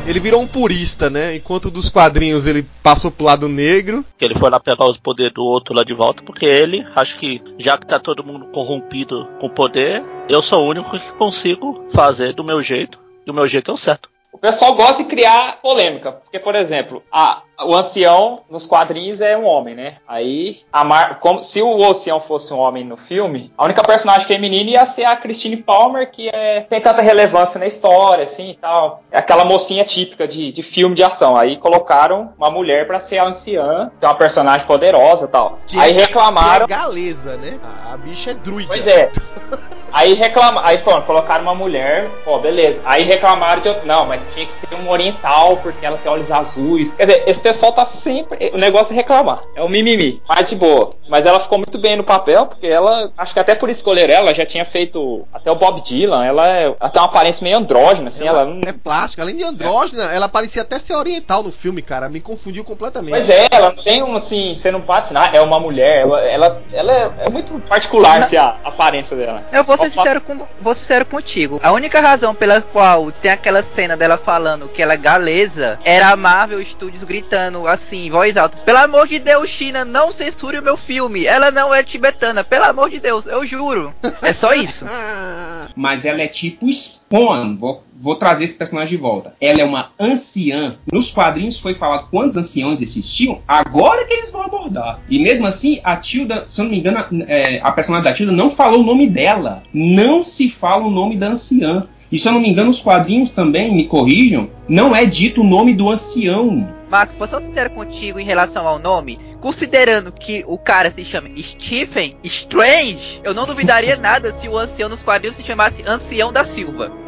ele 0.05 0.19
virou 0.19 0.41
um 0.41 0.47
purista, 0.47 1.09
né? 1.09 1.36
Enquanto 1.36 1.71
dos 1.71 1.89
quadrinhos 1.89 2.45
ele 2.45 2.65
passou 2.82 3.09
pro 3.09 3.26
lado 3.26 3.47
negro. 3.47 4.03
Ele 4.19 4.36
foi 4.36 4.49
lá 4.49 4.59
pegar 4.59 4.86
os 4.86 4.97
poderes 4.97 5.34
do 5.34 5.43
outro 5.43 5.74
lá 5.74 5.84
de 5.84 5.93
volta, 5.93 6.21
porque 6.24 6.45
ele, 6.45 6.86
acho 6.95 7.17
que 7.17 7.41
já 7.57 7.78
que 7.78 7.88
tá 7.88 7.99
todo 7.99 8.24
mundo 8.24 8.47
corrompido 8.47 9.28
com 9.39 9.49
poder, 9.49 10.03
eu 10.28 10.41
sou 10.41 10.63
o 10.63 10.69
único 10.69 10.91
que 10.91 11.11
consigo 11.13 11.86
fazer 11.93 12.34
do 12.34 12.43
meu 12.43 12.61
jeito. 12.61 12.99
E 13.26 13.32
o 13.32 13.34
meu 13.34 13.47
jeito 13.47 13.71
é 13.71 13.74
o 13.74 13.78
certo. 13.78 14.09
O 14.34 14.38
pessoal 14.39 14.73
gosta 14.73 15.03
de 15.03 15.09
criar 15.09 15.61
polêmica, 15.61 16.11
porque, 16.11 16.39
por 16.39 16.55
exemplo, 16.55 17.03
a, 17.11 17.43
o 17.61 17.75
ancião 17.75 18.41
nos 18.49 18.65
quadrinhos 18.65 19.21
é 19.21 19.38
um 19.38 19.45
homem, 19.45 19.75
né? 19.75 19.97
Aí, 20.07 20.61
Mar, 20.86 21.19
como, 21.19 21.43
se 21.43 21.61
o 21.61 21.86
ancião 21.86 22.19
fosse 22.19 22.51
um 22.51 22.57
homem 22.57 22.84
no 22.84 22.97
filme, 22.97 23.53
a 23.55 23.63
única 23.63 23.84
personagem 23.84 24.27
feminina 24.27 24.71
ia 24.71 24.86
ser 24.88 25.05
a 25.05 25.15
Christine 25.15 25.57
Palmer, 25.57 26.09
que 26.11 26.29
é, 26.29 26.61
tem 26.61 26.81
tanta 26.81 27.01
relevância 27.01 27.59
na 27.59 27.67
história, 27.67 28.25
assim 28.25 28.49
e 28.49 28.55
tal. 28.55 29.03
É 29.11 29.19
aquela 29.19 29.45
mocinha 29.45 29.86
típica 29.86 30.27
de, 30.27 30.51
de 30.51 30.63
filme 30.63 30.95
de 30.95 31.03
ação. 31.03 31.38
Aí 31.38 31.55
colocaram 31.55 32.34
uma 32.36 32.49
mulher 32.49 32.88
para 32.88 32.99
ser 32.99 33.19
a 33.19 33.25
anciã, 33.25 33.91
que 33.99 34.03
é 34.03 34.07
uma 34.07 34.17
personagem 34.17 34.65
poderosa 34.65 35.25
e 35.25 35.29
tal. 35.29 35.59
Que 35.67 35.79
Aí 35.79 35.91
é, 35.91 36.01
reclamaram. 36.01 36.65
É 36.65 36.67
galesa, 36.67 37.38
né? 37.38 37.59
A, 37.63 37.93
a 37.93 37.97
bicha 37.97 38.31
é 38.31 38.34
druida. 38.34 38.67
Pois 38.67 38.88
é. 38.88 39.11
Aí 39.93 40.15
reclamaram, 40.15 40.67
aí 40.67 40.79
pronto, 40.79 41.05
colocaram 41.05 41.43
uma 41.43 41.53
mulher, 41.53 42.09
ó, 42.25 42.39
beleza. 42.39 42.81
Aí 42.83 43.03
reclamaram 43.03 43.61
de 43.61 43.69
outro, 43.69 43.85
não, 43.85 44.05
mas 44.05 44.27
tinha 44.33 44.43
que 44.43 44.51
ser 44.51 44.73
um 44.73 44.89
oriental, 44.89 45.57
porque 45.57 45.85
ela 45.85 45.99
tem 45.99 46.11
olhos 46.11 46.31
azuis. 46.31 46.91
Quer 46.91 47.05
dizer, 47.05 47.23
esse 47.27 47.39
pessoal 47.39 47.71
tá 47.71 47.85
sempre, 47.85 48.51
o 48.51 48.57
negócio 48.57 48.91
é 48.91 48.95
reclamar, 48.95 49.43
é 49.55 49.61
o 49.61 49.69
mimimi, 49.69 50.19
mas 50.27 50.49
de 50.49 50.55
boa. 50.55 50.93
Mas 51.07 51.27
ela 51.27 51.39
ficou 51.39 51.59
muito 51.59 51.77
bem 51.77 51.95
no 51.95 52.03
papel, 52.03 52.47
porque 52.47 52.65
ela, 52.65 53.11
acho 53.15 53.33
que 53.35 53.39
até 53.39 53.53
por 53.53 53.69
escolher 53.69 54.09
ela, 54.09 54.33
já 54.33 54.45
tinha 54.45 54.65
feito 54.65 55.27
até 55.31 55.51
o 55.51 55.55
Bob 55.55 55.79
Dylan, 55.81 56.25
ela, 56.25 56.47
é, 56.47 56.63
ela 56.65 56.89
tem 56.89 56.99
uma 56.99 57.07
aparência 57.07 57.43
meio 57.43 57.57
andrógena, 57.57 58.07
assim, 58.07 58.27
ela, 58.27 58.41
ela 58.41 58.61
É 58.65 58.73
plástica, 58.73 59.21
além 59.21 59.37
de 59.37 59.43
andrógena, 59.43 60.11
é. 60.11 60.15
ela 60.15 60.27
parecia 60.27 60.63
até 60.63 60.79
ser 60.79 60.95
oriental 60.95 61.43
no 61.43 61.51
filme, 61.51 61.83
cara, 61.83 62.09
me 62.09 62.19
confundiu 62.19 62.63
completamente. 62.63 63.11
Pois 63.11 63.29
é, 63.29 63.47
ela 63.51 63.71
não 63.71 63.83
tem 63.83 64.01
um, 64.01 64.15
assim, 64.15 64.55
você 64.55 64.71
não 64.71 64.79
bate 64.79 65.13
assim, 65.13 65.15
ah, 65.15 65.29
é 65.31 65.41
uma 65.41 65.59
mulher, 65.59 66.01
ela, 66.01 66.21
ela, 66.21 66.61
ela 66.71 66.91
é, 66.91 67.11
é 67.27 67.29
muito 67.29 67.53
particular, 67.67 68.17
assim, 68.17 68.37
a 68.37 68.57
aparência 68.63 69.15
dela. 69.15 69.43
Eu 69.51 69.63
vou 69.63 69.82
ser 69.84 69.91
sincero, 69.91 70.21
com, 70.21 70.47
vou 70.59 70.73
ser 70.73 70.81
sincero 70.81 71.05
contigo. 71.05 71.59
A 71.63 71.71
única 71.71 71.99
razão 71.99 72.34
pela 72.34 72.61
qual 72.61 73.11
tem 73.11 73.31
aquela 73.31 73.63
cena 73.75 73.95
dela 73.97 74.17
falando 74.17 74.67
que 74.67 74.81
ela 74.81 74.93
é 74.93 74.97
galesa 74.97 75.79
era 75.84 76.09
a 76.09 76.15
Marvel 76.15 76.63
Studios 76.63 77.03
gritando 77.03 77.67
assim, 77.67 78.09
voz 78.09 78.36
alta: 78.38 78.61
Pelo 78.61 78.79
amor 78.79 79.07
de 79.07 79.19
Deus, 79.19 79.49
China, 79.49 79.86
não 79.86 80.11
censure 80.11 80.59
o 80.59 80.63
meu 80.63 80.77
filme. 80.77 81.25
Ela 81.25 81.51
não 81.51 81.73
é 81.73 81.84
tibetana, 81.84 82.43
pelo 82.43 82.65
amor 82.65 82.89
de 82.89 82.99
Deus, 82.99 83.25
eu 83.25 83.45
juro. 83.45 83.93
É 84.21 84.34
só 84.34 84.53
isso. 84.53 84.86
Mas 85.75 86.05
ela 86.05 86.21
é 86.21 86.27
tipo 86.27 86.71
Spawn. 86.71 87.57
Vou, 87.57 87.84
vou 87.99 88.15
trazer 88.15 88.43
esse 88.43 88.55
personagem 88.55 88.97
de 88.97 89.01
volta. 89.01 89.36
Ela 89.39 89.61
é 89.61 89.65
uma 89.65 89.91
anciã. 89.99 90.77
Nos 90.91 91.11
quadrinhos 91.11 91.57
foi 91.57 91.73
falado 91.73 92.07
quantos 92.09 92.38
anciãos 92.38 92.81
existiam. 92.81 93.41
Agora 93.47 94.05
que 94.05 94.13
eles 94.13 94.31
vão 94.31 94.43
abordar. 94.43 94.99
E 95.09 95.19
mesmo 95.19 95.47
assim, 95.47 95.79
a 95.84 95.97
Tilda, 95.97 96.45
se 96.47 96.59
eu 96.61 96.65
não 96.65 96.71
me 96.71 96.79
engano, 96.79 97.25
é, 97.27 97.59
a 97.63 97.71
personagem 97.71 98.03
da 98.03 98.13
Tilda 98.13 98.31
não 98.31 98.51
falou 98.51 98.81
o 98.81 98.86
nome 98.86 99.07
dela. 99.07 99.63
Não 99.74 100.24
se 100.24 100.49
fala 100.49 100.86
o 100.86 100.91
nome 100.91 101.17
da 101.17 101.30
anciã. 101.30 101.88
E 102.11 102.19
se 102.19 102.28
eu 102.28 102.34
não 102.34 102.39
me 102.39 102.49
engano, 102.49 102.69
os 102.69 102.82
quadrinhos 102.82 103.32
também, 103.32 103.74
me 103.74 103.88
corrijam, 103.88 104.49
não 104.69 104.95
é 104.95 105.03
dito 105.03 105.41
o 105.41 105.43
nome 105.43 105.74
do 105.74 105.89
ancião. 105.89 106.69
Max, 106.89 107.15
posso 107.15 107.38
ser 107.38 107.41
sincero 107.41 107.71
contigo 107.71 108.19
em 108.19 108.26
relação 108.26 108.67
ao 108.67 108.78
nome? 108.78 109.17
Considerando 109.41 110.11
que 110.11 110.45
o 110.47 110.59
cara 110.59 110.91
se 110.91 111.03
chama 111.03 111.28
Stephen 111.36 112.15
Strange, 112.24 113.19
eu 113.24 113.34
não 113.34 113.47
duvidaria 113.47 113.95
nada 113.95 114.32
se 114.32 114.47
o 114.47 114.55
ancião 114.55 114.88
nos 114.88 115.01
quadrinhos 115.01 115.36
se 115.36 115.43
chamasse 115.43 115.84
Ancião 115.88 116.32
da 116.32 116.45
Silva. 116.45 116.91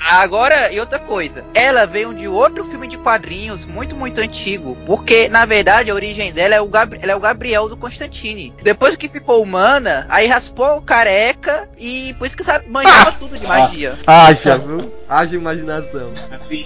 Agora, 0.00 0.72
e 0.72 0.80
outra 0.80 0.98
coisa, 0.98 1.44
ela 1.54 1.86
veio 1.86 2.14
de 2.14 2.26
outro 2.28 2.64
filme 2.66 2.86
de 2.88 2.98
quadrinhos 2.98 3.64
muito, 3.64 3.96
muito 3.96 4.20
antigo. 4.20 4.76
Porque, 4.86 5.28
na 5.28 5.44
verdade, 5.44 5.90
a 5.90 5.94
origem 5.94 6.32
dela 6.32 6.54
é 6.54 6.60
o, 6.60 6.68
Gab 6.68 6.98
ela 7.00 7.12
é 7.12 7.16
o 7.16 7.20
Gabriel 7.20 7.68
do 7.68 7.76
Constantine. 7.76 8.52
Depois 8.62 8.96
que 8.96 9.08
ficou 9.08 9.42
humana, 9.42 10.06
aí 10.08 10.26
raspou 10.26 10.78
o 10.78 10.82
careca 10.82 11.68
e 11.78 12.14
por 12.18 12.26
isso 12.26 12.36
que 12.36 12.44
sabe, 12.44 12.68
manjava 12.68 13.10
ah, 13.10 13.16
tudo 13.18 13.38
de 13.38 13.46
magia. 13.46 13.94
Acha, 14.06 14.58
viu? 14.58 14.92
Haja 15.08 15.36
imaginação. 15.36 16.12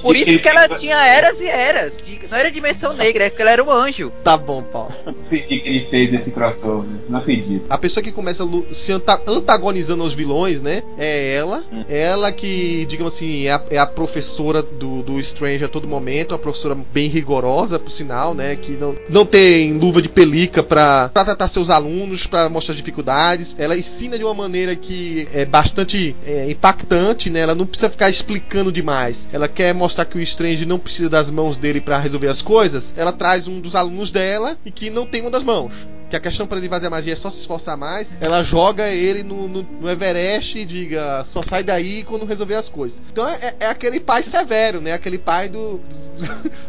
Por 0.03 0.14
isso 0.14 0.39
que 0.39 0.49
ela 0.49 0.68
tinha 0.68 0.97
eras 1.05 1.41
e 1.41 1.47
eras. 1.47 1.95
Não 2.31 2.39
era 2.39 2.51
dimensão 2.51 2.93
negra, 2.93 3.24
é 3.24 3.31
porque 3.31 3.43
ela 3.43 3.51
era 3.51 3.64
um 3.64 3.70
anjo. 3.70 4.12
Tá 4.22 4.37
bom, 4.37 4.62
Paulo. 4.62 4.93
Não 5.05 5.12
acredito 5.24 5.49
que 5.49 5.68
ele 5.68 5.87
fez 5.91 6.12
esse 6.14 6.31
crossover. 6.31 6.89
Não 7.09 7.18
acredito. 7.18 7.66
A 7.68 7.79
pessoa 7.79 8.03
que 8.03 8.12
começa 8.12 8.45
se 8.72 8.93
antagonizando 8.93 10.03
aos 10.03 10.14
vilões, 10.14 10.62
né? 10.62 10.83
É 10.97 11.35
ela. 11.35 11.64
Hum. 11.72 11.85
Ela 11.89 12.31
que, 12.33 12.87
digamos 12.87 13.15
assim, 13.16 13.46
é 13.46 13.52
a, 13.52 13.62
é 13.70 13.78
a 13.78 13.86
professora 13.86 14.62
do, 14.62 15.02
do 15.02 15.18
Strange 15.20 15.64
a 15.64 15.68
todo 15.68 15.88
momento. 15.88 16.32
Uma 16.32 16.38
professora 16.38 16.76
bem 16.92 17.08
rigorosa, 17.08 17.78
por 17.78 17.90
sinal, 17.90 18.34
né? 18.34 18.56
Que 18.56 18.72
não, 18.72 18.94
não 19.08 19.24
tem 19.24 19.72
luva 19.78 20.02
de 20.02 20.08
pelica 20.08 20.62
pra, 20.62 21.08
pra 21.08 21.24
tratar 21.24 21.48
seus 21.48 21.70
alunos, 21.70 22.26
pra 22.26 22.48
mostrar 22.48 22.72
as 22.72 22.76
dificuldades. 22.76 23.54
Ela 23.58 23.76
ensina 23.76 24.18
de 24.18 24.24
uma 24.24 24.34
maneira 24.34 24.76
que 24.76 25.26
é 25.32 25.44
bastante 25.44 26.14
é, 26.26 26.50
impactante, 26.50 27.30
né? 27.30 27.40
Ela 27.40 27.54
não 27.54 27.66
precisa 27.66 27.90
ficar 27.90 28.10
explicando 28.10 28.70
demais. 28.70 29.26
Ela 29.32 29.48
quer 29.48 29.74
mostrar 29.74 30.04
que 30.04 30.18
o 30.18 30.22
Strange 30.22 30.66
não 30.66 30.78
precisa 30.78 31.08
das 31.08 31.30
mãos 31.30 31.56
dele 31.56 31.80
para 31.80 31.98
resolver 31.98 32.28
as 32.28 32.42
coisas. 32.42 32.94
Ela 32.96 33.12
traz 33.12 33.48
um 33.48 33.60
dos 33.60 33.74
alunos 33.74 34.10
dela 34.10 34.56
e 34.64 34.70
que 34.70 34.90
não 34.90 35.06
tem 35.06 35.22
uma 35.22 35.30
das 35.30 35.42
mãos 35.42 35.72
que 36.08 36.16
a 36.16 36.20
questão 36.20 36.46
para 36.46 36.58
ele 36.58 36.68
fazer 36.68 36.86
a 36.86 36.90
magia 36.90 37.12
é 37.12 37.16
só 37.16 37.30
se 37.30 37.40
esforçar 37.40 37.76
mais, 37.76 38.14
ela 38.20 38.42
joga 38.42 38.88
ele 38.88 39.22
no, 39.22 39.48
no, 39.48 39.62
no, 39.62 39.90
Everest 39.90 40.58
e 40.58 40.64
diga, 40.64 41.24
só 41.24 41.42
sai 41.42 41.62
daí 41.62 42.04
quando 42.04 42.24
resolver 42.24 42.54
as 42.54 42.68
coisas. 42.68 43.00
Então 43.11 43.28
é, 43.28 43.54
é 43.61 43.66
aquele 43.66 44.00
pai 44.00 44.22
severo, 44.22 44.80
né? 44.80 44.92
Aquele 44.92 45.18
pai 45.18 45.48
do, 45.48 45.80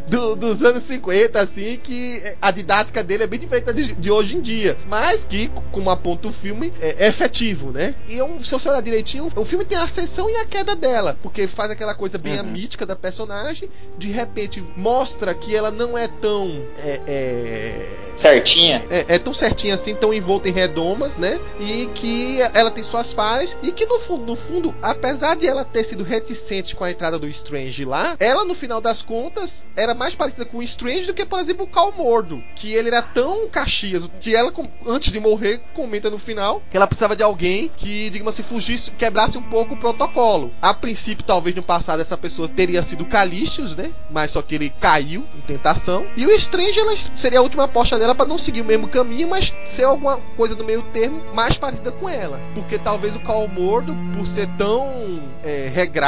do, 0.07 0.35
dos 0.35 0.63
anos 0.63 0.83
50, 0.83 1.39
assim, 1.39 1.79
que 1.81 2.21
a 2.41 2.51
didática 2.51 3.03
dele 3.03 3.23
é 3.23 3.27
bem 3.27 3.39
diferente 3.39 3.73
de, 3.73 3.93
de 3.93 4.11
hoje 4.11 4.37
em 4.37 4.41
dia. 4.41 4.77
Mas 4.87 5.25
que, 5.25 5.49
como 5.71 5.89
aponta 5.89 6.27
o 6.27 6.33
filme, 6.33 6.73
é, 6.81 6.95
é 6.99 7.07
efetivo, 7.07 7.71
né? 7.71 7.95
E 8.07 8.21
um, 8.21 8.43
se 8.43 8.51
você 8.51 8.69
olhar 8.69 8.81
direitinho, 8.81 9.29
o 9.35 9.45
filme 9.45 9.65
tem 9.65 9.77
a 9.77 9.83
ascensão 9.83 10.29
e 10.29 10.35
a 10.37 10.45
queda 10.45 10.75
dela, 10.75 11.17
porque 11.21 11.47
faz 11.47 11.71
aquela 11.71 11.93
coisa 11.93 12.17
bem 12.17 12.39
uhum. 12.39 12.45
mítica 12.45 12.85
da 12.85 12.95
personagem, 12.95 13.69
de 13.97 14.11
repente 14.11 14.63
mostra 14.75 15.33
que 15.33 15.55
ela 15.55 15.71
não 15.71 15.97
é 15.97 16.07
tão. 16.07 16.61
É, 16.79 17.01
é, 17.07 18.07
certinha. 18.15 18.83
É, 18.89 19.05
é 19.15 19.19
tão 19.19 19.33
certinha 19.33 19.73
assim, 19.73 19.93
tão 19.93 20.13
envolta 20.13 20.49
em 20.49 20.51
redomas, 20.51 21.17
né? 21.17 21.39
E 21.59 21.87
que 21.93 22.39
ela 22.53 22.71
tem 22.71 22.83
suas 22.83 23.13
falhas 23.13 23.55
e 23.61 23.71
que 23.71 23.85
no 23.85 23.99
fundo, 23.99 24.25
no 24.25 24.35
fundo, 24.35 24.75
apesar 24.81 25.35
de 25.35 25.47
ela 25.47 25.63
ter 25.63 25.83
sido 25.83 26.03
reticente 26.17 26.75
com 26.75 26.83
a 26.83 26.91
entrada 26.91 27.19
do 27.19 27.27
Strange 27.27 27.85
lá, 27.85 28.15
ela 28.19 28.43
no 28.43 28.55
final 28.55 28.81
das 28.81 29.01
contas 29.01 29.63
era 29.75 29.93
mais 29.93 30.15
parecida 30.15 30.45
com 30.45 30.57
o 30.57 30.63
Strange 30.63 31.07
do 31.07 31.13
que, 31.13 31.25
por 31.25 31.39
exemplo, 31.39 31.65
o 31.65 31.69
Cal 31.69 31.91
Mordo, 31.91 32.43
que 32.55 32.73
ele 32.73 32.89
era 32.89 33.01
tão 33.01 33.47
caxias 33.47 34.09
que 34.19 34.35
ela 34.35 34.53
antes 34.85 35.11
de 35.11 35.19
morrer 35.19 35.61
comenta 35.73 36.09
no 36.09 36.17
final 36.17 36.61
que 36.69 36.77
ela 36.77 36.87
precisava 36.87 37.15
de 37.15 37.23
alguém 37.23 37.69
que, 37.77 38.09
digamos 38.09 38.33
assim, 38.33 38.43
fugisse, 38.43 38.91
quebrasse 38.91 39.37
um 39.37 39.43
pouco 39.43 39.73
o 39.73 39.77
protocolo. 39.77 40.51
A 40.61 40.73
princípio, 40.73 41.23
talvez 41.25 41.55
no 41.55 41.63
passado 41.63 42.01
essa 42.01 42.17
pessoa 42.17 42.47
teria 42.47 42.81
sido 42.81 43.05
Calixtus, 43.05 43.75
né? 43.75 43.91
Mas 44.09 44.31
só 44.31 44.41
que 44.41 44.55
ele 44.55 44.73
caiu 44.79 45.25
em 45.35 45.41
tentação. 45.41 46.05
E 46.15 46.25
o 46.25 46.31
Strange 46.31 46.79
ela 46.79 46.95
seria 46.95 47.39
a 47.39 47.41
última 47.41 47.65
aposta 47.65 47.97
dela 47.99 48.15
para 48.15 48.25
não 48.25 48.37
seguir 48.37 48.61
o 48.61 48.65
mesmo 48.65 48.87
caminho 48.87 49.27
mas 49.27 49.53
ser 49.65 49.83
alguma 49.83 50.17
coisa 50.35 50.55
do 50.55 50.63
meio 50.63 50.81
termo 50.93 51.21
mais 51.33 51.57
parecida 51.57 51.91
com 51.91 52.09
ela. 52.09 52.39
Porque 52.53 52.77
talvez 52.77 53.15
o 53.15 53.19
Cal 53.19 53.47
Mordo, 53.47 53.95
por 54.15 54.25
ser 54.25 54.47
tão 54.57 55.21
é, 55.43 55.69
regrado, 55.73 56.06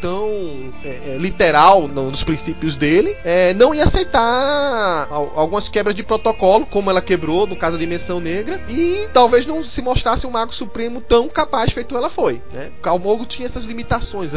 tão 0.00 0.72
é, 0.84 0.88
é, 0.88 1.16
literal 1.18 1.88
nos 1.88 2.22
princípios 2.22 2.76
dele, 2.76 3.16
é, 3.24 3.52
não 3.54 3.74
ia 3.74 3.84
aceitar 3.84 5.08
algumas 5.10 5.68
quebras 5.68 5.94
de 5.94 6.02
protocolo, 6.02 6.66
como 6.66 6.90
ela 6.90 7.00
quebrou 7.00 7.46
no 7.46 7.56
caso 7.56 7.72
da 7.72 7.80
Dimensão 7.80 8.20
Negra, 8.20 8.60
e 8.68 9.08
talvez 9.12 9.46
não 9.46 9.62
se 9.64 9.82
mostrasse 9.82 10.26
um 10.26 10.30
Mago 10.30 10.52
Supremo 10.52 11.00
tão 11.00 11.28
capaz 11.28 11.72
feito 11.72 11.96
ela 11.96 12.08
foi. 12.08 12.40
Né? 12.52 12.70
O 12.78 12.82
Cal 12.82 12.98
Mordo 12.98 13.26
tinha 13.26 13.46
essas 13.46 13.64
limitações, 13.64 14.32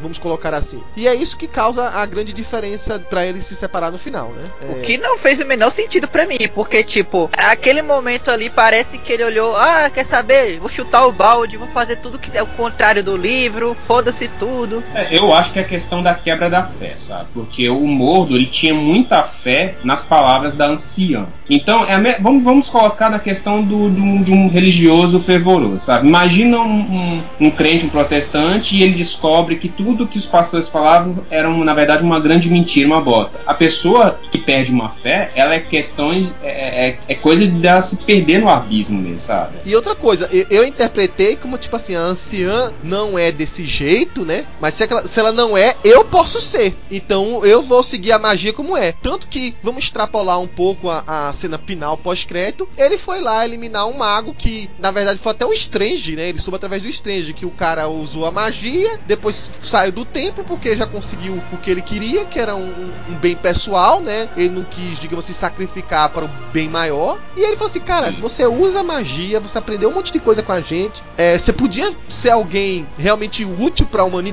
vamos 0.00 0.18
colocar 0.18 0.54
assim. 0.54 0.82
E 0.96 1.06
é 1.06 1.14
isso 1.14 1.36
que 1.36 1.46
causa 1.46 1.88
a 1.88 2.04
grande 2.06 2.32
diferença 2.32 2.98
para 2.98 3.26
ele 3.26 3.40
se 3.40 3.54
separar 3.54 3.90
no 3.90 3.98
final, 3.98 4.30
né? 4.30 4.50
O 4.70 4.80
que 4.80 4.98
não 4.98 5.16
fez 5.18 5.40
o 5.40 5.46
menor 5.46 5.70
sentido 5.70 6.08
para 6.08 6.26
mim, 6.26 6.48
porque 6.54 6.82
tipo, 6.82 7.30
aquele 7.32 7.82
momento 7.82 8.30
ali 8.30 8.50
parece 8.50 8.98
que 8.98 9.12
ele 9.12 9.24
olhou, 9.24 9.56
ah, 9.56 9.90
quer 9.90 10.04
saber? 10.04 10.58
Vou 10.58 10.68
chutar 10.68 11.06
o 11.06 11.12
balde, 11.12 11.56
vou 11.56 11.68
fazer 11.68 11.96
tudo 11.96 12.18
que 12.18 12.36
é 12.36 12.42
o 12.42 12.46
contrário 12.46 13.02
do 13.02 13.16
livro, 13.16 13.76
foda-se 13.86 14.28
tudo. 14.28 14.47
É, 14.94 15.16
eu 15.16 15.32
acho 15.32 15.52
que 15.52 15.58
é 15.58 15.62
a 15.62 15.64
questão 15.64 16.02
da 16.02 16.14
quebra 16.14 16.48
da 16.48 16.62
fé, 16.62 16.94
sabe? 16.96 17.26
Porque 17.34 17.68
o 17.68 17.86
Mordo, 17.86 18.36
ele 18.36 18.46
tinha 18.46 18.74
muita 18.74 19.22
fé 19.22 19.74
nas 19.84 20.02
palavras 20.02 20.54
da 20.54 20.66
anciã. 20.66 21.26
Então, 21.48 21.84
é 21.84 21.98
me... 21.98 22.14
vamos, 22.20 22.44
vamos 22.44 22.68
colocar 22.68 23.10
na 23.10 23.18
questão 23.18 23.62
do, 23.62 23.88
do, 23.88 24.24
de 24.24 24.32
um 24.32 24.48
religioso 24.48 25.20
fervoroso, 25.20 25.78
sabe? 25.78 26.06
Imagina 26.06 26.58
um, 26.58 26.80
um, 26.80 27.22
um 27.40 27.50
crente, 27.50 27.86
um 27.86 27.88
protestante, 27.88 28.76
e 28.76 28.82
ele 28.82 28.94
descobre 28.94 29.56
que 29.56 29.68
tudo 29.68 30.06
que 30.06 30.18
os 30.18 30.26
pastores 30.26 30.68
falavam 30.68 31.24
era, 31.30 31.48
na 31.48 31.74
verdade, 31.74 32.02
uma 32.02 32.20
grande 32.20 32.50
mentira, 32.50 32.86
uma 32.86 33.00
bosta. 33.00 33.38
A 33.46 33.54
pessoa 33.54 34.18
que 34.30 34.38
perde 34.38 34.70
uma 34.70 34.90
fé, 34.90 35.30
ela 35.34 35.54
é 35.54 35.60
questões, 35.60 36.32
é, 36.42 36.88
é, 36.88 36.98
é 37.08 37.14
coisa 37.14 37.46
dela 37.46 37.82
se 37.82 37.96
perder 37.96 38.40
no 38.40 38.48
abismo 38.48 39.00
mesmo, 39.00 39.18
sabe? 39.18 39.56
E 39.64 39.74
outra 39.74 39.94
coisa, 39.94 40.28
eu, 40.32 40.46
eu, 40.50 40.64
interpretei 40.64 41.36
como, 41.36 41.58
tipo 41.58 41.74
assim, 41.76 41.94
a 41.94 42.00
anciã 42.00 42.72
não 42.82 43.18
é 43.18 43.32
desse 43.32 43.64
jeito, 43.64 44.24
né? 44.24 44.37
Mas 44.60 44.74
se 44.74 44.84
ela, 44.84 45.06
se 45.06 45.20
ela 45.20 45.32
não 45.32 45.56
é, 45.56 45.76
eu 45.84 46.04
posso 46.04 46.40
ser. 46.40 46.76
Então 46.90 47.44
eu 47.44 47.62
vou 47.62 47.82
seguir 47.82 48.12
a 48.12 48.18
magia 48.18 48.52
como 48.52 48.76
é. 48.76 48.92
Tanto 48.92 49.28
que, 49.28 49.56
vamos 49.62 49.84
extrapolar 49.84 50.40
um 50.40 50.46
pouco 50.46 50.88
a, 50.90 51.02
a 51.06 51.32
cena 51.32 51.58
final 51.58 51.96
pós-crédito, 51.96 52.68
ele 52.76 52.96
foi 52.96 53.20
lá 53.20 53.44
eliminar 53.44 53.86
um 53.86 53.96
mago 53.96 54.34
que, 54.34 54.70
na 54.78 54.90
verdade, 54.90 55.18
foi 55.18 55.32
até 55.32 55.44
o 55.44 55.52
Strange, 55.52 56.16
né? 56.16 56.28
Ele 56.28 56.38
soube 56.38 56.56
através 56.56 56.82
do 56.82 56.88
Strange 56.88 57.32
que 57.32 57.46
o 57.46 57.50
cara 57.50 57.88
usou 57.88 58.26
a 58.26 58.30
magia, 58.30 58.98
depois 59.06 59.52
saiu 59.62 59.92
do 59.92 60.04
tempo 60.04 60.44
porque 60.44 60.76
já 60.76 60.86
conseguiu 60.86 61.42
o 61.52 61.56
que 61.58 61.70
ele 61.70 61.82
queria, 61.82 62.24
que 62.24 62.38
era 62.38 62.54
um, 62.54 62.92
um 63.08 63.14
bem 63.14 63.36
pessoal, 63.36 64.00
né? 64.00 64.28
Ele 64.36 64.50
não 64.50 64.64
quis, 64.64 64.98
digamos 64.98 65.24
assim, 65.24 65.34
sacrificar 65.34 66.08
para 66.10 66.24
o 66.24 66.30
bem 66.52 66.68
maior. 66.68 67.18
E 67.36 67.40
ele 67.40 67.56
falou 67.56 67.70
assim, 67.70 67.80
cara, 67.80 68.10
você 68.12 68.46
usa 68.46 68.82
magia, 68.82 69.40
você 69.40 69.58
aprendeu 69.58 69.90
um 69.90 69.94
monte 69.94 70.12
de 70.12 70.20
coisa 70.20 70.42
com 70.42 70.52
a 70.52 70.60
gente, 70.60 71.02
é, 71.16 71.38
você 71.38 71.52
podia 71.52 71.92
ser 72.08 72.30
alguém 72.30 72.86
realmente 72.96 73.44
útil 73.44 73.86
para 73.86 74.02
a 74.02 74.04
humanidade 74.04 74.27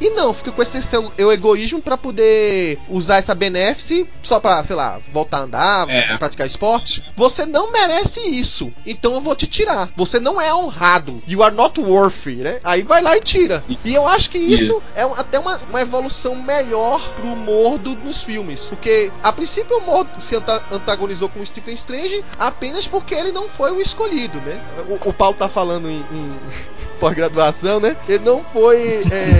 e 0.00 0.10
não, 0.10 0.32
fica 0.32 0.52
com 0.52 0.62
esse 0.62 0.82
seu 0.82 1.12
eu 1.18 1.32
egoísmo 1.32 1.82
para 1.82 1.96
poder 1.96 2.78
usar 2.88 3.16
essa 3.16 3.34
benéfice 3.34 4.06
só 4.22 4.38
para, 4.38 4.62
sei 4.64 4.76
lá, 4.76 5.00
voltar 5.12 5.38
a 5.38 5.42
andar, 5.42 5.90
é. 5.90 6.16
praticar 6.16 6.46
esporte. 6.46 7.02
Você 7.16 7.44
não 7.44 7.72
merece 7.72 8.20
isso, 8.20 8.72
então 8.86 9.14
eu 9.14 9.20
vou 9.20 9.34
te 9.34 9.46
tirar. 9.46 9.90
Você 9.96 10.20
não 10.20 10.40
é 10.40 10.54
honrado. 10.54 11.22
You 11.26 11.42
are 11.42 11.54
not 11.54 11.80
worthy, 11.80 12.36
né? 12.36 12.60
Aí 12.62 12.82
vai 12.82 13.02
lá 13.02 13.16
e 13.16 13.20
tira. 13.20 13.64
E 13.84 13.94
eu 13.94 14.06
acho 14.06 14.30
que 14.30 14.38
isso 14.38 14.82
é 14.94 15.02
até 15.02 15.38
uma, 15.38 15.60
uma 15.68 15.80
evolução 15.80 16.34
melhor 16.34 17.00
pro 17.16 17.26
Mordo 17.26 17.96
nos 17.96 18.22
filmes, 18.22 18.62
porque 18.62 19.10
a 19.22 19.32
princípio 19.32 19.78
o 19.78 19.86
Mordo 19.86 20.20
se 20.20 20.36
antagonizou 20.70 21.28
com 21.28 21.40
o 21.40 21.46
Stephen 21.46 21.74
Strange 21.74 22.24
apenas 22.38 22.86
porque 22.86 23.14
ele 23.14 23.32
não 23.32 23.48
foi 23.48 23.72
o 23.72 23.80
escolhido, 23.80 24.38
né? 24.40 24.60
O, 24.88 25.08
o 25.08 25.12
Paulo 25.12 25.36
tá 25.36 25.48
falando 25.48 25.88
em, 25.88 26.04
em 26.12 26.38
pós-graduação, 27.00 27.80
né? 27.80 27.96
Ele 28.08 28.24
não 28.24 28.44
foi 28.44 29.02
é, 29.10 29.31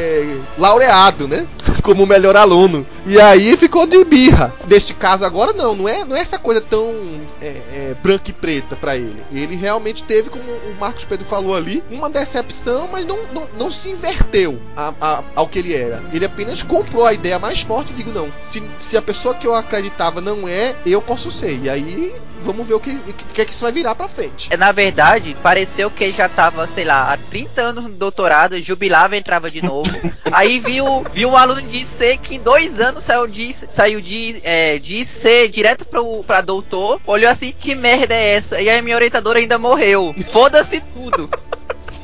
laureado, 0.59 1.26
né? 1.26 1.47
Como 1.82 2.07
melhor 2.07 2.36
aluno. 2.36 2.86
E 3.05 3.20
aí 3.20 3.57
ficou 3.57 3.86
de 3.86 4.05
birra. 4.05 4.53
Neste 4.68 4.95
caso 4.95 5.24
agora 5.24 5.53
não, 5.53 5.74
não 5.74 5.88
é, 5.88 6.05
não 6.05 6.16
é 6.16 6.20
essa 6.20 6.38
coisa 6.38 6.61
tão 6.61 6.93
é, 7.40 7.47
é, 7.47 7.97
branca 8.01 8.30
e 8.30 8.32
preta 8.32 8.76
para 8.76 8.97
ele. 8.97 9.22
Ele 9.32 9.57
realmente 9.57 10.05
teve, 10.05 10.30
como 10.30 10.45
o 10.45 10.76
Marcos 10.78 11.05
Pedro 11.05 11.26
falou 11.26 11.57
ali, 11.57 11.82
uma 11.90 12.09
decepção, 12.09 12.88
mas 12.90 13.05
não, 13.05 13.18
não, 13.32 13.49
não 13.59 13.70
se 13.70 13.90
inverteu 13.90 14.61
a, 14.76 14.95
a, 15.01 15.22
ao 15.34 15.49
que 15.49 15.59
ele 15.59 15.74
era. 15.74 16.03
Ele 16.12 16.24
apenas 16.24 16.62
comprou 16.62 17.05
a 17.05 17.12
ideia 17.12 17.38
mais 17.38 17.62
forte 17.62 17.93
e 17.93 17.97
digo, 17.97 18.12
não, 18.12 18.32
se, 18.40 18.62
se 18.78 18.97
a 18.97 19.03
pessoa 19.03 19.34
que 19.34 19.47
eu 19.47 19.55
acreditava 19.55 20.20
não 20.20 20.47
é, 20.47 20.76
eu 20.86 21.03
posso 21.03 21.30
ser. 21.30 21.59
E 21.61 21.68
aí 21.68 22.14
vamos 22.45 22.66
ver 22.66 22.74
o 22.74 22.80
que, 22.80 22.97
que, 23.34 23.45
que 23.45 23.53
isso 23.53 23.62
vai 23.62 23.72
virar 23.72 23.95
pra 23.95 24.09
frente. 24.09 24.49
É, 24.51 24.57
na 24.57 24.72
verdade, 24.72 25.36
pareceu 25.43 25.90
que 25.90 26.05
ele 26.05 26.12
já 26.12 26.28
tava, 26.28 26.68
sei 26.74 26.84
lá, 26.84 27.12
há 27.12 27.16
30 27.16 27.61
anos 27.61 27.84
no 27.84 27.90
doutorado, 27.90 28.61
jubilava 28.62 29.16
e 29.16 29.18
entrava 29.18 29.51
de 29.51 29.62
novo. 29.62 29.82
Aí 30.33 30.59
viu, 30.59 31.05
viu 31.12 31.30
um 31.30 31.37
aluno 31.37 31.62
de 31.62 31.78
IC 31.78 32.18
que 32.18 32.37
em 32.37 32.41
dois 32.41 32.80
anos 32.80 33.05
saiu 33.05 33.26
de, 33.26 33.55
saiu 33.74 34.01
de, 34.01 34.41
é, 34.43 34.78
de 34.78 34.97
IC 35.03 35.49
direto 35.49 35.85
pro, 35.85 36.24
pra 36.24 36.41
doutor, 36.41 37.01
olhou 37.07 37.30
assim, 37.30 37.53
que 37.53 37.74
merda 37.74 38.14
é 38.14 38.37
essa? 38.37 38.61
E 38.61 38.68
aí 38.68 38.80
minha 38.83 38.97
orientadora 38.97 39.39
ainda 39.39 39.59
morreu. 39.59 40.14
Foda-se 40.30 40.80
tudo. 40.80 41.28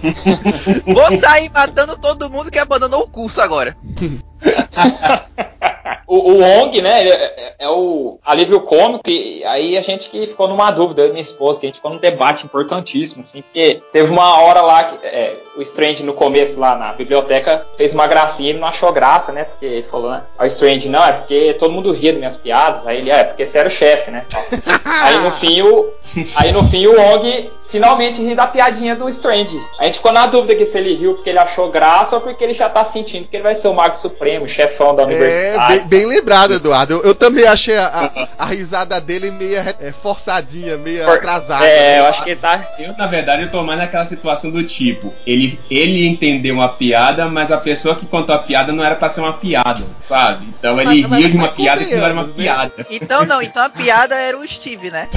Vou 0.86 1.20
sair 1.20 1.50
matando 1.52 1.96
todo 1.96 2.30
mundo 2.30 2.50
que 2.50 2.58
abandonou 2.58 3.02
o 3.02 3.08
curso 3.08 3.40
agora. 3.40 3.76
o, 6.08 6.32
o 6.32 6.42
Ong, 6.42 6.80
né, 6.80 7.06
é, 7.06 7.12
é, 7.12 7.54
é, 7.58 7.68
o 7.68 8.18
alívio 8.24 8.60
cômico, 8.62 9.08
e 9.10 9.44
aí 9.44 9.76
a 9.76 9.82
gente 9.82 10.08
que 10.08 10.26
ficou 10.26 10.48
numa 10.48 10.70
dúvida, 10.70 11.02
eu 11.02 11.08
e 11.08 11.10
minha 11.10 11.20
esposa, 11.20 11.60
que 11.60 11.66
a 11.66 11.68
gente 11.68 11.76
ficou 11.76 11.90
num 11.90 11.98
debate 11.98 12.46
importantíssimo, 12.46 13.20
assim, 13.20 13.42
porque 13.42 13.82
teve 13.92 14.10
uma 14.10 14.40
hora 14.40 14.62
lá 14.62 14.84
que 14.84 15.06
é, 15.06 15.36
o 15.56 15.62
Strange 15.62 16.02
no 16.02 16.14
começo 16.14 16.58
lá 16.58 16.74
na 16.74 16.92
biblioteca 16.94 17.66
fez 17.76 17.92
uma 17.92 18.06
gracinha, 18.06 18.50
ele 18.50 18.58
não 18.58 18.68
achou 18.68 18.90
graça, 18.90 19.32
né, 19.32 19.44
porque 19.44 19.66
ele 19.66 19.82
falou, 19.82 20.10
né, 20.10 20.22
o 20.40 20.44
Strange, 20.46 20.88
não, 20.88 21.04
é 21.04 21.12
porque 21.12 21.54
todo 21.58 21.72
mundo 21.72 21.92
ria 21.92 22.12
das 22.12 22.18
minhas 22.18 22.36
piadas, 22.36 22.86
aí 22.86 22.98
ele, 22.98 23.10
é, 23.10 23.24
porque 23.24 23.46
você 23.46 23.58
era 23.58 23.68
o 23.68 23.70
chefe, 23.70 24.10
né, 24.10 24.24
aí 25.02 25.18
no 25.18 25.30
fim 25.32 25.60
o, 25.60 25.92
aí 26.36 26.52
no 26.52 26.68
fim 26.70 26.86
o 26.86 26.98
Ong 26.98 27.50
finalmente 27.68 28.22
ri 28.22 28.34
da 28.34 28.46
piadinha 28.46 28.96
do 28.96 29.08
Strange. 29.08 29.58
A 29.78 29.84
gente 29.84 29.98
ficou 29.98 30.12
na 30.12 30.26
dúvida 30.26 30.54
que 30.54 30.66
se 30.66 30.78
ele 30.78 30.94
riu 30.94 31.14
porque 31.14 31.30
ele 31.30 31.38
achou 31.38 31.70
graça 31.70 32.16
ou 32.16 32.20
porque 32.22 32.42
ele 32.42 32.54
já 32.54 32.68
tá 32.68 32.84
sentindo 32.84 33.28
que 33.28 33.36
ele 33.36 33.42
vai 33.42 33.54
ser 33.54 33.68
o 33.68 33.74
Mago 33.74 33.94
Supremo, 33.94 34.27
o 34.36 34.48
chefão 34.48 34.94
da 34.94 35.04
universidade. 35.04 35.72
É, 35.72 35.78
bem, 35.78 35.88
bem 35.88 36.06
lembrado, 36.06 36.52
Eduardo. 36.52 36.94
Eu, 36.94 37.02
eu 37.04 37.14
também 37.14 37.46
achei 37.46 37.76
a, 37.76 37.86
a, 37.86 38.44
a, 38.44 38.46
risada 38.46 39.00
dele 39.00 39.30
meio 39.30 39.56
é, 39.56 39.92
forçadinha, 39.92 40.76
meio 40.76 41.04
For, 41.04 41.16
atrasada. 41.16 41.64
É, 41.64 41.94
né? 41.94 42.00
eu 42.00 42.04
acho 42.06 42.22
que 42.22 42.30
ele 42.30 42.40
tá. 42.40 42.68
Eu, 42.78 42.96
na 42.96 43.06
verdade, 43.06 43.42
eu 43.42 43.50
tô 43.50 43.62
mais 43.62 43.78
naquela 43.78 44.04
situação 44.04 44.50
do 44.50 44.62
tipo: 44.64 45.14
ele, 45.26 45.58
ele 45.70 46.06
entendeu 46.06 46.54
uma 46.56 46.68
piada, 46.68 47.26
mas 47.28 47.50
a 47.50 47.56
pessoa 47.56 47.94
que 47.94 48.06
contou 48.06 48.34
a 48.34 48.38
piada 48.38 48.72
não 48.72 48.84
era 48.84 48.94
pra 48.94 49.08
ser 49.08 49.20
uma 49.20 49.32
piada, 49.32 49.84
sabe? 50.02 50.46
Então 50.58 50.80
ele 50.80 51.06
mas, 51.06 51.20
riu 51.20 51.28
de 51.28 51.36
uma 51.36 51.48
piada 51.48 51.84
que 51.84 51.94
não 51.94 52.04
era 52.04 52.12
uma 52.12 52.24
né? 52.24 52.32
piada. 52.36 52.72
Então 52.90 53.24
não, 53.24 53.40
então 53.40 53.62
a 53.62 53.70
piada 53.70 54.14
era 54.14 54.36
o 54.36 54.46
Steve, 54.46 54.90
né? 54.90 55.08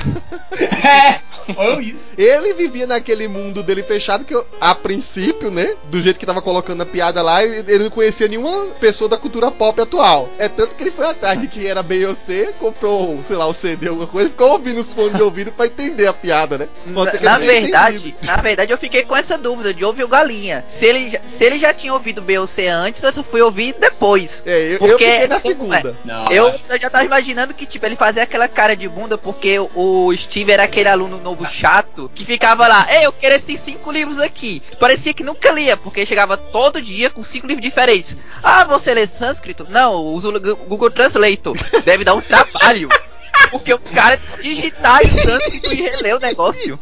é! 0.85 1.19
Ou 1.55 1.81
isso. 1.81 2.13
Ele 2.17 2.53
vivia 2.53 2.85
naquele 2.85 3.27
mundo 3.27 3.63
dele 3.63 3.83
fechado 3.83 4.23
que, 4.23 4.33
eu, 4.33 4.45
a 4.59 4.75
princípio, 4.75 5.49
né? 5.49 5.75
Do 5.89 6.01
jeito 6.01 6.19
que 6.19 6.25
tava 6.25 6.41
colocando 6.41 6.81
a 6.81 6.85
piada 6.85 7.21
lá, 7.21 7.43
ele 7.43 7.79
não 7.79 7.89
conhecia 7.89 8.27
nenhuma 8.27 8.67
pessoa 8.79 9.00
da 9.07 9.17
cultura 9.17 9.51
pop 9.51 9.79
atual. 9.81 10.29
É 10.37 10.47
tanto 10.47 10.75
que 10.75 10.83
ele 10.83 10.91
foi 10.91 11.05
atrás 11.05 11.39
de 11.39 11.47
que 11.47 11.65
era 11.65 11.83
B.O.C., 11.83 12.53
comprou, 12.59 13.23
sei 13.27 13.35
lá, 13.35 13.47
o 13.47 13.53
CD, 13.53 13.87
alguma 13.87 14.07
coisa, 14.07 14.29
ficou 14.29 14.51
ouvindo 14.51 14.81
os 14.81 14.93
fones 14.93 15.15
de 15.15 15.21
ouvido 15.21 15.51
pra 15.51 15.65
entender 15.65 16.07
a 16.07 16.13
piada, 16.13 16.57
né? 16.57 16.67
Na, 16.85 17.05
na 17.21 17.37
verdade, 17.37 18.15
na 18.23 18.37
verdade, 18.37 18.71
eu 18.71 18.77
fiquei 18.77 19.03
com 19.03 19.15
essa 19.15 19.37
dúvida 19.37 19.73
de 19.73 19.83
ouvir 19.83 20.03
o 20.03 20.07
Galinha. 20.07 20.63
Se 20.67 20.85
ele, 20.85 21.11
se 21.11 21.43
ele 21.43 21.57
já 21.57 21.73
tinha 21.73 21.93
ouvido 21.93 22.21
B.O.C. 22.21 22.67
antes, 22.67 23.01
eu 23.03 23.13
só 23.13 23.23
fui 23.23 23.41
ouvir 23.41 23.75
depois. 23.79 24.43
É, 24.45 24.73
eu, 24.73 24.79
porque, 24.79 24.93
eu 24.93 24.99
fiquei 24.99 25.27
na 25.27 25.39
segunda. 25.39 25.79
É, 25.79 25.93
não, 26.05 26.31
eu, 26.31 26.53
eu 26.69 26.79
já 26.79 26.89
tava 26.89 27.05
imaginando 27.05 27.53
que, 27.53 27.65
tipo, 27.65 27.85
ele 27.85 27.95
fazia 27.95 28.23
aquela 28.23 28.47
cara 28.47 28.75
de 28.75 28.87
bunda 28.87 29.17
porque 29.17 29.57
o 29.59 30.15
Steve 30.15 30.51
era 30.51 30.63
aquele 30.63 30.89
aluno 30.89 31.17
novo 31.17 31.45
chato 31.45 32.11
que 32.13 32.25
ficava 32.25 32.67
lá, 32.67 32.87
ei, 32.89 33.05
eu 33.05 33.11
quero 33.11 33.35
esses 33.35 33.59
cinco 33.61 33.91
livros 33.91 34.19
aqui. 34.19 34.61
Parecia 34.79 35.13
que 35.13 35.23
nunca 35.23 35.51
lia, 35.51 35.77
porque 35.77 36.05
chegava 36.05 36.37
todo 36.37 36.81
dia 36.81 37.09
com 37.09 37.23
cinco 37.23 37.47
livros 37.47 37.63
diferentes. 37.63 38.17
Ah, 38.43 38.63
você 38.63 38.90
lê 38.93 39.07
sânscrito? 39.07 39.67
Não, 39.69 40.05
uso 40.05 40.29
o 40.29 40.39
Google 40.39 40.91
Translator. 40.91 41.55
Deve 41.83 42.03
dar 42.03 42.15
um 42.15 42.21
trabalho. 42.21 42.89
Porque 43.49 43.73
o 43.73 43.79
cara 43.79 44.19
digitar 44.41 45.03
em 45.03 45.07
sânscrito 45.07 45.73
e 45.73 45.81
reler 45.81 46.15
o 46.15 46.19
negócio. 46.19 46.79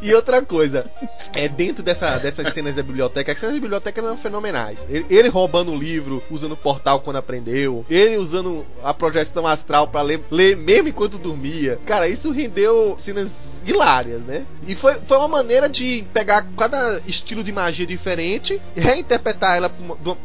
E 0.00 0.12
outra 0.14 0.42
coisa, 0.42 0.84
é 1.34 1.48
dentro 1.48 1.82
dessa, 1.82 2.18
dessas 2.18 2.52
cenas 2.52 2.74
da 2.74 2.82
biblioteca, 2.82 3.32
as 3.32 3.38
cenas 3.38 3.54
da 3.54 3.60
biblioteca 3.60 4.00
eram 4.00 4.18
fenomenais. 4.18 4.86
Ele, 4.88 5.06
ele 5.08 5.28
roubando 5.28 5.72
o 5.72 5.76
livro, 5.76 6.22
usando 6.30 6.52
o 6.52 6.56
portal 6.56 7.00
quando 7.00 7.16
aprendeu, 7.16 7.86
ele 7.88 8.16
usando 8.16 8.66
a 8.82 8.92
projeção 8.92 9.46
astral 9.46 9.86
para 9.88 10.02
ler, 10.02 10.20
ler 10.30 10.56
mesmo 10.56 10.88
enquanto 10.88 11.18
dormia. 11.18 11.78
Cara, 11.86 12.08
isso 12.08 12.32
rendeu 12.32 12.96
cenas 12.98 13.62
hilárias, 13.64 14.24
né? 14.24 14.44
E 14.66 14.74
foi, 14.74 14.94
foi 14.94 15.16
uma 15.16 15.28
maneira 15.28 15.68
de 15.68 16.04
pegar 16.12 16.46
cada 16.56 17.00
estilo 17.06 17.44
de 17.44 17.52
magia 17.52 17.86
diferente, 17.86 18.60
reinterpretar 18.76 19.56
ela 19.56 19.70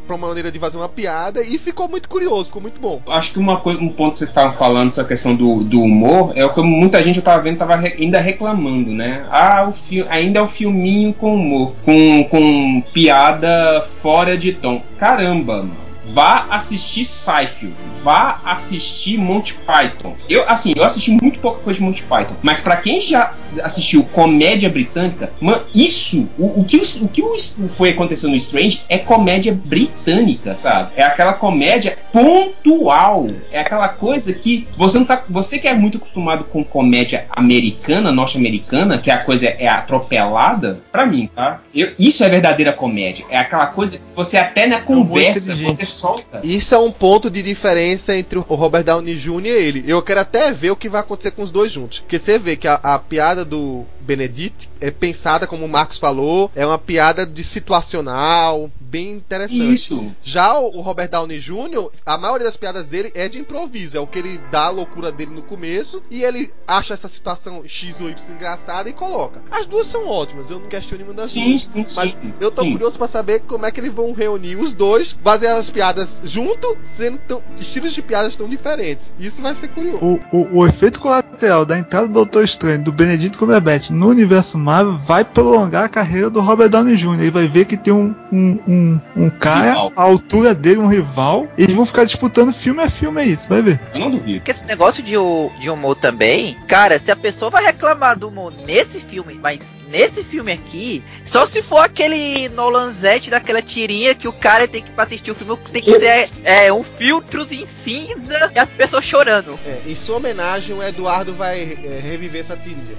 pra 0.06 0.16
uma 0.16 0.28
maneira 0.28 0.52
de 0.52 0.60
fazer 0.60 0.78
uma 0.78 0.90
piada 0.90 1.44
e 1.44 1.58
ficou 1.58 1.88
muito 1.88 2.10
curioso, 2.10 2.46
ficou 2.46 2.62
muito 2.62 2.80
bom. 2.80 3.02
Acho 3.08 3.34
que 3.34 3.40
uma 3.40 3.60
coisa, 3.60 3.80
um 3.80 3.90
ponto 3.90 4.14
que 4.14 4.20
vocês 4.20 4.30
estavam 4.30 4.54
falando, 4.54 4.90
essa 4.90 5.04
questão 5.18 5.36
do, 5.36 5.64
do 5.64 5.82
humor, 5.82 6.32
é 6.36 6.46
o 6.46 6.54
que 6.54 6.62
muita 6.62 7.02
gente 7.02 7.18
eu 7.18 7.24
tava 7.24 7.42
vendo, 7.42 7.58
tava 7.58 7.76
ainda 7.76 8.20
reclamando, 8.20 8.92
né? 8.94 9.26
Ah, 9.32 9.66
o 9.68 9.74
filme 9.74 10.08
ainda 10.10 10.40
é 10.40 10.42
o 10.42 10.48
filminho 10.48 11.12
com 11.12 11.34
humor, 11.34 11.74
com, 11.84 12.24
com 12.26 12.84
piada 12.94 13.82
fora 13.82 14.38
de 14.38 14.54
tom. 14.54 14.82
Caramba, 14.98 15.58
mano 15.58 15.87
vá 16.14 16.48
assistir 16.50 17.06
Seinfeld, 17.06 17.76
vá 18.04 18.42
assistir 18.46 19.18
Monty 19.18 19.54
Python. 19.54 20.16
Eu, 20.30 20.48
assim, 20.48 20.74
eu 20.76 20.84
assisti 20.84 21.12
muito 21.12 21.40
pouca 21.40 21.60
coisa 21.60 21.80
de 21.80 21.86
Monty 21.86 22.04
Python, 22.04 22.36
mas 22.42 22.60
para 22.62 22.78
quem 22.78 23.00
já 23.02 23.34
assistiu 23.62 24.04
comédia 24.04 24.70
britânica, 24.70 25.32
man, 25.40 25.62
isso, 25.74 26.30
o, 26.38 26.62
o, 26.62 26.66
que, 26.66 26.78
o 26.78 27.08
que 27.08 27.22
foi 27.70 27.90
acontecendo 27.90 28.32
no 28.32 28.38
Strange 28.38 28.82
é 28.90 28.98
comédia 28.98 29.54
britânica, 29.54 30.56
sabe? 30.56 30.92
É 30.96 31.04
aquela 31.04 31.34
comédia 31.34 31.98
pontual, 32.12 33.28
é 33.52 33.60
aquela 33.60 33.90
coisa 33.90 34.34
que 34.34 34.68
você 34.78 35.00
não 35.00 35.06
tá, 35.06 35.24
você 35.30 35.60
que 35.60 35.68
é 35.68 35.74
muito 35.74 35.98
acostumado 35.98 36.44
com 36.46 36.64
comédia 36.64 37.26
americana, 37.30 38.12
norte-americana, 38.12 38.98
que 38.98 39.12
a 39.12 39.18
coisa 39.18 39.48
é 39.48 39.68
atropelada, 39.68 40.82
para 40.92 41.06
mim, 41.06 41.30
tá? 41.34 41.62
Eu, 41.74 41.92
isso 41.98 42.24
é 42.24 42.30
verdadeira 42.30 42.74
comédia, 42.74 43.26
é 43.30 43.38
aquela 43.38 43.68
coisa 43.68 43.98
que 43.98 44.04
você 44.16 44.38
até 44.38 44.68
na 44.68 44.82
conversa, 44.82 45.56
você 45.56 45.86
solta. 45.98 46.42
Isso 46.44 46.74
é 46.74 46.78
um 46.78 46.92
ponto 46.92 47.30
de 47.30 47.42
diferença 47.42 48.16
entre 48.16 48.40
o 48.40 48.42
Robert 48.42 48.84
Downey 48.84 49.16
Jr. 49.16 49.46
e 49.46 49.50
ele. 49.50 49.84
Eu 49.88 50.02
quero 50.02 50.20
até 50.20 50.52
ver 50.52 50.72
o 50.72 50.76
que 50.76 50.90
vai 50.90 51.02
acontecer 51.02 51.32
com 51.32 51.44
os 51.44 51.52
dois 51.52 51.72
juntos. 51.72 52.00
Porque 52.00 52.20
você 52.20 52.38
vê 52.38 52.56
que 52.56 52.68
a, 52.68 52.76
a 52.76 53.00
piada 53.00 53.44
do 53.44 53.86
Benedict 54.08 54.70
é 54.80 54.90
pensada, 54.90 55.46
como 55.46 55.66
o 55.66 55.70
Marcos 55.70 55.98
falou, 55.98 56.50
é 56.56 56.66
uma 56.66 56.78
piada 56.78 57.26
de 57.26 57.44
situacional, 57.44 58.72
bem 58.80 59.12
interessante. 59.12 59.74
Isso. 59.74 60.16
Já 60.24 60.58
o 60.58 60.82
Robert 60.82 61.10
Downey 61.10 61.40
Jr., 61.40 61.90
a 62.06 62.18
maioria 62.18 62.46
das 62.46 62.56
piadas 62.56 62.86
dele 62.86 63.12
é 63.14 63.28
de 63.28 63.38
improviso, 63.40 63.98
é 63.98 64.00
o 64.00 64.08
que 64.08 64.20
ele 64.20 64.40
dá 64.50 64.66
a 64.66 64.70
loucura 64.70 65.12
dele 65.12 65.32
no 65.32 65.42
começo 65.42 66.02
e 66.10 66.24
ele 66.24 66.52
acha 66.66 66.94
essa 66.94 67.10
situação 67.10 67.64
X 67.68 68.00
ou 68.00 68.10
Y 68.10 68.34
engraçada 68.34 68.90
e 68.90 68.94
coloca. 68.94 69.42
As 69.52 69.66
duas 69.66 69.88
são 69.88 70.08
ótimas, 70.08 70.50
eu 70.50 70.60
não 70.60 70.70
questiono 70.70 71.04
nenhuma 71.04 71.22
das 71.22 71.32
sim, 71.32 71.50
duas. 71.50 71.64
Sim, 71.64 71.86
mas 71.96 72.12
sim, 72.12 72.34
eu 72.40 72.50
tô 72.50 72.64
curioso 72.64 72.98
para 72.98 73.08
saber 73.08 73.42
como 73.42 73.66
é 73.66 73.72
que 73.72 73.80
eles 73.80 73.94
vão 73.94 74.14
reunir 74.14 74.56
os 74.56 74.74
dois, 74.74 75.12
fazer 75.12 75.48
as 75.48 75.70
piadas 75.70 75.87
junto, 76.24 76.78
sendo 76.84 77.18
tão, 77.20 77.42
estilos 77.60 77.94
de 77.94 78.02
piadas 78.02 78.36
tão 78.36 78.48
diferentes. 78.48 79.14
Isso 79.20 79.42
vai 79.42 79.56
ser 79.56 79.68
curioso. 79.70 79.98
O, 80.04 80.20
o, 80.32 80.60
o 80.60 80.68
efeito 80.68 81.00
colateral 81.00 81.66
da 81.66 81.78
entrada 81.78 82.08
do 82.08 82.14
Doutor 82.14 82.44
Estranho, 82.44 82.84
do 82.84 82.92
Benedito 82.92 83.38
Cumberbatch 83.38 83.90
no 83.90 84.08
universo 84.10 84.58
Marvel 84.58 84.98
vai 85.06 85.24
prolongar 85.24 85.86
a 85.86 85.90
carreira 85.90 86.30
do 86.30 86.42
Robert 86.42 86.70
Downey 86.70 86.96
Jr. 86.96 87.20
Ele 87.20 87.32
vai 87.32 87.48
ver 87.48 87.66
que 87.66 87.78
tem 87.78 87.94
um, 87.94 88.14
um, 88.32 88.60
um, 88.68 89.00
um 89.16 89.30
cara 89.30 89.70
rival. 89.70 89.94
à 89.96 90.02
altura 90.02 90.54
dele, 90.54 90.80
um 90.80 90.88
rival, 90.88 91.48
e 91.58 91.64
eles 91.64 91.76
vão 91.76 91.86
ficar 91.86 92.04
disputando 92.06 92.54
filme 92.54 92.82
a 92.82 92.90
filme 92.90 93.22
aí, 93.22 93.36
você 93.36 93.48
vai 93.48 93.62
ver. 93.62 93.80
Eu 93.94 94.00
não 94.02 94.12
duvido. 94.12 94.40
Porque 94.40 94.52
esse 94.52 94.66
negócio 94.66 95.04
de, 95.04 95.16
de 95.60 95.70
humor 95.70 95.96
também, 95.96 96.58
cara, 96.68 97.00
se 97.00 97.12
a 97.12 97.16
pessoa 97.16 97.52
vai 97.52 97.64
reclamar 97.64 98.18
do 98.18 98.28
humor 98.28 98.54
nesse 98.66 99.00
filme, 99.00 99.40
mas 99.42 99.60
Nesse 99.88 100.22
filme 100.22 100.52
aqui, 100.52 101.02
só 101.24 101.46
se 101.46 101.62
for 101.62 101.80
aquele 101.80 102.50
Nolanzete 102.50 103.30
daquela 103.30 103.62
tirinha 103.62 104.14
que 104.14 104.28
o 104.28 104.34
cara 104.34 104.68
tem 104.68 104.84
que 104.84 104.92
pra 104.92 105.06
assistir 105.06 105.32
o 105.32 105.36
filme 105.36 105.58
tem 105.72 105.82
que 105.82 106.00
ser 106.00 106.30
é, 106.44 106.74
um 106.74 106.84
filtros 106.84 107.54
em 107.54 107.66
cinza 107.66 108.52
e 108.54 108.60
as 108.60 108.70
pessoas 108.74 109.06
chorando. 109.06 109.58
É, 109.66 109.90
em 109.90 109.96
sua 109.96 110.18
homenagem, 110.18 110.76
o 110.76 110.84
Eduardo 110.84 111.34
vai 111.34 111.62
é, 111.62 112.00
reviver 112.02 112.42
essa 112.42 112.58
tirinha. 112.58 112.98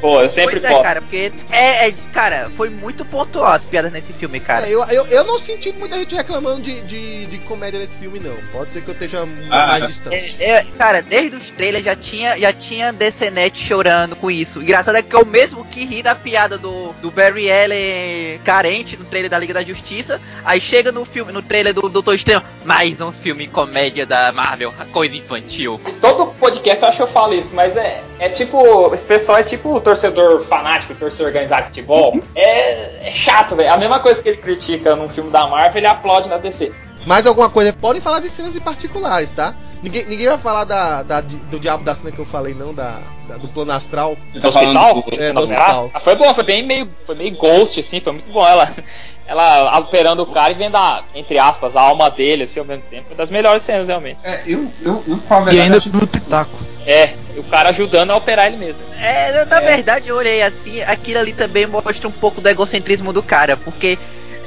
Pô, 0.00 0.22
eu 0.22 0.28
sempre 0.30 0.60
pois 0.60 0.72
é, 0.72 0.82
cara, 0.82 1.02
porque 1.02 1.30
é, 1.50 1.88
é, 1.88 1.94
cara, 2.12 2.50
foi 2.56 2.70
muito 2.70 3.04
pontual 3.04 3.52
as 3.52 3.64
piadas 3.66 3.92
nesse 3.92 4.14
filme, 4.14 4.40
cara. 4.40 4.66
É, 4.66 4.70
eu, 4.70 4.82
eu, 4.86 5.06
eu 5.08 5.24
não 5.24 5.38
senti 5.38 5.72
muita 5.72 5.98
gente 5.98 6.14
reclamando 6.14 6.62
de, 6.62 6.80
de, 6.82 7.26
de, 7.26 7.38
comédia 7.40 7.78
nesse 7.78 7.98
filme, 7.98 8.18
não. 8.18 8.34
Pode 8.50 8.72
ser 8.72 8.80
que 8.80 8.88
eu 8.88 8.94
esteja 8.94 9.28
ah, 9.50 9.66
mais 9.66 9.86
distante. 9.88 10.36
É, 10.40 10.50
é, 10.50 10.66
cara, 10.78 11.02
desde 11.02 11.36
os 11.36 11.50
trailers 11.50 11.84
já 11.84 11.94
tinha, 11.94 12.38
já 12.38 12.52
tinha 12.52 12.92
DCNet 12.92 13.58
chorando 13.58 14.16
com 14.16 14.30
isso. 14.30 14.62
Engraçado 14.62 14.96
é 14.96 15.02
que 15.02 15.14
é 15.14 15.18
o 15.18 15.26
mesmo 15.26 15.66
que 15.66 15.84
ri 15.84 16.02
da 16.02 16.14
piada 16.14 16.29
do, 16.60 16.92
do 17.02 17.10
Barry 17.10 17.50
Allen 17.50 18.38
carente 18.44 18.96
no 18.96 19.04
trailer 19.04 19.28
da 19.28 19.38
Liga 19.38 19.52
da 19.52 19.62
Justiça. 19.64 20.20
Aí 20.44 20.60
chega 20.60 20.92
no 20.92 21.04
filme, 21.04 21.32
no 21.32 21.42
trailer 21.42 21.74
do 21.74 21.88
Doutor 21.88 22.14
Estranho, 22.14 22.42
mais 22.64 23.00
um 23.00 23.10
filme 23.10 23.48
comédia 23.48 24.06
da 24.06 24.30
Marvel, 24.30 24.72
coisa 24.92 25.16
infantil. 25.16 25.80
Todo 26.00 26.26
podcast 26.26 26.82
eu 26.82 26.88
acho 26.88 26.96
que 26.98 27.02
eu 27.02 27.08
falo 27.08 27.34
isso, 27.34 27.52
mas 27.54 27.76
é, 27.76 28.02
é 28.20 28.28
tipo. 28.28 28.94
Esse 28.94 29.04
pessoal 29.04 29.38
é 29.38 29.42
tipo 29.42 29.74
o 29.74 29.80
torcedor 29.80 30.44
fanático, 30.44 30.94
torcedor 30.94 31.26
organizado 31.26 31.62
de 31.62 31.68
futebol. 31.68 32.14
Uhum. 32.14 32.22
É, 32.36 33.08
é 33.08 33.12
chato, 33.12 33.56
velho. 33.56 33.72
A 33.72 33.76
mesma 33.76 33.98
coisa 33.98 34.22
que 34.22 34.28
ele 34.28 34.38
critica 34.38 34.94
num 34.94 35.08
filme 35.08 35.30
da 35.30 35.48
Marvel, 35.48 35.78
ele 35.78 35.86
aplaude 35.86 36.28
na 36.28 36.36
DC. 36.36 36.72
Mais 37.06 37.26
alguma 37.26 37.50
coisa? 37.50 37.72
Podem 37.72 38.00
falar 38.00 38.20
de 38.20 38.28
cenas 38.28 38.54
em 38.54 38.60
particulares, 38.60 39.32
tá? 39.32 39.54
Ninguém, 39.82 40.04
ninguém 40.04 40.28
vai 40.28 40.38
falar 40.38 40.64
da, 40.64 41.02
da, 41.02 41.20
do 41.22 41.58
diabo 41.58 41.82
da 41.84 41.94
cena 41.94 42.12
que 42.12 42.18
eu 42.18 42.26
falei, 42.26 42.52
não, 42.52 42.74
da, 42.74 43.00
da 43.26 43.38
do 43.38 43.48
plano 43.48 43.72
astral. 43.72 44.16
Do 44.32 44.46
hospital? 44.46 45.02
Do, 45.02 45.14
é, 45.14 45.32
do 45.32 45.40
hospital. 45.40 45.90
Ah, 45.94 46.00
foi 46.00 46.16
bom, 46.16 46.34
foi 46.34 46.44
bem 46.44 46.62
meio, 46.62 46.88
foi 47.06 47.14
meio 47.14 47.34
ghost, 47.34 47.80
assim, 47.80 47.98
foi 47.98 48.12
muito 48.12 48.30
bom. 48.30 48.46
Ela, 48.46 48.70
ela 49.26 49.78
operando 49.78 50.22
o 50.22 50.26
cara 50.26 50.52
e 50.52 50.54
vendo 50.54 50.76
a, 50.76 51.02
entre 51.14 51.38
aspas, 51.38 51.76
a 51.76 51.80
alma 51.80 52.10
dele, 52.10 52.44
assim, 52.44 52.60
ao 52.60 52.66
mesmo 52.66 52.82
tempo. 52.90 53.06
Uma 53.10 53.16
das 53.16 53.30
melhores 53.30 53.62
cenas, 53.62 53.88
realmente. 53.88 54.18
É, 54.22 54.42
eu, 54.46 54.70
eu, 54.82 55.02
eu 55.06 55.16
verdade, 55.16 55.56
E 55.56 55.60
ainda 55.60 55.78
acho... 55.78 55.88
no 55.88 56.06
pitaco. 56.06 56.50
É, 56.86 57.14
o 57.36 57.42
cara 57.44 57.70
ajudando 57.70 58.10
a 58.10 58.16
operar 58.16 58.48
ele 58.48 58.58
mesmo. 58.58 58.82
É, 59.00 59.44
na 59.46 59.56
é. 59.56 59.60
verdade, 59.60 60.08
eu 60.10 60.16
olhei 60.16 60.42
assim, 60.42 60.82
aquilo 60.82 61.20
ali 61.20 61.32
também 61.32 61.66
mostra 61.66 62.06
um 62.06 62.12
pouco 62.12 62.40
do 62.40 62.48
egocentrismo 62.48 63.12
do 63.12 63.22
cara, 63.22 63.56
porque 63.56 63.98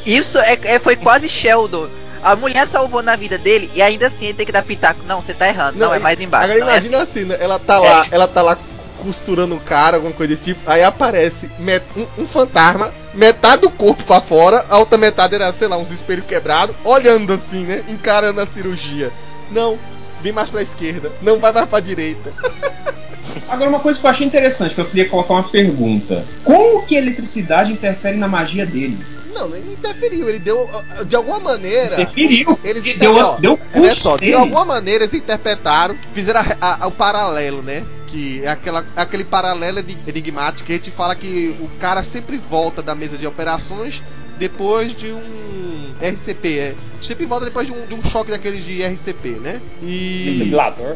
isso 0.06 0.38
é, 0.38 0.60
é 0.64 0.80
foi 0.80 0.96
quase 0.96 1.28
Sheldon 1.28 1.88
A 2.24 2.36
mulher 2.36 2.68
salvou 2.68 3.02
na 3.04 3.16
vida 3.16 3.38
dele 3.38 3.70
e 3.76 3.82
ainda 3.82 4.08
assim 4.08 4.26
ele 4.26 4.34
tem 4.36 4.46
que 4.46 4.52
dar 4.52 4.64
pitaco. 4.64 5.02
Não, 5.06 5.22
você 5.22 5.34
tá 5.34 5.48
errando. 5.48 5.78
Não, 5.78 5.94
é 5.94 6.00
mais 6.00 6.20
embaixo. 6.20 6.46
Agora 6.46 6.60
não 6.60 6.70
é 6.70 6.78
imagina 6.78 7.02
assim, 7.04 7.24
né? 7.26 7.38
Ela 7.40 7.60
tá 7.60 7.80
lá, 7.80 8.08
ela 8.12 8.28
tá 8.28 8.42
lá 8.42 8.58
costurando 8.98 9.54
um 9.56 9.60
cara, 9.60 9.98
alguma 9.98 10.14
coisa 10.14 10.32
desse 10.34 10.44
tipo. 10.54 10.62
Aí 10.70 10.82
aparece 10.84 11.52
met- 11.60 11.84
um, 11.98 12.08
um 12.24 12.28
fantasma, 12.28 12.94
metade 13.14 13.64
do 13.64 13.70
corpo 13.70 14.02
pra 14.04 14.22
fora, 14.22 14.66
a 14.70 14.78
outra 14.78 14.98
metade 14.98 15.36
era, 15.36 15.52
sei 15.52 15.68
lá, 15.68 15.76
uns 15.78 15.92
espelhos 15.92 16.26
quebrados, 16.26 16.74
olhando 16.86 17.34
assim, 17.34 17.66
né? 17.66 17.84
Encarando 17.90 18.40
a 18.40 18.48
cirurgia. 18.48 19.12
Não, 19.52 19.78
vem 20.22 20.32
mais 20.32 20.50
pra 20.50 20.62
esquerda. 20.62 21.12
Não 21.22 21.38
vai 21.40 21.52
mais 21.52 21.68
pra 21.68 21.82
direita. 21.82 22.32
Agora, 23.50 23.70
uma 23.70 23.80
coisa 23.80 24.00
que 24.00 24.06
eu 24.06 24.10
achei 24.10 24.26
interessante, 24.28 24.76
que 24.76 24.82
eu 24.82 24.86
queria 24.86 25.10
colocar 25.10 25.34
uma 25.34 25.44
pergunta. 25.50 26.26
Como 26.44 26.86
que 26.86 26.96
a 26.96 27.00
eletricidade 27.00 27.72
interfere 27.72 28.18
na 28.18 28.28
magia 28.28 28.66
dele? 28.66 28.98
Não, 29.34 29.56
ele 29.56 29.74
interferiu. 29.74 30.30
Ele 30.30 30.40
deu, 30.40 30.70
de 31.08 31.16
alguma 31.16 31.40
maneira. 31.40 31.96
Interferiu. 32.02 32.60
Eles 32.64 32.86
Ele 32.86 32.94
deu- 33.00 33.12
interpretaram. 33.12 33.42
deu 33.42 33.60
Olha 33.76 33.90
push 33.90 33.98
só, 33.98 34.14
de 34.16 34.22
dele. 34.22 34.34
alguma 34.36 34.64
maneira 34.66 35.04
eles 35.04 35.14
interpretaram, 35.14 35.96
fizeram 36.14 36.42
a- 36.62 36.84
a- 36.84 36.88
o 36.88 36.92
paralelo, 36.92 37.62
né? 37.64 37.84
Que 38.08 38.44
é 38.44 38.50
aquela, 38.50 38.86
aquele 38.96 39.24
paralelo 39.24 39.80
eni- 39.80 39.98
enigmático 40.08 40.68
que 40.68 40.74
a 40.74 40.76
gente 40.76 40.92
fala 40.92 41.16
que 41.16 41.56
o 41.60 41.68
cara 41.80 42.04
sempre 42.04 42.38
volta 42.38 42.82
da 42.84 42.94
mesa 42.94 43.18
de 43.18 43.26
operações 43.26 44.04
depois 44.44 44.94
de 44.94 45.08
um 45.08 45.94
RCP, 46.02 46.60
é. 46.60 46.76
Sempre 47.02 47.26
volta 47.26 47.46
depois 47.46 47.66
de 47.66 47.72
um, 47.72 47.86
de 47.86 47.94
um 47.94 48.04
choque 48.04 48.30
daqueles 48.30 48.66
de 48.66 48.84
RCP, 48.84 49.30
né? 49.40 49.62
E. 49.82 50.26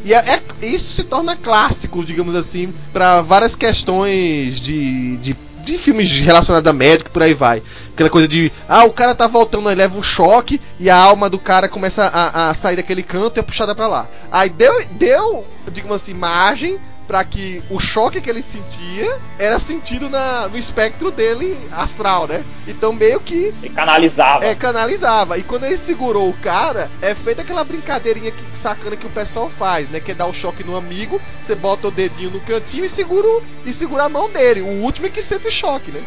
E 0.04 0.14
é- 0.14 0.18
é- 0.18 0.66
isso 0.66 0.92
se 0.92 1.06
torna 1.06 1.34
clássico, 1.34 2.04
digamos 2.04 2.36
assim, 2.36 2.74
para 2.92 3.22
várias 3.22 3.56
questões 3.56 4.60
de, 4.60 5.16
de, 5.16 5.36
de 5.64 5.78
filmes 5.78 6.12
relacionados 6.20 6.70
a 6.70 6.74
médico, 6.74 7.10
por 7.10 7.24
aí 7.24 7.34
vai. 7.34 7.64
Aquela 7.94 8.10
coisa 8.10 8.28
de, 8.28 8.52
ah, 8.68 8.84
o 8.84 8.92
cara 8.92 9.16
tá 9.16 9.28
voltando, 9.28 9.70
aí 9.70 9.76
leva 9.76 9.98
um 9.98 10.04
choque 10.04 10.60
e 10.78 10.90
a 10.90 10.98
alma 10.98 11.30
do 11.30 11.40
cara 11.40 11.70
começa 11.70 12.04
a, 12.04 12.50
a 12.50 12.54
sair 12.54 12.76
daquele 12.76 13.02
canto 13.02 13.38
e 13.38 13.40
é 13.40 13.44
puxada 13.44 13.74
pra 13.74 13.88
lá. 13.88 14.10
Aí 14.30 14.50
deu, 14.50 14.74
deu 14.92 15.46
digamos 15.72 15.96
assim, 15.96 16.14
margem 16.14 16.78
para 17.08 17.24
que 17.24 17.64
o 17.70 17.80
choque 17.80 18.20
que 18.20 18.30
ele 18.30 18.42
sentia 18.42 19.18
era 19.40 19.58
sentido 19.60 20.10
na, 20.10 20.48
no 20.48 20.58
espectro 20.58 21.10
dele 21.10 21.58
astral, 21.72 22.28
né? 22.28 22.44
Então 22.68 22.92
meio 22.92 23.20
que 23.20 23.54
Ele 23.62 23.70
canalizava. 23.70 24.46
é, 24.46 24.54
canalizava. 24.54 25.38
E 25.38 25.44
quando 25.44 25.64
ele 25.66 25.78
segurou 25.78 26.30
o 26.30 26.38
cara, 26.40 26.92
é 27.02 27.16
feita 27.16 27.42
aquela 27.42 27.64
brincadeirinha 27.64 28.32
que, 28.32 28.58
sacana 28.58 28.96
que 28.98 29.08
o 29.08 29.12
pessoal 29.12 29.50
faz, 29.50 29.90
né? 29.90 30.00
Que 30.00 30.12
é 30.12 30.16
dar 30.16 30.28
o 30.28 30.34
choque 30.34 30.64
no 30.64 30.76
amigo, 30.76 31.22
você 31.42 31.56
bota 31.56 31.88
o 31.88 31.92
dedinho 31.92 32.32
no 32.32 32.42
cantinho 32.42 32.84
e 32.86 32.90
segura, 32.90 33.28
e 33.66 33.72
segura 33.72 34.04
a 34.04 34.10
mão 34.10 34.30
dele. 34.30 34.62
O 34.62 34.82
último 34.84 35.08
é 35.08 35.10
que 35.10 35.22
sente 35.22 35.48
o 35.48 35.52
choque, 35.52 35.92
né? 35.92 36.04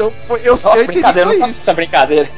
Então 0.00 0.12
foi, 0.26 0.40
eu, 0.42 0.52
Nossa, 0.52 0.68
eu 0.68 0.72
entendi 0.84 0.86
brincadeira, 0.92 1.26
não 1.28 1.34
isso. 1.34 1.44
essa 1.60 1.74
brincadeira. 1.74 2.28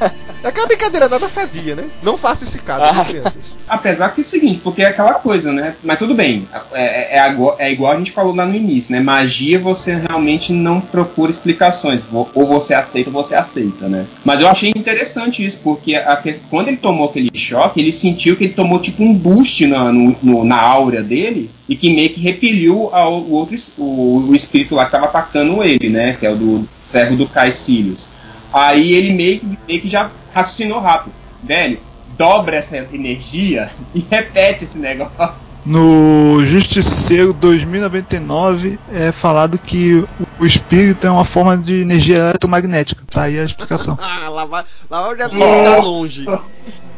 É 0.42 0.48
aquela 0.48 0.66
brincadeira 0.66 1.08
nada 1.08 1.28
sadia, 1.28 1.76
né? 1.76 1.84
Não 2.02 2.18
faça 2.18 2.42
esse 2.42 2.58
caso, 2.58 2.82
Ah. 2.82 3.04
crianças. 3.04 3.36
Apesar 3.68 4.08
que 4.12 4.20
é 4.20 4.22
o 4.22 4.24
seguinte, 4.24 4.60
porque 4.64 4.82
é 4.82 4.86
aquela 4.86 5.14
coisa, 5.14 5.52
né? 5.52 5.76
Mas 5.84 5.96
tudo 6.00 6.12
bem, 6.16 6.48
é, 6.72 6.80
é, 6.82 7.18
é 7.20 7.36
é 7.60 7.70
igual 7.72 7.92
a 7.92 7.96
gente 7.96 8.10
falou 8.10 8.34
lá 8.34 8.44
no 8.44 8.54
início, 8.56 8.90
né? 8.92 8.98
Magia 9.00 9.60
você 9.60 9.94
realmente 9.94 10.52
não 10.52 10.80
procura 10.80 11.30
explicações, 11.30 12.02
ou 12.12 12.46
você 12.46 12.74
aceita 12.74 13.08
ou 13.08 13.14
você 13.14 13.36
aceita, 13.36 13.88
né? 13.88 14.06
Mas 14.24 14.40
eu 14.40 14.48
achei 14.48 14.72
interessante 14.74 15.44
isso, 15.44 15.60
porque 15.62 15.94
a 15.94 16.20
quando 16.50 16.66
ele 16.68 16.76
tomou 16.78 17.08
aquele 17.08 17.30
choque, 17.34 17.80
ele 17.80 17.92
sentiu 17.92 18.36
que 18.36 18.44
ele 18.44 18.52
tomou 18.54 18.80
tipo 18.80 19.04
um 19.04 19.14
boost 19.14 19.64
na, 19.68 19.92
no- 19.92 20.16
no- 20.20 20.44
na 20.44 20.60
aura 20.60 21.00
dele 21.00 21.48
e 21.72 21.76
que 21.76 21.90
meio 21.90 22.10
que 22.10 22.20
repeliu 22.20 22.90
ao, 22.92 23.14
o 23.14 23.30
outro 23.32 23.56
o, 23.78 24.26
o 24.28 24.34
espírito 24.34 24.74
lá 24.74 24.84
que 24.84 24.92
tava 24.92 25.06
atacando 25.06 25.64
ele, 25.64 25.88
né? 25.88 26.14
Que 26.20 26.26
é 26.26 26.30
o 26.30 26.36
do 26.36 26.68
ferro 26.82 27.16
do 27.16 27.26
Caecilius. 27.26 28.10
Aí 28.52 28.92
ele 28.92 29.10
meio, 29.14 29.40
meio 29.66 29.80
que 29.80 29.88
já 29.88 30.10
raciocinou 30.34 30.80
rápido. 30.80 31.14
Velho, 31.42 31.80
dobra 32.18 32.56
essa 32.56 32.76
energia 32.76 33.70
e 33.94 34.04
repete 34.10 34.64
esse 34.64 34.78
negócio. 34.78 35.51
No 35.64 36.44
Justiceiro 36.44 37.32
2099 37.32 38.78
é 38.92 39.12
falado 39.12 39.58
que 39.58 39.94
o- 39.94 40.08
o 40.40 40.46
espírito 40.46 41.06
é 41.06 41.10
uma 41.10 41.24
forma 41.24 41.56
de 41.56 41.82
energia 41.82 42.16
eletromagnética. 42.18 43.02
Tá 43.08 43.22
aí 43.22 43.38
a 43.38 43.44
explicação. 43.44 43.96
Ah, 44.02 44.28
lá 44.28 44.44
vai, 44.44 44.64
lá 44.90 45.02
vai 45.02 45.16
já 45.18 45.26
está 45.26 45.76
longe. 45.78 46.24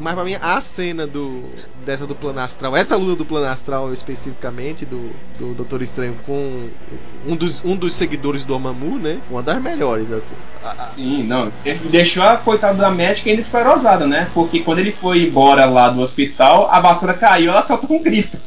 Mas 0.01 0.15
pra 0.15 0.24
mim, 0.24 0.36
a 0.43 0.61
cena 0.61 1.07
do 1.07 1.45
dessa 1.86 2.07
do 2.07 2.15
plano 2.15 2.41
astral, 2.41 2.74
essa 2.77 2.97
luta 2.97 3.16
do 3.16 3.24
plano 3.24 3.47
astral 3.47 3.93
especificamente, 3.93 4.85
do, 4.85 5.11
do 5.39 5.55
Doutor 5.55 5.82
Estranho 5.82 6.15
com 6.27 6.69
um 7.27 7.36
dos, 7.36 7.62
um 7.65 7.77
dos 7.77 7.95
seguidores 7.95 8.45
do 8.45 8.55
Amamu, 8.55 8.99
né? 8.99 9.19
Uma 9.31 9.43
das 9.43 9.62
melhores, 9.62 10.11
assim. 10.11 10.35
Sim, 10.95 11.23
não. 11.24 11.53
Deixou 11.91 12.23
a 12.23 12.36
coitada 12.39 12.78
da 12.78 12.91
médica 12.91 13.28
ainda 13.31 13.41
esclerosada, 13.41 14.07
né? 14.07 14.28
Porque 14.35 14.61
quando 14.61 14.78
ele 14.81 14.93
foi 14.93 15.23
embora 15.24 15.65
lá 15.66 15.89
do 15.91 16.01
hospital, 16.01 16.69
a 16.70 16.81
vassoura 16.81 17.15
caiu 17.15 17.51
ela 17.51 17.62
soltou 17.62 17.97
um 17.97 18.03
grito. 18.03 18.39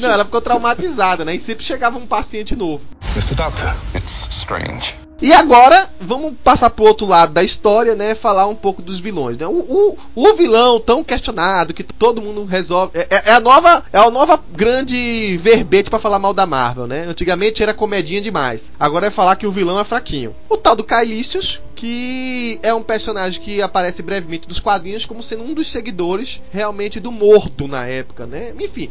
Não, 0.00 0.10
ela 0.10 0.24
ficou 0.24 0.40
traumatizada, 0.40 1.24
né? 1.24 1.34
E 1.34 1.40
sempre 1.40 1.64
chegava 1.64 1.98
um 1.98 2.06
paciente 2.06 2.54
novo. 2.56 2.82
Mr. 3.16 3.34
Doctor, 3.34 3.74
it's 3.94 4.28
strange. 4.30 4.94
E 5.20 5.32
agora, 5.32 5.90
vamos 6.00 6.34
passar 6.44 6.70
pro 6.70 6.84
outro 6.84 7.04
lado 7.04 7.32
da 7.32 7.42
história, 7.42 7.96
né? 7.96 8.14
Falar 8.14 8.46
um 8.46 8.54
pouco 8.54 8.80
dos 8.80 9.00
vilões. 9.00 9.36
Né? 9.36 9.48
O, 9.48 9.50
o, 9.50 9.98
o 10.14 10.34
vilão 10.36 10.78
tão 10.78 11.02
questionado 11.02 11.74
que 11.74 11.82
todo 11.82 12.22
mundo 12.22 12.44
resolve. 12.44 12.96
É, 12.96 13.08
é- 13.10 13.22
é 13.30 13.32
a 13.32 13.40
nova. 13.40 13.82
É 13.92 13.98
a 13.98 14.08
nova 14.12 14.38
grande 14.52 15.36
verbete 15.38 15.90
pra 15.90 15.98
falar 15.98 16.20
mal 16.20 16.32
da 16.32 16.46
Marvel, 16.46 16.86
né? 16.86 17.04
Antigamente 17.08 17.62
era 17.64 17.74
comedinha 17.74 18.20
demais. 18.20 18.70
Agora 18.78 19.08
é 19.08 19.10
falar 19.10 19.34
que 19.34 19.46
o 19.46 19.50
vilão 19.50 19.80
é 19.80 19.82
fraquinho. 19.82 20.36
O 20.48 20.56
tal 20.56 20.76
do 20.76 20.84
Caelicious, 20.84 21.60
que 21.78 22.58
é 22.60 22.74
um 22.74 22.82
personagem 22.82 23.40
que 23.40 23.62
aparece 23.62 24.02
brevemente 24.02 24.48
nos 24.48 24.58
quadrinhos 24.58 25.06
como 25.06 25.22
sendo 25.22 25.44
um 25.44 25.54
dos 25.54 25.70
seguidores 25.70 26.42
realmente 26.50 26.98
do 26.98 27.12
Mordo 27.12 27.68
na 27.68 27.86
época, 27.86 28.26
né? 28.26 28.52
Enfim, 28.58 28.90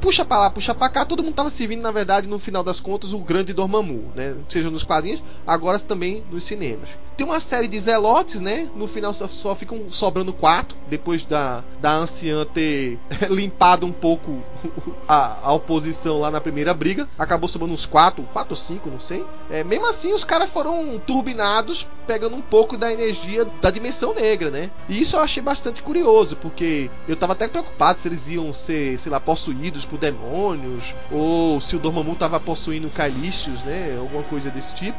puxa 0.00 0.24
pra 0.24 0.40
lá, 0.40 0.50
puxa 0.50 0.74
pra 0.74 0.88
cá, 0.88 1.04
todo 1.04 1.22
mundo 1.22 1.36
tava 1.36 1.50
se 1.50 1.64
vindo, 1.68 1.82
na 1.82 1.92
verdade, 1.92 2.26
no 2.26 2.40
final 2.40 2.64
das 2.64 2.80
contas, 2.80 3.12
o 3.12 3.20
grande 3.20 3.52
Dormammu, 3.52 4.10
né? 4.16 4.34
Seja 4.48 4.68
nos 4.68 4.82
quadrinhos, 4.82 5.22
agora 5.46 5.78
também 5.78 6.24
nos 6.28 6.42
cinemas. 6.42 6.88
Tem 7.16 7.26
uma 7.26 7.40
série 7.40 7.66
de 7.66 7.80
zelotes, 7.80 8.40
né? 8.40 8.68
No 8.74 8.86
final 8.86 9.14
só, 9.14 9.26
só 9.26 9.54
ficam 9.54 9.90
sobrando 9.90 10.32
quatro, 10.32 10.76
depois 10.86 11.24
da, 11.24 11.64
da 11.80 11.92
anciã 11.92 12.44
ter 12.44 12.98
limpado 13.30 13.86
um 13.86 13.92
pouco 13.92 14.42
a, 15.08 15.48
a 15.48 15.52
oposição 15.52 16.20
lá 16.20 16.30
na 16.30 16.40
primeira 16.40 16.74
briga. 16.74 17.08
Acabou 17.18 17.48
sobrando 17.48 17.72
uns 17.72 17.86
quatro, 17.86 18.22
quatro 18.32 18.52
ou 18.52 18.56
cinco, 18.56 18.90
não 18.90 19.00
sei. 19.00 19.24
É, 19.48 19.64
mesmo 19.64 19.88
assim, 19.88 20.12
os 20.12 20.24
caras 20.24 20.50
foram 20.50 20.98
turbinados, 20.98 21.86
pegando 22.06 22.36
um 22.36 22.42
pouco 22.42 22.76
da 22.76 22.92
energia 22.92 23.46
da 23.62 23.70
dimensão 23.70 24.14
negra, 24.14 24.50
né? 24.50 24.70
E 24.88 25.00
isso 25.00 25.16
eu 25.16 25.20
achei 25.20 25.42
bastante 25.42 25.82
curioso, 25.82 26.36
porque 26.36 26.90
eu 27.08 27.16
tava 27.16 27.32
até 27.32 27.48
preocupado 27.48 27.98
se 27.98 28.08
eles 28.08 28.28
iam 28.28 28.52
ser, 28.52 28.98
sei 28.98 29.10
lá, 29.10 29.18
possuídos 29.20 29.84
por 29.84 29.98
demônios, 29.98 30.94
ou 31.10 31.60
se 31.60 31.76
o 31.76 31.78
Dormammu 31.78 32.14
tava 32.14 32.38
possuindo 32.38 32.90
Caelicious, 32.90 33.60
né? 33.62 33.96
Alguma 33.98 34.22
coisa 34.24 34.50
desse 34.50 34.74
tipo, 34.74 34.98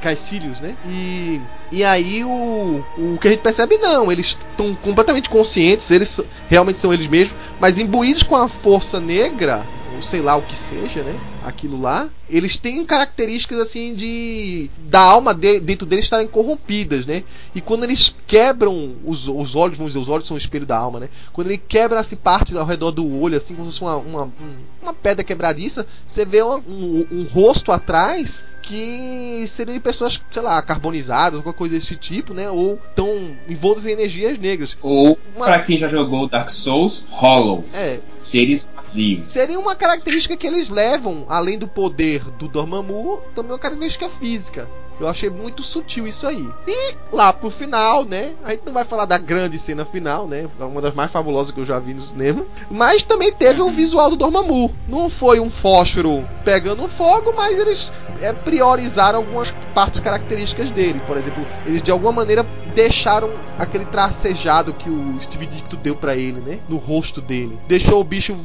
Caecilius, 0.00 0.60
né? 0.60 0.76
E, 0.86 1.40
e 1.70 1.82
aí 1.84 2.24
o, 2.24 2.82
o 2.96 3.18
que 3.20 3.26
a 3.28 3.30
gente 3.32 3.40
percebe, 3.40 3.76
não, 3.78 4.10
eles 4.12 4.28
estão 4.28 4.74
completamente 4.76 5.28
conscientes, 5.28 5.90
eles 5.90 6.20
realmente 6.48 6.78
são 6.78 6.92
eles 6.94 7.08
mesmos, 7.08 7.36
mas 7.60 7.78
imbuídos 7.78 8.22
com 8.22 8.36
a 8.36 8.48
força 8.48 9.00
negra, 9.00 9.66
ou 9.96 10.02
sei 10.02 10.20
lá 10.20 10.36
o 10.36 10.42
que 10.42 10.56
seja, 10.56 11.02
né? 11.02 11.14
Aquilo 11.44 11.80
lá, 11.80 12.08
eles 12.28 12.56
têm 12.56 12.84
características 12.84 13.58
assim 13.58 13.94
de 13.94 14.68
da 14.78 15.00
alma 15.00 15.32
de- 15.34 15.58
dentro 15.60 15.86
deles 15.86 16.04
estarem 16.04 16.26
corrompidas, 16.26 17.04
né? 17.06 17.22
E 17.54 17.60
quando 17.60 17.84
eles 17.84 18.14
quebram 18.26 18.94
os, 19.04 19.26
os 19.26 19.56
olhos, 19.56 19.78
vamos 19.78 19.92
dizer, 19.92 20.02
os 20.02 20.08
olhos 20.08 20.26
são 20.26 20.34
o 20.36 20.38
espelho 20.38 20.66
da 20.66 20.76
alma, 20.76 21.00
né? 21.00 21.08
Quando 21.32 21.48
ele 21.48 21.58
quebra 21.58 21.98
essa 22.00 22.14
parte 22.16 22.56
ao 22.56 22.64
redor 22.66 22.90
do 22.92 23.08
olho, 23.20 23.36
assim 23.36 23.54
como 23.54 23.70
se 23.72 23.78
fosse 23.78 23.90
uma, 23.92 23.96
uma, 23.96 24.22
um- 24.24 24.56
uma 24.82 24.92
pedra 24.94 25.24
quebradiça, 25.24 25.86
você 26.06 26.24
vê 26.24 26.42
um, 26.42 27.06
um 27.10 27.26
rosto 27.32 27.72
atrás 27.72 28.44
que 28.66 29.44
seriam 29.46 29.78
pessoas, 29.80 30.20
sei 30.30 30.42
lá, 30.42 30.60
carbonizadas, 30.60 31.36
alguma 31.38 31.54
coisa 31.54 31.74
desse 31.76 31.96
tipo, 31.96 32.34
né? 32.34 32.50
Ou 32.50 32.78
tão 32.94 33.36
envoltas 33.48 33.86
em 33.86 33.92
energias 33.92 34.36
negras. 34.38 34.76
Ou, 34.82 35.18
Uma- 35.34 35.46
pra 35.46 35.60
quem 35.62 35.78
já 35.78 35.88
jogou 35.88 36.28
Dark 36.28 36.50
Souls, 36.50 37.04
Hollows. 37.08 37.74
É, 37.74 38.00
Seres 38.18 38.68
vazios. 38.74 39.28
seria 39.28 39.58
uma 39.58 39.74
característica 39.76 40.36
que 40.36 40.46
eles 40.46 40.68
levam, 40.68 41.24
além 41.28 41.56
do 41.58 41.68
poder 41.68 42.22
do 42.32 42.48
Dormammu, 42.48 43.20
também 43.34 43.52
uma 43.52 43.58
característica 43.58 44.08
física. 44.08 44.68
Eu 44.98 45.08
achei 45.08 45.28
muito 45.28 45.62
sutil 45.62 46.06
isso 46.06 46.26
aí. 46.26 46.48
E 46.66 46.94
lá 47.12 47.32
pro 47.32 47.50
final, 47.50 48.04
né? 48.04 48.32
A 48.44 48.50
gente 48.50 48.62
não 48.66 48.72
vai 48.72 48.84
falar 48.84 49.04
da 49.04 49.18
grande 49.18 49.58
cena 49.58 49.84
final, 49.84 50.26
né? 50.26 50.48
Uma 50.58 50.80
das 50.80 50.94
mais 50.94 51.10
fabulosas 51.10 51.52
que 51.52 51.60
eu 51.60 51.64
já 51.64 51.78
vi 51.78 51.94
no 51.94 52.02
cinema. 52.02 52.44
Mas 52.70 53.02
também 53.02 53.32
teve 53.32 53.60
o 53.60 53.70
visual 53.70 54.10
do 54.10 54.16
Dormammu. 54.16 54.74
Não 54.88 55.10
foi 55.10 55.40
um 55.40 55.50
fósforo 55.50 56.26
pegando 56.44 56.88
fogo, 56.88 57.32
mas 57.36 57.58
eles 57.58 57.92
é, 58.20 58.32
priorizaram 58.32 59.18
algumas 59.18 59.52
partes 59.74 60.00
características 60.00 60.70
dele. 60.70 61.00
Por 61.06 61.16
exemplo, 61.16 61.46
eles 61.66 61.82
de 61.82 61.90
alguma 61.90 62.12
maneira 62.12 62.46
deixaram 62.74 63.30
aquele 63.58 63.84
tracejado 63.84 64.72
que 64.72 64.88
o 64.88 65.16
Steve 65.20 65.46
Ditko 65.46 65.76
deu 65.76 65.94
pra 65.94 66.16
ele, 66.16 66.40
né? 66.40 66.58
No 66.68 66.76
rosto 66.76 67.20
dele. 67.20 67.58
Deixou 67.68 68.00
o 68.00 68.04
bicho 68.04 68.36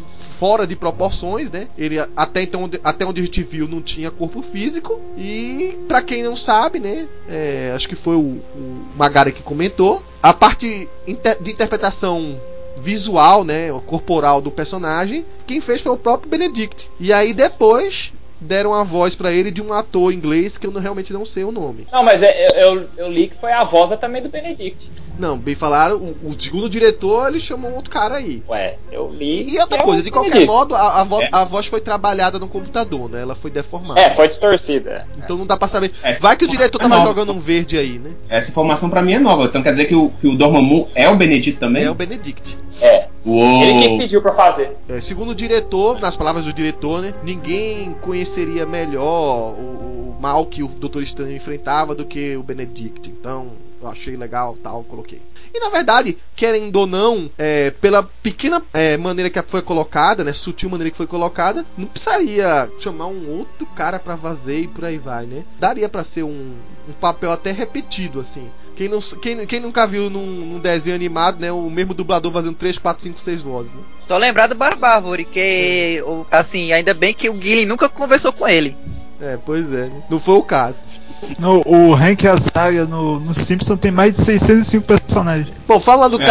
fora 0.41 0.65
de 0.65 0.75
proporções, 0.75 1.51
né? 1.51 1.67
Ele 1.77 1.99
até 2.15 2.41
então, 2.41 2.67
até 2.83 3.05
onde 3.05 3.21
a 3.21 3.23
gente 3.23 3.43
viu, 3.43 3.67
não 3.67 3.79
tinha 3.79 4.09
corpo 4.09 4.41
físico. 4.41 4.99
E 5.15 5.77
pra 5.87 6.01
quem 6.01 6.23
não 6.23 6.35
sabe, 6.41 6.79
né? 6.79 7.07
é, 7.29 7.71
acho 7.73 7.87
que 7.87 7.95
foi 7.95 8.15
o, 8.15 8.39
o 8.55 8.85
Magari 8.95 9.31
que 9.31 9.41
comentou. 9.41 10.03
A 10.21 10.33
parte 10.33 10.89
inter- 11.07 11.37
de 11.39 11.51
interpretação 11.51 12.39
visual, 12.77 13.43
né, 13.43 13.69
corporal 13.85 14.41
do 14.41 14.51
personagem, 14.51 15.25
quem 15.47 15.61
fez 15.61 15.81
foi 15.81 15.91
o 15.91 15.97
próprio 15.97 16.29
Benedict. 16.29 16.89
E 16.99 17.11
aí 17.13 17.33
depois 17.33 18.11
deram 18.39 18.73
a 18.73 18.83
voz 18.83 19.15
para 19.15 19.31
ele 19.31 19.51
de 19.51 19.61
um 19.61 19.71
ator 19.71 20.11
inglês 20.11 20.57
que 20.57 20.65
eu 20.65 20.71
não, 20.71 20.81
realmente 20.81 21.13
não 21.13 21.25
sei 21.25 21.43
o 21.43 21.51
nome. 21.51 21.87
Não, 21.91 22.03
mas 22.03 22.23
é, 22.23 22.47
eu, 22.63 22.87
eu, 22.97 23.11
li 23.11 23.29
que 23.29 23.37
foi 23.37 23.51
a 23.51 23.63
voz 23.63 23.91
também 23.99 24.21
do 24.21 24.29
Benedict. 24.29 24.91
Não, 25.21 25.37
bem 25.37 25.53
falaram, 25.53 25.97
o, 25.97 26.29
o 26.29 26.41
segundo 26.41 26.67
diretor 26.67 27.27
ele 27.27 27.39
chamou 27.39 27.75
outro 27.75 27.91
cara 27.91 28.15
aí. 28.15 28.41
Ué, 28.49 28.77
eu 28.91 29.07
li. 29.07 29.53
E 29.53 29.59
outra 29.59 29.77
é 29.77 29.83
coisa, 29.83 30.01
de 30.01 30.09
qualquer 30.09 30.47
modo, 30.47 30.73
a, 30.73 31.01
a, 31.01 31.03
vo 31.03 31.21
é. 31.21 31.29
a, 31.31 31.43
voz 31.43 31.67
foi 31.67 31.79
trabalhada 31.79 32.39
no 32.39 32.47
computador, 32.47 33.07
né? 33.07 33.21
Ela 33.21 33.35
foi 33.35 33.51
deformada. 33.51 34.01
É, 34.01 34.15
foi 34.15 34.27
distorcida. 34.27 35.07
Então 35.15 35.37
não 35.37 35.45
dá 35.45 35.55
pra 35.55 35.67
saber. 35.67 35.91
Essa 36.01 36.23
Vai 36.23 36.35
que 36.35 36.45
o 36.45 36.47
diretor 36.47 36.79
tava 36.79 36.95
é 36.95 37.05
jogando 37.05 37.33
um 37.33 37.39
verde 37.39 37.77
aí, 37.77 37.99
né? 37.99 38.13
Essa 38.27 38.49
informação 38.49 38.89
para 38.89 39.03
mim 39.03 39.13
é 39.13 39.19
nova. 39.19 39.43
Então 39.45 39.61
quer 39.61 39.69
dizer 39.69 39.85
que 39.85 39.93
o, 39.93 40.09
que 40.09 40.27
o 40.27 40.35
Dormammu 40.35 40.89
é 40.95 41.07
o 41.07 41.15
Benedict 41.15 41.59
também? 41.59 41.83
É 41.83 41.91
o 41.91 41.93
Benedict. 41.93 42.57
É. 42.81 43.07
Uou. 43.23 43.63
Ele 43.63 43.89
que 43.89 43.97
pediu 43.99 44.23
para 44.23 44.33
fazer. 44.33 44.75
É, 44.89 44.99
segundo 44.99 45.29
o 45.29 45.35
diretor, 45.35 45.99
nas 45.99 46.17
palavras 46.17 46.45
do 46.45 46.51
diretor, 46.51 46.99
né? 46.99 47.13
Ninguém 47.21 47.93
conheceria 48.01 48.65
melhor 48.65 49.51
o, 49.51 50.15
o 50.15 50.17
mal 50.19 50.47
que 50.47 50.63
o 50.63 50.67
Doutor 50.67 51.03
Estranho 51.03 51.35
enfrentava 51.35 51.93
do 51.93 52.05
que 52.05 52.35
o 52.35 52.41
Benedict. 52.41 53.07
Então, 53.07 53.51
eu 53.81 53.89
achei 53.89 54.15
legal, 54.15 54.57
tal, 54.61 54.83
coloquei. 54.83 55.21
E 55.53 55.59
na 55.59 55.69
verdade, 55.69 56.17
querendo 56.35 56.75
ou 56.77 56.87
não, 56.87 57.29
é, 57.37 57.71
pela 57.71 58.03
pequena 58.03 58.61
é, 58.73 58.95
maneira 58.97 59.29
que 59.29 59.41
foi 59.41 59.61
colocada, 59.61 60.23
né, 60.23 60.33
sutil 60.33 60.69
maneira 60.69 60.91
que 60.91 60.97
foi 60.97 61.07
colocada, 61.07 61.65
não 61.77 61.87
precisaria 61.87 62.69
chamar 62.79 63.07
um 63.07 63.29
outro 63.29 63.65
cara 63.67 63.99
para 63.99 64.17
fazer 64.17 64.59
e 64.61 64.67
por 64.67 64.85
aí 64.85 64.97
vai, 64.97 65.25
né? 65.25 65.43
Daria 65.59 65.89
para 65.89 66.03
ser 66.03 66.23
um, 66.23 66.53
um 66.87 66.93
papel 66.99 67.31
até 67.31 67.51
repetido, 67.51 68.19
assim. 68.19 68.49
Quem, 68.75 68.87
não, 68.87 68.99
quem, 68.99 69.45
quem 69.45 69.59
nunca 69.59 69.85
viu 69.85 70.09
num, 70.09 70.25
num, 70.25 70.59
desenho 70.59 70.95
animado, 70.95 71.39
né? 71.39 71.51
O 71.51 71.69
mesmo 71.69 71.93
dublador 71.93 72.31
fazendo 72.31 72.55
3, 72.55 72.77
4, 72.77 73.03
5, 73.03 73.19
6 73.19 73.41
vozes. 73.41 73.73
Né? 73.75 73.81
Só 74.07 74.17
lembrar 74.17 74.47
do 74.47 74.55
Barbárvore, 74.55 75.25
que, 75.25 75.39
é. 75.39 76.35
assim, 76.35 76.71
ainda 76.71 76.93
bem 76.93 77.13
que 77.13 77.29
o 77.29 77.33
Guilherme 77.33 77.65
nunca 77.65 77.89
conversou 77.89 78.31
com 78.31 78.47
ele. 78.47 78.75
É, 79.21 79.37
pois 79.45 79.71
é. 79.71 79.85
Né? 79.85 80.03
Não 80.09 80.19
foi 80.19 80.35
o 80.35 80.41
caso. 80.41 80.79
No, 81.39 81.61
o 81.65 81.93
Hank 81.93 82.27
Azaria 82.27 82.85
no, 82.85 83.19
no 83.19 83.33
Simpson 83.33 83.77
tem 83.77 83.91
mais 83.91 84.15
de 84.15 84.23
605 84.23 84.85
personagens. 84.85 85.51
Bom, 85.67 85.79
fala 85.79 86.09
do 86.09 86.21
é. 86.21 86.25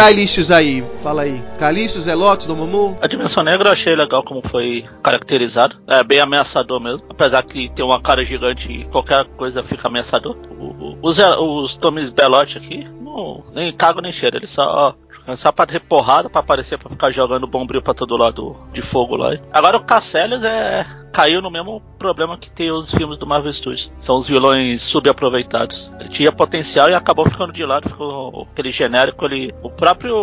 Aí. 0.51 0.83
Fala 1.03 1.23
aí. 1.23 1.41
Calixtos, 1.59 2.07
Elotes, 2.07 2.47
do 2.47 2.55
Mamu? 2.55 2.97
A 3.01 3.07
Dimensão 3.07 3.43
Negra 3.43 3.69
eu 3.69 3.73
achei 3.73 3.95
legal 3.95 4.23
como 4.23 4.41
foi 4.47 4.85
caracterizado. 5.03 5.77
É 5.87 6.03
bem 6.03 6.19
ameaçador 6.19 6.79
mesmo. 6.79 7.03
Apesar 7.09 7.43
que 7.43 7.69
tem 7.69 7.83
uma 7.83 8.01
cara 8.01 8.23
gigante 8.25 8.71
e 8.71 8.85
qualquer 8.85 9.25
coisa 9.37 9.63
fica 9.63 9.87
ameaçador. 9.87 10.35
O, 10.59 10.65
o, 10.65 10.97
os, 11.01 11.17
os 11.17 11.75
Tomes 11.75 12.09
Belotti 12.09 12.57
aqui, 12.57 12.87
não, 13.01 13.43
nem 13.53 13.71
cago 13.71 14.01
nem 14.01 14.11
cheiro. 14.11 14.37
Eles 14.37 14.49
só 14.49 14.95
só 15.35 15.51
pra 15.51 15.65
ter 15.65 15.79
porrada, 15.79 16.29
pra 16.29 16.41
aparecer, 16.41 16.77
pra 16.77 16.89
ficar 16.89 17.11
jogando 17.11 17.47
bombril 17.47 17.81
pra 17.81 17.93
todo 17.93 18.17
lado 18.17 18.57
de 18.73 18.81
fogo 18.81 19.15
lá. 19.15 19.31
Agora 19.51 19.77
o 19.77 19.83
Casselius 19.83 20.43
é 20.43 20.85
caiu 21.11 21.41
no 21.41 21.51
mesmo 21.51 21.81
problema 21.99 22.37
que 22.37 22.49
tem 22.49 22.71
os 22.71 22.91
filmes 22.91 23.17
do 23.17 23.27
Marvel 23.27 23.53
Studios. 23.53 23.91
São 23.99 24.15
os 24.15 24.27
vilões 24.27 24.81
subaproveitados. 24.81 25.91
Ele 25.99 26.09
tinha 26.09 26.31
potencial 26.31 26.89
e 26.89 26.93
acabou 26.93 27.29
ficando 27.29 27.53
de 27.53 27.63
lado, 27.63 27.89
ficou 27.89 28.47
aquele 28.51 28.71
genérico 28.71 29.25
ali. 29.25 29.53
O 29.61 29.69
próprio 29.69 30.15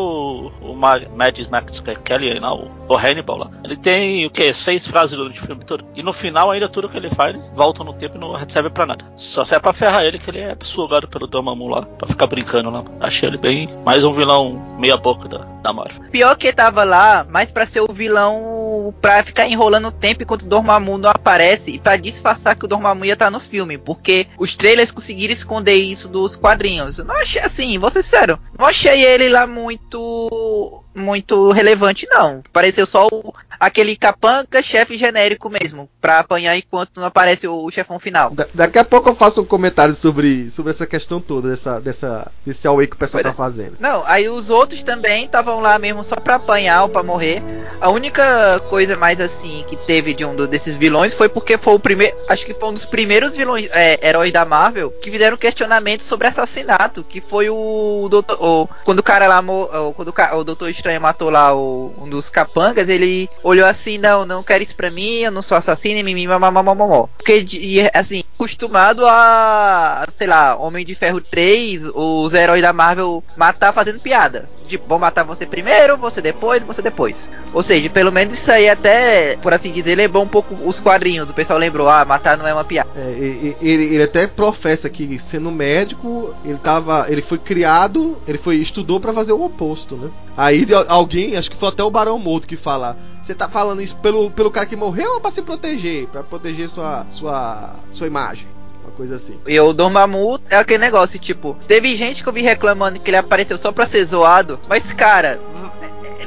o 0.60 0.74
Mads 0.74 1.48
Max 1.48 1.81
Kelly, 2.05 2.40
não, 2.40 2.70
o 2.89 2.97
Hannibal 2.97 3.39
lá. 3.39 3.51
Ele 3.62 3.77
tem 3.77 4.27
o 4.27 4.31
que? 4.31 4.52
Seis 4.52 4.86
frases 4.86 5.16
durante 5.16 5.40
o 5.40 5.47
filme 5.47 5.65
todo. 5.65 5.85
E 5.94 6.02
no 6.02 6.12
final, 6.12 6.51
ainda 6.51 6.69
tudo 6.69 6.89
que 6.89 6.97
ele 6.97 7.10
faz, 7.10 7.36
volta 7.55 7.85
no 7.85 7.93
tempo 7.93 8.16
e 8.16 8.20
não 8.20 8.36
serve 8.48 8.70
pra 8.70 8.86
nada. 8.86 9.05
Só 9.16 9.44
serve 9.44 9.62
pra 9.62 9.73
ferrar 9.73 10.05
ele, 10.05 10.19
que 10.19 10.31
ele 10.31 10.40
é 10.40 10.56
sugado 10.62 11.06
pelo 11.06 11.27
Dormammu 11.27 11.69
lá, 11.69 11.82
pra 11.82 12.09
ficar 12.09 12.27
brincando 12.27 12.70
lá. 12.70 12.85
Achei 13.01 13.28
ele 13.28 13.39
bem 13.39 13.69
mais 13.85 14.05
um 14.05 14.15
vilão 14.15 14.77
meia 14.78 14.97
boca 14.97 15.28
da, 15.28 15.39
da 15.62 15.73
Marvel. 15.73 16.02
Pior 16.10 16.36
que 16.36 16.52
tava 16.52 16.82
lá, 16.82 17.24
mais 17.28 17.51
pra 17.51 17.66
ser 17.66 17.81
o 17.81 17.93
vilão 17.93 18.94
pra 19.01 19.23
ficar 19.23 19.47
enrolando 19.47 19.89
o 19.89 19.93
tempo 19.93 20.23
enquanto 20.23 20.43
o 20.43 20.48
Dormammu 20.48 20.78
Dormammu 20.79 20.99
não 20.99 21.11
aparece 21.11 21.73
e 21.73 21.79
para 21.79 21.97
disfarçar 21.97 22.57
que 22.57 22.65
o 22.65 22.69
Dormammu 22.69 23.05
ia 23.05 23.13
estar 23.13 23.27
tá 23.27 23.31
no 23.31 23.41
filme, 23.41 23.77
porque 23.77 24.27
os 24.39 24.55
trailers 24.55 24.91
conseguiram 24.91 25.33
esconder 25.33 25.75
isso 25.75 26.09
dos 26.09 26.37
quadrinhos. 26.37 26.99
Eu 26.99 27.05
não 27.05 27.17
achei 27.17 27.43
assim, 27.43 27.79
vou 27.79 27.91
ser 27.91 28.03
sério, 28.03 28.39
não 28.59 28.67
achei 28.67 29.05
ele 29.05 29.29
lá 29.29 29.47
muito 29.47 30.85
muito 30.99 31.51
relevante 31.51 32.07
não. 32.11 32.43
Pareceu 32.53 32.87
só 32.87 33.07
o, 33.07 33.33
aquele 33.59 33.97
capanga 33.97 34.62
chefe 34.62 34.97
genérico 34.97 35.51
mesmo, 35.51 35.89
pra 36.01 36.20
apanhar 36.20 36.57
enquanto 36.57 36.99
não 37.01 37.07
aparece 37.07 37.47
o, 37.47 37.65
o 37.65 37.70
chefão 37.70 37.99
final. 37.99 38.31
Da, 38.31 38.47
daqui 38.55 38.79
a 38.79 38.85
pouco 38.85 39.09
eu 39.09 39.15
faço 39.15 39.43
um 39.43 39.45
comentário 39.45 39.95
sobre, 39.95 40.51
sobre 40.51 40.70
essa 40.70 40.87
questão 40.87 41.20
toda, 41.20 41.51
dessa, 41.51 41.81
dessa, 41.81 42.31
desse 42.47 42.66
away 42.66 42.87
que 42.87 42.95
o 42.95 42.99
pessoal 42.99 43.23
tá 43.23 43.31
é. 43.31 43.35
fazendo. 43.35 43.77
Não, 43.81 44.05
aí 44.07 44.29
os 44.29 44.51
outros 44.51 44.83
também 44.83 45.25
estavam 45.25 45.61
lá 45.61 45.79
mesmo 45.79 46.05
só 46.05 46.16
pra 46.16 46.37
apanhar 46.37 46.83
ou 46.85 46.89
pra 46.89 47.03
morrer. 47.03 47.43
A 47.81 47.91
única 47.91 48.61
coisa 48.69 48.97
mais 48.97 49.20
assim 49.20 49.65
que 49.66 49.77
teve 49.77 50.15
de 50.15 50.25
um 50.25 50.35
desses 50.47 50.77
vilões 50.77 51.15
foi 51.15 51.29
porque 51.29 51.59
foi 51.59 51.75
o 51.75 51.79
primeiro. 51.79 52.16
Acho 52.29 52.47
que 52.47 52.55
foi 52.55 52.69
um 52.69 52.75
dos 52.75 52.87
primeiros 52.87 53.37
vilões, 53.37 53.69
é, 53.73 54.07
heróis 54.07 54.33
da 54.33 54.45
Marvel, 54.45 54.91
que 54.91 55.11
fizeram 55.11 55.37
questionamento 55.37 56.03
sobre 56.03 56.29
assassinato. 56.29 57.05
Que 57.05 57.20
foi 57.20 57.49
o 57.51 58.09
doutor. 58.11 58.39
O, 58.41 58.69
quando 58.85 59.01
o 59.01 59.03
cara 59.03 59.27
lá. 59.27 59.41
O, 59.41 59.95
quando 59.95 60.09
o, 60.09 60.37
o 60.39 60.45
Doutor 60.45 60.69
Estranho 60.69 60.88
matou 60.97 61.28
lá 61.28 61.52
o, 61.52 61.93
um 62.01 62.09
dos 62.09 62.31
capangas, 62.31 62.89
ele 62.89 63.28
olhou 63.43 63.66
assim, 63.66 63.98
não, 63.98 64.24
não 64.24 64.44
quero 64.44 64.62
isso 64.62 64.77
pra 64.77 64.90
mim, 64.90 65.19
eu 65.19 65.32
não 65.32 65.43
sou 65.43 65.59
assassino, 65.59 65.97
mimimi, 65.97 66.28
mamamamamó. 66.28 67.09
Porque, 67.19 67.44
assim, 67.93 68.23
acostumado 68.36 69.05
a, 69.05 70.06
sei 70.16 70.28
lá, 70.28 70.55
Homem 70.55 70.85
de 70.85 70.94
Ferro 70.94 71.20
3, 71.20 71.89
os 71.93 72.32
heróis 72.32 72.62
da 72.62 72.73
Marvel 72.73 73.24
matar 73.36 73.73
fazendo 73.73 73.98
piada 73.98 74.48
tipo, 74.69 74.85
vou 74.89 74.99
matar 74.99 75.24
você 75.24 75.47
primeiro, 75.47 75.97
você 75.97 76.20
depois, 76.20 76.62
você 76.62 76.82
depois. 76.82 77.28
Ou 77.53 77.62
seja, 77.62 77.89
pelo 77.90 78.12
menos 78.12 78.35
isso 78.35 78.51
aí 78.51 78.69
até, 78.69 79.36
por 79.39 79.53
assim 79.53 79.73
dizer, 79.73 79.97
lembrou 79.97 80.23
um 80.23 80.28
pouco 80.28 80.55
os 80.65 80.81
quadrinhos. 80.81 81.28
O 81.31 81.35
pessoal 81.35 81.59
lembrou, 81.59 81.89
ah, 81.89 82.05
matar 82.05 82.36
não 82.36 82.47
é 82.47 82.53
uma 82.53 82.65
piada. 82.65 82.90
É, 82.97 83.11
ele, 83.11 83.57
ele, 83.62 84.03
até 84.03 84.27
professa 84.27 84.89
que 84.89 85.19
sendo 85.19 85.51
médico, 85.51 86.35
ele 86.45 86.59
tava. 86.59 87.07
Ele 87.09 87.23
foi 87.23 87.39
criado, 87.39 88.16
ele 88.27 88.39
foi 88.39 88.57
estudou 88.57 89.01
para 89.01 89.12
fazer 89.12 89.32
o 89.32 89.45
oposto, 89.45 89.97
né? 89.97 90.11
Aí 90.36 90.66
alguém, 90.86 91.36
acho 91.36 91.51
que 91.51 91.57
foi 91.57 91.69
até 91.69 91.82
o 91.82 91.90
Barão 91.90 92.19
Morto 92.19 92.47
que 92.47 92.57
fala. 92.57 92.97
Você 93.23 93.35
tá 93.35 93.49
falando 93.49 93.82
isso 93.82 93.97
pelo, 93.97 94.31
pelo 94.31 94.51
cara 94.51 94.66
que 94.66 94.77
morreu 94.77 95.15
ou 95.15 95.20
pra 95.20 95.31
se 95.31 95.43
proteger? 95.43 96.07
para 96.07 96.23
proteger 96.23 96.69
sua, 96.69 97.07
sua, 97.11 97.74
sua 97.90 98.07
imagem? 98.07 98.47
Coisa 98.89 99.16
assim. 99.16 99.39
E 99.47 99.59
o 99.59 99.73
Dormammu 99.73 100.40
é 100.51 100.56
aquele 100.56 100.78
negócio, 100.78 101.19
tipo, 101.19 101.56
teve 101.66 101.97
gente 101.97 102.23
que 102.23 102.28
eu 102.28 102.32
vi 102.32 102.43
reclamando 102.43 103.01
que 103.01 103.10
ele 103.10 103.16
apareceu 103.16 103.56
só 103.56 103.73
pra 103.73 103.86
ser 103.86 104.05
zoado, 104.05 104.60
mas 104.69 104.93
cara, 104.93 105.40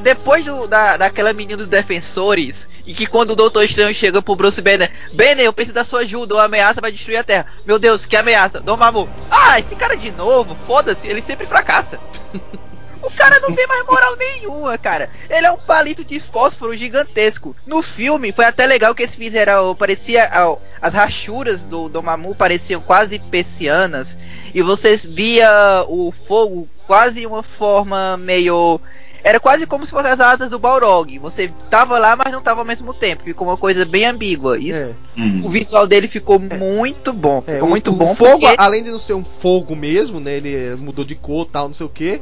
depois 0.01 0.43
do, 0.45 0.67
da, 0.67 0.97
daquela 0.97 1.33
menina 1.33 1.57
dos 1.57 1.67
defensores, 1.67 2.67
e 2.85 2.93
que 2.93 3.05
quando 3.05 3.31
o 3.31 3.35
Doutor 3.35 3.63
Estranho 3.63 3.93
chega 3.93 4.21
pro 4.21 4.35
Bruce 4.35 4.61
Banner, 4.61 4.91
Banner, 5.13 5.45
eu 5.45 5.53
preciso 5.53 5.75
da 5.75 5.83
sua 5.83 6.01
ajuda, 6.01 6.35
uma 6.35 6.45
ameaça 6.45 6.81
vai 6.81 6.91
destruir 6.91 7.17
a 7.17 7.23
Terra. 7.23 7.47
Meu 7.65 7.77
Deus, 7.77 8.05
que 8.05 8.17
ameaça. 8.17 8.59
Dormammu, 8.59 9.09
ah, 9.29 9.59
esse 9.59 9.75
cara 9.75 9.95
de 9.95 10.11
novo, 10.11 10.55
foda-se, 10.65 11.07
ele 11.07 11.21
sempre 11.21 11.45
fracassa. 11.45 11.99
O 13.03 13.11
cara 13.11 13.39
não 13.39 13.53
tem 13.53 13.65
mais 13.67 13.85
moral 13.85 14.15
nenhuma, 14.15 14.77
cara. 14.77 15.09
Ele 15.29 15.45
é 15.45 15.51
um 15.51 15.57
palito 15.57 16.03
de 16.03 16.19
fósforo 16.19 16.75
gigantesco. 16.75 17.55
No 17.65 17.81
filme, 17.81 18.31
foi 18.31 18.45
até 18.45 18.65
legal 18.65 18.93
que 18.93 19.03
eles 19.03 19.15
fizeram. 19.15 19.75
Parecia. 19.75 20.29
As 20.81 20.93
rachuras 20.93 21.65
do, 21.65 21.89
do 21.89 22.01
Mamu 22.01 22.35
pareciam 22.35 22.81
quase 22.81 23.17
persianas. 23.19 24.17
E 24.53 24.61
vocês 24.61 25.05
via 25.05 25.49
o 25.87 26.13
fogo 26.27 26.67
quase 26.85 27.25
uma 27.25 27.41
forma 27.41 28.17
meio. 28.17 28.79
Era 29.23 29.39
quase 29.39 29.67
como 29.67 29.85
se 29.85 29.91
fossem 29.91 30.11
as 30.11 30.19
asas 30.19 30.49
do 30.49 30.59
Balrog. 30.59 31.17
Você 31.19 31.51
tava 31.69 31.99
lá, 31.99 32.15
mas 32.15 32.33
não 32.33 32.41
tava 32.41 32.61
ao 32.61 32.65
mesmo 32.65 32.93
tempo. 32.93 33.23
Ficou 33.23 33.47
uma 33.47 33.57
coisa 33.57 33.85
bem 33.85 34.05
ambígua. 34.05 34.57
Isso, 34.57 34.83
é. 34.83 34.93
O 35.43 35.49
visual 35.49 35.85
dele 35.87 36.07
ficou 36.07 36.41
é. 36.49 36.57
muito 36.57 37.13
bom. 37.13 37.43
É, 37.45 37.53
ficou 37.53 37.67
o, 37.67 37.69
muito 37.69 37.91
o 37.91 37.93
bom. 37.93 38.15
fogo, 38.15 38.39
porque... 38.39 38.55
além 38.57 38.83
de 38.83 38.89
não 38.89 38.97
ser 38.99 39.13
um 39.13 39.23
fogo 39.23 39.75
mesmo, 39.75 40.19
né? 40.19 40.33
Ele 40.33 40.75
mudou 40.75 41.05
de 41.05 41.15
cor 41.15 41.45
tal, 41.45 41.67
não 41.67 41.73
sei 41.73 41.85
o 41.85 41.89
que 41.89 42.21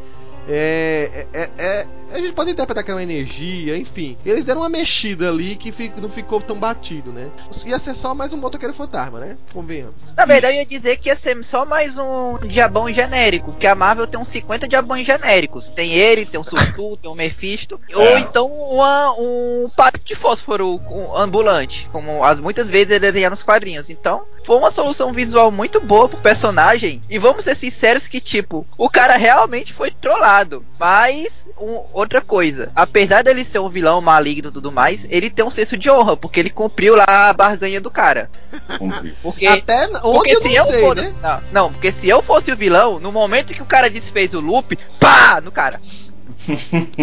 é, 0.51 1.27
é, 1.31 1.49
é, 1.57 1.87
a 2.11 2.19
gente 2.19 2.33
pode 2.33 2.49
interpretar 2.49 2.83
que 2.83 2.89
era 2.89 2.97
uma 2.97 3.03
energia, 3.03 3.77
enfim. 3.77 4.17
Eles 4.25 4.43
deram 4.43 4.61
uma 4.61 4.69
mexida 4.69 5.29
ali 5.29 5.55
que 5.55 5.71
fico, 5.71 6.01
não 6.01 6.09
ficou 6.09 6.41
tão 6.41 6.57
batido, 6.57 7.11
né? 7.11 7.29
Ia 7.65 7.77
ser 7.77 7.93
só 7.93 8.15
mais 8.15 8.33
um 8.33 8.37
motoqueiro 8.37 8.73
fantasma, 8.73 9.19
né? 9.19 9.37
Convenhamos. 9.53 9.95
Na 10.17 10.25
verdade, 10.25 10.55
eu 10.55 10.59
ia 10.59 10.65
dizer 10.65 10.97
que 10.97 11.09
ia 11.09 11.15
ser 11.15 11.41
só 11.43 11.65
mais 11.65 11.97
um 11.97 12.39
diabão 12.39 12.91
genérico, 12.91 13.51
porque 13.51 13.67
a 13.67 13.75
Marvel 13.75 14.07
tem 14.07 14.19
uns 14.19 14.27
50 14.29 14.67
diabões 14.67 15.05
genéricos. 15.05 15.69
Tem 15.69 15.93
ele, 15.93 16.25
tem 16.25 16.39
o 16.39 16.43
Surtu, 16.43 16.97
tem 17.01 17.11
o 17.11 17.15
Mephisto, 17.15 17.79
é. 17.89 17.95
ou 17.95 18.17
então 18.17 18.47
uma, 18.47 19.11
um 19.19 19.69
pato 19.75 19.99
de 20.03 20.15
fósforo 20.15 20.81
ambulante, 21.15 21.87
como 21.91 22.23
as, 22.23 22.39
muitas 22.39 22.67
vezes 22.69 22.93
é 22.93 22.99
desenhado 22.99 23.33
nos 23.33 23.43
quadrinhos. 23.43 23.89
Então, 23.89 24.25
foi 24.43 24.57
uma 24.57 24.71
solução 24.71 25.13
visual 25.13 25.51
muito 25.51 25.79
boa 25.79 26.09
pro 26.09 26.17
personagem. 26.17 27.03
E 27.07 27.19
vamos 27.19 27.43
ser 27.43 27.55
sinceros 27.55 28.07
que, 28.07 28.19
tipo, 28.19 28.65
o 28.77 28.89
cara 28.89 29.15
realmente 29.15 29.73
foi 29.73 29.91
trollado. 29.91 30.38
Mas, 30.79 31.45
um, 31.59 31.83
outra 31.93 32.21
coisa, 32.21 32.71
apesar 32.75 33.23
dele 33.23 33.43
ser 33.43 33.59
um 33.59 33.69
vilão 33.69 34.01
maligno 34.01 34.49
e 34.49 34.51
tudo 34.51 34.71
mais, 34.71 35.05
ele 35.09 35.29
tem 35.29 35.43
um 35.45 35.49
senso 35.49 35.77
de 35.77 35.89
honra, 35.89 36.15
porque 36.15 36.39
ele 36.39 36.49
cumpriu 36.49 36.95
lá 36.95 37.05
a 37.07 37.33
barganha 37.33 37.81
do 37.81 37.91
cara. 37.91 38.29
Porque, 39.21 39.47
Até 39.47 39.87
onde 39.87 39.99
porque 40.01 40.35
eu 40.35 40.41
se 40.41 40.55
eu 40.55 40.65
sei, 40.65 40.81
fosse, 40.81 41.01
né? 41.01 41.13
não, 41.21 41.41
não, 41.51 41.73
porque 41.73 41.91
se 41.91 42.07
eu 42.07 42.21
fosse 42.21 42.51
o 42.51 42.57
vilão, 42.57 42.99
no 42.99 43.11
momento 43.11 43.53
que 43.53 43.61
o 43.61 43.65
cara 43.65 43.89
desfez 43.89 44.33
o 44.33 44.39
loop, 44.39 44.77
pá, 44.99 45.41
no 45.41 45.51
cara. 45.51 45.79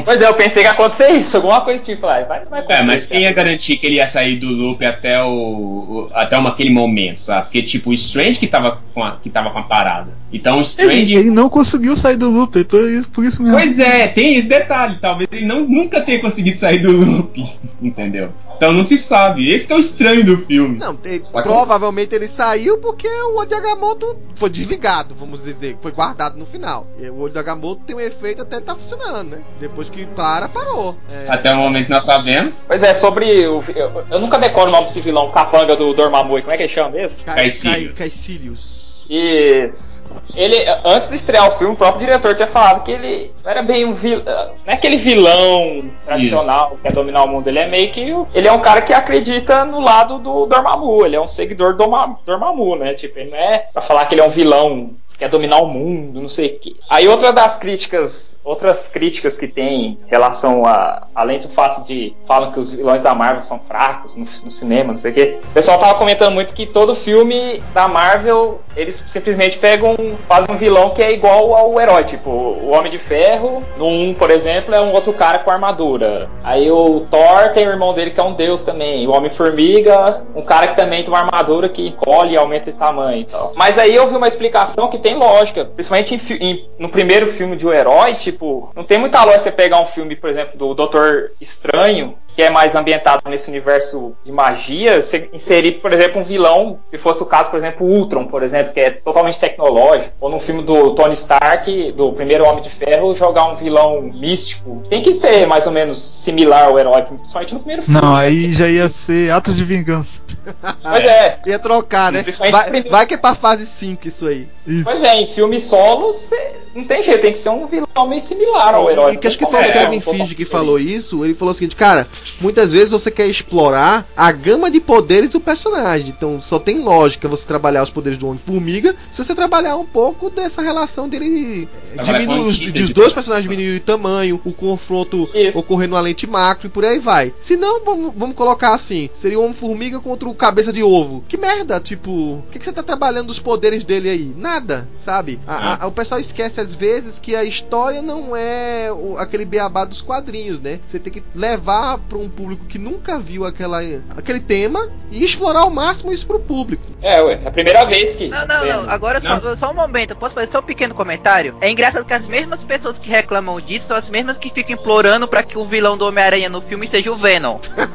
Pois 0.04 0.20
é, 0.20 0.26
eu 0.26 0.34
pensei 0.34 0.62
que 0.62 0.68
ia 0.68 0.72
acontecer 0.72 1.10
isso, 1.10 1.36
alguma 1.36 1.60
coisa 1.60 1.84
tipo, 1.84 2.02
vai, 2.02 2.24
vai 2.24 2.38
acontecer. 2.38 2.72
É, 2.72 2.82
mas 2.82 3.06
quem 3.06 3.22
ia 3.22 3.32
garantir 3.32 3.76
que 3.76 3.86
ele 3.86 3.96
ia 3.96 4.06
sair 4.06 4.36
do 4.36 4.48
loop 4.48 4.84
até 4.84 5.22
o, 5.22 5.28
o 5.28 6.10
até 6.14 6.36
uma, 6.36 6.50
aquele 6.50 6.70
momento, 6.70 7.20
sabe? 7.20 7.44
Porque 7.44 7.62
tipo, 7.62 7.90
o 7.90 7.92
Strange 7.92 8.38
que 8.38 8.46
tava 8.46 8.80
com 8.94 9.04
a, 9.04 9.16
que 9.22 9.28
tava 9.28 9.50
com 9.50 9.58
a 9.58 9.62
parada. 9.62 10.12
Então 10.32 10.58
o 10.58 10.62
Strange 10.62 11.14
ele, 11.14 11.16
ele 11.16 11.30
não 11.30 11.48
conseguiu 11.48 11.96
sair 11.96 12.16
do 12.16 12.30
loop, 12.30 12.64
por 12.64 12.88
isso, 12.88 13.10
por 13.10 13.24
isso 13.24 13.42
mesmo. 13.42 13.58
Pois 13.58 13.78
é, 13.78 14.08
tem 14.08 14.36
esse 14.36 14.48
detalhe, 14.48 14.98
talvez 15.00 15.28
ele 15.30 15.44
não 15.44 15.60
nunca 15.60 16.00
tenha 16.00 16.18
conseguido 16.18 16.58
sair 16.58 16.78
do 16.78 16.90
loop, 16.90 17.44
entendeu? 17.80 18.30
Então 18.56 18.72
não 18.72 18.82
se 18.82 18.96
sabe. 18.96 19.50
Esse 19.50 19.72
é 19.72 19.76
o 19.76 19.78
estranho 19.78 20.24
do 20.24 20.38
filme. 20.46 20.78
Não, 20.78 20.96
te, 20.96 21.22
provavelmente 21.30 22.14
ele 22.14 22.26
saiu 22.26 22.78
porque 22.78 23.08
o 23.08 23.36
olho 23.36 23.48
de 23.48 23.54
Agamotto 23.54 24.16
foi 24.36 24.50
desligado, 24.50 25.14
vamos 25.14 25.44
dizer, 25.44 25.76
foi 25.80 25.92
guardado 25.92 26.36
no 26.36 26.46
final. 26.46 26.86
E 26.98 27.08
o 27.08 27.18
olho 27.18 27.32
de 27.32 27.38
Agamotto 27.38 27.82
tem 27.86 27.96
um 27.96 28.00
efeito 28.00 28.42
até 28.42 28.60
tá 28.60 28.74
funcionando, 28.74 29.30
né? 29.30 29.42
Depois 29.60 29.88
que 29.88 30.06
para, 30.06 30.48
parou. 30.48 30.96
É... 31.08 31.26
Até 31.28 31.52
o 31.52 31.56
momento 31.56 31.88
nós 31.88 32.04
sabemos. 32.04 32.62
Pois 32.66 32.82
é, 32.82 32.94
sobre 32.94 33.46
o. 33.46 33.62
Eu, 33.74 34.06
eu 34.10 34.20
nunca 34.20 34.38
decoro 34.38 34.68
o 34.68 34.72
nome 34.72 34.86
desse 34.86 35.00
vilão 35.00 35.30
capanga 35.30 35.76
do 35.76 35.92
Dormammu. 35.92 36.40
Como 36.40 36.52
é 36.52 36.56
que 36.56 36.62
ele 36.62 36.72
chama 36.72 36.90
mesmo? 36.90 37.24
Caecilius. 37.24 37.98
Caecilius. 37.98 38.75
Isso. 39.08 40.04
Ele, 40.34 40.56
antes 40.84 41.08
de 41.08 41.14
estrear 41.14 41.48
o 41.48 41.52
filme, 41.52 41.74
o 41.74 41.76
próprio 41.76 42.00
diretor 42.00 42.34
tinha 42.34 42.46
falado 42.46 42.82
que 42.82 42.92
ele 42.92 43.32
era 43.44 43.62
bem 43.62 43.84
um 43.84 43.94
vilão. 43.94 44.24
Não 44.66 44.72
é 44.72 44.74
aquele 44.74 44.96
vilão 44.96 45.90
tradicional 46.04 46.68
Isso. 46.68 46.76
que 46.76 46.82
quer 46.82 46.92
dominar 46.92 47.24
o 47.24 47.28
mundo. 47.28 47.48
Ele 47.48 47.58
é 47.58 47.66
meio 47.66 47.90
que. 47.90 48.14
Ele 48.34 48.48
é 48.48 48.52
um 48.52 48.60
cara 48.60 48.82
que 48.82 48.92
acredita 48.92 49.64
no 49.64 49.80
lado 49.80 50.18
do 50.18 50.46
Dormammu. 50.46 51.06
Ele 51.06 51.16
é 51.16 51.20
um 51.20 51.28
seguidor 51.28 51.74
do 51.74 51.86
Dormammu, 52.24 52.76
né? 52.76 52.94
Tipo, 52.94 53.18
ele 53.18 53.30
não 53.30 53.38
é 53.38 53.66
pra 53.72 53.80
falar 53.80 54.06
que 54.06 54.14
ele 54.14 54.20
é 54.20 54.26
um 54.26 54.30
vilão 54.30 54.90
quer 55.16 55.28
dominar 55.28 55.60
o 55.60 55.66
mundo, 55.66 56.20
não 56.20 56.28
sei 56.28 56.48
o 56.48 56.58
que. 56.58 56.76
Aí 56.88 57.08
outra 57.08 57.32
das 57.32 57.56
críticas, 57.56 58.40
outras 58.44 58.88
críticas 58.88 59.36
que 59.36 59.48
tem 59.48 59.84
em 59.84 59.98
relação 60.06 60.64
a, 60.64 61.06
além 61.14 61.40
do 61.40 61.48
fato 61.48 61.86
de 61.86 62.14
falam 62.26 62.52
que 62.52 62.58
os 62.58 62.70
vilões 62.70 63.02
da 63.02 63.14
Marvel 63.14 63.42
são 63.42 63.58
fracos 63.60 64.14
no, 64.14 64.24
no, 64.24 64.50
cinema, 64.50 64.92
não 64.92 64.98
sei 64.98 65.10
o 65.10 65.14
que. 65.14 65.38
O 65.44 65.54
pessoal 65.54 65.78
tava 65.78 65.98
comentando 65.98 66.32
muito 66.32 66.54
que 66.54 66.66
todo 66.66 66.94
filme 66.94 67.62
da 67.72 67.88
Marvel 67.88 68.60
eles 68.76 69.02
simplesmente 69.06 69.58
pegam, 69.58 69.96
fazem 70.28 70.54
um 70.54 70.58
vilão 70.58 70.90
que 70.90 71.02
é 71.02 71.12
igual 71.12 71.54
ao 71.54 71.80
herói, 71.80 72.04
tipo 72.04 72.30
o 72.30 72.70
Homem 72.72 72.90
de 72.90 72.98
Ferro, 72.98 73.62
no 73.76 73.86
1, 73.86 74.14
por 74.14 74.30
exemplo, 74.30 74.74
é 74.74 74.80
um 74.80 74.92
outro 74.92 75.12
cara 75.12 75.38
com 75.38 75.50
armadura. 75.50 76.28
Aí 76.42 76.70
o 76.70 77.00
Thor 77.10 77.52
tem 77.54 77.66
o 77.66 77.70
irmão 77.70 77.94
dele 77.94 78.10
que 78.10 78.20
é 78.20 78.22
um 78.22 78.34
deus 78.34 78.62
também. 78.62 79.06
O 79.06 79.12
Homem 79.12 79.30
Formiga, 79.30 80.24
um 80.34 80.42
cara 80.42 80.68
que 80.68 80.76
também 80.76 81.02
tem 81.02 81.12
uma 81.12 81.20
armadura 81.20 81.68
que 81.68 81.86
encolhe 81.86 82.34
e 82.34 82.36
aumenta 82.36 82.70
de 82.70 82.76
tamanho 82.76 83.22
e 83.22 83.24
tal. 83.24 83.52
Mas 83.54 83.78
aí 83.78 83.94
eu 83.94 84.06
vi 84.08 84.16
uma 84.16 84.28
explicação 84.28 84.88
que 84.88 84.98
tem 85.06 85.14
lógica. 85.14 85.64
Principalmente 85.64 86.14
em, 86.14 86.36
em, 86.40 86.70
no 86.78 86.88
primeiro 86.88 87.28
filme 87.28 87.54
de 87.56 87.66
um 87.66 87.72
herói, 87.72 88.14
tipo, 88.14 88.72
não 88.74 88.82
tem 88.82 88.98
muita 88.98 89.22
lógica 89.22 89.38
você 89.38 89.52
pegar 89.52 89.80
um 89.80 89.86
filme, 89.86 90.16
por 90.16 90.28
exemplo, 90.28 90.58
do 90.58 90.74
Doutor 90.74 91.30
Estranho 91.40 92.16
que 92.36 92.42
é 92.42 92.50
mais 92.50 92.76
ambientado 92.76 93.22
nesse 93.30 93.48
universo 93.48 94.14
de 94.22 94.30
magia, 94.30 95.00
você 95.00 95.30
inserir, 95.32 95.80
por 95.80 95.90
exemplo, 95.90 96.20
um 96.20 96.24
vilão, 96.24 96.78
se 96.90 96.98
fosse 96.98 97.22
o 97.22 97.26
caso, 97.26 97.48
por 97.48 97.56
exemplo, 97.56 97.86
o 97.86 97.90
Ultron, 97.90 98.26
por 98.26 98.42
exemplo, 98.42 98.74
que 98.74 98.80
é 98.80 98.90
totalmente 98.90 99.40
tecnológico, 99.40 100.12
ou 100.20 100.28
no 100.28 100.38
filme 100.38 100.62
do 100.62 100.94
Tony 100.94 101.14
Stark, 101.14 101.92
do 101.92 102.12
primeiro 102.12 102.44
Homem 102.44 102.62
de 102.62 102.68
Ferro, 102.68 103.14
jogar 103.14 103.50
um 103.50 103.54
vilão 103.54 104.02
místico. 104.02 104.82
Tem 104.90 105.00
que 105.00 105.14
ser 105.14 105.46
mais 105.46 105.66
ou 105.66 105.72
menos 105.72 105.98
similar 105.98 106.64
ao 106.64 106.78
herói, 106.78 107.02
principalmente 107.02 107.54
no 107.54 107.60
primeiro 107.60 107.82
filme. 107.82 108.00
Não, 108.02 108.14
aí 108.14 108.52
já 108.52 108.68
ia 108.68 108.90
ser 108.90 109.32
atos 109.32 109.56
de 109.56 109.64
vingança. 109.64 110.20
Pois 110.82 111.04
é. 111.04 111.40
Ia 111.46 111.58
trocar, 111.58 112.12
né? 112.12 112.24
Vai, 112.38 112.82
vai, 112.82 113.06
que 113.06 113.14
é 113.14 113.16
pra 113.16 113.34
fase 113.34 113.66
5 113.66 114.06
isso 114.06 114.28
aí. 114.28 114.48
Isso. 114.64 114.84
Pois 114.84 115.02
é, 115.02 115.20
em 115.20 115.26
filme 115.26 115.58
solo, 115.58 116.14
cê, 116.14 116.56
não 116.76 116.84
tem 116.84 117.02
jeito, 117.02 117.22
tem 117.22 117.32
que 117.32 117.38
ser 117.38 117.48
um 117.48 117.66
vilão 117.66 118.06
meio 118.06 118.20
similar 118.20 118.74
ao 118.74 118.90
herói. 118.90 119.14
E 119.14 119.16
que 119.16 119.26
acho 119.26 119.38
que 119.38 119.46
foi 119.46 119.70
o 119.70 119.72
Kevin 119.72 120.00
Feige 120.00 120.34
que 120.34 120.44
falou 120.44 120.78
isso, 120.78 121.24
ele 121.24 121.34
falou 121.34 121.52
o 121.52 121.54
seguinte, 121.54 121.74
cara, 121.74 122.06
muitas 122.40 122.70
vezes 122.70 122.90
você 122.90 123.10
quer 123.10 123.26
explorar 123.26 124.06
a 124.14 124.30
gama 124.30 124.70
de 124.70 124.78
poderes 124.78 125.30
do 125.30 125.40
personagem. 125.40 126.08
Então 126.08 126.40
só 126.40 126.58
tem 126.58 126.80
lógica 126.80 127.28
você 127.28 127.46
trabalhar 127.46 127.82
os 127.82 127.90
poderes 127.90 128.18
do 128.18 128.28
Homem-Formiga 128.28 128.94
se 129.10 129.24
você 129.24 129.34
trabalhar 129.34 129.76
um 129.76 129.86
pouco 129.86 130.28
dessa 130.28 130.60
relação 130.60 131.08
dele 131.08 131.66
diminuir 132.04 132.40
os, 132.40 132.56
de 132.56 132.82
os 132.82 132.90
dois 132.90 133.12
personagens 133.12 133.44
diminuírem 133.44 133.74
de 133.74 133.80
tamanho, 133.80 134.40
o 134.44 134.52
confronto 134.52 135.28
Isso. 135.32 135.58
ocorrendo 135.58 135.94
na 135.94 136.00
lente 136.00 136.26
macro 136.26 136.66
e 136.66 136.70
por 136.70 136.84
aí 136.84 136.98
vai. 136.98 137.32
Se 137.38 137.56
não, 137.56 137.82
vamos, 137.82 138.12
vamos 138.14 138.36
colocar 138.36 138.74
assim: 138.74 139.08
seria 139.14 139.38
o 139.38 139.42
Homem-Formiga 139.42 139.98
contra 140.00 140.28
o 140.28 140.34
Cabeça 140.34 140.72
de 140.72 140.82
Ovo. 140.82 141.24
Que 141.26 141.38
merda, 141.38 141.80
tipo, 141.80 142.10
o 142.10 142.44
que, 142.50 142.58
que 142.58 142.64
você 142.64 142.72
tá 142.72 142.82
trabalhando 142.82 143.28
dos 143.28 143.38
poderes 143.38 143.82
dele 143.82 144.10
aí? 144.10 144.34
Nada, 144.36 144.86
sabe? 144.98 145.40
A, 145.46 145.82
a, 145.82 145.84
é. 145.84 145.86
o 145.86 145.92
pessoal 145.92 146.20
esquece 146.20 146.65
às 146.66 146.74
vezes 146.74 147.20
que 147.20 147.36
a 147.36 147.44
história 147.44 148.02
não 148.02 148.34
é 148.34 148.90
o, 148.90 149.16
aquele 149.18 149.44
beabá 149.44 149.84
dos 149.84 150.02
quadrinhos, 150.02 150.60
né? 150.60 150.80
Você 150.84 150.98
tem 150.98 151.12
que 151.12 151.22
levar 151.32 151.98
para 151.98 152.18
um 152.18 152.28
público 152.28 152.64
que 152.66 152.76
nunca 152.76 153.20
viu 153.20 153.46
aquela, 153.46 153.80
aquele 154.16 154.40
tema 154.40 154.88
e 155.12 155.24
explorar 155.24 155.60
ao 155.60 155.70
máximo 155.70 156.12
isso 156.12 156.26
pro 156.26 156.40
público. 156.40 156.82
É, 157.00 157.22
ué, 157.22 157.40
é 157.44 157.48
a 157.48 157.50
primeira 157.52 157.84
vez 157.84 158.16
que. 158.16 158.26
Não, 158.26 158.44
não, 158.46 158.66
não. 158.66 158.90
Agora 158.90 159.20
não. 159.20 159.40
Só, 159.40 159.54
só 159.54 159.70
um 159.70 159.74
momento, 159.74 160.10
eu 160.10 160.16
posso 160.16 160.34
fazer 160.34 160.50
só 160.50 160.58
um 160.58 160.62
pequeno 160.62 160.92
comentário? 160.92 161.56
É 161.60 161.70
engraçado 161.70 162.04
que 162.04 162.12
as 162.12 162.26
mesmas 162.26 162.64
pessoas 162.64 162.98
que 162.98 163.08
reclamam 163.08 163.60
disso 163.60 163.86
são 163.86 163.96
as 163.96 164.10
mesmas 164.10 164.36
que 164.36 164.50
ficam 164.50 164.74
implorando 164.74 165.28
para 165.28 165.44
que 165.44 165.56
o 165.56 165.64
vilão 165.64 165.96
do 165.96 166.04
Homem-Aranha 166.04 166.48
no 166.48 166.60
filme 166.60 166.88
seja 166.88 167.12
o 167.12 167.16
Venom. 167.16 167.60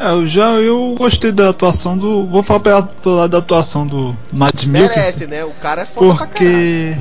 é, 0.00 0.10
eu 0.10 0.26
já 0.26 0.50
eu 0.50 0.96
gostei 0.98 1.30
da 1.30 1.50
atuação 1.50 1.96
do. 1.96 2.26
Vou 2.26 2.42
falar 2.42 2.60
pelo, 2.60 3.16
lado 3.16 3.30
da 3.30 3.38
atuação 3.38 3.86
do 3.86 4.16
Matt 4.32 4.64
Mikkelsen. 4.66 4.96
Merece, 4.96 5.26
né? 5.28 5.44
O 5.44 5.54
cara 5.54 5.82
é 5.82 5.86
foda 5.86 6.26
Porque 6.26 6.96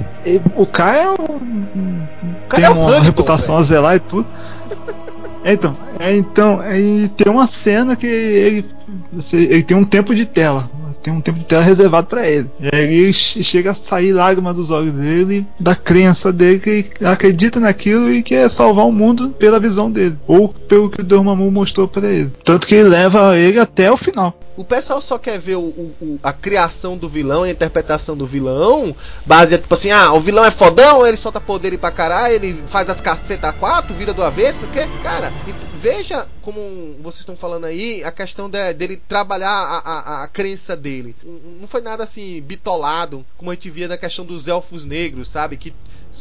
o 0.56 0.66
cara 0.66 0.83
é 0.92 1.10
um. 1.10 1.14
O 1.14 2.48
cara 2.48 2.64
tem 2.64 2.66
é 2.66 2.70
uma 2.70 3.00
reputação 3.00 3.58
a 3.58 3.62
zelar 3.62 3.96
e 3.96 4.00
tudo. 4.00 4.28
Então, 5.46 5.76
é, 6.00 6.16
então, 6.16 6.62
e 6.74 7.10
tem 7.10 7.32
uma 7.32 7.48
cena 7.48 7.96
que 7.96 8.08
ele, 8.08 8.66
ele 9.34 9.64
tem 9.64 9.76
um 9.76 9.84
tempo 9.86 10.16
de 10.16 10.26
tela. 10.26 10.70
Tem 11.02 11.14
um 11.14 11.20
tempo 11.20 11.38
de 11.38 11.46
tela 11.46 11.62
reservado 11.62 12.08
para 12.08 12.26
ele. 12.26 12.50
E 12.62 12.74
aí 12.74 12.96
ele 12.96 13.14
chega 13.14 13.72
a 13.72 13.76
sair 13.76 14.14
lágrima 14.14 14.54
dos 14.54 14.72
olhos 14.72 14.94
dele, 14.94 15.46
da 15.60 15.76
crença 15.76 16.32
dele 16.32 16.60
que 16.60 16.70
ele 16.70 16.90
acredita 17.04 17.60
naquilo 17.60 18.10
e 18.10 18.24
quer 18.24 18.50
salvar 18.50 18.86
o 18.86 18.92
mundo 18.92 19.30
pela 19.38 19.60
visão 19.60 19.92
dele. 19.92 20.16
Ou 20.26 20.48
pelo 20.48 20.90
que 20.90 21.02
o 21.02 21.04
Dormammu 21.04 21.52
mostrou 21.52 21.90
para 21.90 22.08
ele. 22.08 22.32
Tanto 22.46 22.66
que 22.66 22.76
ele 22.76 22.88
leva 22.88 23.38
ele 23.38 23.60
até 23.60 23.92
o 23.92 23.98
final. 23.98 24.34
O 24.56 24.64
pessoal 24.64 25.02
só 25.02 25.18
quer 25.18 25.40
ver 25.40 25.56
o, 25.56 25.62
o, 25.62 26.20
a 26.22 26.32
criação 26.32 26.96
do 26.96 27.10
vilão, 27.10 27.44
a 27.44 27.50
interpretação 27.50 28.16
do 28.16 28.26
vilão, 28.28 28.96
baseado 29.26 29.62
tipo 29.62 29.74
assim, 29.74 29.90
ah, 29.90 30.14
o 30.14 30.20
vilão 30.20 30.46
é 30.46 30.52
fodão, 30.52 31.06
ele 31.06 31.18
solta 31.18 31.42
poder 31.42 31.76
pra 31.80 31.92
caralho, 31.92 32.36
ele 32.36 32.64
faz 32.68 32.90
as 32.90 33.02
cacetas 33.02 33.50
a 33.50 33.54
quatro, 33.54 33.96
vira 33.96 34.14
do 34.14 34.24
avesso, 34.24 34.66
o 34.66 34.72
quê? 34.72 34.88
Cara, 35.02 35.34
veja 35.82 36.28
como 36.42 36.96
vocês 37.02 37.22
estão 37.22 37.36
falando 37.36 37.66
aí, 37.66 38.04
a 38.04 38.12
questão 38.12 38.50
de, 38.50 38.74
dele 38.74 39.02
trabalhar 39.08 39.50
a, 39.50 39.78
a, 39.78 40.24
a, 40.24 40.28
crença 40.28 40.78
dele. 40.78 41.16
Não 41.60 41.68
foi 41.68 41.82
nada 41.82 42.04
assim 42.04 42.42
bitolado, 42.42 43.26
como 43.38 43.50
a 43.50 43.54
gente 43.54 43.70
via 43.70 43.88
na 43.88 43.98
questão 43.98 44.24
dos 44.24 44.48
elfos 44.48 44.86
negros, 44.86 45.30
sabe? 45.30 45.58
Que 45.58 45.74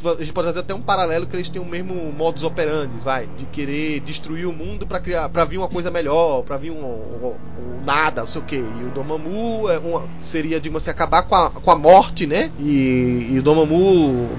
a 0.04 0.16
gente 0.16 0.32
pode 0.32 0.46
fazer 0.48 0.60
até 0.60 0.74
um 0.74 0.80
paralelo 0.80 1.26
que 1.26 1.36
eles 1.36 1.48
têm 1.48 1.60
o 1.60 1.66
mesmo 1.66 1.94
modus 2.12 2.42
operandi, 2.42 2.96
vai, 2.98 3.28
de 3.38 3.44
querer 3.46 4.00
destruir 4.00 4.46
o 4.46 4.52
mundo 4.52 4.86
para 4.86 4.98
criar, 4.98 5.28
para 5.28 5.44
vir 5.44 5.58
uma 5.58 5.68
coisa 5.68 5.90
melhor, 5.90 6.42
para 6.42 6.56
vir 6.56 6.70
um, 6.70 6.82
um, 6.82 7.26
um, 7.26 7.84
nada, 7.84 8.22
não 8.22 8.28
sei 8.28 8.40
o 8.40 8.44
que. 8.44 8.56
E 8.56 8.84
o 8.86 8.90
Domamu 8.94 9.68
é 9.68 9.78
uma, 9.78 10.08
seria, 10.20 10.58
digamos 10.58 10.82
assim, 10.82 10.90
acabar 10.90 11.22
com 11.22 11.34
a, 11.34 11.50
com 11.50 11.70
a 11.70 11.76
morte, 11.76 12.26
né? 12.26 12.50
E, 12.58 13.28
e 13.32 13.38
o 13.38 13.42
Domamu 13.42 14.30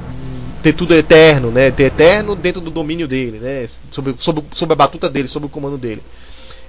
ter 0.64 0.74
tudo 0.74 0.96
eterno, 0.96 1.52
né? 1.52 1.70
Ter 1.70 1.84
eterno 1.84 2.36
dentro 2.36 2.60
do 2.60 2.72
domínio 2.72 3.08
dele, 3.08 3.38
né? 3.38 3.68
Sob, 3.92 4.16
a 4.72 4.76
batuta 4.76 5.10
dele, 5.10 5.28
sob 5.28 5.46
o 5.46 5.50
comando 5.50 5.78
dele. 5.78 6.02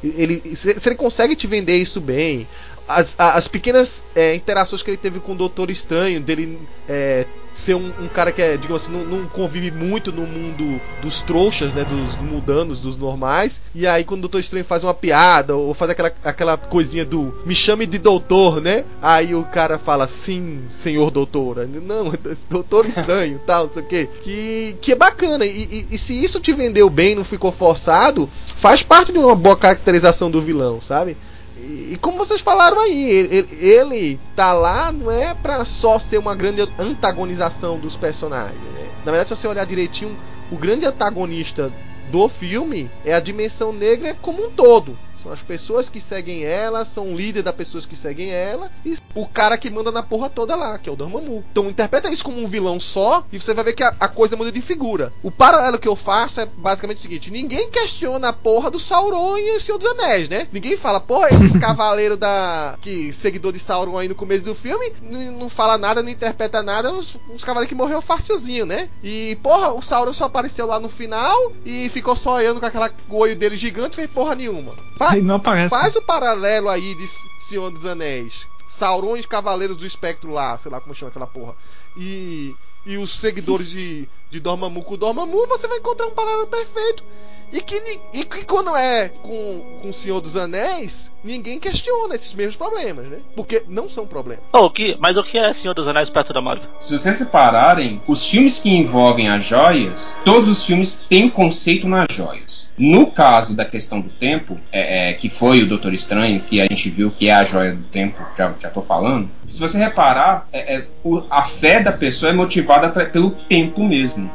Ele, 0.02 0.54
se, 0.54 0.78
se 0.78 0.88
ele 0.88 0.96
consegue 0.96 1.34
te 1.34 1.46
vender 1.46 1.78
isso 1.78 2.00
bem, 2.00 2.46
as, 2.86 3.14
as 3.18 3.48
pequenas 3.48 4.04
é, 4.14 4.34
interações 4.34 4.82
que 4.82 4.90
ele 4.90 4.98
teve 4.98 5.20
com 5.20 5.32
o 5.32 5.36
Doutor 5.36 5.70
Estranho, 5.70 6.20
dele 6.20 6.58
é, 6.86 7.24
ser 7.54 7.74
um, 7.74 7.92
um, 8.00 8.08
cara 8.08 8.32
que 8.32 8.42
é, 8.42 8.56
digamos 8.56 8.82
assim, 8.82 8.92
não, 8.92 9.04
não, 9.04 9.26
convive 9.28 9.70
muito 9.70 10.12
no 10.12 10.26
mundo 10.26 10.80
dos 11.00 11.22
trouxas, 11.22 11.72
né? 11.72 11.84
Dos 11.84 12.16
mudanos, 12.20 12.80
dos 12.80 12.96
normais. 12.96 13.60
E 13.74 13.86
aí, 13.86 14.04
quando 14.04 14.18
o 14.18 14.22
Doutor 14.22 14.40
Estranho 14.40 14.64
faz 14.64 14.82
uma 14.82 14.92
piada, 14.92 15.54
ou 15.54 15.72
faz 15.72 15.90
aquela, 15.90 16.12
aquela 16.24 16.56
coisinha 16.56 17.04
do 17.04 17.32
me 17.46 17.54
chame 17.54 17.86
de 17.86 17.98
doutor, 17.98 18.60
né? 18.60 18.84
Aí 19.00 19.34
o 19.34 19.44
cara 19.44 19.78
fala, 19.78 20.08
sim, 20.08 20.62
senhor 20.72 21.10
doutor. 21.10 21.66
Não, 21.66 22.12
doutor 22.50 22.86
estranho, 22.86 23.40
tal, 23.46 23.64
não 23.64 23.70
sei 23.70 23.82
o 23.82 23.86
quê. 23.86 24.08
Que, 24.22 24.76
que 24.80 24.92
é 24.92 24.96
bacana. 24.96 25.46
E, 25.46 25.50
e, 25.50 25.86
e, 25.92 25.98
se 25.98 26.22
isso 26.22 26.40
te 26.40 26.52
vendeu 26.52 26.90
bem, 26.90 27.14
não 27.14 27.24
ficou 27.24 27.52
forçado, 27.52 28.28
faz 28.46 28.82
parte 28.82 29.12
de 29.12 29.18
uma 29.18 29.34
boa 29.34 29.56
caracterização 29.56 30.30
do 30.30 30.40
vilão, 30.40 30.80
sabe? 30.80 31.16
E, 31.64 31.98
como 32.00 32.18
vocês 32.18 32.40
falaram 32.40 32.78
aí, 32.78 33.10
ele, 33.10 33.48
ele 33.58 34.20
tá 34.36 34.52
lá 34.52 34.92
não 34.92 35.10
é 35.10 35.34
pra 35.34 35.64
só 35.64 35.98
ser 35.98 36.18
uma 36.18 36.34
grande 36.34 36.60
antagonização 36.78 37.78
dos 37.78 37.96
personagens. 37.96 38.60
Né? 38.60 38.88
Na 39.04 39.12
verdade, 39.12 39.28
se 39.28 39.36
você 39.36 39.48
olhar 39.48 39.64
direitinho, 39.64 40.16
o 40.50 40.56
grande 40.56 40.84
antagonista 40.84 41.72
do 42.10 42.28
filme 42.28 42.90
é 43.04 43.14
a 43.14 43.20
dimensão 43.20 43.72
negra 43.72 44.14
como 44.20 44.46
um 44.46 44.50
todo 44.50 44.98
São 45.24 45.32
as 45.32 45.40
pessoas 45.40 45.88
que 45.88 46.02
seguem 46.02 46.44
ela, 46.44 46.84
são 46.84 47.08
o 47.08 47.16
líder 47.16 47.42
das 47.42 47.54
pessoas 47.54 47.86
que 47.86 47.96
seguem 47.96 48.30
ela 48.30 48.70
e 48.84 48.94
o 49.14 49.26
cara 49.26 49.56
que 49.56 49.70
manda 49.70 49.90
na 49.90 50.02
porra 50.02 50.28
toda 50.28 50.54
lá, 50.54 50.78
que 50.78 50.86
é 50.86 50.92
o 50.92 50.96
Dormammu. 50.96 51.42
Então 51.50 51.70
interpreta 51.70 52.10
isso 52.10 52.22
como 52.22 52.42
um 52.42 52.46
vilão 52.46 52.78
só 52.78 53.24
e 53.32 53.40
você 53.40 53.54
vai 53.54 53.64
ver 53.64 53.72
que 53.72 53.82
a, 53.82 53.94
a 53.98 54.06
coisa 54.06 54.36
muda 54.36 54.52
de 54.52 54.60
figura. 54.60 55.14
O 55.22 55.30
paralelo 55.30 55.78
que 55.78 55.88
eu 55.88 55.96
faço 55.96 56.42
é 56.42 56.46
basicamente 56.46 56.98
o 56.98 57.00
seguinte: 57.00 57.30
ninguém 57.30 57.70
questiona 57.70 58.28
a 58.28 58.32
porra 58.34 58.70
do 58.70 58.78
Sauron 58.78 59.38
e 59.38 59.56
o 59.56 59.60
Senhor 59.60 59.78
dos 59.78 59.88
Anéis, 59.88 60.28
né? 60.28 60.46
Ninguém 60.52 60.76
fala, 60.76 61.00
porra, 61.00 61.32
esses 61.32 61.56
cavaleiros 61.58 62.18
da. 62.18 62.76
que 62.82 63.10
seguidor 63.14 63.52
de 63.52 63.58
Sauron 63.58 63.96
aí 63.96 64.08
no 64.08 64.14
começo 64.14 64.44
do 64.44 64.54
filme, 64.54 64.92
não 65.00 65.48
fala 65.48 65.78
nada, 65.78 66.02
não 66.02 66.10
interpreta 66.10 66.62
nada, 66.62 66.92
os, 66.92 67.16
os 67.34 67.42
cavaleiros 67.42 67.70
que 67.70 67.74
morreu 67.74 68.02
facilzinho, 68.02 68.66
né? 68.66 68.90
E, 69.02 69.38
porra, 69.42 69.72
o 69.72 69.80
Sauron 69.80 70.12
só 70.12 70.24
apareceu 70.26 70.66
lá 70.66 70.78
no 70.78 70.90
final 70.90 71.50
e 71.64 71.88
ficou 71.88 72.14
só 72.14 72.34
olhando 72.34 72.60
com 72.60 72.66
aquela 72.66 72.90
olho 73.08 73.34
dele 73.34 73.56
gigante, 73.56 73.96
fez 73.96 74.10
porra 74.10 74.34
nenhuma. 74.34 74.74
Fa 75.20 75.22
não 75.22 75.36
aparece. 75.36 75.70
Faz 75.70 75.96
o 75.96 76.02
paralelo 76.02 76.68
aí 76.68 76.94
de 76.94 77.06
Senhor 77.40 77.70
dos 77.70 77.86
Anéis. 77.86 78.46
Sauron 78.68 79.16
e 79.16 79.20
os 79.20 79.26
Cavaleiros 79.26 79.76
do 79.76 79.86
Espectro 79.86 80.32
lá, 80.32 80.58
sei 80.58 80.70
lá 80.70 80.80
como 80.80 80.94
chama 80.94 81.10
aquela 81.10 81.26
porra. 81.26 81.54
E, 81.96 82.54
e 82.84 82.96
os 82.96 83.10
seguidores 83.10 83.68
de, 83.68 84.08
de 84.30 84.40
Dormammu 84.40 84.82
com 84.82 84.96
Dormammu, 84.96 85.46
você 85.46 85.68
vai 85.68 85.78
encontrar 85.78 86.06
um 86.06 86.14
paralelo 86.14 86.48
perfeito. 86.48 87.04
E 87.52 87.60
que, 87.60 88.00
e 88.12 88.24
que 88.24 88.44
quando 88.44 88.74
é 88.76 89.08
com, 89.08 89.78
com 89.80 89.88
o 89.88 89.92
Senhor 89.92 90.20
dos 90.20 90.36
Anéis, 90.36 91.10
ninguém 91.22 91.58
questiona 91.58 92.14
esses 92.14 92.34
mesmos 92.34 92.56
problemas, 92.56 93.06
né? 93.06 93.18
Porque 93.34 93.62
não 93.68 93.88
são 93.88 94.06
problemas. 94.06 94.44
Oh, 94.52 94.66
o 94.66 94.70
que, 94.70 94.96
mas 94.98 95.16
o 95.16 95.22
que 95.22 95.38
é 95.38 95.52
Senhor 95.52 95.74
dos 95.74 95.86
Anéis 95.86 96.10
perto 96.10 96.32
da 96.32 96.40
Marvel? 96.40 96.68
Se 96.80 96.98
vocês 96.98 97.16
separarem, 97.16 98.00
os 98.06 98.26
filmes 98.26 98.58
que 98.58 98.70
envolvem 98.70 99.28
as 99.28 99.46
joias, 99.46 100.14
todos 100.24 100.48
os 100.48 100.64
filmes 100.64 101.04
têm 101.08 101.30
conceito 101.30 101.88
nas 101.88 102.06
joias. 102.10 102.72
No 102.76 103.10
caso 103.10 103.54
da 103.54 103.64
questão 103.64 104.00
do 104.00 104.10
tempo, 104.10 104.58
é, 104.72 105.10
é, 105.10 105.12
que 105.12 105.30
foi 105.30 105.62
o 105.62 105.66
Doutor 105.66 105.94
Estranho, 105.94 106.40
que 106.40 106.60
a 106.60 106.64
gente 106.64 106.90
viu 106.90 107.10
que 107.10 107.28
é 107.28 107.34
a 107.34 107.44
joia 107.44 107.72
do 107.72 107.84
tempo, 107.84 108.20
já, 108.36 108.52
já 108.60 108.68
tô 108.68 108.82
falando. 108.82 109.30
Se 109.48 109.60
você 109.60 109.78
reparar, 109.78 110.48
é, 110.52 110.76
é 110.76 110.86
a 111.30 111.42
fé 111.42 111.80
da 111.80 111.92
pessoa 111.92 112.30
é 112.30 112.34
motivada 112.34 112.88
pelo 113.06 113.30
tempo 113.30 113.84
mesmo. 113.84 114.30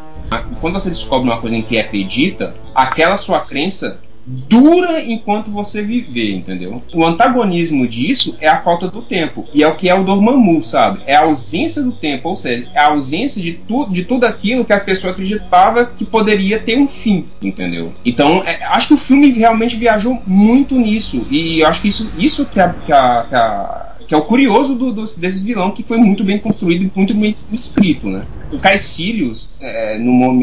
Quando 0.61 0.73
você 0.73 0.89
descobre 0.89 1.29
uma 1.29 1.39
coisa 1.39 1.55
em 1.55 1.61
que 1.61 1.79
acredita, 1.79 2.55
aquela 2.75 3.17
sua 3.17 3.39
crença 3.41 3.99
dura 4.29 5.01
enquanto 5.01 5.49
você 5.49 5.81
viver, 5.81 6.35
entendeu? 6.35 6.83
O 6.93 7.03
antagonismo 7.03 7.87
disso 7.87 8.37
é 8.39 8.47
a 8.47 8.61
falta 8.61 8.87
do 8.87 9.01
tempo. 9.01 9.47
E 9.53 9.63
é 9.63 9.67
o 9.67 9.75
que 9.75 9.89
é 9.89 9.95
o 9.95 10.03
Dormammu, 10.03 10.63
sabe? 10.63 10.99
É 11.07 11.15
a 11.15 11.21
ausência 11.21 11.81
do 11.81 11.91
tempo, 11.91 12.29
ou 12.29 12.37
seja, 12.37 12.67
é 12.73 12.79
a 12.79 12.87
ausência 12.87 13.41
de 13.41 13.53
tudo, 13.53 13.91
de 13.91 14.05
tudo 14.05 14.25
aquilo 14.25 14.63
que 14.63 14.73
a 14.73 14.79
pessoa 14.79 15.11
acreditava 15.11 15.85
que 15.85 16.05
poderia 16.05 16.59
ter 16.59 16.77
um 16.77 16.87
fim, 16.87 17.25
entendeu? 17.41 17.91
Então, 18.05 18.43
é, 18.45 18.63
acho 18.65 18.89
que 18.89 18.93
o 18.93 18.97
filme 18.97 19.31
realmente 19.31 19.75
viajou 19.75 20.21
muito 20.27 20.75
nisso. 20.75 21.25
E 21.31 21.63
acho 21.63 21.81
que 21.81 21.87
isso, 21.87 22.11
isso 22.17 22.45
que 22.45 22.59
a, 22.59 22.69
que 22.69 22.91
a, 22.91 23.25
que 23.27 23.35
a 23.35 23.89
que 24.09 24.15
é 24.15 24.17
o 24.17 24.23
curioso 24.23 24.73
do, 24.73 24.91
do, 24.91 25.05
desse 25.17 25.43
vilão 25.43 25.69
que 25.69 25.83
foi 25.83 25.97
muito 25.97 26.23
bem 26.23 26.39
construído 26.39 26.81
e 26.83 26.91
muito 26.95 27.13
bem 27.13 27.29
escrito, 27.29 28.09
né? 28.09 28.25
O 28.51 28.57
Caecilius, 28.57 29.51
é, 29.61 29.99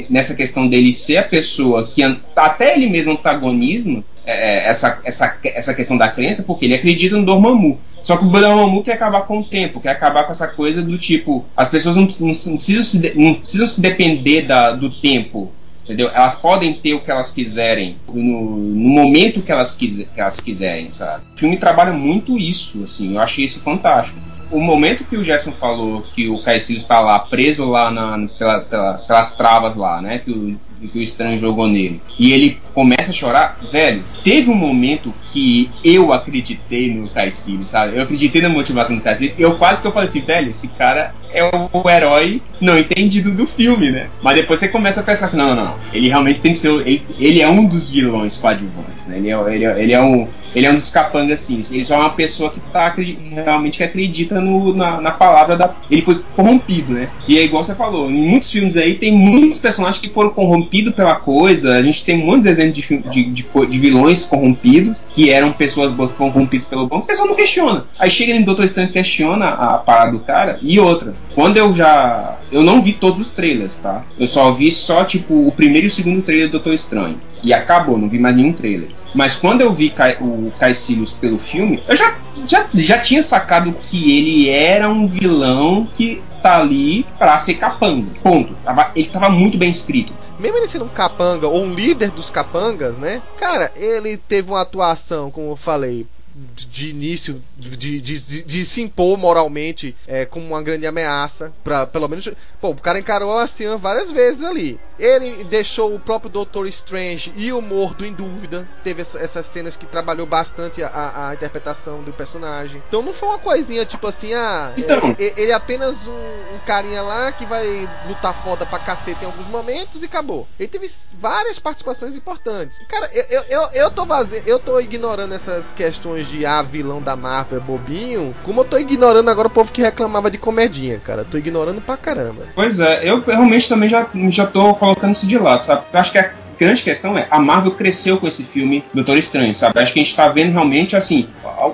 nessa 0.09 0.37
questão 0.37 0.69
dele 0.69 0.93
ser 0.93 1.17
a 1.17 1.25
pessoa 1.25 1.89
que 1.89 2.01
até 2.37 2.77
ele 2.77 2.89
mesmo 2.89 3.15
antagoniza 3.15 4.05
é, 4.25 4.69
essa, 4.69 5.01
essa, 5.03 5.37
essa 5.43 5.75
questão 5.75 5.99
da 5.99 6.07
crença, 6.07 6.45
porque 6.45 6.65
ele 6.65 6.77
acredita 6.77 7.17
no 7.17 7.25
Dormammu. 7.25 7.81
Só 8.05 8.17
que 8.17 8.25
o 8.25 8.29
Dormammu 8.29 8.85
quer 8.85 8.93
acabar 8.93 9.23
com 9.23 9.41
o 9.41 9.45
tempo, 9.45 9.81
quer 9.81 9.91
acabar 9.91 10.23
com 10.23 10.31
essa 10.31 10.47
coisa 10.47 10.81
do 10.81 10.97
tipo, 10.97 11.45
as 11.57 11.69
pessoas 11.69 11.97
não, 11.97 12.05
não, 12.05 12.29
não 12.47 12.57
precisam, 12.57 12.85
se, 12.85 13.13
não 13.17 13.35
precisam 13.35 13.67
se 13.67 13.81
depender 13.81 14.43
da, 14.43 14.71
do 14.77 14.91
tempo 14.91 15.51
entendeu? 15.87 16.11
Elas 16.13 16.35
podem 16.35 16.75
ter 16.75 16.95
o 16.95 17.01
que 17.01 17.11
elas 17.11 17.31
quiserem 17.31 17.97
no, 18.13 18.57
no 18.57 18.89
momento 18.91 19.41
que 19.41 19.53
elas, 19.53 19.75
que 19.75 20.09
elas 20.17 20.41
quiserem, 20.41 20.91
sabe? 20.91 21.25
O 21.35 21.39
filme 21.39 21.57
trabalha 21.57 21.93
muito 21.93 22.37
isso, 22.37 22.83
assim, 22.83 23.15
eu 23.15 23.21
achei 23.21 23.45
isso 23.45 23.61
fantástico. 23.61 24.19
O 24.51 24.61
momento 24.61 25.05
que 25.05 25.17
o 25.17 25.25
Jackson 25.25 25.53
falou 25.53 26.03
que 26.03 26.29
o 26.29 26.41
Caecilius 26.43 26.83
está 26.83 27.01
lá 27.01 27.19
preso 27.19 27.65
lá 27.65 27.91
na, 27.91 28.29
pela, 28.39 28.61
pela, 28.61 28.95
pelas 28.95 29.33
travas 29.35 29.75
lá, 29.75 30.01
né? 30.01 30.19
Que 30.19 30.31
o, 30.31 30.61
que 30.81 30.99
o 30.99 31.03
estranho 31.03 31.39
jogou 31.39 31.69
nele. 31.69 32.01
E 32.19 32.33
ele 32.33 32.59
começa 32.75 33.11
a 33.11 33.15
chorar, 33.15 33.59
velho. 33.71 34.03
Teve 34.23 34.51
um 34.51 34.55
momento 34.55 35.13
que 35.31 35.71
eu 35.85 36.13
acreditei 36.13 36.93
no 36.93 37.09
Caecilius, 37.09 37.71
sabe? 37.71 37.97
Eu 37.97 38.03
acreditei 38.03 38.43
na 38.43 38.49
motivação 38.49 38.97
do 38.97 39.03
Caecilius. 39.03 39.35
Eu 39.39 39.57
quase 39.57 39.81
que 39.81 39.87
eu 39.87 39.93
falei 39.93 40.09
assim, 40.09 40.21
velho, 40.21 40.51
esse 40.51 40.69
cara 40.69 41.15
é 41.31 41.43
o 41.45 41.91
herói 41.91 42.43
não 42.61 42.79
entendido 42.79 43.31
do 43.31 43.47
filme, 43.47 43.91
né? 43.91 44.09
Mas 44.23 44.37
depois 44.37 44.59
você 44.61 44.69
começa 44.69 45.01
a 45.01 45.03
pensar 45.03 45.27
assim, 45.27 45.37
não, 45.37 45.55
não, 45.55 45.65
não. 45.65 45.75
Ele 45.93 46.09
realmente 46.09 46.41
tem 46.41 46.53
que 46.53 46.59
ser. 46.59 46.71
Ele, 46.87 47.03
ele 47.19 47.41
é 47.41 47.49
um 47.49 47.65
dos 47.65 47.91
vilões 47.91 48.37
coadjuvantes, 48.37 49.07
né? 49.07 49.19
Ele 49.19 49.31
é, 49.31 49.55
ele 49.55 49.65
é, 49.65 49.83
ele 49.83 49.93
é 49.93 50.01
um. 50.01 50.29
Ele 50.57 50.65
é 50.65 50.71
um 50.71 50.75
dos 50.75 50.89
capangas, 50.89 51.43
assim. 51.43 51.63
Ele 51.71 51.85
só 51.85 51.97
é 51.97 51.99
uma 51.99 52.11
pessoa 52.11 52.49
que 52.51 52.59
tá 52.73 52.89
realmente 53.31 53.77
que 53.77 53.85
acredita 53.85 54.41
no, 54.41 54.75
na, 54.75 55.03
na, 55.03 55.11
palavra 55.11 55.55
da. 55.55 55.75
Ele 55.91 56.01
foi 56.01 56.23
corrompido, 56.35 56.95
né? 56.95 57.11
E 57.29 57.39
é 57.39 57.45
igual 57.45 57.63
você 57.63 57.75
falou, 57.75 58.11
em 58.11 58.27
muitos 58.27 58.51
filmes 58.51 58.75
aí 58.75 58.95
tem 58.95 59.13
muitos 59.13 59.59
personagens 59.59 60.01
que 60.01 60.09
foram 60.09 60.31
corrompidos 60.31 60.95
pela 60.95 61.17
coisa. 61.17 61.75
A 61.75 61.83
gente 61.83 62.03
tem 62.07 62.17
muitos 62.17 62.47
exemplos 62.47 62.75
de, 62.77 62.83
de, 63.11 63.25
de, 63.25 63.47
de 63.67 63.79
vilões 63.79 64.25
corrompidos, 64.25 65.03
que 65.13 65.29
eram 65.29 65.53
pessoas 65.53 65.93
corrompidas 66.17 66.67
pelo 66.67 66.87
bom. 66.87 66.99
O 66.99 67.03
pessoal 67.03 67.29
não 67.29 67.35
questiona. 67.35 67.85
Aí 67.99 68.09
chega 68.09 68.39
no 68.39 68.47
Doutor 68.47 68.65
Estranho 68.65 68.91
questiona 68.91 69.49
a 69.49 69.77
parada 69.77 70.13
do 70.13 70.21
cara. 70.21 70.59
E 70.63 70.81
outra, 70.81 71.13
quando 71.35 71.59
eu 71.59 71.75
já. 71.75 72.39
Eu 72.51 72.63
não 72.63 72.81
vi 72.81 72.95
todos 72.95 73.21
os 73.21 73.31
trailers, 73.31 73.77
tá? 73.77 74.05
Eu 74.19 74.27
só 74.27 74.53
vi 74.53 74.73
só, 74.73 75.05
tipo, 75.05 75.47
o 75.47 75.53
primeiro 75.53 75.87
e 75.87 75.89
o 75.89 75.91
segundo 75.91 76.23
trailer 76.23 76.49
do 76.49 76.53
Doutor 76.53 76.73
Estranho. 76.73 77.21
E 77.47 77.55
acabou, 77.55 77.97
não 77.97 78.09
vi 78.09 78.19
mais 78.19 78.35
nenhum 78.35 78.53
trailer. 78.53 78.89
Mas 79.15 79.37
quando 79.37 79.61
eu 79.61 79.73
vi 79.73 79.95
o 80.21 80.51
Caecilius 80.59 81.13
pelo 81.13 81.39
filme, 81.39 81.81
eu 81.87 81.95
já, 81.95 82.17
já, 82.45 82.67
já 82.75 82.99
tinha 82.99 83.23
sacado 83.23 83.73
que 83.73 84.19
ele 84.19 84.51
era 84.51 84.89
um 84.89 85.07
vilão 85.07 85.89
que 85.95 86.21
tá 86.43 86.59
ali 86.59 87.07
pra 87.17 87.39
ser 87.39 87.55
capanga. 87.55 88.11
Ponto. 88.21 88.57
Ele 88.97 89.09
tava 89.09 89.31
muito 89.31 89.57
bem 89.57 89.71
escrito. 89.71 90.13
Mesmo 90.41 90.59
ele 90.59 90.67
sendo 90.67 90.87
um 90.87 90.89
capanga 90.89 91.47
ou 91.47 91.63
um 91.63 91.73
líder 91.73 92.11
dos 92.11 92.31
capangas, 92.31 92.99
né? 92.99 93.23
Cara, 93.39 93.71
ele 93.77 94.17
teve 94.17 94.51
uma 94.51 94.63
atuação, 94.63 95.31
como 95.31 95.53
eu 95.53 95.57
falei, 95.57 96.05
de 96.37 96.91
início 96.91 97.43
de, 97.57 97.77
de, 97.77 98.01
de, 98.01 98.43
de, 98.43 98.67
se 98.67 98.83
impor 98.83 99.17
moralmente 99.17 99.97
é, 100.07 100.27
como 100.27 100.47
uma 100.47 100.63
grande 100.63 100.87
ameaça 100.87 101.51
para 101.65 101.87
pelo 101.87 102.09
menos 102.09 102.29
pô, 102.61 102.71
o 102.71 102.77
cara 102.77 102.99
encarou 102.99 103.39
a 103.39 103.47
Cian 103.47 103.79
várias 103.79 104.11
vezes 104.13 104.43
ali. 104.43 104.79
Ele 104.99 105.45
deixou 105.45 105.95
o 105.95 106.01
próprio 106.01 106.31
Doutor 106.31 106.67
Strange 106.69 107.33
e 107.37 107.53
o 107.53 107.61
Mordo 107.61 108.05
em 108.05 108.13
dúvida. 108.13 108.67
Teve 108.83 109.03
essa, 109.03 109.19
essas 109.19 109.47
cenas 109.47 109.77
que 109.77 109.87
trabalhou 109.87 110.27
bastante 110.27 110.83
a, 110.83 111.29
a, 111.29 111.35
interpretação 111.35 112.03
do 112.03 112.13
personagem. 112.13 112.83
Então 112.89 113.03
não 113.03 113.15
foi 113.15 113.29
uma 113.29 113.39
coisinha 113.39 113.85
tipo 113.85 114.07
assim 114.07 114.35
ah 114.35 114.73
então. 114.77 115.15
ele, 115.19 115.33
ele 115.37 115.51
é 115.53 115.55
apenas 115.55 116.07
um, 116.07 116.13
um, 116.13 116.59
carinha 116.67 117.03
lá 117.03 117.33
que 117.33 117.47
vai 117.47 117.89
lutar 118.07 118.35
foda 118.43 118.67
pra 118.67 118.79
cacete 118.79 119.23
em 119.23 119.27
alguns 119.27 119.47
momentos 119.47 120.03
e 120.03 120.07
acabou. 120.07 120.47
Ele 120.59 120.69
teve 120.69 120.91
várias 121.15 121.59
participações 121.59 122.15
importantes. 122.15 122.79
Cara 122.89 123.11
eu, 123.13 123.25
eu, 123.31 123.43
eu, 123.49 123.63
eu 123.73 123.91
tô 123.91 124.05
vazio, 124.05 124.43
eu 124.47 124.59
tô 124.59 124.81
ignorando 124.81 125.35
essas 125.35 125.71
questões 125.73 126.26
de 126.27 126.45
ah, 126.45 126.63
vilão 126.63 127.01
da 127.01 127.17
Marvel 127.17 127.59
é 127.59 127.61
bobinho, 127.61 128.35
como 128.43 128.61
eu 128.61 128.65
tô 128.65 128.79
ignorando 128.79 129.31
agora 129.31 129.49
o 129.49 129.51
povo 129.51 129.73
que 129.73 129.83
reclamava 129.83 130.31
de 130.31 130.39
comedinha, 130.39 130.99
cara. 130.99 131.25
Tô 131.25 131.39
ignorando 131.39 131.81
pra 131.81 131.97
caramba. 131.97 132.43
Pois 132.55 132.81
é, 132.81 133.09
eu 133.09 133.23
realmente 133.23 133.69
também 133.69 133.89
já, 133.89 134.07
já 134.29 134.47
tô 134.47 134.75
colocando 134.75 135.13
isso 135.13 135.27
de 135.27 135.39
lado, 135.39 135.65
sabe? 135.65 135.83
Eu 135.93 136.01
acho 136.01 136.13
que 136.13 136.19
a 136.19 136.33
grande 136.59 136.83
questão 136.83 137.17
é, 137.17 137.27
a 137.31 137.39
Marvel 137.39 137.73
cresceu 137.73 138.19
com 138.19 138.27
esse 138.27 138.45
filme 138.45 138.85
Doutor 138.93 139.17
Estranho, 139.17 139.55
sabe? 139.55 139.79
Acho 139.79 139.93
que 139.93 140.01
a 140.01 140.03
gente 140.03 140.17
tá 140.17 140.29
vendo 140.29 140.53
realmente, 140.53 140.97
assim, 140.97 141.29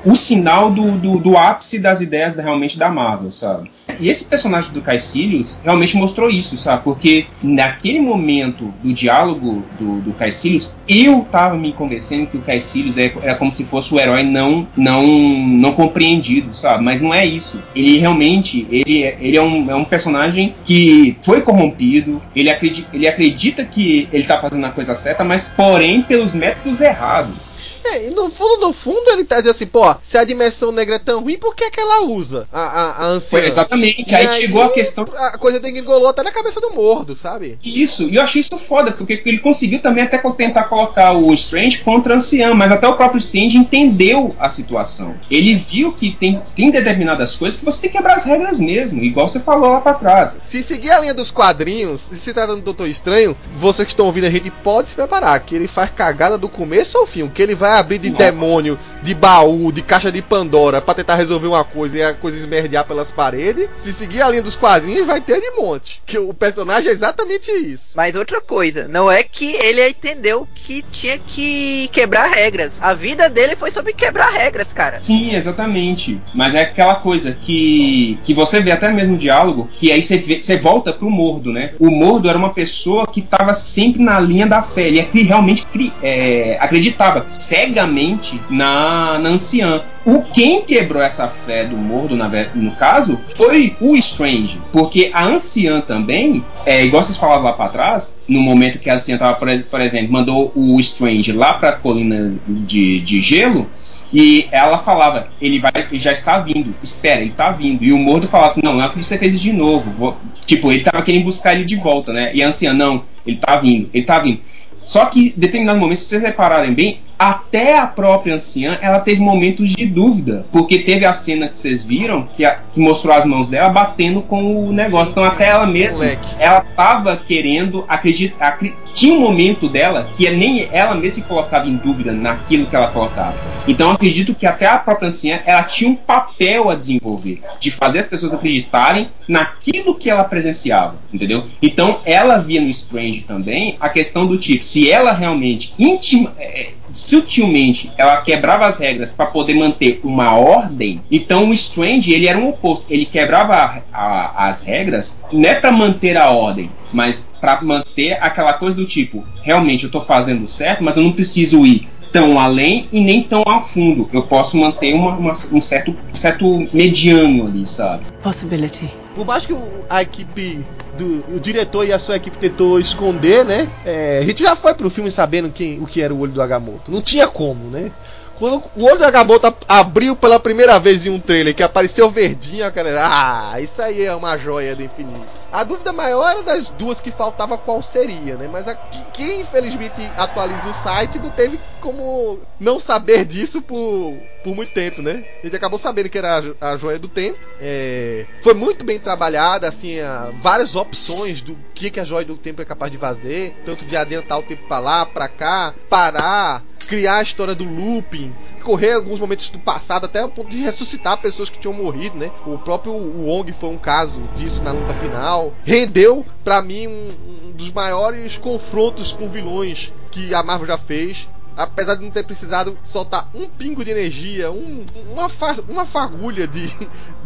o 0.04 0.14
sinal 0.14 0.70
do, 0.70 0.92
do, 0.92 1.18
do 1.18 1.36
ápice 1.36 1.78
das 1.78 2.00
ideias 2.00 2.34
da, 2.34 2.42
realmente 2.42 2.78
da 2.78 2.90
Marvel, 2.90 3.32
sabe? 3.32 3.70
E 4.00 4.08
esse 4.08 4.24
personagem 4.24 4.72
do 4.72 4.80
Caecilius 4.80 5.58
realmente 5.62 5.96
mostrou 5.96 6.28
isso, 6.28 6.56
sabe? 6.58 6.82
Porque 6.82 7.26
naquele 7.42 8.00
momento 8.00 8.72
do 8.82 8.92
diálogo 8.92 9.64
do, 9.78 10.00
do 10.00 10.12
Caecilius, 10.12 10.74
eu 10.88 11.26
tava 11.30 11.56
me 11.56 11.72
convencendo 11.72 12.26
que 12.26 12.36
o 12.36 12.40
Caecilius 12.40 12.98
era, 12.98 13.12
era 13.22 13.34
como 13.34 13.52
se 13.52 13.64
fosse 13.64 13.94
o 13.94 14.00
herói 14.00 14.22
não, 14.22 14.66
não, 14.76 15.06
não 15.06 15.72
compreendido, 15.72 16.54
sabe? 16.54 16.82
Mas 16.82 17.00
não 17.00 17.12
é 17.12 17.24
isso. 17.24 17.60
Ele 17.74 17.98
realmente, 17.98 18.66
ele, 18.70 19.02
ele 19.20 19.36
é, 19.36 19.42
um, 19.42 19.70
é 19.70 19.74
um 19.74 19.84
personagem 19.84 20.54
que 20.64 21.16
foi 21.22 21.40
corrompido, 21.40 22.20
ele 22.34 22.50
acredita, 22.50 22.88
ele 22.92 23.06
acredita 23.06 23.64
que 23.64 24.08
ele 24.12 24.24
tá 24.24 24.38
fazendo 24.40 24.64
a 24.64 24.70
coisa 24.72 24.94
certa, 24.94 25.22
mas 25.22 25.46
porém 25.46 26.02
pelos 26.02 26.32
métodos 26.32 26.80
errados. 26.80 27.61
É, 27.84 28.08
e 28.08 28.10
no 28.10 28.30
fundo, 28.30 28.66
no 28.66 28.72
fundo, 28.72 29.10
ele 29.10 29.24
tá 29.24 29.36
dizendo 29.36 29.50
assim, 29.50 29.66
pô, 29.66 29.94
se 30.02 30.16
a 30.18 30.24
dimensão 30.24 30.72
negra 30.72 30.96
é 30.96 30.98
tão 30.98 31.22
ruim, 31.22 31.38
por 31.38 31.54
que, 31.54 31.64
é 31.64 31.70
que 31.70 31.80
ela 31.80 32.06
usa 32.06 32.46
a, 32.52 32.60
a, 32.60 32.90
a 32.90 33.06
anciã? 33.06 33.38
Foi 33.38 33.48
exatamente, 33.48 34.14
aí, 34.14 34.26
aí, 34.26 34.40
chegou 34.40 34.62
a 34.62 34.70
questão. 34.70 35.06
A 35.16 35.38
coisa 35.38 35.60
degringolou 35.60 36.08
até 36.08 36.22
na 36.22 36.32
cabeça 36.32 36.60
do 36.60 36.70
mordo, 36.70 37.14
sabe? 37.14 37.58
Isso, 37.62 38.08
e 38.08 38.16
eu 38.16 38.22
achei 38.22 38.40
isso 38.40 38.56
foda, 38.58 38.92
porque 38.92 39.22
ele 39.24 39.38
conseguiu 39.38 39.80
também 39.80 40.04
até 40.04 40.18
tentar 40.18 40.64
colocar 40.64 41.12
o 41.12 41.32
Strange 41.34 41.78
contra 41.78 42.14
a 42.14 42.16
anciã, 42.16 42.54
mas 42.54 42.72
até 42.72 42.86
o 42.88 42.96
próprio 42.96 43.18
Strange 43.18 43.56
entendeu 43.56 44.34
a 44.38 44.48
situação. 44.48 45.14
Ele 45.30 45.54
viu 45.54 45.92
que 45.92 46.12
tem, 46.12 46.40
tem 46.54 46.70
determinadas 46.70 47.36
coisas 47.36 47.58
que 47.58 47.64
você 47.64 47.82
tem 47.82 47.90
que 47.90 47.96
quebrar 47.96 48.14
as 48.14 48.24
regras 48.24 48.58
mesmo, 48.58 49.02
igual 49.02 49.28
você 49.28 49.40
falou 49.40 49.72
lá 49.72 49.80
pra 49.80 49.94
trás. 49.94 50.38
Se 50.42 50.62
seguir 50.62 50.90
a 50.90 51.00
linha 51.00 51.14
dos 51.14 51.30
quadrinhos, 51.30 52.00
se 52.00 52.16
se 52.16 52.34
tratando 52.34 52.60
do 52.60 52.64
Doutor 52.64 52.88
Estranho, 52.88 53.36
vocês 53.58 53.86
que 53.86 53.92
estão 53.92 54.06
ouvindo 54.06 54.26
a 54.26 54.30
gente 54.30 54.50
pode 54.50 54.88
se 54.88 54.94
preparar, 54.94 55.38
que 55.40 55.54
ele 55.54 55.68
faz 55.68 55.90
cagada 55.90 56.38
do 56.38 56.48
começo 56.48 56.96
ao 56.96 57.06
fim, 57.06 57.28
que 57.28 57.42
ele 57.42 57.54
vai 57.54 57.71
abrir 57.78 57.98
de 57.98 58.10
Nossa. 58.10 58.24
demônio, 58.24 58.78
de 59.02 59.14
baú, 59.14 59.72
de 59.72 59.82
caixa 59.82 60.10
de 60.10 60.22
Pandora 60.22 60.80
para 60.80 60.94
tentar 60.94 61.16
resolver 61.16 61.48
uma 61.48 61.64
coisa 61.64 61.98
e 61.98 62.02
a 62.02 62.14
coisa 62.14 62.36
esmerdear 62.36 62.84
pelas 62.86 63.10
paredes, 63.10 63.68
se 63.76 63.92
seguir 63.92 64.22
a 64.22 64.28
linha 64.28 64.42
dos 64.42 64.56
quadrinhos, 64.56 65.06
vai 65.06 65.20
ter 65.20 65.40
de 65.40 65.50
monte. 65.50 66.00
Que 66.06 66.18
o 66.18 66.32
personagem 66.32 66.88
é 66.88 66.92
exatamente 66.92 67.50
isso. 67.50 67.92
Mas 67.96 68.14
outra 68.14 68.40
coisa, 68.40 68.86
não 68.88 69.10
é 69.10 69.22
que 69.22 69.52
ele 69.56 69.86
entendeu 69.88 70.46
que 70.54 70.84
tinha 70.90 71.18
que 71.18 71.88
quebrar 71.92 72.30
regras. 72.30 72.78
A 72.80 72.94
vida 72.94 73.28
dele 73.28 73.56
foi 73.56 73.70
sobre 73.70 73.92
quebrar 73.92 74.30
regras, 74.30 74.72
cara. 74.72 74.98
Sim, 74.98 75.34
exatamente. 75.34 76.20
Mas 76.34 76.54
é 76.54 76.62
aquela 76.62 76.96
coisa 76.96 77.36
que, 77.40 78.18
que 78.24 78.32
você 78.32 78.60
vê 78.60 78.70
até 78.70 78.90
mesmo 78.92 79.12
no 79.12 79.18
diálogo, 79.18 79.68
que 79.76 79.90
aí 79.90 80.02
você, 80.02 80.18
vê, 80.18 80.40
você 80.40 80.56
volta 80.56 80.92
pro 80.92 81.10
Mordo, 81.10 81.52
né? 81.52 81.74
O 81.78 81.90
Mordo 81.90 82.28
era 82.28 82.38
uma 82.38 82.52
pessoa 82.52 83.06
que 83.06 83.20
estava 83.20 83.52
sempre 83.54 84.02
na 84.02 84.18
linha 84.18 84.46
da 84.46 84.62
fé. 84.62 84.88
Ele 84.88 85.00
é 85.00 85.08
realmente 85.22 85.66
é, 86.02 86.56
acreditava 86.60 87.26
cegamente 87.62 88.40
na, 88.50 89.18
na 89.18 89.30
anciã. 89.30 89.82
O 90.04 90.22
quem 90.22 90.62
quebrou 90.62 91.00
essa 91.00 91.28
fé 91.28 91.64
do 91.64 91.76
Mordo, 91.76 92.16
na, 92.16 92.28
no 92.54 92.72
caso, 92.72 93.20
foi 93.36 93.76
o 93.80 93.96
Strange. 93.96 94.60
Porque 94.72 95.10
a 95.12 95.24
anciã 95.24 95.80
também, 95.80 96.44
é, 96.66 96.84
igual 96.84 97.02
vocês 97.02 97.16
falavam 97.16 97.44
lá 97.44 97.52
para 97.52 97.70
trás, 97.70 98.18
no 98.26 98.40
momento 98.40 98.78
que 98.78 98.90
a 98.90 98.94
anciã 98.94 99.16
tava, 99.16 99.34
por, 99.34 99.80
exemplo, 99.80 100.12
mandou 100.12 100.52
o 100.56 100.78
Strange 100.80 101.32
lá 101.32 101.54
pra 101.54 101.72
colina 101.72 102.34
de, 102.48 103.00
de 103.00 103.20
gelo, 103.20 103.68
e 104.12 104.46
ela 104.50 104.76
falava, 104.76 105.28
ele 105.40 105.58
vai, 105.58 105.72
já 105.92 106.12
está 106.12 106.38
vindo, 106.38 106.74
espera, 106.82 107.22
ele 107.22 107.30
está 107.30 107.50
vindo. 107.50 107.82
E 107.82 107.92
o 107.92 107.98
Mordo 107.98 108.28
falava 108.28 108.50
assim, 108.50 108.60
não, 108.62 108.74
não 108.74 108.80
acredito 108.80 109.08
que 109.08 109.14
você 109.14 109.18
fez 109.18 109.40
de 109.40 109.52
novo. 109.52 109.90
Vou... 109.92 110.16
Tipo, 110.44 110.70
ele 110.70 110.80
estava 110.80 111.02
querendo 111.02 111.24
buscar 111.24 111.54
ele 111.54 111.64
de 111.64 111.76
volta, 111.76 112.12
né? 112.12 112.30
E 112.34 112.42
a 112.42 112.48
anciã, 112.48 112.74
não, 112.74 113.04
ele 113.26 113.36
está 113.36 113.56
vindo, 113.56 113.88
ele 113.94 114.02
está 114.02 114.18
vindo. 114.18 114.40
Só 114.82 115.06
que, 115.06 115.28
em 115.28 115.40
determinado 115.40 115.78
momento, 115.78 116.00
se 116.00 116.06
vocês 116.06 116.22
repararem 116.22 116.74
bem, 116.74 117.00
até 117.22 117.78
a 117.78 117.86
própria 117.86 118.34
anciã 118.34 118.78
ela 118.82 118.98
teve 118.98 119.20
momentos 119.20 119.70
de 119.70 119.86
dúvida, 119.86 120.44
porque 120.50 120.80
teve 120.80 121.04
a 121.04 121.12
cena 121.12 121.46
que 121.46 121.56
vocês 121.56 121.84
viram 121.84 122.28
que, 122.36 122.44
a, 122.44 122.58
que 122.72 122.80
mostrou 122.80 123.14
as 123.14 123.24
mãos 123.24 123.48
dela 123.48 123.68
batendo 123.68 124.22
com 124.22 124.66
o 124.66 124.72
negócio. 124.72 125.06
Sim, 125.06 125.12
então 125.12 125.24
até 125.24 125.48
ela 125.48 125.66
mesma, 125.66 125.98
moleque. 125.98 126.28
ela 126.38 126.60
tava 126.60 127.16
querendo 127.16 127.84
acreditar, 127.86 128.58
tinha 128.92 129.14
um 129.14 129.20
momento 129.20 129.68
dela 129.68 130.10
que 130.14 130.28
nem 130.30 130.68
ela 130.72 130.94
mesma 130.94 131.12
se 131.12 131.22
colocava 131.22 131.68
em 131.68 131.76
dúvida 131.76 132.10
naquilo 132.12 132.66
que 132.66 132.74
ela 132.74 132.88
colocava. 132.88 133.36
Então 133.68 133.90
acredito 133.92 134.34
que 134.34 134.46
até 134.46 134.66
a 134.66 134.78
própria 134.78 135.08
anciã 135.08 135.40
ela 135.44 135.62
tinha 135.62 135.90
um 135.90 135.94
papel 135.94 136.70
a 136.70 136.74
desenvolver 136.74 137.42
de 137.60 137.70
fazer 137.70 138.00
as 138.00 138.06
pessoas 138.06 138.34
acreditarem 138.34 139.10
naquilo 139.28 139.94
que 139.94 140.10
ela 140.10 140.24
presenciava, 140.24 140.96
entendeu? 141.12 141.44
Então 141.60 142.00
ela 142.04 142.38
via 142.38 142.60
no 142.60 142.68
Strange 142.68 143.20
também 143.20 143.76
a 143.78 143.88
questão 143.88 144.26
do 144.26 144.38
tipo, 144.38 144.64
se 144.64 144.90
ela 144.90 145.12
realmente 145.12 145.74
íntima, 145.78 146.32
é, 146.38 146.70
sutilmente 146.92 147.90
ela 147.96 148.20
quebrava 148.22 148.66
as 148.66 148.78
regras 148.78 149.12
para 149.12 149.26
poder 149.26 149.54
manter 149.54 150.00
uma 150.04 150.36
ordem, 150.36 151.00
então 151.10 151.48
o 151.48 151.52
Strange 151.52 152.12
ele 152.12 152.28
era 152.28 152.38
um 152.38 152.48
oposto, 152.48 152.92
ele 152.92 153.06
quebrava 153.06 153.54
a, 153.54 153.82
a, 153.92 154.48
as 154.48 154.62
regras 154.62 155.20
não 155.32 155.48
é 155.48 155.54
para 155.54 155.72
manter 155.72 156.16
a 156.16 156.30
ordem, 156.30 156.70
mas 156.92 157.28
para 157.40 157.60
manter 157.62 158.12
aquela 158.20 158.52
coisa 158.52 158.76
do 158.76 158.86
tipo, 158.86 159.24
realmente 159.42 159.84
eu 159.84 159.88
estou 159.88 160.04
fazendo 160.04 160.46
certo, 160.46 160.84
mas 160.84 160.96
eu 160.96 161.02
não 161.02 161.12
preciso 161.12 161.64
ir 161.64 161.88
tão 162.12 162.38
além 162.38 162.88
e 162.92 163.00
nem 163.00 163.22
tão 163.22 163.42
a 163.46 163.62
fundo. 163.62 164.08
Eu 164.12 164.22
posso 164.22 164.56
manter 164.56 164.94
uma, 164.94 165.12
uma, 165.16 165.32
um 165.32 165.60
certo, 165.60 165.96
certo 166.14 166.68
mediano 166.72 167.46
ali, 167.46 167.66
sabe? 167.66 168.04
Possibility. 168.22 169.01
Por 169.14 169.26
mais 169.26 169.44
que 169.44 169.54
a 169.88 170.02
equipe 170.02 170.64
do 170.96 171.24
o 171.34 171.40
diretor 171.40 171.86
e 171.86 171.92
a 171.92 171.98
sua 171.98 172.16
equipe 172.16 172.36
tentou 172.38 172.78
esconder, 172.78 173.44
né? 173.44 173.68
É, 173.84 174.20
a 174.22 174.24
gente 174.24 174.42
já 174.42 174.56
foi 174.56 174.74
pro 174.74 174.90
filme 174.90 175.10
sabendo 175.10 175.50
quem, 175.50 175.80
o 175.80 175.86
que 175.86 176.00
era 176.00 176.14
o 176.14 176.18
olho 176.18 176.32
do 176.32 176.42
Agamotto. 176.42 176.90
Não 176.90 177.00
tinha 177.00 177.26
como, 177.28 177.68
né? 177.68 177.90
Quando 178.38 178.62
o 178.74 178.84
olho 178.84 178.98
do 178.98 179.04
Agamotto 179.04 179.54
abriu 179.68 180.16
pela 180.16 180.40
primeira 180.40 180.78
vez 180.78 181.06
em 181.06 181.10
um 181.10 181.20
trailer, 181.20 181.54
que 181.54 181.62
apareceu 181.62 182.10
verdinho, 182.10 182.64
a 182.64 182.70
galera, 182.70 183.02
ah, 183.04 183.60
isso 183.60 183.80
aí 183.80 184.04
é 184.04 184.14
uma 184.14 184.36
joia 184.36 184.74
do 184.74 184.82
infinito. 184.82 185.42
A 185.52 185.64
dúvida 185.64 185.92
maior 185.92 186.30
era 186.30 186.42
das 186.42 186.70
duas 186.70 186.98
que 186.98 187.10
faltava 187.10 187.58
qual 187.58 187.82
seria, 187.82 188.36
né? 188.36 188.48
Mas 188.50 188.64
quem 189.12 189.42
infelizmente 189.42 190.00
atualiza 190.16 190.70
o 190.70 190.74
site 190.74 191.18
não 191.18 191.28
teve 191.28 191.60
como 191.78 192.40
não 192.58 192.80
saber 192.80 193.26
disso 193.26 193.60
por, 193.60 194.16
por 194.42 194.56
muito 194.56 194.72
tempo, 194.72 195.02
né? 195.02 195.24
A 195.40 195.46
gente 195.46 195.56
acabou 195.56 195.78
sabendo 195.78 196.08
que 196.08 196.16
era 196.16 196.42
a, 196.58 196.72
a 196.72 196.76
joia 196.78 196.98
do 196.98 197.06
tempo. 197.06 197.38
É, 197.60 198.24
foi 198.42 198.54
muito 198.54 198.82
bem 198.82 198.98
trabalhada, 198.98 199.68
assim, 199.68 200.00
a, 200.00 200.30
várias 200.40 200.74
opções 200.74 201.42
do 201.42 201.54
que, 201.74 201.90
que 201.90 202.00
a 202.00 202.04
joia 202.04 202.24
do 202.24 202.36
tempo 202.36 202.62
é 202.62 202.64
capaz 202.64 202.90
de 202.90 202.96
fazer, 202.96 203.54
tanto 203.66 203.84
de 203.84 203.94
adiantar 203.94 204.38
o 204.38 204.42
tempo 204.42 204.66
para 204.66 204.78
lá, 204.78 205.04
para 205.04 205.28
cá, 205.28 205.74
parar, 205.90 206.64
criar 206.88 207.16
a 207.16 207.22
história 207.22 207.54
do 207.54 207.64
looping 207.64 208.31
correr 208.62 208.92
alguns 208.92 209.18
momentos 209.18 209.50
do 209.50 209.58
passado 209.58 210.06
até 210.06 210.24
o 210.24 210.28
ponto 210.28 210.50
de 210.50 210.58
ressuscitar 210.58 211.20
pessoas 211.20 211.50
que 211.50 211.58
tinham 211.58 211.74
morrido, 211.74 212.16
né? 212.16 212.30
O 212.46 212.58
próprio 212.58 212.92
Wong 212.92 213.52
foi 213.52 213.70
um 213.70 213.78
caso 213.78 214.22
disso 214.34 214.62
na 214.62 214.72
luta 214.72 214.94
final. 214.94 215.52
Rendeu 215.64 216.24
para 216.44 216.62
mim 216.62 216.86
um, 216.86 217.10
um 217.48 217.52
dos 217.52 217.70
maiores 217.72 218.36
confrontos 218.36 219.12
com 219.12 219.28
vilões 219.28 219.92
que 220.10 220.34
a 220.34 220.42
Marvel 220.42 220.66
já 220.66 220.78
fez 220.78 221.28
apesar 221.56 221.96
de 221.96 222.04
não 222.04 222.10
ter 222.10 222.24
precisado 222.24 222.76
soltar 222.84 223.28
um 223.34 223.46
pingo 223.46 223.84
de 223.84 223.90
energia, 223.90 224.50
um, 224.50 224.84
uma, 225.10 225.28
fa 225.28 225.56
uma 225.68 225.84
fagulha 225.84 226.46
de, 226.46 226.72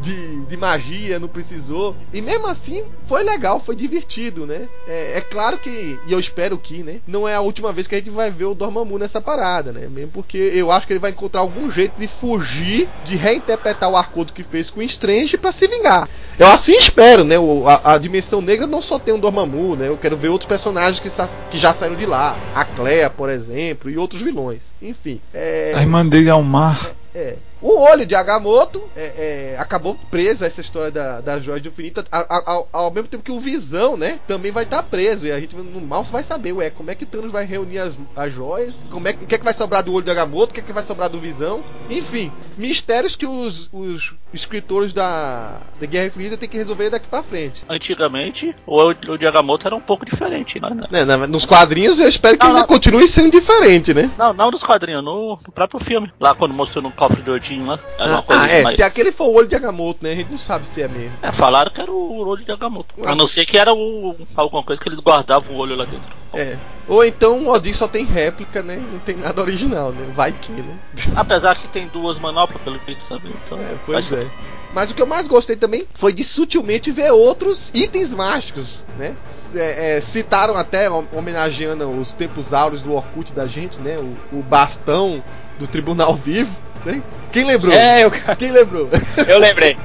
de, 0.01 0.44
de, 0.47 0.57
magia, 0.57 1.19
não 1.19 1.28
precisou. 1.28 1.94
E 2.12 2.20
mesmo 2.20 2.47
assim 2.47 2.85
foi 3.07 3.23
legal, 3.23 3.61
foi 3.61 3.77
divertido, 3.77 4.47
né? 4.47 4.69
É, 4.86 5.19
é, 5.19 5.20
claro 5.20 5.59
que, 5.59 5.98
e 6.07 6.12
eu 6.12 6.19
espero 6.19 6.59
que, 6.59 6.82
né? 6.82 7.01
Não 7.07 7.28
é 7.28 7.35
a 7.35 7.40
última 7.40 7.73
vez 7.73 7.86
que 7.86 7.94
a 7.94 7.98
gente 7.98 8.11
vai 8.11 8.31
ver 8.31 8.47
o 8.47 8.55
Dormammu 8.55 8.98
nessa 8.98 9.20
parada, 9.20 9.73
né? 9.73 9.89
Mesmo 9.89 10.11
porque 10.12 10.39
eu 10.39 10.70
acho 10.70 10.86
que 10.86 10.93
ele 10.93 11.01
vai 11.01 11.11
encontrar 11.11 11.40
algum 11.40 11.70
jeito 11.70 11.98
de 11.98 12.07
fugir, 12.07 12.89
de 13.05 13.16
reinterpretar 13.16 13.90
o 13.90 13.97
acordo 13.97 14.32
que 14.32 14.43
fez 14.43 14.70
com 14.70 14.81
o 14.81 14.82
Strange 14.82 15.36
para 15.36 15.53
se 15.53 15.66
vingar. 15.66 16.09
Eu 16.39 16.48
assim 16.48 16.77
espero, 16.77 17.24
né? 17.24 17.39
O, 17.39 17.66
a, 17.66 17.94
a, 17.94 17.98
Dimensão 17.98 18.43
Negra 18.43 18.66
não 18.66 18.82
só 18.82 18.98
tem 18.98 19.15
um 19.15 19.19
Dormammu, 19.19 19.77
né? 19.77 19.89
Eu 19.89 19.97
quero 19.97 20.16
ver 20.16 20.28
outros 20.28 20.48
personagens 20.48 21.01
que, 21.01 21.09
que 21.51 21.59
já 21.59 21.73
saíram 21.73 21.97
de 21.97 22.05
lá. 22.05 22.36
A 22.55 22.65
Clea, 22.65 23.09
por 23.09 23.31
exemplo, 23.31 23.90
e 23.90 23.97
outros 23.97 24.15
vilões. 24.22 24.72
Enfim. 24.80 25.20
É... 25.32 25.72
A 25.74 25.80
irmã 25.80 26.06
dele 26.06 26.28
é 26.28 26.34
o 26.34 26.43
mar. 26.43 26.93
É, 27.14 27.18
é. 27.18 27.36
O 27.60 27.80
olho 27.80 28.04
de 28.04 28.14
Agamotto 28.14 28.82
é, 28.94 29.54
é, 29.54 29.56
acabou 29.58 29.98
preso 30.10 30.44
a 30.44 30.46
essa 30.46 30.60
história 30.60 30.90
da, 30.90 31.20
da 31.20 31.38
joia 31.38 31.60
do 31.60 31.68
infinito, 31.68 32.04
ao, 32.10 32.68
ao, 32.72 32.90
mesmo 32.90 33.08
tempo 33.08 33.24
que 33.24 33.32
o 33.32 33.40
Visão, 33.40 33.96
né, 33.96 34.20
também 34.26 34.52
vai 34.52 34.64
estar 34.64 34.78
tá 34.78 34.82
preso. 34.82 35.26
E 35.26 35.32
a 35.32 35.40
gente 35.40 35.56
no 35.56 35.80
mal 35.80 36.02
vai 36.04 36.22
saber, 36.22 36.52
ué, 36.52 36.70
como 36.70 36.90
é 36.90 36.94
que 36.94 37.06
Thanos 37.06 37.32
vai 37.32 37.44
reunir 37.44 37.78
as, 37.78 37.98
as 38.14 38.32
joias, 38.32 38.84
como 38.90 39.08
é 39.08 39.12
que, 39.12 39.24
o 39.24 39.26
que 39.26 39.34
é 39.34 39.38
que 39.38 39.44
vai 39.44 39.54
sobrar 39.54 39.82
do 39.82 39.92
olho 39.92 40.04
de 40.04 40.10
Agamotto, 40.10 40.50
o 40.50 40.54
que 40.54 40.60
é 40.60 40.62
que 40.62 40.72
vai 40.72 40.82
sobrar 40.82 41.08
do 41.08 41.18
Visão. 41.18 41.64
Enfim, 41.88 42.30
mistérios 42.58 43.16
que 43.16 43.26
os, 43.26 43.70
os 43.72 44.14
escritores 44.32 44.92
da, 44.92 45.60
da 45.80 45.86
Guerra 45.86 46.06
Infinita 46.06 46.36
têm 46.36 46.48
que 46.48 46.56
resolver 46.56 46.90
daqui 46.90 47.08
pra 47.08 47.22
frente. 47.22 47.62
Antigamente, 47.68 48.54
o 48.66 48.76
olho 48.76 49.18
de 49.18 49.26
Agamotto 49.26 49.66
era 49.66 49.74
um 49.74 49.80
pouco 49.80 50.04
diferente, 50.04 50.60
né? 50.60 50.68
É, 50.92 51.26
nos 51.26 51.46
quadrinhos 51.46 51.98
eu 51.98 52.08
espero 52.08 52.36
que 52.36 52.44
não, 52.44 52.50
ainda 52.50 52.60
não. 52.60 52.66
continue 52.66 53.08
sendo 53.08 53.30
diferente, 53.30 53.94
né? 53.94 54.10
Não, 54.18 54.32
não 54.32 54.50
nos 54.50 54.62
quadrinhos, 54.62 55.02
no, 55.02 55.38
no 55.44 55.52
próprio 55.52 55.80
filme. 55.80 56.12
Lá 56.20 56.34
quando 56.34 56.52
mostrou 56.52 56.82
no 56.82 56.90
cofre 56.90 57.22
do 57.22 57.34
Lá. 57.55 57.78
Era 57.98 58.16
ah, 58.18 58.24
ah 58.28 58.47
é, 58.48 58.62
mais... 58.62 58.77
se 58.77 58.82
aquele 58.82 59.12
for 59.12 59.28
o 59.28 59.35
olho 59.35 59.48
de 59.48 59.55
Agamotto, 59.55 60.02
né? 60.02 60.12
A 60.12 60.14
gente 60.16 60.31
não 60.31 60.39
sabe 60.39 60.66
se 60.66 60.82
é 60.82 60.89
mesmo. 60.89 61.12
É, 61.23 61.31
falaram 61.32 61.70
que 61.70 61.81
era 61.81 61.90
o 61.90 62.27
olho 62.27 62.44
de 62.44 62.51
Agamotto. 62.51 62.94
A 63.06 63.14
não 63.14 63.27
ser 63.27 63.47
que 63.47 63.56
era 63.56 63.73
o, 63.73 64.16
alguma 64.35 64.62
coisa 64.62 64.81
que 64.81 64.89
eles 64.89 65.01
guardavam 65.01 65.55
o 65.55 65.59
olho 65.59 65.77
lá 65.77 65.85
dentro. 65.85 66.16
É. 66.35 66.56
Ou 66.89 67.05
então 67.05 67.39
o 67.39 67.51
Odin 67.51 67.73
só 67.73 67.89
tem 67.89 68.05
réplica, 68.05 68.62
né? 68.62 68.77
Não 68.93 68.98
tem 69.01 69.16
nada 69.16 69.40
original, 69.40 69.90
né? 69.93 70.12
Vai 70.14 70.32
que, 70.32 70.52
né? 70.52 70.78
Apesar 71.16 71.56
que 71.56 71.66
tem 71.68 71.89
duas 71.89 72.18
manoplas, 72.18 72.60
pelo 72.62 72.78
jeito, 72.85 73.01
sabe? 73.09 73.32
Então, 73.44 73.59
é, 73.59 73.74
pois 73.85 74.12
é. 74.12 74.27
Mas 74.73 74.90
o 74.90 74.94
que 74.94 75.01
eu 75.01 75.06
mais 75.06 75.27
gostei 75.27 75.56
também 75.56 75.86
foi 75.94 76.12
de 76.12 76.23
sutilmente 76.23 76.90
ver 76.90 77.10
outros 77.10 77.70
itens 77.73 78.14
mágicos, 78.14 78.85
né? 78.98 79.16
É, 79.55 79.97
é, 79.97 80.01
citaram 80.01 80.55
até, 80.55 80.89
homenageando 80.90 81.89
os 81.89 82.12
tempos 82.12 82.52
áureos 82.52 82.82
do 82.82 82.93
Orkut 82.93 83.32
da 83.32 83.47
gente, 83.47 83.78
né? 83.78 83.97
O, 83.97 84.39
o 84.39 84.43
bastão 84.43 85.24
do 85.59 85.66
Tribunal 85.66 86.14
Vivo, 86.14 86.55
né? 86.86 87.02
Quem 87.32 87.44
lembrou? 87.44 87.74
É, 87.74 88.04
eu... 88.04 88.10
Quem 88.10 88.50
lembrou? 88.50 88.88
Eu 89.28 89.38
lembrei. 89.38 89.76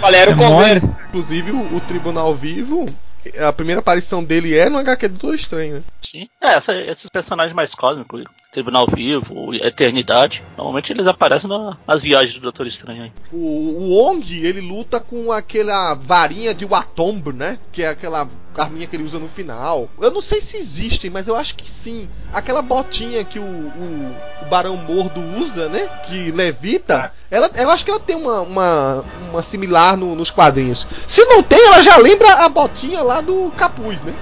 Falei, 0.00 0.20
era 0.20 0.32
o 0.32 0.36
Coveiro. 0.36 0.96
Inclusive, 1.08 1.50
o, 1.50 1.76
o 1.76 1.80
Tribunal 1.80 2.34
Vivo 2.34 2.86
a 3.38 3.52
primeira 3.52 3.80
aparição 3.80 4.24
dele 4.24 4.56
é 4.56 4.68
no 4.68 4.78
HQ 4.78 5.08
do 5.08 5.18
Doutor 5.18 5.34
Estranho, 5.34 5.74
né? 5.76 5.82
Sim. 6.02 6.28
É, 6.40 6.54
essa, 6.54 6.74
esses 6.74 7.08
personagens 7.10 7.54
mais 7.54 7.74
cósmicos, 7.74 8.24
Tribunal 8.50 8.86
Vivo, 8.92 9.54
Eternidade, 9.54 10.42
normalmente 10.56 10.92
eles 10.92 11.06
aparecem 11.06 11.48
na, 11.48 11.76
nas 11.86 12.02
viagens 12.02 12.34
do 12.34 12.40
Doutor 12.40 12.66
Estranho. 12.66 13.04
Aí. 13.04 13.12
O, 13.32 13.36
o 13.36 14.10
Ong, 14.10 14.44
ele 14.44 14.60
luta 14.60 14.98
com 14.98 15.30
aquela 15.30 15.94
varinha 15.94 16.52
de 16.52 16.64
Watomb, 16.64 17.32
né? 17.32 17.60
Que 17.70 17.84
é 17.84 17.88
aquela 17.88 18.28
arminha 18.56 18.88
que 18.88 18.96
ele 18.96 19.04
usa 19.04 19.20
no 19.20 19.28
final. 19.28 19.88
Eu 20.00 20.10
não 20.10 20.20
sei 20.20 20.40
se 20.40 20.56
existem, 20.56 21.08
mas 21.10 21.28
eu 21.28 21.36
acho 21.36 21.54
que 21.54 21.70
sim. 21.70 22.08
Aquela 22.32 22.60
botinha 22.60 23.24
que 23.24 23.38
o, 23.38 23.42
o, 23.42 24.14
o 24.42 24.44
Barão 24.46 24.76
Mordo 24.76 25.20
usa, 25.38 25.68
né? 25.68 25.88
Que 26.08 26.32
levita. 26.32 27.12
Ela, 27.30 27.48
eu 27.54 27.70
acho 27.70 27.84
que 27.84 27.90
ela 27.92 28.00
tem 28.00 28.16
uma, 28.16 28.40
uma, 28.40 29.04
uma 29.30 29.42
similar 29.42 29.96
no, 29.96 30.16
nos 30.16 30.30
quadrinhos. 30.30 30.88
Se 31.06 31.24
não 31.24 31.40
tem, 31.40 31.64
ela 31.66 31.82
já 31.84 31.96
lembra 31.98 32.44
a 32.44 32.48
botinha 32.48 33.00
lá 33.02 33.20
do 33.20 33.52
capuz, 33.56 34.02
né? 34.02 34.12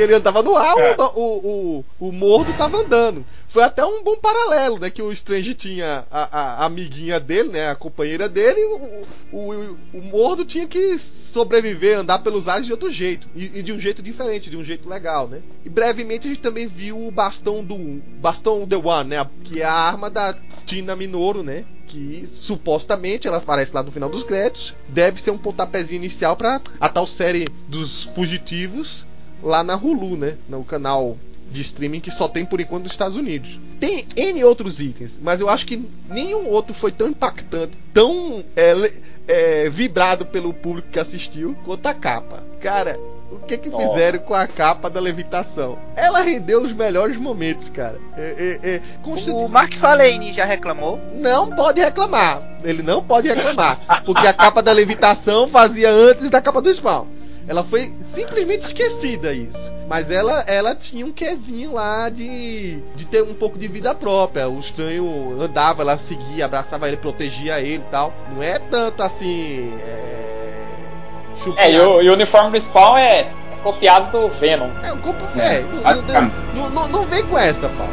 Ele 0.00 0.14
andava 0.14 0.42
no 0.42 0.56
ar, 0.56 0.76
é. 0.78 0.96
o, 0.98 1.04
o, 1.04 1.84
o, 2.00 2.08
o 2.08 2.12
Mordo 2.12 2.52
tava 2.54 2.78
andando. 2.78 3.24
Foi 3.48 3.62
até 3.62 3.84
um 3.84 4.02
bom 4.02 4.16
paralelo, 4.16 4.78
né? 4.78 4.90
Que 4.90 5.00
o 5.00 5.10
Strange 5.12 5.54
tinha 5.54 6.04
a, 6.10 6.38
a, 6.38 6.66
amiguinha 6.66 7.18
dele, 7.18 7.48
né? 7.48 7.70
A 7.70 7.74
companheira 7.74 8.28
dele, 8.28 8.60
e 8.60 8.64
o, 8.64 9.02
o, 9.32 9.78
o 9.94 10.02
Mordo 10.02 10.44
tinha 10.44 10.66
que 10.66 10.98
sobreviver, 10.98 11.98
andar 11.98 12.18
pelos 12.18 12.48
ares 12.48 12.66
de 12.66 12.72
outro 12.72 12.90
jeito. 12.90 13.26
E, 13.34 13.58
e, 13.58 13.62
de 13.62 13.72
um 13.72 13.80
jeito 13.80 14.02
diferente, 14.02 14.50
de 14.50 14.56
um 14.56 14.64
jeito 14.64 14.88
legal, 14.88 15.26
né? 15.26 15.40
E 15.64 15.68
brevemente 15.68 16.26
a 16.26 16.30
gente 16.30 16.42
também 16.42 16.66
viu 16.66 17.06
o 17.06 17.10
bastão 17.10 17.64
do. 17.64 17.76
Bastão 18.20 18.66
The 18.66 18.76
One, 18.76 19.10
né? 19.10 19.26
Que 19.44 19.62
é 19.62 19.64
a 19.64 19.72
arma 19.72 20.10
da 20.10 20.34
Tina 20.66 20.94
Minoru, 20.94 21.42
né? 21.42 21.64
que 21.86 22.28
supostamente 22.34 23.28
ela 23.28 23.36
aparece 23.36 23.72
lá 23.72 23.80
no 23.80 23.92
final 23.92 24.08
dos 24.08 24.24
créditos, 24.24 24.74
deve 24.88 25.22
ser 25.22 25.30
um 25.30 25.38
pontapézinho 25.38 26.00
inicial 26.00 26.36
para 26.36 26.60
a 26.80 26.88
tal 26.88 27.06
série 27.06 27.46
dos 27.68 28.04
fugitivos 28.14 29.06
lá 29.46 29.62
na 29.62 29.76
Hulu, 29.76 30.16
né? 30.16 30.34
No 30.48 30.64
canal 30.64 31.16
de 31.50 31.60
streaming 31.60 32.00
que 32.00 32.10
só 32.10 32.28
tem 32.28 32.44
por 32.44 32.60
enquanto 32.60 32.82
nos 32.82 32.92
Estados 32.92 33.16
Unidos. 33.16 33.58
Tem 33.78 34.06
N 34.16 34.44
outros 34.44 34.80
itens, 34.80 35.18
mas 35.22 35.40
eu 35.40 35.48
acho 35.48 35.64
que 35.64 35.82
nenhum 36.10 36.48
outro 36.48 36.74
foi 36.74 36.90
tão 36.90 37.08
impactante, 37.08 37.78
tão 37.94 38.44
é, 38.56 38.92
é, 39.28 39.68
vibrado 39.68 40.26
pelo 40.26 40.52
público 40.52 40.88
que 40.90 40.98
assistiu 40.98 41.56
quanto 41.64 41.86
a 41.86 41.94
capa. 41.94 42.42
Cara, 42.60 42.98
o 43.30 43.38
que 43.38 43.56
que 43.58 43.70
fizeram 43.70 44.18
com 44.20 44.34
a 44.34 44.46
capa 44.46 44.90
da 44.90 45.00
levitação? 45.00 45.78
Ela 45.94 46.20
rendeu 46.20 46.62
os 46.62 46.72
melhores 46.72 47.16
momentos, 47.16 47.68
cara. 47.68 47.98
É, 48.16 48.58
é, 48.62 48.68
é, 48.70 49.32
O 49.32 49.48
Mark 49.48 49.74
Falane 49.74 50.32
já 50.32 50.44
reclamou? 50.44 51.00
Não 51.14 51.54
pode 51.54 51.80
reclamar. 51.80 52.42
Ele 52.64 52.82
não 52.82 53.02
pode 53.02 53.28
reclamar. 53.28 54.02
Porque 54.04 54.26
a 54.26 54.32
capa 54.32 54.62
da 54.62 54.72
levitação 54.72 55.48
fazia 55.48 55.90
antes 55.90 56.28
da 56.28 56.40
capa 56.40 56.60
do 56.60 56.72
Spawn. 56.72 57.06
Ela 57.48 57.62
foi 57.62 57.92
simplesmente 58.02 58.66
esquecida 58.66 59.32
isso. 59.32 59.72
Mas 59.88 60.10
ela, 60.10 60.40
ela 60.48 60.74
tinha 60.74 61.06
um 61.06 61.12
quezinho 61.12 61.74
lá 61.74 62.08
de, 62.08 62.80
de 62.96 63.04
ter 63.04 63.22
um 63.22 63.34
pouco 63.34 63.56
de 63.56 63.68
vida 63.68 63.94
própria. 63.94 64.48
O 64.48 64.58
estranho 64.58 65.40
andava, 65.40 65.82
ela 65.82 65.96
seguia, 65.96 66.44
abraçava 66.44 66.88
ele, 66.88 66.96
protegia 66.96 67.60
ele 67.60 67.84
e 67.86 67.90
tal. 67.90 68.12
Não 68.34 68.42
é 68.42 68.58
tanto 68.58 69.00
assim. 69.02 69.72
É, 69.78 70.26
é 71.56 71.72
e, 71.72 71.80
o, 71.80 72.02
e 72.02 72.10
o 72.10 72.14
uniforme 72.14 72.50
do 72.50 72.60
Spawn 72.60 72.96
é, 72.96 73.20
é 73.20 73.32
copiado 73.62 74.10
do 74.10 74.28
Venom. 74.28 74.70
É, 74.82 74.92
o 74.92 74.96
corpo 74.96 75.24
é. 75.38 75.62
Não, 76.52 76.68
não, 76.70 76.88
não, 76.88 77.04
vem 77.04 77.24
com 77.24 77.38
essa, 77.38 77.68
Paulo. 77.68 77.92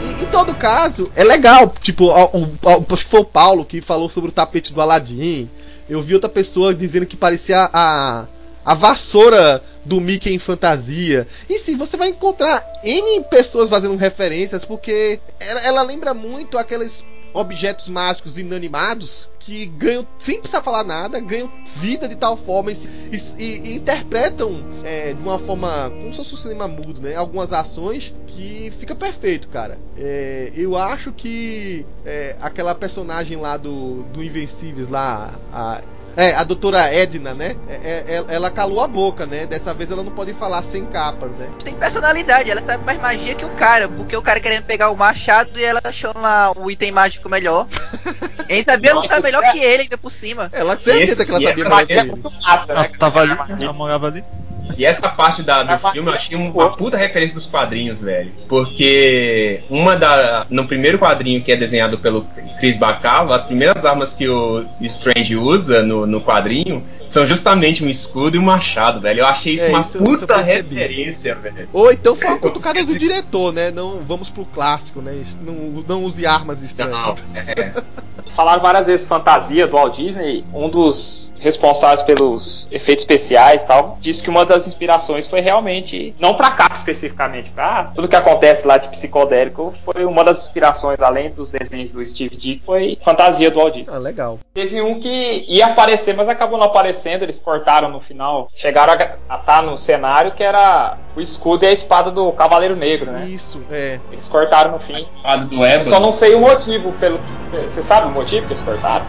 Em, 0.00 0.22
em, 0.22 0.26
todo 0.26 0.54
caso, 0.54 1.12
é 1.14 1.22
legal. 1.22 1.74
Tipo, 1.82 2.06
o, 2.06 2.44
o, 2.44 2.94
acho 2.94 3.04
que 3.04 3.10
foi 3.10 3.20
o 3.20 3.24
Paulo 3.24 3.62
que 3.62 3.82
falou 3.82 4.08
sobre 4.08 4.30
o 4.30 4.32
tapete 4.32 4.72
do 4.72 4.80
Aladdin. 4.80 5.50
Eu 5.88 6.00
vi 6.00 6.14
outra 6.14 6.30
pessoa 6.30 6.74
dizendo 6.74 7.06
que 7.06 7.16
parecia 7.16 7.68
a, 7.72 8.24
a 8.66 8.74
vassoura 8.74 9.62
do 9.84 10.00
Mickey 10.00 10.34
em 10.34 10.38
fantasia. 10.40 11.28
E 11.48 11.56
sim, 11.56 11.76
você 11.76 11.96
vai 11.96 12.08
encontrar 12.08 12.64
N 12.82 13.22
pessoas 13.30 13.68
fazendo 13.68 13.94
referências, 13.94 14.64
porque 14.64 15.20
ela, 15.38 15.60
ela 15.60 15.82
lembra 15.82 16.12
muito 16.12 16.58
aqueles 16.58 17.04
objetos 17.32 17.86
mágicos 17.86 18.38
inanimados 18.38 19.28
que 19.38 19.66
ganham, 19.66 20.04
sem 20.18 20.40
precisar 20.40 20.62
falar 20.62 20.82
nada, 20.82 21.20
ganham 21.20 21.48
vida 21.76 22.08
de 22.08 22.16
tal 22.16 22.36
forma 22.36 22.72
e, 22.72 22.76
e, 23.38 23.44
e 23.44 23.76
interpretam 23.76 24.60
é, 24.82 25.12
de 25.12 25.20
uma 25.20 25.38
forma 25.38 25.90
como 25.90 26.10
se 26.10 26.16
fosse 26.16 26.34
um 26.34 26.38
cinema 26.38 26.66
mudo, 26.66 27.00
né? 27.00 27.14
Algumas 27.14 27.52
ações 27.52 28.12
que 28.26 28.72
fica 28.80 28.94
perfeito, 28.94 29.46
cara. 29.48 29.78
É, 29.96 30.50
eu 30.56 30.76
acho 30.76 31.12
que 31.12 31.86
é, 32.04 32.34
aquela 32.40 32.74
personagem 32.74 33.36
lá 33.36 33.56
do, 33.56 34.02
do 34.12 34.24
Invencíveis 34.24 34.88
lá, 34.88 35.32
a 35.52 35.80
é, 36.16 36.34
a 36.34 36.42
doutora 36.42 36.92
Edna, 36.92 37.34
né? 37.34 37.56
É, 37.68 37.74
é, 37.74 38.24
é, 38.28 38.34
ela 38.34 38.50
calou 38.50 38.82
a 38.82 38.88
boca, 38.88 39.26
né? 39.26 39.46
Dessa 39.46 39.74
vez 39.74 39.90
ela 39.90 40.02
não 40.02 40.12
pode 40.12 40.32
falar 40.32 40.62
sem 40.62 40.86
capas, 40.86 41.30
né? 41.32 41.48
Tem 41.62 41.74
personalidade, 41.74 42.50
ela 42.50 42.64
sabe 42.64 42.84
mais 42.84 42.98
magia 42.98 43.34
que 43.34 43.44
o 43.44 43.50
cara, 43.50 43.86
porque 43.88 44.16
o 44.16 44.22
cara 44.22 44.40
querendo 44.40 44.64
pegar 44.64 44.90
o 44.90 44.96
machado 44.96 45.58
e 45.60 45.64
ela 45.64 45.80
achando 45.84 46.18
lá 46.20 46.52
o 46.56 46.70
item 46.70 46.90
mágico 46.90 47.28
melhor. 47.28 47.66
Ele 48.48 48.64
sabia 48.64 48.94
lutar 48.94 49.20
melhor 49.20 49.42
que 49.50 49.58
ele 49.58 49.82
ainda 49.82 49.98
por 49.98 50.10
cima. 50.10 50.48
Ela 50.52 50.78
certeza 50.78 51.24
que 51.24 51.32
ela 51.32 51.40
sabia 51.40 51.68
mais 51.68 51.86
que 51.88 51.92
ele. 51.94 52.12
Ela 52.68 52.88
tava 52.96 53.20
ali, 53.20 53.36
ela 53.60 53.72
morava 53.72 54.06
ali. 54.06 54.24
E 54.76 54.84
essa 54.84 55.08
parte 55.08 55.42
da, 55.42 55.62
do 55.62 55.90
filme 55.90 56.10
eu 56.10 56.14
achei 56.14 56.36
uma 56.36 56.70
puta 56.76 56.96
referência 56.96 57.34
dos 57.34 57.46
quadrinhos, 57.46 58.00
velho. 58.00 58.32
Porque 58.48 59.60
uma 59.70 59.96
da. 59.96 60.46
No 60.50 60.66
primeiro 60.66 60.98
quadrinho 60.98 61.42
que 61.42 61.52
é 61.52 61.56
desenhado 61.56 61.98
pelo 61.98 62.26
Chris 62.58 62.76
Bacava, 62.76 63.34
as 63.34 63.44
primeiras 63.44 63.84
armas 63.84 64.12
que 64.12 64.28
o 64.28 64.64
Strange 64.80 65.36
usa 65.36 65.82
no, 65.82 66.06
no 66.06 66.20
quadrinho 66.20 66.82
são 67.08 67.26
justamente 67.26 67.84
um 67.84 67.88
escudo 67.88 68.36
e 68.36 68.38
um 68.38 68.42
machado, 68.42 69.00
velho. 69.00 69.20
Eu 69.20 69.26
achei 69.26 69.54
isso 69.54 69.64
é, 69.64 69.68
uma 69.68 69.80
isso, 69.80 69.98
puta 69.98 70.40
isso 70.40 70.50
referência, 70.50 71.34
velho. 71.34 71.68
Ou 71.72 71.92
então 71.92 72.14
foi 72.16 72.26
uma 72.26 72.38
cutucada 72.38 72.84
do 72.84 72.98
diretor, 72.98 73.52
né? 73.52 73.70
Não 73.70 73.98
vamos 74.04 74.28
pro 74.28 74.44
clássico, 74.44 75.00
né? 75.00 75.22
Não, 75.40 75.84
não 75.86 76.04
use 76.04 76.26
armas 76.26 76.62
estranhas. 76.62 76.92
Não, 76.92 77.16
é. 77.34 77.72
Falaram 78.34 78.60
várias 78.60 78.84
vezes 78.84 79.06
fantasia 79.06 79.66
do 79.66 79.76
Walt 79.76 79.96
Disney. 79.96 80.44
Um 80.52 80.68
dos 80.68 81.32
responsáveis 81.38 82.02
pelos 82.02 82.68
efeitos 82.70 83.02
especiais 83.02 83.62
e 83.62 83.66
tal 83.66 83.98
disse 84.00 84.22
que 84.22 84.28
uma 84.28 84.44
das 84.44 84.66
inspirações 84.66 85.26
foi 85.26 85.40
realmente, 85.40 86.14
não 86.18 86.34
pra 86.34 86.50
capa 86.50 86.74
especificamente, 86.74 87.50
pra 87.50 87.84
tudo 87.94 88.08
que 88.08 88.16
acontece 88.16 88.66
lá 88.66 88.76
de 88.76 88.88
psicodélico, 88.88 89.72
foi 89.84 90.04
uma 90.04 90.24
das 90.24 90.42
inspirações, 90.42 91.00
além 91.00 91.30
dos 91.30 91.50
desenhos 91.50 91.92
do 91.92 92.04
Steve 92.04 92.36
Dick, 92.36 92.62
foi 92.64 92.98
fantasia 93.02 93.50
do 93.50 93.58
Walt 93.58 93.74
Disney. 93.74 93.94
Ah, 93.94 93.98
legal. 93.98 94.38
Teve 94.52 94.82
um 94.82 94.98
que 94.98 95.44
ia 95.48 95.66
aparecer, 95.66 96.14
mas 96.14 96.28
acabou 96.28 96.58
não 96.58 96.66
aparecendo, 96.66 96.95
eles 97.24 97.40
cortaram 97.40 97.90
no 97.90 98.00
final. 98.00 98.48
Chegaram 98.54 98.92
a 98.92 98.96
estar 98.96 99.38
tá 99.38 99.62
no 99.62 99.76
cenário 99.76 100.32
que 100.32 100.42
era 100.42 100.98
o 101.16 101.20
escudo 101.20 101.64
e 101.64 101.68
a 101.68 101.72
espada 101.72 102.10
do 102.10 102.30
Cavaleiro 102.32 102.76
Negro, 102.76 103.10
né? 103.10 103.26
Isso, 103.26 103.62
é. 103.70 103.98
Eles 104.12 104.28
cortaram 104.28 104.72
no 104.72 104.78
fim. 104.80 104.94
A 104.94 105.00
espada 105.00 105.44
do 105.46 105.64
Ébano. 105.64 105.90
Só 105.90 105.98
não 105.98 106.12
sei 106.12 106.34
o 106.34 106.40
motivo 106.40 106.92
pelo 106.92 107.18
Você 107.64 107.82
sabe 107.82 108.06
o 108.06 108.10
motivo? 108.10 108.26
motivo 108.26 108.46
que 108.46 108.52
eles 108.52 108.62
cortaram? 108.62 109.06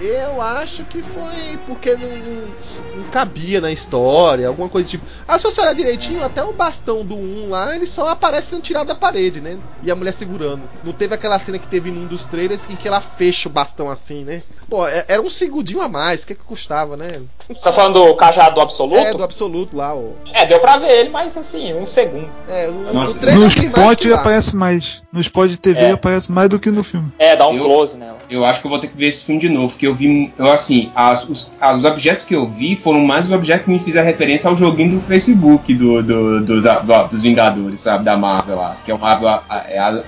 Eu 0.00 0.40
acho 0.40 0.84
que 0.84 1.02
foi 1.02 1.58
porque 1.66 1.94
não, 1.94 2.08
não, 2.08 2.48
não, 2.96 3.04
cabia 3.10 3.60
na 3.60 3.70
história, 3.70 4.46
alguma 4.46 4.68
coisa 4.68 4.88
tipo. 4.88 5.04
Ah, 5.26 5.38
se 5.38 5.44
você 5.44 5.60
olhar 5.60 5.74
direitinho, 5.74 6.24
até 6.24 6.42
o 6.42 6.52
bastão 6.52 7.04
do 7.04 7.16
1 7.16 7.50
lá, 7.50 7.74
ele 7.74 7.86
só 7.86 8.08
aparece 8.08 8.48
sendo 8.48 8.62
tirado 8.62 8.86
da 8.86 8.94
parede, 8.94 9.40
né? 9.40 9.58
E 9.82 9.90
a 9.90 9.96
mulher 9.96 10.12
segurando. 10.12 10.62
Não 10.84 10.92
teve 10.92 11.14
aquela 11.14 11.38
cena 11.38 11.58
que 11.58 11.66
teve 11.66 11.90
num 11.90 12.06
dos 12.06 12.24
trailers 12.24 12.68
em 12.70 12.76
que 12.76 12.86
ela 12.86 13.00
fecha 13.00 13.48
o 13.48 13.52
bastão 13.52 13.90
assim, 13.90 14.22
né? 14.24 14.42
Pô, 14.68 14.86
é, 14.86 15.04
era 15.08 15.20
um 15.20 15.30
segundinho 15.30 15.80
a 15.80 15.88
mais, 15.88 16.22
o 16.22 16.26
que, 16.26 16.34
que 16.34 16.44
custava, 16.44 16.96
né? 16.96 17.22
Você 17.48 17.64
tá 17.64 17.72
falando 17.72 18.04
do 18.04 18.14
cajado 18.14 18.56
do 18.56 18.60
absoluto? 18.60 19.00
É, 19.00 19.14
do 19.14 19.24
absoluto 19.24 19.76
lá, 19.76 19.94
ó. 19.94 20.10
É, 20.32 20.46
deu 20.46 20.60
pra 20.60 20.76
ver 20.76 20.90
ele, 20.90 21.08
mas 21.08 21.36
assim, 21.36 21.72
um 21.74 21.86
segundo. 21.86 22.28
É, 22.48 22.66
no, 22.66 22.92
no, 22.92 23.04
no 23.34 23.46
spot 23.46 24.06
aparece 24.06 24.54
mais. 24.54 25.02
No 25.12 25.20
spot 25.20 25.50
de 25.50 25.56
TV 25.56 25.80
é. 25.80 25.90
aparece 25.92 26.30
mais 26.30 26.48
do 26.48 26.58
que 26.58 26.70
no 26.70 26.84
filme. 26.84 27.10
É, 27.18 27.34
dá 27.34 27.48
um 27.48 27.56
eu, 27.56 27.64
close 27.64 27.96
nela. 27.96 28.17
Eu 28.30 28.44
acho 28.44 28.60
que 28.60 28.66
eu 28.66 28.70
vou 28.70 28.78
ter 28.78 28.88
que 28.88 28.96
ver 28.96 29.06
esse 29.06 29.24
filme 29.24 29.40
de 29.40 29.48
novo, 29.48 29.70
porque 29.70 29.86
eu 29.86 29.94
vi. 29.94 30.32
Eu, 30.38 30.50
assim, 30.50 30.90
as, 30.94 31.28
os, 31.28 31.56
os 31.76 31.84
objetos 31.84 32.24
que 32.24 32.34
eu 32.34 32.46
vi 32.46 32.76
foram 32.76 33.00
mais 33.00 33.26
os 33.26 33.32
objetos 33.32 33.64
que 33.64 33.70
me 33.70 33.78
fizeram 33.78 34.06
referência 34.06 34.48
ao 34.48 34.56
joguinho 34.56 34.92
do 34.92 35.00
Facebook 35.00 35.72
do, 35.74 36.02
do, 36.02 36.40
dos, 36.44 36.64
do, 36.64 37.08
dos 37.08 37.22
Vingadores, 37.22 37.80
sabe? 37.80 38.04
Da 38.04 38.16
Marvel 38.16 38.56
lá, 38.56 38.76
que 38.84 38.90
é 38.90 38.94
o 38.94 38.98
Marvel 38.98 39.40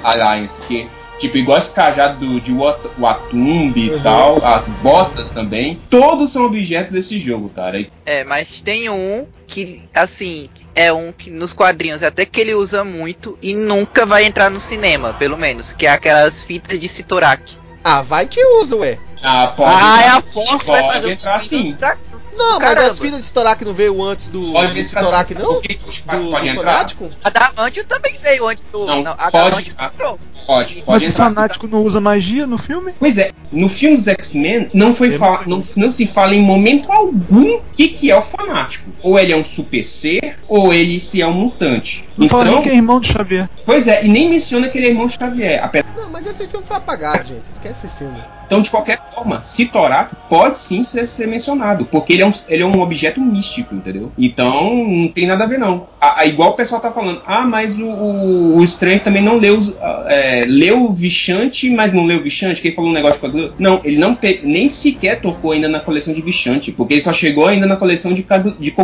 Alliance, 0.02 0.60
que 0.66 0.88
Tipo, 1.20 1.36
igual 1.36 1.58
esse 1.58 1.74
cajado 1.74 2.18
do, 2.18 2.40
de 2.40 2.50
Watumbi 2.50 3.90
uhum. 3.90 3.96
e 3.96 4.00
tal, 4.00 4.42
as 4.42 4.70
botas 4.70 5.28
também. 5.28 5.78
Todos 5.90 6.30
são 6.30 6.46
objetos 6.46 6.90
desse 6.90 7.20
jogo, 7.20 7.50
cara. 7.50 7.86
É, 8.06 8.24
mas 8.24 8.62
tem 8.62 8.88
um 8.88 9.26
que, 9.46 9.82
assim, 9.94 10.48
é 10.74 10.90
um 10.90 11.12
que 11.12 11.30
nos 11.30 11.52
quadrinhos 11.52 12.02
até 12.02 12.24
que 12.24 12.40
ele 12.40 12.54
usa 12.54 12.84
muito 12.84 13.36
e 13.42 13.54
nunca 13.54 14.06
vai 14.06 14.24
entrar 14.24 14.50
no 14.50 14.58
cinema, 14.58 15.12
pelo 15.12 15.36
menos, 15.36 15.72
que 15.72 15.86
é 15.86 15.90
aquelas 15.90 16.42
fitas 16.42 16.80
de 16.80 16.88
Citorak. 16.88 17.59
Ah, 17.82 18.02
vai 18.02 18.26
que 18.26 18.44
usa, 18.60 18.76
ué. 18.76 18.98
Ah, 19.22 19.48
pode. 19.48 19.70
Ah, 19.74 20.02
é 20.02 20.08
a 20.08 20.20
Fox 20.20 20.66
vai 20.66 20.92
fazer 20.92 21.12
entrar 21.12 21.38
um 21.38 21.44
sim. 21.44 21.76
Não, 22.36 22.58
Caramba. 22.58 22.80
mas 22.82 22.90
as 22.90 22.98
fitas 22.98 23.18
de 23.18 23.24
Storak 23.24 23.64
não 23.64 23.74
veio 23.74 24.02
antes 24.02 24.30
do, 24.30 24.52
pode 24.52 24.74
do 24.74 24.80
Storak, 24.80 25.34
não? 25.34 25.54
Do, 25.54 25.62
pode 26.30 26.50
do 26.50 26.54
Fanático? 26.54 27.10
A 27.22 27.30
Damantium 27.30 27.84
também 27.84 28.16
veio 28.18 28.46
antes 28.46 28.64
do. 28.72 28.86
Não, 28.86 29.02
não 29.02 29.12
a 29.12 29.30
pode. 29.30 29.74
Pode, 30.50 30.82
pode 30.82 31.04
Mas 31.04 31.14
o 31.14 31.16
fanático 31.16 31.68
não 31.68 31.84
usa 31.84 32.00
magia 32.00 32.44
no 32.44 32.58
filme? 32.58 32.92
Pois 32.98 33.16
é, 33.16 33.30
no 33.52 33.68
filme 33.68 33.96
dos 33.96 34.08
X-Men 34.08 34.68
não 34.74 34.92
foi 34.92 35.16
fala, 35.16 35.44
não, 35.46 35.62
não 35.76 35.90
se 35.92 36.06
fala 36.06 36.34
em 36.34 36.42
momento 36.42 36.90
algum 36.90 37.54
o 37.54 37.62
que, 37.72 37.86
que 37.86 38.10
é 38.10 38.16
o 38.16 38.22
fanático. 38.22 38.90
Ou 39.00 39.16
ele 39.16 39.32
é 39.32 39.36
um 39.36 39.44
super 39.44 39.84
ser, 39.84 40.38
ou 40.48 40.74
ele 40.74 40.98
se 40.98 41.22
é 41.22 41.26
um 41.26 41.32
mutante. 41.32 42.04
Não 42.16 42.26
então, 42.26 42.40
fala 42.40 42.50
nem 42.50 42.62
que 42.62 42.68
é 42.68 42.74
irmão 42.74 42.98
de 42.98 43.12
Xavier. 43.12 43.48
Pois 43.64 43.86
é, 43.86 44.04
e 44.04 44.08
nem 44.08 44.28
menciona 44.28 44.68
que 44.68 44.76
ele 44.76 44.86
é 44.86 44.90
irmão 44.90 45.06
de 45.06 45.14
Xavier. 45.14 45.70
Não, 45.96 46.10
mas 46.10 46.26
esse 46.26 46.48
filme 46.48 46.66
foi 46.66 46.76
apagado, 46.76 47.28
gente. 47.28 47.44
Esquece 47.52 47.86
esse 47.86 47.96
filme. 47.96 48.20
Então, 48.50 48.60
de 48.60 48.68
qualquer 48.68 48.98
forma, 49.14 49.40
Citorak 49.42 50.12
pode 50.28 50.58
sim 50.58 50.82
ser, 50.82 51.06
ser, 51.06 51.28
mencionado, 51.28 51.84
porque 51.84 52.14
ele 52.14 52.22
é, 52.22 52.26
um, 52.26 52.32
ele 52.48 52.64
é 52.64 52.66
um 52.66 52.80
objeto 52.80 53.20
místico, 53.20 53.76
entendeu? 53.76 54.10
Então, 54.18 54.74
não 54.74 55.06
tem 55.06 55.24
nada 55.24 55.44
a 55.44 55.46
ver, 55.46 55.56
não. 55.56 55.86
A, 56.00 56.22
a 56.22 56.26
igual 56.26 56.50
o 56.50 56.54
pessoal 56.54 56.80
tá 56.80 56.90
falando, 56.90 57.22
ah, 57.24 57.42
mas 57.46 57.78
o, 57.78 57.84
o, 57.84 58.56
o 58.56 58.64
Strange 58.64 59.00
também 59.04 59.22
não 59.22 59.36
leu, 59.36 59.56
é, 60.08 60.44
leu 60.48 60.92
Vichante, 60.92 61.70
mas 61.70 61.92
não 61.92 62.04
leu 62.04 62.20
Vichante, 62.20 62.60
que 62.60 62.66
ele 62.66 62.74
falou 62.74 62.90
um 62.90 62.94
negócio 62.94 63.20
com 63.20 63.28
a 63.28 63.52
Não, 63.56 63.80
ele 63.84 63.98
não 63.98 64.18
nem 64.42 64.68
sequer 64.68 65.20
tocou 65.20 65.52
ainda 65.52 65.68
na 65.68 65.78
coleção 65.78 66.12
de 66.12 66.20
Vichante, 66.20 66.72
porque 66.72 66.94
ele 66.94 67.02
só 67.02 67.12
chegou 67.12 67.46
ainda 67.46 67.66
na 67.66 67.76
coleção 67.76 68.12
de, 68.12 68.26
de 68.58 68.74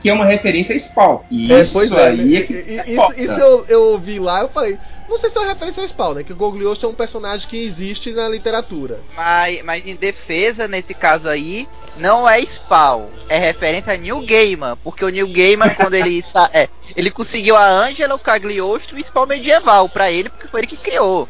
que 0.00 0.08
é 0.08 0.12
uma 0.12 0.24
referência 0.26 0.76
Spawn. 0.76 1.20
E 1.30 1.52
É, 1.52 1.60
isso 1.60 1.80
é, 1.94 2.08
aí 2.08 2.16
né? 2.16 2.38
é 2.38 2.40
que 2.40 2.52
I- 2.52 2.78
é 2.78 2.90
isso, 2.90 3.20
isso 3.20 3.40
eu, 3.40 3.64
eu 3.68 3.98
vi 3.98 4.18
lá, 4.18 4.40
eu 4.40 4.48
falei. 4.48 4.76
Não 5.08 5.18
sei 5.18 5.30
se 5.30 5.36
é 5.38 5.40
uma 5.40 5.48
referência 5.48 5.80
ao 5.82 5.88
Spawn, 5.88 6.14
né? 6.14 6.22
Que 6.24 6.32
o 6.32 6.36
Goglioso 6.36 6.84
é 6.84 6.88
um 6.88 6.94
personagem 6.94 7.48
que 7.48 7.64
existe 7.64 8.10
na 8.12 8.28
literatura. 8.28 9.00
Mas, 9.16 9.62
mas 9.64 9.86
em 9.86 9.94
defesa, 9.94 10.66
nesse 10.66 10.92
caso 10.94 11.28
aí, 11.28 11.68
não 11.98 12.28
é 12.28 12.40
Spawn. 12.44 13.06
É 13.28 13.38
referência 13.38 13.92
a 13.92 13.96
New 13.96 14.20
Gaiman. 14.26 14.76
Porque 14.82 15.04
o 15.04 15.08
New 15.08 15.28
Gaiman, 15.28 15.70
quando 15.74 15.94
ele 15.94 16.22
sa- 16.28 16.50
é, 16.52 16.68
ele 16.96 17.10
conseguiu 17.10 17.56
a 17.56 17.66
Angela, 17.66 18.14
o 18.14 18.18
Cagliostro 18.18 18.98
e 18.98 19.00
o 19.00 19.04
Spawn 19.04 19.26
medieval 19.26 19.88
pra 19.88 20.10
ele, 20.10 20.28
porque 20.28 20.48
foi 20.48 20.60
ele 20.60 20.66
que 20.66 20.76
criou. 20.76 21.28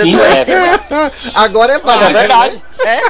Sim, 0.00 0.16
É 0.20 0.44
verdade. 0.44 1.14
Agora 1.34 1.72
é 1.74 1.78
válido. 1.78 2.10
é 2.10 2.20
verdade. 2.20 2.62
É, 2.84 3.00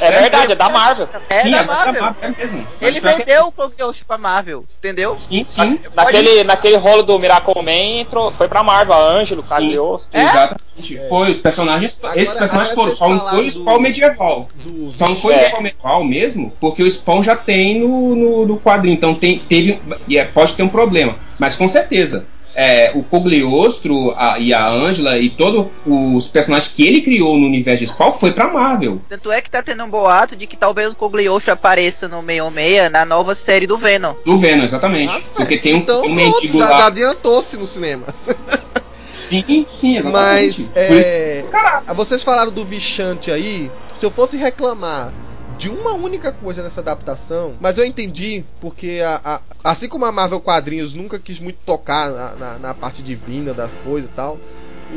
Mas 0.00 0.02
É 0.02 0.20
verdade, 0.20 0.52
é 0.52 0.54
da 0.54 0.68
Marvel. 0.68 1.08
é 1.28 1.42
Sim, 1.42 1.50
da 1.50 1.56
é 1.58 1.60
da 1.64 1.72
Marvel. 1.72 2.02
Marvel, 2.02 2.22
é 2.22 2.28
mesmo. 2.42 2.66
Mas 2.80 2.88
Ele 2.88 3.00
vendeu 3.00 3.46
o 3.46 3.52
Cagliostro 3.52 4.06
pra 4.06 4.18
Marvel, 4.18 4.64
entendeu? 4.78 5.16
Sim, 5.18 5.44
sim. 5.46 5.78
Naquele, 5.94 6.44
naquele 6.44 6.76
rolo 6.76 7.02
do 7.02 7.18
Miracle 7.18 7.62
Man, 7.62 8.00
entrou, 8.00 8.30
foi 8.30 8.48
pra 8.48 8.62
Marvel, 8.62 8.94
a 8.94 8.98
Ângelo, 8.98 9.42
Sim. 9.42 9.48
Cagliostro. 9.50 10.10
É? 10.18 10.22
Exatamente. 10.22 11.00
Foi, 11.08 11.30
os 11.30 11.38
personagens. 11.38 11.98
Agora- 12.02 12.20
esses 12.20 12.34
personagens 12.34 12.74
foram. 12.74 12.96
Só 12.96 13.08
não 13.08 13.18
falaram 13.18 13.36
foi 13.36 13.46
o 13.46 13.50
do- 13.50 13.50
Spawn 13.52 13.78
medieval. 13.80 14.48
Do 14.54 14.92
Só 14.96 15.08
não 15.08 15.16
foi 15.16 15.34
É. 15.34 15.36
o 15.36 15.40
Spawn 15.48 15.60
medieval 15.62 16.04
mesmo, 16.04 16.52
porque 16.60 16.82
o 16.82 16.90
Spawn 16.90 17.22
já 17.22 17.36
tem 17.36 17.80
no, 17.80 18.14
no, 18.16 18.46
no 18.46 18.58
quadrinho. 18.58 18.94
Então 18.94 19.14
tem, 19.14 19.38
teve. 19.40 19.80
e 20.08 20.16
é, 20.16 20.24
pode 20.24 20.54
ter 20.54 20.62
um 20.62 20.68
problema. 20.68 21.16
Mas 21.38 21.54
com 21.56 21.68
certeza. 21.68 22.26
É, 22.54 22.92
o 22.94 23.02
Cogliostro 23.02 24.12
a- 24.16 24.38
e 24.38 24.52
a 24.52 24.68
Angela 24.68 25.18
e 25.18 25.30
todos 25.30 25.66
os 25.86 26.26
personagens 26.28 26.72
que 26.72 26.86
ele 26.86 27.00
criou 27.00 27.36
no 27.36 27.46
universo 27.46 27.84
de 27.84 27.90
Spawn 27.90 28.12
foi 28.12 28.32
pra 28.32 28.48
Marvel. 28.52 29.00
Tanto 29.08 29.30
é 29.32 29.40
que 29.40 29.50
tá 29.50 29.62
tendo 29.62 29.82
um 29.84 29.88
boato 29.90 30.36
de 30.36 30.46
que 30.46 30.56
talvez 30.56 30.92
o 30.92 30.96
Cogliostro 30.96 31.52
apareça 31.52 32.08
no 32.08 32.20
616 32.22 32.90
na 32.92 33.04
nova 33.04 33.34
série 33.34 33.66
do 33.66 33.78
Venom. 33.78 34.14
Do 34.24 34.36
Venom, 34.38 34.64
exatamente. 34.64 35.14
Ah, 35.14 35.20
porque 35.36 35.56
tem 35.56 35.74
um, 35.74 35.78
então, 35.78 36.02
um 36.02 36.12
mendigo 36.14 36.58
já, 36.58 36.68
lá. 36.70 36.78
já 36.78 36.86
adiantou-se 36.86 37.56
no 37.56 37.66
cinema. 37.66 38.06
Sim, 39.24 39.64
sim, 39.74 39.96
exatamente. 39.96 40.12
Mas, 40.12 40.58
isso, 40.58 40.72
é, 40.74 41.44
caralho. 41.50 41.94
vocês 41.94 42.22
falaram 42.22 42.50
do 42.50 42.64
Vichante 42.64 43.30
aí. 43.30 43.70
Se 43.94 44.04
eu 44.04 44.10
fosse 44.10 44.36
reclamar 44.36 45.12
de 45.62 45.68
uma 45.68 45.92
única 45.92 46.32
coisa 46.32 46.60
nessa 46.60 46.80
adaptação, 46.80 47.54
mas 47.60 47.78
eu 47.78 47.84
entendi, 47.84 48.42
porque 48.60 49.00
a- 49.04 49.20
a- 49.24 49.70
assim 49.70 49.86
como 49.88 50.04
a 50.04 50.10
Marvel 50.10 50.40
Quadrinhos 50.40 50.92
nunca 50.92 51.20
quis 51.20 51.38
muito 51.38 51.58
tocar 51.64 52.10
na, 52.10 52.34
na- 52.34 52.58
na 52.58 52.74
parte 52.74 53.00
divina 53.00 53.54
da 53.54 53.68
coisa 53.84 54.08
e 54.08 54.10
tal. 54.16 54.40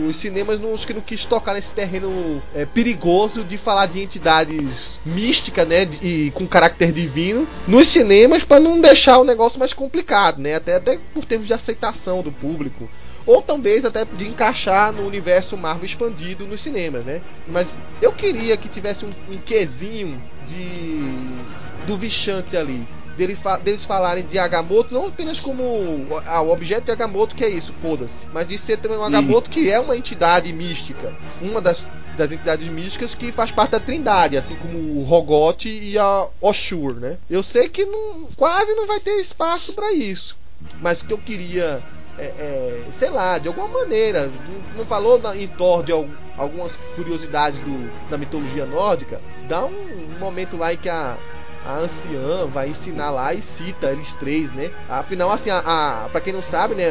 Os 0.09 0.17
cinemas 0.17 0.59
não, 0.59 0.73
acho 0.73 0.87
que 0.87 0.93
não 0.93 1.01
quis 1.01 1.23
tocar 1.23 1.53
nesse 1.53 1.69
terreno 1.69 2.41
é, 2.55 2.65
perigoso 2.65 3.43
de 3.43 3.59
falar 3.59 3.85
de 3.85 4.01
entidades 4.01 4.99
místicas, 5.05 5.67
né, 5.67 5.85
de- 5.85 6.03
e 6.05 6.31
com 6.31 6.47
caráter 6.47 6.91
divino 6.91 7.47
nos 7.67 7.87
cinemas 7.87 8.43
para 8.43 8.59
não 8.59 8.81
deixar 8.81 9.19
o 9.19 9.23
negócio 9.23 9.59
mais 9.59 9.71
complicado, 9.71 10.39
né, 10.41 10.55
até, 10.55 10.77
até 10.77 10.97
por 11.13 11.25
termos 11.25 11.45
de 11.47 11.53
aceitação 11.53 12.23
do 12.23 12.31
público 12.31 12.89
ou 13.26 13.41
talvez 13.41 13.85
até 13.85 14.06
de 14.06 14.27
encaixar 14.27 14.91
no 14.93 15.06
universo 15.06 15.57
Marvel 15.57 15.85
expandido 15.85 16.45
nos 16.45 16.61
cinemas, 16.61 17.03
né? 17.06 17.22
Mas 17.47 17.77
eu 18.02 18.11
queria 18.11 18.56
que 18.57 18.69
tivesse 18.69 19.06
um, 19.06 19.10
um 19.31 19.38
quesinho 19.38 20.22
de 20.47 21.85
do 21.88 21.97
Vichante 21.97 22.56
ali. 22.57 22.85
Dele 23.18 23.35
fa- 23.35 23.57
deles 23.57 23.85
falarem 23.85 24.26
de 24.26 24.38
Agamotto 24.38 24.93
não 24.93 25.07
apenas 25.07 25.39
como 25.39 26.06
ah, 26.26 26.41
o 26.41 26.52
objeto 26.52 26.85
de 26.85 26.91
Agamotto, 26.91 27.34
que 27.34 27.45
é 27.45 27.49
isso, 27.49 27.73
foda-se, 27.81 28.27
mas 28.34 28.45
de 28.45 28.57
ser 28.57 28.77
também 28.77 28.97
um 28.97 29.03
Agamotto 29.03 29.49
que 29.49 29.69
é 29.69 29.80
uma 29.80 29.95
entidade 29.95 30.52
mística, 30.52 31.14
uma 31.41 31.61
das, 31.61 31.88
das 32.18 32.34
entidades 32.34 32.68
místicas 32.68 33.15
que 33.15 33.31
faz 33.31 33.52
parte 33.52 33.72
da 33.72 33.80
Trindade, 33.80 34.35
assim 34.35 34.56
como 34.57 34.77
o 34.99 35.03
Rogoth 35.03 35.64
e 35.65 35.97
a 35.97 36.27
Oshur, 36.41 36.95
né? 36.95 37.18
Eu 37.30 37.41
sei 37.41 37.69
que 37.69 37.85
não- 37.85 38.27
quase 38.35 38.73
não 38.73 38.85
vai 38.85 38.99
ter 38.99 39.22
espaço 39.22 39.72
para 39.72 39.93
isso, 39.93 40.35
mas 40.81 40.99
o 40.99 41.06
que 41.06 41.14
eu 41.14 41.18
queria 41.18 41.81
é, 42.17 42.23
é, 42.23 42.83
sei 42.93 43.09
lá, 43.09 43.37
de 43.37 43.47
alguma 43.47 43.67
maneira, 43.67 44.29
não, 44.75 44.85
falou 44.85 45.19
na- 45.19 45.35
em 45.35 45.47
Thor 45.47 45.83
de 45.83 45.91
al- 45.91 46.07
algumas 46.37 46.77
curiosidades 46.95 47.59
do, 47.59 47.89
da 48.09 48.17
mitologia 48.17 48.65
nórdica, 48.65 49.21
dá 49.47 49.63
um, 49.65 49.69
um 50.15 50.19
momento 50.19 50.55
lá 50.57 50.73
em 50.73 50.77
que 50.77 50.89
a, 50.89 51.17
a 51.65 51.77
anciã 51.79 52.45
vai 52.45 52.69
ensinar 52.69 53.09
lá 53.09 53.33
e 53.33 53.41
cita 53.41 53.87
eles 53.91 54.13
três, 54.13 54.51
né? 54.53 54.69
Afinal, 54.87 55.31
assim, 55.31 55.49
a, 55.49 55.59
a, 56.05 56.09
pra 56.09 56.21
quem 56.21 56.31
não 56.31 56.41
sabe, 56.41 56.75
né, 56.75 56.85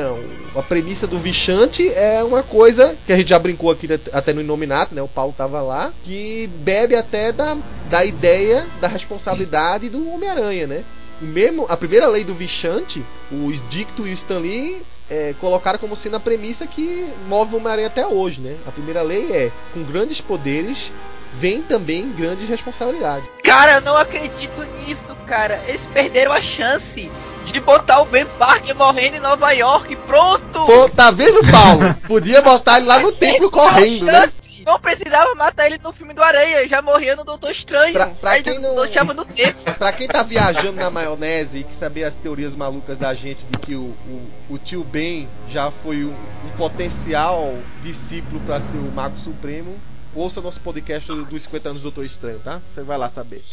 a 0.56 0.62
premissa 0.62 1.06
do 1.06 1.18
Vichante 1.18 1.88
é 1.94 2.22
uma 2.24 2.42
coisa 2.42 2.94
que 3.06 3.12
a 3.12 3.16
gente 3.16 3.28
já 3.28 3.38
brincou 3.38 3.70
aqui 3.70 3.90
at- 3.92 4.10
até 4.12 4.32
no 4.32 4.40
Inominato, 4.40 4.94
né? 4.94 5.00
O 5.02 5.08
Paulo 5.08 5.34
tava 5.36 5.62
lá, 5.62 5.92
que 6.02 6.48
bebe 6.56 6.96
até 6.96 7.32
da, 7.32 7.56
da 7.88 8.04
ideia 8.04 8.66
da 8.80 8.88
responsabilidade 8.88 9.88
do 9.88 10.12
Homem-Aranha, 10.12 10.66
né? 10.66 10.84
Mesmo, 11.20 11.64
a 11.68 11.76
primeira 11.76 12.08
lei 12.08 12.24
do 12.24 12.34
Vichante, 12.34 13.02
o 13.30 13.52
Dicto 13.70 14.06
e 14.06 14.10
o 14.10 14.14
Stan 14.14 14.38
Lee 14.40 14.82
é, 15.08 15.34
colocaram 15.40 15.78
como 15.78 15.96
sendo 15.96 16.16
a 16.16 16.20
premissa 16.20 16.66
que 16.66 17.12
move 17.28 17.54
o 17.54 17.58
Homem-Aranha 17.58 17.88
até 17.88 18.06
hoje, 18.06 18.40
né? 18.40 18.56
A 18.66 18.72
primeira 18.72 19.02
lei 19.02 19.32
é: 19.32 19.52
com 19.72 19.82
grandes 19.82 20.20
poderes 20.20 20.90
vem 21.32 21.62
também 21.62 22.12
grandes 22.12 22.48
responsabilidades. 22.48 23.28
Cara, 23.42 23.74
eu 23.74 23.80
não 23.82 23.96
acredito 23.96 24.64
nisso, 24.78 25.14
cara. 25.26 25.60
Eles 25.66 25.86
perderam 25.88 26.32
a 26.32 26.40
chance 26.40 27.10
de 27.44 27.60
botar 27.60 28.00
o 28.00 28.06
Ben 28.06 28.26
Parker 28.38 28.74
morrendo 28.74 29.16
em 29.16 29.20
Nova 29.20 29.50
York. 29.52 29.96
Pronto! 30.06 30.64
Pô, 30.64 30.88
tá 30.88 31.10
vendo, 31.10 31.40
Paulo? 31.50 31.94
Podia 32.06 32.40
botar 32.40 32.78
ele 32.78 32.86
lá 32.86 32.98
no 32.98 33.12
templo 33.12 33.50
correndo, 33.50 34.06
né? 34.06 34.30
Não 34.64 34.78
precisava 34.80 35.34
matar 35.34 35.66
ele 35.66 35.78
no 35.82 35.92
filme 35.92 36.14
do 36.14 36.22
Areia, 36.22 36.66
já 36.68 36.80
morria 36.82 37.14
no 37.16 37.24
Doutor 37.24 37.50
Estranho. 37.50 37.92
Pra- 37.92 38.06
pra 38.08 38.30
Aí 38.32 38.42
quem 38.42 38.58
não, 38.58 38.74
não- 38.74 39.14
no 39.14 39.24
tempo. 39.24 39.58
Pra 39.78 39.92
quem 39.92 40.06
tá 40.08 40.22
viajando 40.22 40.72
na 40.72 40.90
maionese 40.90 41.58
e 41.58 41.64
que 41.64 41.74
saber 41.74 42.04
as 42.04 42.14
teorias 42.14 42.54
malucas 42.54 42.96
da 42.98 43.12
gente 43.14 43.44
de 43.44 43.58
que 43.58 43.74
o, 43.74 43.80
o, 44.06 44.30
o 44.50 44.58
tio 44.58 44.82
Ben 44.84 45.28
já 45.50 45.70
foi 45.70 46.04
um, 46.04 46.10
um 46.12 46.50
potencial 46.56 47.54
discípulo 47.82 48.40
pra 48.46 48.60
ser 48.60 48.76
o 48.76 48.92
Mago 48.92 49.18
Supremo, 49.18 49.76
ouça 50.14 50.40
nosso 50.40 50.60
podcast 50.60 51.06
do- 51.08 51.24
dos 51.24 51.42
50 51.42 51.68
anos 51.70 51.82
do 51.82 51.84
Doutor 51.84 52.04
Estranho, 52.04 52.38
tá? 52.38 52.60
Você 52.68 52.82
vai 52.82 52.96
lá 52.96 53.08
saber. 53.08 53.44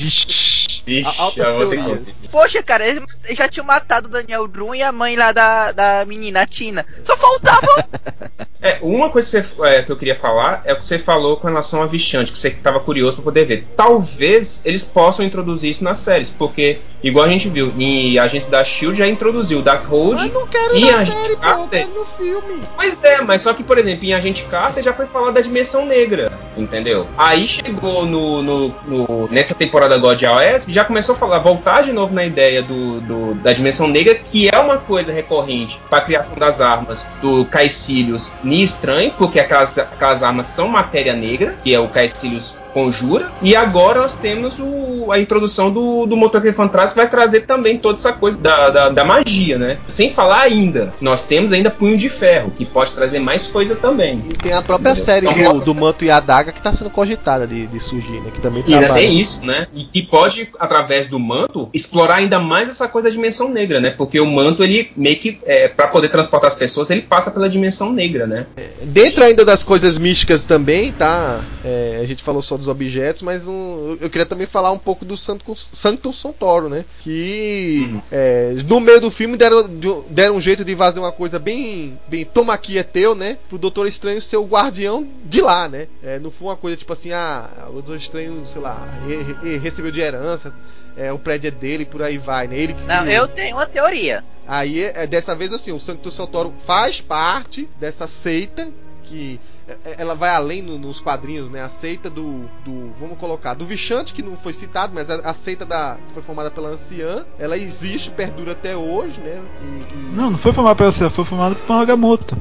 Vixe, 0.86 1.10
A- 1.20 1.24
altas 1.24 1.44
eu 1.46 1.58
vou 1.58 1.70
ter 1.70 1.78
que 1.78 1.84
teorias. 1.84 2.00
ouvir. 2.08 2.30
Poxa, 2.32 2.64
cara, 2.64 2.88
eles 2.88 3.04
já 3.32 3.48
tinham 3.48 3.66
matado 3.66 4.08
o 4.08 4.12
Daniel 4.12 4.48
Drum 4.48 4.74
e 4.74 4.82
a 4.82 4.92
mãe 4.92 5.16
lá 5.16 5.32
da, 5.32 5.72
da 5.72 6.06
menina, 6.06 6.42
a 6.42 6.46
Tina. 6.46 6.86
Só 7.04 7.16
faltava. 7.18 7.68
É, 8.64 8.78
uma 8.84 9.10
coisa 9.10 9.42
que, 9.42 9.48
você- 9.56 9.68
é, 9.68 9.82
que 9.82 9.92
eu 9.92 9.98
queria 9.98 10.14
falar 10.14 10.62
é 10.66 10.72
o 10.74 10.76
que 10.76 10.86
você 10.86 11.00
falou 11.00 11.36
com 11.36 11.48
relação 11.48 11.82
a 11.82 11.88
Vichante, 11.88 12.32
que 12.32 12.38
você 12.38 12.50
estava 12.50 12.80
curioso 12.80 13.16
para 13.16 13.24
poder 13.24 13.44
ver. 13.46 13.68
Talvez 13.76 14.62
eles 14.64 14.84
possam 14.84 15.26
introduzir 15.26 15.72
isso 15.72 15.84
nas 15.84 15.98
séries, 15.98 16.30
porque, 16.30 16.80
igual 17.02 17.26
a 17.26 17.30
gente 17.30 17.50
viu, 17.50 17.74
em 17.76 18.20
Agência 18.20 18.52
da 18.52 18.64
Shield 18.64 18.96
já 19.00 19.08
introduziu 19.08 19.60
o 19.60 19.62
Darkhold. 19.64 20.14
Mas 20.22 20.32
não 20.32 20.46
quero 20.46 20.76
E 20.78 20.92
na 20.92 21.02
a 21.02 21.06
série, 21.08 21.10
gente- 21.30 21.38
pô, 21.38 21.48
eu 21.48 21.68
quero 21.70 21.90
no 21.96 22.06
filme. 22.06 22.62
Pois 22.76 23.04
é, 23.04 23.22
mas 23.22 23.42
só 23.42 23.52
que, 23.52 23.64
por 23.64 23.80
exemplo, 23.80 24.06
em 24.06 24.14
Agente 24.14 24.44
Carter 24.44 24.84
já 24.84 24.94
foi 24.94 25.08
falado 25.08 25.34
da 25.34 25.42
dimensão 25.42 25.84
negra, 25.84 26.32
entendeu? 26.56 27.08
Aí 27.18 27.48
chegou 27.48 28.06
no, 28.06 28.44
no- 28.44 28.76
no- 28.86 29.28
nessa 29.32 29.56
temporada 29.56 29.98
God 29.98 30.22
OS 30.22 30.68
já 30.72 30.84
começou 30.86 31.16
a 31.16 31.18
falar, 31.18 31.40
voltar 31.40 31.84
de 31.84 31.92
novo 31.92 32.14
na 32.14 32.24
ideia 32.26 32.62
do, 32.62 33.02
do- 33.02 33.34
da 33.36 33.54
dimensão 33.54 33.88
negra, 33.88 34.16
que 34.16 34.50
é 34.52 34.58
uma 34.60 34.78
coisa 34.78 35.12
recorrente 35.12 35.80
para 35.90 36.00
a 36.00 36.02
criação 36.02 36.34
das 36.36 36.60
armas 36.62 37.06
do 37.22 37.46
Caecilius 37.46 38.34
Ni 38.44 38.64
Estranho, 38.64 39.12
porque 39.18 39.40
aquelas, 39.40 39.78
aquelas 39.78 40.24
armas 40.24 40.48
são 40.48 40.68
matéria 40.68 41.14
negra, 41.14 41.56
que 41.62 41.74
é 41.74 41.80
o 41.80 41.90
Caecilius 41.90 42.56
conjura. 42.74 43.32
E 43.42 43.56
agora 43.56 44.02
nós 44.02 44.14
temos 44.14 44.58
o- 44.60 45.12
a 45.12 45.20
introdução 45.20 45.72
do, 45.72 46.06
do 46.06 46.16
motoqueiro 46.16 46.56
fantasma 46.56 46.92
que 46.92 46.96
vai 47.00 47.10
trazer 47.10 47.42
também 47.42 47.78
toda 47.78 47.98
essa 47.98 48.14
coisa 48.14 48.38
da, 48.38 48.70
da, 48.70 48.90
da 48.90 49.06
magia, 49.06 49.58
né? 49.58 49.78
Sem 49.88 50.12
falar 50.14 50.42
ainda, 50.42 50.94
nós 51.02 51.22
temos 51.24 51.52
ainda 51.52 51.70
Punho 51.70 51.98
de 51.98 52.10
Ferro, 52.10 52.52
que 52.58 52.66
pode 52.66 52.92
trazer 52.94 53.20
mais 53.20 53.48
coisa 53.48 53.76
também. 53.76 54.22
E 54.30 54.34
tem 54.34 54.54
a 54.54 54.62
própria 54.62 54.96
série 54.96 55.28
Então, 55.28 55.58
do, 55.60 55.66
do 55.66 55.76
Manto 55.76 56.06
e 56.06 56.10
a 56.12 56.20
Daga 56.20 56.52
que 56.52 56.62
tá 56.62 56.72
sendo 56.72 56.90
cogitada 56.90 57.46
de, 57.48 57.68
de 57.68 57.80
surgir, 57.80 58.20
né? 58.22 58.32
Que 58.34 58.42
também 58.42 58.64
E 58.68 58.74
ainda 58.74 58.94
tem 58.94 59.18
isso, 59.20 59.44
né? 59.46 59.68
E 59.74 59.84
que 59.84 60.02
pode, 60.02 60.50
através 60.60 61.08
do 61.08 61.20
manto, 61.20 61.70
explorar 61.74 62.16
ainda 62.16 62.40
mais 62.40 62.70
essa 62.70 62.88
coisa 62.88 63.08
da 63.10 63.14
dimensão 63.14 63.50
negra, 63.50 63.80
né? 63.80 63.90
Porque 63.92 64.20
o 64.20 64.26
manto, 64.26 64.64
ele 64.64 64.92
meio 64.96 65.18
que, 65.18 65.40
é, 65.46 65.68
para 65.68 65.88
poder 65.88 66.10
transportar 66.10 66.48
as 66.50 66.56
pessoas, 66.56 66.90
ele 66.90 67.02
passa 67.02 67.32
pela 67.32 67.50
dimensão 67.50 67.92
negra, 67.92 68.26
né? 68.28 68.46
Dentro 68.84 69.24
ainda 69.24 69.44
das 69.46 69.64
coisas 69.64 69.98
místicas 69.98 70.46
também, 70.46 70.92
tá? 70.92 71.40
É, 71.64 72.00
a 72.02 72.06
gente 72.06 72.22
falou 72.24 72.42
só 72.42 72.58
dos 72.62 72.70
objetos, 72.70 73.22
mas 73.22 73.46
um- 73.48 73.98
eu 74.00 74.10
queria 74.10 74.26
também 74.26 74.48
falar 74.48 74.72
um 74.72 74.78
pouco 74.78 75.04
do 75.04 75.18
Santo, 75.18 75.54
Santo 75.56 76.14
Santoro, 76.14 76.70
né? 76.70 76.86
Que 77.02 77.88
Uhum. 77.92 78.02
é, 78.12 78.54
no 78.68 78.80
meio 78.80 79.02
do 79.02 79.12
filme 79.12 79.36
deram, 79.36 79.68
de- 79.68 80.02
deram 80.10 80.36
um 80.36 80.42
jeito 80.42 80.64
de 80.64 80.76
fazer 80.76 81.00
uma 81.00 81.12
coisa 81.12 81.38
bem, 81.40 82.00
bem 82.08 82.24
toma 82.24 82.54
aqui 82.54 82.78
é 82.78 82.84
teu, 82.84 83.14
né? 83.16 83.38
Pro 83.50 83.58
Doutor 83.58 83.88
Estranho 83.88 84.22
ser 84.22 84.38
o 84.38 84.46
guardião 84.46 85.08
de 85.26 85.42
lá, 85.42 85.68
né? 85.68 85.88
É, 86.04 86.20
não 86.20 86.32
foi 86.32 86.48
uma 86.50 86.56
coisa 86.56 86.78
tipo 86.78 86.94
assim, 86.94 87.12
ah, 87.12 87.50
o 87.70 87.74
Doutor 87.74 87.98
Estranho, 87.98 88.44
sei 88.46 88.62
lá, 88.62 88.88
re- 89.08 89.36
re- 89.50 89.58
recebeu 89.58 89.92
de 89.92 90.00
herança, 90.00 90.54
é, 90.96 91.12
o 91.12 91.18
prédio 91.20 91.48
é 91.48 91.52
dele, 91.52 91.86
por 91.86 92.02
aí 92.04 92.18
vai, 92.18 92.48
né? 92.48 92.58
Ele 92.58 92.74
que 92.74 92.84
Não, 92.86 93.06
eu 93.08 93.28
tenho 93.28 93.56
uma 93.58 93.66
teoria. 93.66 94.24
Aí, 94.48 94.84
é, 94.84 95.08
dessa 95.08 95.36
vez, 95.36 95.54
assim, 95.54 95.72
o 95.72 95.80
Santo 95.80 96.12
Santoro 96.12 96.54
faz 96.66 97.00
parte 97.00 97.68
dessa 97.80 98.06
seita 98.08 98.68
que 99.04 99.40
é, 99.40 99.40
é, 99.40 99.61
ela 99.98 100.16
vai 100.16 100.30
além 100.32 100.62
no, 100.62 100.78
nos 100.78 101.00
quadrinhos, 101.00 101.50
né? 101.50 101.62
A 101.62 101.70
seita 101.70 102.10
do, 102.10 102.50
do. 102.64 102.92
Vamos 103.00 103.18
colocar, 103.18 103.54
do 103.54 103.66
Vichante, 103.66 104.14
que 104.14 104.24
não 104.24 104.36
foi 104.38 104.54
citado, 104.54 104.94
mas 104.94 105.10
a, 105.10 105.16
a 105.30 105.34
seita 105.34 105.66
da. 105.66 105.98
que 106.08 106.14
foi 106.14 106.24
formada 106.24 106.52
pela 106.52 106.70
anciã, 106.70 107.26
ela 107.38 107.58
existe, 107.58 108.10
perdura 108.12 108.54
até 108.54 108.76
hoje, 108.76 109.20
né? 109.20 109.42
E, 109.62 109.94
e... 109.94 110.16
Não, 110.16 110.32
não 110.32 110.38
foi 110.38 110.52
formada 110.52 110.76
pela 110.76 110.90
anciã, 110.90 111.10
foi 111.10 111.26
formada 111.26 111.56
por 111.56 111.74
Agamotto. 111.74 112.38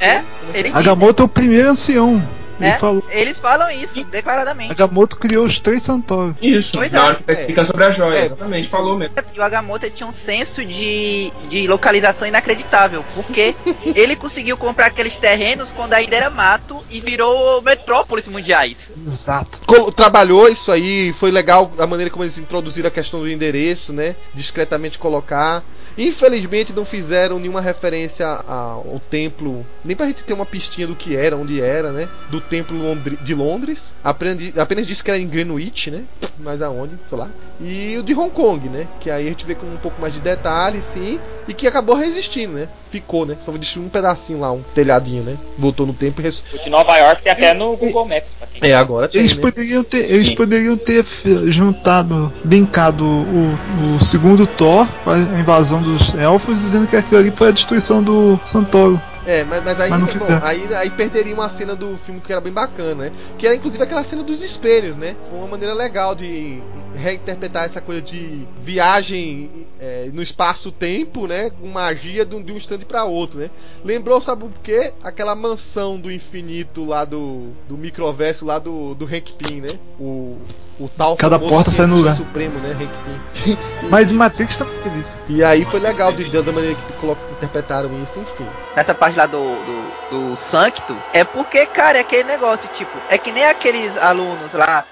É? 0.00 0.22
Ele 0.54 0.70
Agamotto 0.72 1.22
é 1.22 1.26
o 1.26 1.28
primeiro 1.28 1.70
ancião. 1.70 2.22
É, 2.64 2.78
falou... 2.78 3.04
Eles 3.10 3.38
falam 3.38 3.70
isso, 3.70 4.02
declaradamente. 4.04 4.72
Agamotto 4.72 5.16
criou 5.16 5.44
os 5.44 5.58
três 5.58 5.82
Santoros. 5.82 6.34
Isso, 6.40 6.72
pois 6.74 6.92
na 6.92 6.98
é. 6.98 7.02
hora 7.02 7.14
que 7.16 7.22
tá 7.24 7.32
explicando 7.32 7.62
é. 7.62 7.66
sobre 7.66 7.84
a 7.84 7.90
joia, 7.90 8.18
é. 8.18 8.24
exatamente, 8.24 8.68
falou 8.68 8.96
mesmo. 8.96 9.14
E 9.34 9.38
o 9.38 9.42
Agamotto 9.42 9.90
tinha 9.90 10.06
um 10.06 10.12
senso 10.12 10.64
de, 10.64 11.32
de 11.48 11.66
localização 11.66 12.26
inacreditável, 12.26 13.04
porque 13.14 13.54
ele 13.94 14.16
conseguiu 14.16 14.56
comprar 14.56 14.86
aqueles 14.86 15.18
terrenos 15.18 15.72
quando 15.72 15.94
ainda 15.94 16.16
era 16.16 16.30
mato 16.30 16.82
e 16.90 17.00
virou 17.00 17.60
metrópoles 17.62 18.28
mundiais. 18.28 18.90
Exato. 19.04 19.60
Trabalhou 19.92 20.48
isso 20.48 20.70
aí, 20.70 21.12
foi 21.12 21.30
legal 21.30 21.72
a 21.78 21.86
maneira 21.86 22.10
como 22.10 22.24
eles 22.24 22.38
introduziram 22.38 22.88
a 22.88 22.90
questão 22.90 23.20
do 23.20 23.30
endereço, 23.30 23.92
né? 23.92 24.14
Discretamente 24.34 24.98
colocar. 24.98 25.62
Infelizmente 25.96 26.72
não 26.72 26.84
fizeram 26.84 27.38
nenhuma 27.38 27.60
referência 27.60 28.26
ao 28.26 29.00
templo, 29.10 29.66
nem 29.84 29.96
pra 29.96 30.06
gente 30.06 30.24
ter 30.24 30.32
uma 30.32 30.46
pistinha 30.46 30.86
do 30.86 30.96
que 30.96 31.14
era, 31.14 31.36
onde 31.36 31.60
era, 31.60 31.92
né? 31.92 32.08
Do 32.30 32.40
templo 32.52 32.76
de 33.22 33.34
Londres. 33.34 33.94
Aprendi, 34.04 34.52
apenas 34.58 34.86
disse 34.86 35.02
que 35.02 35.10
era 35.10 35.18
em 35.18 35.26
Greenwich, 35.26 35.90
né? 35.90 36.02
Mas 36.38 36.60
aonde, 36.60 36.92
sei 37.08 37.16
lá. 37.16 37.28
E 37.58 37.96
o 37.98 38.02
de 38.02 38.14
Hong 38.14 38.30
Kong, 38.30 38.68
né? 38.68 38.86
Que 39.00 39.10
aí 39.10 39.26
a 39.26 39.30
gente 39.30 39.46
vê 39.46 39.54
com 39.54 39.66
um 39.66 39.78
pouco 39.78 39.98
mais 40.02 40.12
de 40.12 40.20
detalhe, 40.20 40.82
sim. 40.82 41.18
E 41.48 41.54
que 41.54 41.66
acabou 41.66 41.96
resistindo, 41.96 42.52
né? 42.52 42.68
Ficou, 42.90 43.24
né? 43.24 43.36
Só 43.40 43.52
destruir 43.52 43.86
um 43.86 43.88
pedacinho 43.88 44.40
lá, 44.40 44.52
um 44.52 44.60
telhadinho, 44.74 45.22
né? 45.22 45.36
Voltou 45.58 45.86
no 45.86 45.94
tempo 45.94 46.20
e 46.20 46.24
res... 46.24 46.44
O 46.52 46.58
de 46.58 46.68
Nova 46.68 46.94
York 46.98 47.22
tem 47.22 47.32
até 47.32 47.54
no 47.54 47.74
Google 47.74 48.06
Maps, 48.06 48.34
pra 48.34 48.46
quem 48.46 48.70
É, 48.70 48.74
agora 48.74 49.08
tem. 49.08 49.22
Eles, 49.22 49.34
né? 49.34 49.40
poderiam, 49.40 49.82
ter, 49.82 50.12
eles 50.12 50.34
poderiam 50.34 50.76
ter 50.76 51.06
juntado, 51.46 52.30
linkado 52.44 53.06
o, 53.06 53.96
o 53.96 54.04
segundo 54.04 54.46
Thor 54.46 54.86
com 55.04 55.10
a 55.10 55.18
invasão 55.18 55.80
dos 55.80 56.14
elfos, 56.14 56.60
dizendo 56.60 56.86
que 56.86 56.96
aquilo 56.96 57.20
ali 57.20 57.30
foi 57.30 57.48
a 57.48 57.52
destruição 57.52 58.02
do 58.02 58.38
Santoro. 58.44 59.00
É, 59.26 59.44
mas, 59.44 59.62
mas 59.62 59.80
aí, 59.80 59.90
mas 59.90 60.14
bom, 60.14 60.26
aí, 60.42 60.74
aí 60.74 60.90
perderia 60.90 61.34
uma 61.34 61.48
cena 61.48 61.76
do 61.76 61.96
filme 61.98 62.20
que 62.20 62.32
era 62.32 62.40
bem 62.40 62.52
bacana, 62.52 63.04
né? 63.04 63.12
Que 63.38 63.46
era 63.46 63.54
inclusive 63.54 63.82
aquela 63.82 64.02
cena 64.02 64.22
dos 64.22 64.42
espelhos, 64.42 64.96
né? 64.96 65.16
Foi 65.30 65.38
uma 65.38 65.48
maneira 65.48 65.74
legal 65.74 66.14
de 66.14 66.60
reinterpretar 66.96 67.64
essa 67.64 67.80
coisa 67.80 68.02
de 68.02 68.46
viagem 68.60 69.66
é, 69.80 70.10
no 70.12 70.22
espaço-tempo, 70.22 71.26
né? 71.26 71.50
Com 71.50 71.68
magia 71.68 72.24
de 72.24 72.34
um, 72.34 72.42
de 72.42 72.52
um 72.52 72.56
instante 72.56 72.84
para 72.84 73.04
outro, 73.04 73.38
né? 73.38 73.50
Lembrou, 73.84 74.20
sabe 74.20 74.42
por 74.42 74.52
quê? 74.62 74.92
Aquela 75.02 75.34
mansão 75.34 75.98
do 75.98 76.10
infinito 76.10 76.84
lá 76.84 77.04
do, 77.04 77.50
do 77.68 77.76
microverso 77.76 78.44
lá 78.44 78.58
do, 78.58 78.94
do 78.94 79.04
Hank 79.04 79.32
Pym, 79.32 79.60
né? 79.60 79.70
O, 79.98 80.36
o 80.78 80.88
tal 80.88 81.16
Cada 81.16 81.38
porta 81.38 81.70
sai 81.70 81.86
no 81.86 81.96
lugar. 81.96 82.16
Supremo, 82.16 82.58
né? 82.58 82.76
Hank 82.80 83.44
Pym. 83.44 83.58
Mas 83.88 84.12
Matrix 84.12 84.56
também 84.56 84.74
teve 84.82 85.00
isso. 85.00 85.16
E 85.28 85.42
aí 85.42 85.64
foi 85.64 85.80
legal 85.80 86.12
de, 86.12 86.28
da 86.30 86.52
maneira 86.52 86.74
que 86.74 87.06
interpretaram 87.36 87.90
isso, 88.02 88.20
enfim. 88.20 88.46
Nessa 88.76 88.94
parte 88.94 89.11
lá 89.16 89.26
do, 89.26 89.38
do, 89.38 90.28
do 90.30 90.36
Sancto, 90.36 90.96
é 91.12 91.24
porque, 91.24 91.66
cara, 91.66 91.98
é 91.98 92.00
aquele 92.00 92.24
negócio, 92.24 92.68
tipo, 92.74 92.90
é 93.08 93.18
que 93.18 93.32
nem 93.32 93.46
aqueles 93.46 93.96
alunos 93.96 94.52
lá, 94.52 94.84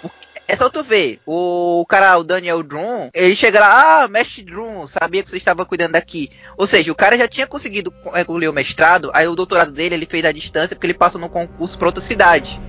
é 0.51 0.57
só 0.57 0.69
tu 0.69 0.83
ver. 0.83 1.21
O 1.25 1.87
cara, 1.89 2.19
o 2.19 2.25
Daniel 2.25 2.61
Drum, 2.65 3.09
ele 3.15 3.37
chega 3.37 3.61
lá, 3.61 4.03
ah, 4.03 4.09
mestre 4.09 4.43
Drum, 4.43 4.85
sabia 4.85 5.23
que 5.23 5.31
você 5.31 5.37
estava 5.37 5.65
cuidando 5.65 5.93
daqui. 5.93 6.29
Ou 6.57 6.67
seja, 6.67 6.91
o 6.91 6.95
cara 6.95 7.17
já 7.17 7.29
tinha 7.29 7.47
conseguido 7.47 7.93
concluir 7.93 8.49
o 8.49 8.53
mestrado, 8.53 9.13
aí 9.15 9.29
o 9.29 9.37
doutorado 9.37 9.71
dele 9.71 9.95
ele 9.95 10.07
fez 10.07 10.25
à 10.25 10.33
distância 10.33 10.75
porque 10.75 10.89
ele 10.89 10.95
passou 10.95 11.21
no 11.21 11.29
concurso 11.29 11.79
pra 11.79 11.87
outra 11.87 12.03
cidade. 12.03 12.61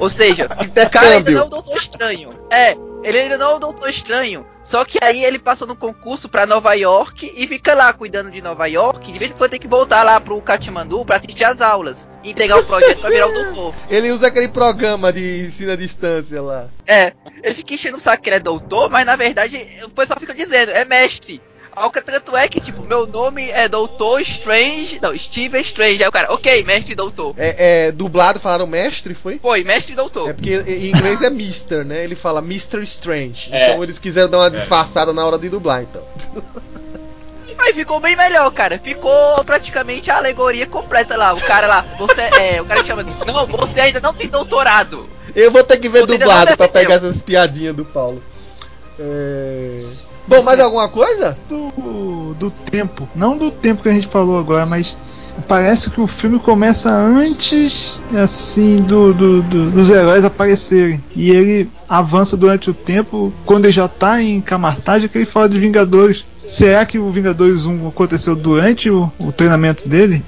Ou 0.00 0.08
seja, 0.08 0.46
o 0.50 0.90
cara 0.90 1.10
ainda 1.10 1.30
não 1.30 1.42
é 1.42 1.44
o 1.44 1.48
doutor 1.48 1.76
estranho. 1.76 2.30
É, 2.50 2.74
ele 3.02 3.18
ainda 3.18 3.38
não 3.38 3.52
é 3.52 3.54
o 3.54 3.58
Doutor 3.58 3.88
Estranho. 3.88 4.46
Só 4.62 4.84
que 4.84 4.98
aí 5.02 5.24
ele 5.24 5.38
passou 5.38 5.66
no 5.66 5.76
concurso 5.76 6.28
para 6.28 6.46
Nova 6.46 6.74
York 6.74 7.32
e 7.36 7.46
fica 7.46 7.74
lá 7.74 7.92
cuidando 7.92 8.30
de 8.30 8.42
Nova 8.42 8.66
York. 8.66 9.10
De 9.10 9.18
vez 9.18 9.30
em 9.30 9.34
quando 9.34 9.50
tem 9.50 9.60
que 9.60 9.68
voltar 9.68 10.02
lá 10.02 10.20
pro 10.20 10.40
Katmandu 10.42 11.04
para 11.04 11.16
assistir 11.16 11.44
as 11.44 11.60
aulas 11.60 12.08
e 12.22 12.30
entregar 12.30 12.58
o 12.58 12.64
projeto 12.64 13.00
para 13.00 13.10
virar 13.10 13.28
o 13.28 13.32
doutor. 13.32 13.74
Ele 13.88 14.10
usa 14.10 14.26
aquele 14.26 14.48
programa 14.48 15.12
de 15.12 15.46
ensino 15.46 15.72
à 15.72 15.76
distância 15.76 16.42
lá. 16.42 16.68
É, 16.86 17.12
ele 17.42 17.54
fica 17.54 17.74
enchendo 17.74 17.96
o 17.96 18.00
saco 18.00 18.22
que 18.22 18.28
ele 18.28 18.36
é 18.36 18.40
doutor, 18.40 18.90
mas 18.90 19.06
na 19.06 19.14
verdade 19.14 19.58
o 19.84 19.90
pessoal 19.90 20.18
fica 20.18 20.34
dizendo, 20.34 20.70
é 20.70 20.84
mestre. 20.84 21.40
Tanto 22.04 22.36
é 22.36 22.48
que, 22.48 22.60
tipo, 22.60 22.82
meu 22.82 23.06
nome 23.06 23.48
é 23.50 23.68
Doutor 23.68 24.20
Strange. 24.20 24.98
Não, 25.00 25.16
Steven 25.16 25.60
Strange. 25.60 26.02
Aí 26.02 26.08
o 26.08 26.12
cara, 26.12 26.32
ok, 26.32 26.64
mestre 26.64 26.94
doutor. 26.94 27.34
É, 27.38 27.86
é 27.86 27.92
dublado, 27.92 28.40
falaram 28.40 28.66
mestre, 28.66 29.14
foi? 29.14 29.38
Foi, 29.38 29.62
mestre 29.64 29.94
doutor. 29.94 30.30
É 30.30 30.32
porque 30.32 30.62
em 30.66 30.88
inglês 30.88 31.22
é 31.22 31.30
Mister, 31.30 31.84
né? 31.84 32.04
Ele 32.04 32.14
fala 32.14 32.40
Mr. 32.40 32.82
Strange. 32.82 33.48
É. 33.52 33.70
Então 33.70 33.82
eles 33.82 33.98
quiseram 33.98 34.28
dar 34.28 34.38
uma 34.38 34.46
é. 34.46 34.50
disfarçada 34.50 35.12
na 35.12 35.24
hora 35.24 35.38
de 35.38 35.48
dublar, 35.48 35.82
então. 35.82 36.02
Mas 37.56 37.74
ficou 37.74 37.98
bem 38.00 38.14
melhor, 38.16 38.50
cara. 38.52 38.78
Ficou 38.78 39.44
praticamente 39.44 40.10
a 40.10 40.16
alegoria 40.16 40.66
completa 40.66 41.16
lá. 41.16 41.34
O 41.34 41.40
cara 41.40 41.66
lá, 41.66 41.84
você 41.98 42.22
é. 42.22 42.62
O 42.62 42.64
cara 42.64 42.84
chama. 42.84 43.02
Não, 43.02 43.46
você 43.46 43.80
ainda 43.80 44.00
não 44.00 44.14
tem 44.14 44.28
doutorado. 44.28 45.08
Eu 45.34 45.50
vou 45.50 45.64
ter 45.64 45.78
que 45.78 45.88
ver 45.88 46.00
você 46.00 46.18
dublado 46.18 46.56
pra 46.56 46.68
pegar 46.68 46.94
essas 46.94 47.20
piadinhas 47.20 47.74
do 47.74 47.84
Paulo. 47.84 48.22
É. 48.98 50.07
Bom, 50.28 50.42
mais 50.42 50.60
alguma 50.60 50.88
coisa? 50.88 51.36
Do, 51.48 52.34
do 52.38 52.50
tempo. 52.50 53.08
Não 53.16 53.36
do 53.36 53.50
tempo 53.50 53.82
que 53.82 53.88
a 53.88 53.92
gente 53.92 54.06
falou 54.06 54.38
agora, 54.38 54.66
mas 54.66 54.96
parece 55.46 55.90
que 55.90 56.00
o 56.02 56.06
filme 56.06 56.38
começa 56.38 56.90
antes, 56.90 57.98
assim, 58.14 58.76
do, 58.76 59.14
do, 59.14 59.42
do, 59.42 59.70
dos 59.70 59.88
heróis 59.88 60.26
aparecerem. 60.26 61.02
E 61.16 61.30
ele 61.30 61.70
avança 61.88 62.36
durante 62.36 62.68
o 62.68 62.74
tempo, 62.74 63.32
quando 63.46 63.64
ele 63.64 63.72
já 63.72 63.86
está 63.86 64.22
em 64.22 64.40
Camartage, 64.42 65.08
que 65.08 65.16
ele 65.16 65.24
fala 65.24 65.48
de 65.48 65.58
Vingadores. 65.58 66.26
Será 66.44 66.84
que 66.84 66.98
o 66.98 67.10
Vingadores 67.10 67.64
1 67.64 67.88
aconteceu 67.88 68.36
durante 68.36 68.90
o, 68.90 69.10
o 69.18 69.32
treinamento 69.32 69.88
dele? 69.88 70.22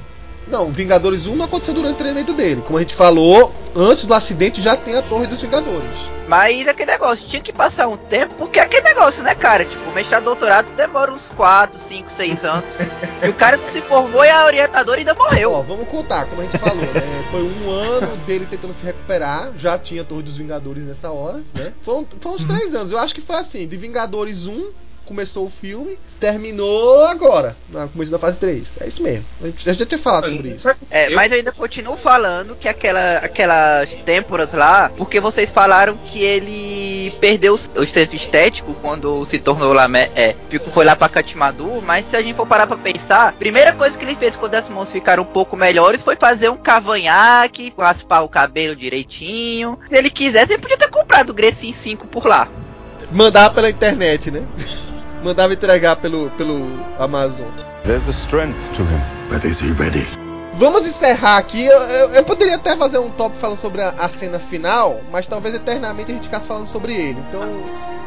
Não, 0.51 0.70
Vingadores 0.72 1.27
1 1.27 1.36
não 1.36 1.44
aconteceu 1.44 1.72
durante 1.72 1.94
o 1.94 1.98
treinamento 1.98 2.32
dele. 2.32 2.62
Como 2.66 2.77
a 2.77 2.82
gente 2.82 2.94
falou, 2.94 3.55
antes 3.74 4.05
do 4.05 4.14
acidente 4.14 4.60
já 4.60 4.77
tem 4.77 4.97
a 4.97 5.02
Torre 5.02 5.27
dos 5.27 5.40
Vingadores. 5.40 5.89
Mas 6.27 6.68
aquele 6.68 6.93
negócio, 6.93 7.27
tinha 7.27 7.43
que 7.43 7.52
passar 7.52 7.89
um 7.89 7.97
tempo, 7.97 8.35
porque 8.36 8.59
é 8.60 8.62
aquele 8.62 8.85
negócio, 8.85 9.22
né, 9.22 9.35
cara? 9.35 9.64
Tipo, 9.64 9.90
mestrado 9.93 10.24
doutorado 10.24 10.70
demora 10.77 11.12
uns 11.12 11.28
4, 11.31 11.78
5, 11.78 12.10
6 12.10 12.44
anos. 12.44 12.77
e 13.22 13.28
o 13.28 13.35
cara 13.35 13.56
não 13.56 13.68
se 13.68 13.81
formou 13.82 14.24
e 14.24 14.28
a 14.28 14.44
orientadora 14.44 14.98
ainda 14.98 15.14
morreu. 15.14 15.52
Ó, 15.52 15.62
vamos 15.62 15.89
contar, 15.89 16.27
como 16.27 16.40
a 16.43 16.44
gente 16.44 16.59
falou, 16.59 16.77
né? 16.77 17.24
Foi 17.31 17.43
um 17.43 17.70
ano 17.70 18.16
dele 18.27 18.47
tentando 18.48 18.74
se 18.74 18.85
recuperar, 18.85 19.52
já 19.56 19.78
tinha 19.78 20.02
a 20.02 20.05
Torre 20.05 20.22
dos 20.22 20.36
Vingadores 20.36 20.82
nessa 20.85 21.10
hora, 21.10 21.43
né? 21.55 21.72
Foi, 21.82 22.06
foi 22.20 22.32
uns 22.32 22.44
3 22.44 22.74
anos, 22.74 22.93
eu 22.93 22.98
acho 22.98 23.14
que 23.14 23.20
foi 23.20 23.36
assim, 23.36 23.66
de 23.66 23.77
Vingadores 23.77 24.47
1 24.47 24.70
começou 25.10 25.46
o 25.46 25.50
filme, 25.50 25.98
terminou 26.20 27.04
agora, 27.04 27.56
no 27.68 27.88
começo 27.88 28.12
da 28.12 28.18
fase 28.18 28.36
3. 28.36 28.76
É 28.80 28.86
isso 28.86 29.02
mesmo. 29.02 29.24
A 29.42 29.46
gente 29.46 29.74
já 29.74 29.84
tinha 29.84 29.98
falado 29.98 30.28
sobre 30.30 30.50
isso. 30.50 30.70
É, 30.88 31.10
mas 31.10 31.32
eu 31.32 31.38
ainda 31.38 31.50
continuo 31.50 31.96
falando 31.96 32.54
que 32.54 32.68
aquela, 32.68 33.16
aquelas 33.16 33.96
têmporas 33.96 34.52
lá, 34.52 34.88
porque 34.96 35.18
vocês 35.18 35.50
falaram 35.50 35.96
que 36.04 36.22
ele 36.22 37.12
perdeu 37.18 37.54
o 37.54 37.86
senso 37.86 38.14
estético 38.14 38.72
quando 38.74 39.24
se 39.24 39.40
tornou 39.40 39.72
lá, 39.72 39.88
é, 40.14 40.36
foi 40.72 40.84
lá 40.84 40.94
pra 40.94 41.08
Katmadu, 41.08 41.82
mas 41.82 42.06
se 42.06 42.14
a 42.14 42.22
gente 42.22 42.36
for 42.36 42.46
parar 42.46 42.68
pra 42.68 42.76
pensar, 42.76 43.32
primeira 43.32 43.72
coisa 43.72 43.98
que 43.98 44.04
ele 44.04 44.14
fez 44.14 44.36
quando 44.36 44.54
as 44.54 44.68
mãos 44.68 44.92
ficaram 44.92 45.24
um 45.24 45.26
pouco 45.26 45.56
melhores 45.56 46.04
foi 46.04 46.14
fazer 46.14 46.50
um 46.50 46.56
cavanhaque, 46.56 47.74
raspar 47.76 48.22
o 48.22 48.28
cabelo 48.28 48.76
direitinho. 48.76 49.76
Se 49.86 49.96
ele 49.96 50.08
quisesse, 50.08 50.52
ele 50.52 50.62
podia 50.62 50.78
ter 50.78 50.88
comprado 50.88 51.30
o 51.30 51.34
Grecin 51.34 51.72
5 51.72 52.06
por 52.06 52.26
lá. 52.26 52.48
Mandar 53.10 53.50
pela 53.50 53.68
internet, 53.68 54.30
né? 54.30 54.44
Mandava 55.22 55.52
entregar 55.52 55.97
pelo, 55.97 56.30
pelo 56.30 56.66
Amazon. 56.98 57.48
There's 57.84 58.09
a 58.09 58.12
strength 58.12 58.70
to 58.76 58.82
him, 58.82 59.01
but 59.30 59.44
is 59.44 59.60
he 59.60 59.72
ready? 59.72 60.06
Vamos 60.55 60.84
encerrar 60.84 61.38
aqui. 61.38 61.64
Eu, 61.64 61.80
eu, 61.80 62.10
eu, 62.10 62.24
poderia 62.24 62.56
até 62.56 62.76
fazer 62.76 62.98
um 62.98 63.10
top 63.10 63.36
falando 63.38 63.56
sobre 63.56 63.80
a, 63.80 63.94
a, 63.98 64.09
cena 64.09 64.38
final, 64.38 65.01
mas 65.10 65.26
talvez 65.26 65.55
eternamente 65.55 66.10
a 66.10 66.14
gente 66.14 66.24
ficasse 66.24 66.47
falando 66.47 66.66
sobre 66.66 66.92
ele. 66.92 67.18
Então, 67.28 67.40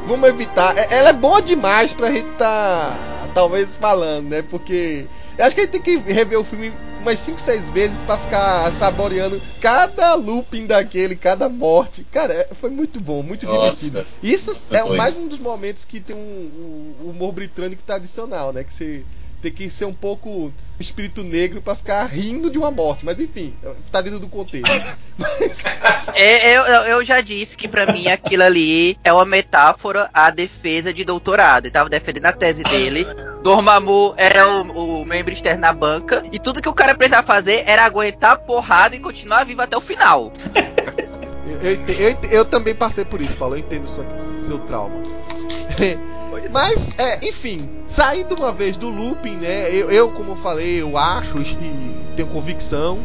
vamos 0.07 0.29
evitar. 0.29 0.77
É, 0.77 0.87
ela 0.91 1.09
é 1.09 1.13
boa 1.13 1.41
demais 1.41 1.93
pra 1.93 2.11
gente 2.11 2.29
tá 2.37 2.95
talvez 3.33 3.75
falando, 3.75 4.29
né? 4.29 4.43
Porque 4.43 5.07
eu 5.37 5.45
acho 5.45 5.55
que 5.55 5.61
a 5.61 5.65
gente 5.65 5.73
tem 5.73 5.81
que 5.81 5.97
rever 5.97 6.39
o 6.39 6.43
filme 6.43 6.71
umas 7.01 7.19
5, 7.19 7.39
6 7.39 7.69
vezes 7.69 8.01
para 8.03 8.17
ficar 8.17 8.71
saboreando 8.73 9.41
cada 9.59 10.15
looping 10.15 10.65
daquele, 10.65 11.15
cada 11.15 11.49
morte. 11.49 12.05
Cara, 12.11 12.33
é, 12.33 12.49
foi 12.55 12.69
muito 12.69 12.99
bom, 12.99 13.21
muito 13.21 13.45
Nossa, 13.45 13.85
divertido. 13.85 14.05
Isso 14.23 14.51
é 14.73 14.83
mais 14.95 15.17
um 15.17 15.27
dos 15.27 15.39
momentos 15.39 15.83
que 15.83 15.99
tem 15.99 16.15
um, 16.15 16.95
um 17.03 17.09
humor 17.09 17.33
britânico 17.33 17.83
tradicional, 17.83 18.53
né? 18.53 18.63
Que 18.63 18.73
você 18.73 19.03
tem 19.43 19.51
que 19.51 19.69
ser 19.69 19.83
um 19.83 19.93
pouco 19.93 20.53
espírito 20.79 21.21
negro 21.21 21.61
para 21.61 21.75
ficar 21.75 22.05
rindo 22.05 22.49
de 22.49 22.57
uma 22.57 22.71
morte. 22.71 23.05
Mas 23.05 23.19
enfim, 23.19 23.53
tá 23.91 23.99
dentro 23.99 24.19
do 24.19 24.27
contexto. 24.27 24.71
Mas... 25.17 25.63
É, 26.15 26.55
eu, 26.55 26.61
eu 26.61 27.03
já 27.03 27.21
disse 27.21 27.57
que 27.57 27.67
para 27.67 27.91
mim 27.91 28.07
aquilo 28.07 28.43
ali 28.43 28.99
é 29.03 29.11
uma 29.11 29.25
metáfora 29.25 30.11
à 30.13 30.29
defesa 30.29 30.93
de 30.93 31.03
doutorado. 31.03 31.65
Ele 31.65 31.71
tava 31.71 31.89
defendendo 31.89 32.27
a 32.27 32.31
tese 32.31 32.63
dele. 32.63 33.03
Dormammu 33.41 34.13
era 34.15 34.47
o, 34.47 35.01
o 35.01 35.05
membro 35.05 35.33
externo 35.33 35.61
na 35.61 35.73
banca. 35.73 36.23
E 36.31 36.37
tudo 36.37 36.61
que 36.61 36.69
o 36.69 36.73
cara 36.73 36.93
precisava 36.93 37.25
fazer 37.25 37.63
era 37.65 37.83
aguentar 37.83 38.33
a 38.33 38.37
porrada 38.37 38.95
e 38.95 38.99
continuar 38.99 39.43
vivo 39.43 39.63
até 39.63 39.75
o 39.75 39.81
final. 39.81 40.31
Eu, 41.47 41.71
eu, 41.71 41.85
eu, 41.87 42.17
eu, 42.29 42.45
também 42.45 42.75
passei 42.75 43.03
por 43.03 43.19
isso, 43.19 43.35
Paulo. 43.35 43.55
Eu 43.55 43.59
entendo 43.59 43.87
seu, 43.87 44.05
seu 44.21 44.59
trauma. 44.59 45.01
Mas, 46.51 46.97
é, 46.97 47.19
enfim, 47.27 47.69
saindo 47.85 48.35
uma 48.35 48.51
vez 48.51 48.77
do 48.77 48.89
looping, 48.89 49.37
né? 49.37 49.69
Eu, 49.73 49.89
eu, 49.89 50.11
como 50.11 50.33
eu 50.33 50.35
falei, 50.35 50.81
eu 50.81 50.97
acho 50.97 51.39
e 51.39 52.15
tenho 52.15 52.27
convicção, 52.27 52.99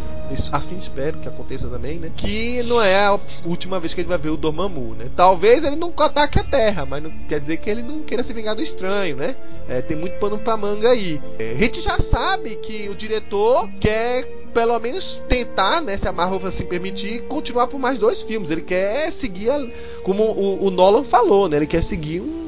assim 0.52 0.76
espero 0.76 1.18
que 1.18 1.28
aconteça 1.28 1.68
também, 1.68 1.98
né? 1.98 2.10
Que 2.16 2.62
não 2.64 2.82
é 2.82 3.06
a 3.06 3.18
última 3.44 3.80
vez 3.80 3.94
que 3.94 4.00
ele 4.00 4.08
vai 4.08 4.18
ver 4.18 4.30
o 4.30 4.36
Dormammu, 4.36 4.94
né? 4.94 5.06
Talvez 5.16 5.64
ele 5.64 5.76
não 5.76 5.92
ataque 5.98 6.38
a 6.38 6.44
Terra, 6.44 6.86
mas 6.86 7.02
não 7.02 7.10
quer 7.28 7.40
dizer 7.40 7.58
que 7.58 7.70
ele 7.70 7.82
não 7.82 8.00
queira 8.00 8.22
se 8.22 8.32
vingar 8.32 8.54
do 8.54 8.62
estranho, 8.62 9.16
né? 9.16 9.34
É, 9.68 9.80
tem 9.80 9.96
muito 9.96 10.18
pano 10.18 10.38
pra 10.38 10.56
manga 10.56 10.90
aí. 10.90 11.20
É, 11.38 11.52
a 11.52 11.56
gente 11.56 11.80
já 11.80 11.98
sabe 11.98 12.56
que 12.56 12.88
o 12.88 12.94
diretor 12.94 13.68
quer 13.80 14.24
pelo 14.52 14.78
menos 14.80 15.22
tentar, 15.28 15.80
né, 15.82 15.96
se 15.96 16.08
a 16.08 16.12
Marvel 16.12 16.44
assim 16.48 16.64
permitir, 16.64 17.22
continuar 17.24 17.66
por 17.66 17.78
mais 17.78 17.98
dois 17.98 18.22
filmes. 18.22 18.50
Ele 18.50 18.62
quer 18.62 19.12
seguir, 19.12 19.50
a, 19.50 19.66
como 20.02 20.22
o, 20.22 20.66
o 20.66 20.70
Nolan 20.70 21.04
falou, 21.04 21.48
né? 21.48 21.56
Ele 21.58 21.66
quer 21.66 21.82
seguir 21.82 22.20
um 22.20 22.47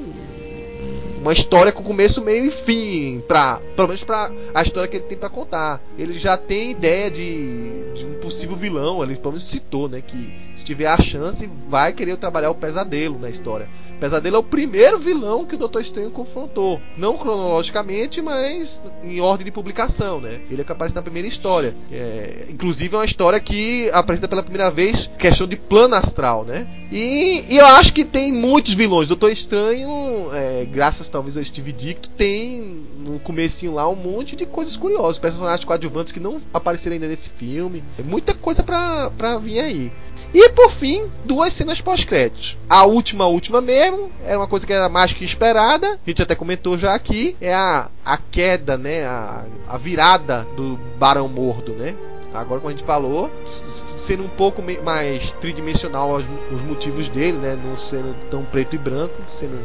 uma 1.20 1.32
história 1.32 1.70
com 1.70 1.82
começo, 1.82 2.22
meio 2.22 2.46
e 2.46 2.50
fim, 2.50 3.22
pra, 3.28 3.60
pelo 3.76 3.88
menos 3.88 4.02
para 4.02 4.30
a 4.54 4.62
história 4.62 4.88
que 4.88 4.96
ele 4.96 5.04
tem 5.04 5.18
para 5.18 5.28
contar. 5.28 5.80
Ele 5.98 6.18
já 6.18 6.36
tem 6.36 6.70
ideia 6.70 7.10
de, 7.10 7.92
de, 7.94 8.06
um 8.06 8.14
possível 8.14 8.56
vilão, 8.56 9.02
ele 9.02 9.16
pelo 9.16 9.32
menos 9.32 9.44
citou, 9.44 9.88
né, 9.88 10.00
que 10.00 10.32
se 10.56 10.64
tiver 10.64 10.86
a 10.86 11.00
chance 11.00 11.48
vai 11.68 11.92
querer 11.92 12.16
trabalhar 12.16 12.50
o 12.50 12.54
pesadelo 12.54 13.18
na 13.18 13.28
história. 13.28 13.68
O 13.96 14.00
pesadelo 14.00 14.36
é 14.36 14.38
o 14.38 14.42
primeiro 14.42 14.98
vilão 14.98 15.44
que 15.44 15.54
o 15.54 15.58
Doutor 15.58 15.82
Estranho 15.82 16.10
confrontou, 16.10 16.80
não 16.96 17.18
cronologicamente, 17.18 18.22
mas 18.22 18.80
em 19.04 19.20
ordem 19.20 19.44
de 19.44 19.50
publicação, 19.50 20.20
né? 20.20 20.40
Ele 20.50 20.62
é 20.62 20.70
aparece 20.70 20.94
na 20.94 21.02
primeira 21.02 21.28
história. 21.28 21.74
É, 21.92 22.46
inclusive 22.48 22.94
é 22.94 22.98
uma 22.98 23.04
história 23.04 23.38
que 23.38 23.90
apresenta 23.90 24.28
pela 24.28 24.42
primeira 24.42 24.70
vez 24.70 25.10
questão 25.18 25.46
de 25.46 25.56
plano 25.56 25.94
astral, 25.94 26.44
né? 26.44 26.66
E, 26.90 27.44
e 27.48 27.58
eu 27.58 27.66
acho 27.66 27.92
que 27.92 28.04
tem 28.04 28.32
muitos 28.32 28.72
vilões. 28.72 29.08
Doutor 29.08 29.30
Estranho, 29.30 30.30
é, 30.32 30.64
graças 30.64 31.09
talvez 31.10 31.36
ao 31.36 31.44
Steve 31.44 31.72
Ditko, 31.72 32.08
tem 32.16 32.60
no 32.98 33.18
comecinho 33.20 33.74
lá 33.74 33.88
um 33.88 33.96
monte 33.96 34.36
de 34.36 34.46
coisas 34.46 34.76
curiosas. 34.76 35.18
Personagens 35.18 35.64
coadjuvantes 35.64 36.12
que 36.12 36.20
não 36.20 36.40
apareceram 36.52 36.94
ainda 36.94 37.08
nesse 37.08 37.28
filme. 37.28 37.82
Muita 38.04 38.34
coisa 38.34 38.62
pra, 38.62 39.10
pra 39.10 39.38
vir 39.38 39.60
aí. 39.60 39.92
E 40.32 40.48
por 40.50 40.70
fim, 40.70 41.10
duas 41.24 41.52
cenas 41.52 41.80
pós-créditos. 41.80 42.56
A 42.68 42.84
última, 42.84 43.26
última 43.26 43.60
mesmo, 43.60 44.12
era 44.24 44.38
uma 44.38 44.46
coisa 44.46 44.64
que 44.64 44.72
era 44.72 44.88
mais 44.88 45.12
que 45.12 45.24
esperada. 45.24 45.86
A 45.94 46.10
gente 46.10 46.22
até 46.22 46.36
comentou 46.36 46.78
já 46.78 46.94
aqui. 46.94 47.36
É 47.40 47.52
a, 47.52 47.88
a 48.04 48.16
queda, 48.16 48.78
né? 48.78 49.04
A, 49.06 49.44
a 49.68 49.76
virada 49.76 50.46
do 50.56 50.78
Barão 50.98 51.28
Mordo, 51.28 51.72
né? 51.72 51.96
Agora, 52.32 52.60
como 52.60 52.68
a 52.68 52.76
gente 52.76 52.84
falou, 52.84 53.28
sendo 53.44 54.22
um 54.22 54.28
pouco 54.28 54.62
mais 54.84 55.32
tridimensional 55.40 56.14
os 56.14 56.62
motivos 56.62 57.08
dele, 57.08 57.38
né? 57.38 57.58
Não 57.60 57.76
sendo 57.76 58.14
tão 58.30 58.44
preto 58.44 58.76
e 58.76 58.78
branco, 58.78 59.14
sendo 59.32 59.58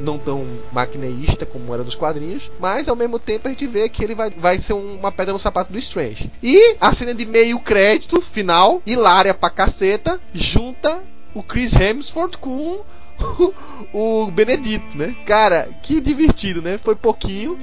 não 0.00 0.18
tão 0.18 0.46
maquineísta 0.72 1.46
como 1.46 1.72
era 1.72 1.84
dos 1.84 1.94
quadrinhos, 1.94 2.50
mas 2.58 2.88
ao 2.88 2.96
mesmo 2.96 3.18
tempo 3.18 3.46
a 3.46 3.50
gente 3.50 3.66
vê 3.66 3.88
que 3.88 4.02
ele 4.02 4.14
vai, 4.14 4.30
vai 4.30 4.60
ser 4.60 4.72
uma 4.72 5.12
pedra 5.12 5.32
no 5.32 5.38
sapato 5.38 5.72
do 5.72 5.78
Strange. 5.78 6.30
E 6.42 6.76
a 6.80 6.92
cena 6.92 7.14
de 7.14 7.26
meio 7.26 7.58
crédito 7.60 8.20
final, 8.20 8.82
hilária 8.86 9.34
pra 9.34 9.50
caceta, 9.50 10.20
junta 10.34 11.00
o 11.34 11.42
Chris 11.42 11.74
Hemsworth 11.74 12.36
com 12.36 12.80
o 13.92 14.30
Benedito, 14.30 14.96
né? 14.96 15.14
Cara, 15.26 15.68
que 15.82 16.00
divertido, 16.00 16.62
né? 16.62 16.78
Foi 16.78 16.94
pouquinho. 16.94 17.58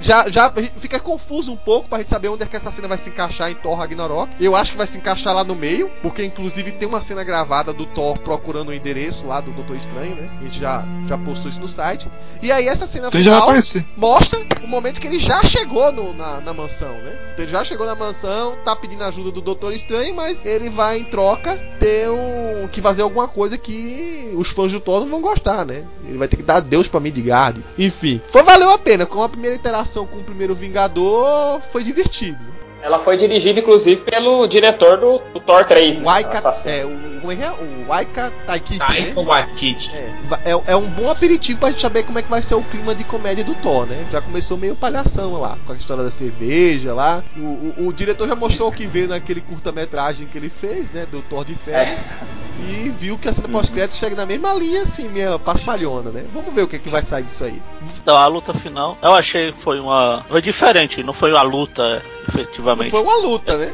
Já, 0.00 0.28
já 0.30 0.52
fica 0.76 0.98
confuso 0.98 1.52
um 1.52 1.56
pouco 1.56 1.88
pra 1.88 1.98
gente 1.98 2.10
saber 2.10 2.28
onde 2.28 2.42
é 2.42 2.46
que 2.46 2.56
essa 2.56 2.70
cena 2.70 2.88
vai 2.88 2.98
se 2.98 3.10
encaixar 3.10 3.50
em 3.50 3.54
Thor 3.54 3.76
Ragnarok. 3.76 4.32
Eu 4.40 4.56
acho 4.56 4.72
que 4.72 4.78
vai 4.78 4.86
se 4.86 4.98
encaixar 4.98 5.34
lá 5.34 5.44
no 5.44 5.54
meio, 5.54 5.90
porque 6.02 6.24
inclusive 6.24 6.72
tem 6.72 6.88
uma 6.88 7.00
cena 7.00 7.24
gravada 7.24 7.72
do 7.72 7.86
Thor 7.86 8.18
procurando 8.18 8.68
o 8.68 8.74
endereço 8.74 9.26
lá 9.26 9.40
do 9.40 9.50
Doutor 9.52 9.76
Estranho, 9.76 10.16
né? 10.16 10.30
A 10.40 10.44
gente 10.44 10.58
já, 10.58 10.84
já 11.08 11.18
postou 11.18 11.50
isso 11.50 11.60
no 11.60 11.68
site. 11.68 12.08
E 12.42 12.50
aí 12.50 12.66
essa 12.68 12.86
cena 12.86 13.10
final 13.10 13.52
mostra 13.96 14.40
o 14.62 14.68
momento 14.68 15.00
que 15.00 15.06
ele 15.06 15.20
já 15.20 15.42
chegou 15.44 15.92
no, 15.92 16.14
na, 16.14 16.40
na 16.40 16.54
mansão, 16.54 16.92
né? 16.92 17.34
Ele 17.38 17.50
já 17.50 17.64
chegou 17.64 17.86
na 17.86 17.94
mansão, 17.94 18.56
tá 18.64 18.74
pedindo 18.76 19.02
ajuda 19.04 19.30
do 19.30 19.40
Doutor 19.40 19.72
Estranho, 19.72 20.14
mas 20.14 20.44
ele 20.44 20.70
vai 20.70 20.98
em 20.98 21.04
troca 21.04 21.56
ter 21.78 22.08
um 22.08 22.68
que 22.68 22.80
fazer 22.80 23.02
alguma 23.02 23.28
coisa 23.28 23.56
que 23.56 24.32
os 24.36 24.48
fãs 24.48 24.72
do 24.72 24.80
Thor 24.80 25.00
não 25.00 25.08
vão 25.08 25.20
gostar, 25.20 25.63
né? 25.64 25.84
Ele 26.06 26.18
vai 26.18 26.28
ter 26.28 26.36
que 26.36 26.42
dar 26.42 26.60
Deus 26.60 26.88
pra 26.88 27.00
Midgard. 27.00 27.62
Enfim, 27.78 28.20
foi 28.30 28.42
valeu 28.42 28.70
a 28.70 28.78
pena. 28.78 29.06
Com 29.06 29.22
a 29.22 29.28
primeira 29.28 29.56
interação 29.56 30.06
com 30.06 30.18
o 30.18 30.24
primeiro 30.24 30.54
Vingador, 30.54 31.60
foi 31.72 31.82
divertido. 31.84 32.53
Ela 32.84 32.98
foi 32.98 33.16
dirigida, 33.16 33.60
inclusive, 33.60 34.02
pelo 34.02 34.46
diretor 34.46 34.98
do, 34.98 35.18
do 35.32 35.40
Thor 35.40 35.64
3. 35.64 35.96
O 35.96 36.02
Waika, 36.02 36.42
é, 36.66 36.84
o, 36.84 37.18
como 37.18 37.32
é 37.32 37.36
que 37.36 37.42
é? 37.42 37.50
O 37.50 37.88
Waika 37.88 38.30
Taikiki, 38.46 38.78
Taika 38.78 39.22
né? 39.22 39.26
Waititi. 39.26 39.90
É, 39.94 40.50
é, 40.50 40.62
é, 40.66 40.76
um 40.76 40.86
bom 40.90 41.10
aperitivo 41.10 41.58
pra 41.58 41.70
gente 41.70 41.80
saber 41.80 42.02
como 42.02 42.18
é 42.18 42.22
que 42.22 42.28
vai 42.28 42.42
ser 42.42 42.56
o 42.56 42.62
clima 42.62 42.94
de 42.94 43.02
comédia 43.02 43.42
do 43.42 43.54
Thor, 43.54 43.86
né? 43.86 44.06
Já 44.12 44.20
começou 44.20 44.58
meio 44.58 44.76
palhação 44.76 45.40
lá, 45.40 45.56
com 45.66 45.72
a 45.72 45.76
história 45.76 46.04
da 46.04 46.10
cerveja 46.10 46.92
lá. 46.92 47.24
O, 47.34 47.40
o, 47.40 47.86
o 47.88 47.92
diretor 47.94 48.28
já 48.28 48.36
mostrou 48.36 48.68
o 48.68 48.72
que 48.72 48.86
veio 48.86 49.08
naquele 49.08 49.40
curta-metragem 49.40 50.26
que 50.26 50.36
ele 50.36 50.50
fez, 50.50 50.90
né? 50.90 51.06
Do 51.10 51.22
Thor 51.22 51.42
de 51.42 51.54
férias. 51.54 52.00
É. 52.00 52.44
E 52.70 52.90
viu 52.90 53.16
que 53.16 53.28
a 53.28 53.32
cena 53.32 53.48
pós-crédito 53.48 53.94
chega 53.94 54.14
na 54.14 54.26
mesma 54.26 54.52
linha, 54.52 54.82
assim, 54.82 55.08
minha 55.08 55.38
paspalhona, 55.38 56.10
né? 56.10 56.24
Vamos 56.32 56.54
ver 56.54 56.62
o 56.62 56.68
que, 56.68 56.76
é 56.76 56.78
que 56.78 56.90
vai 56.90 57.02
sair 57.02 57.24
disso 57.24 57.44
aí. 57.44 57.60
Então, 58.00 58.16
a 58.16 58.26
luta 58.26 58.52
final, 58.52 58.98
eu 59.02 59.14
achei 59.14 59.52
que 59.52 59.62
foi 59.62 59.80
uma. 59.80 60.22
Foi 60.28 60.42
diferente, 60.42 61.02
não 61.02 61.14
foi 61.14 61.32
uma 61.32 61.42
luta 61.42 62.02
efetivamente. 62.28 62.73
Não 62.76 62.90
foi 62.90 63.02
uma 63.02 63.16
luta, 63.18 63.56
né? 63.56 63.72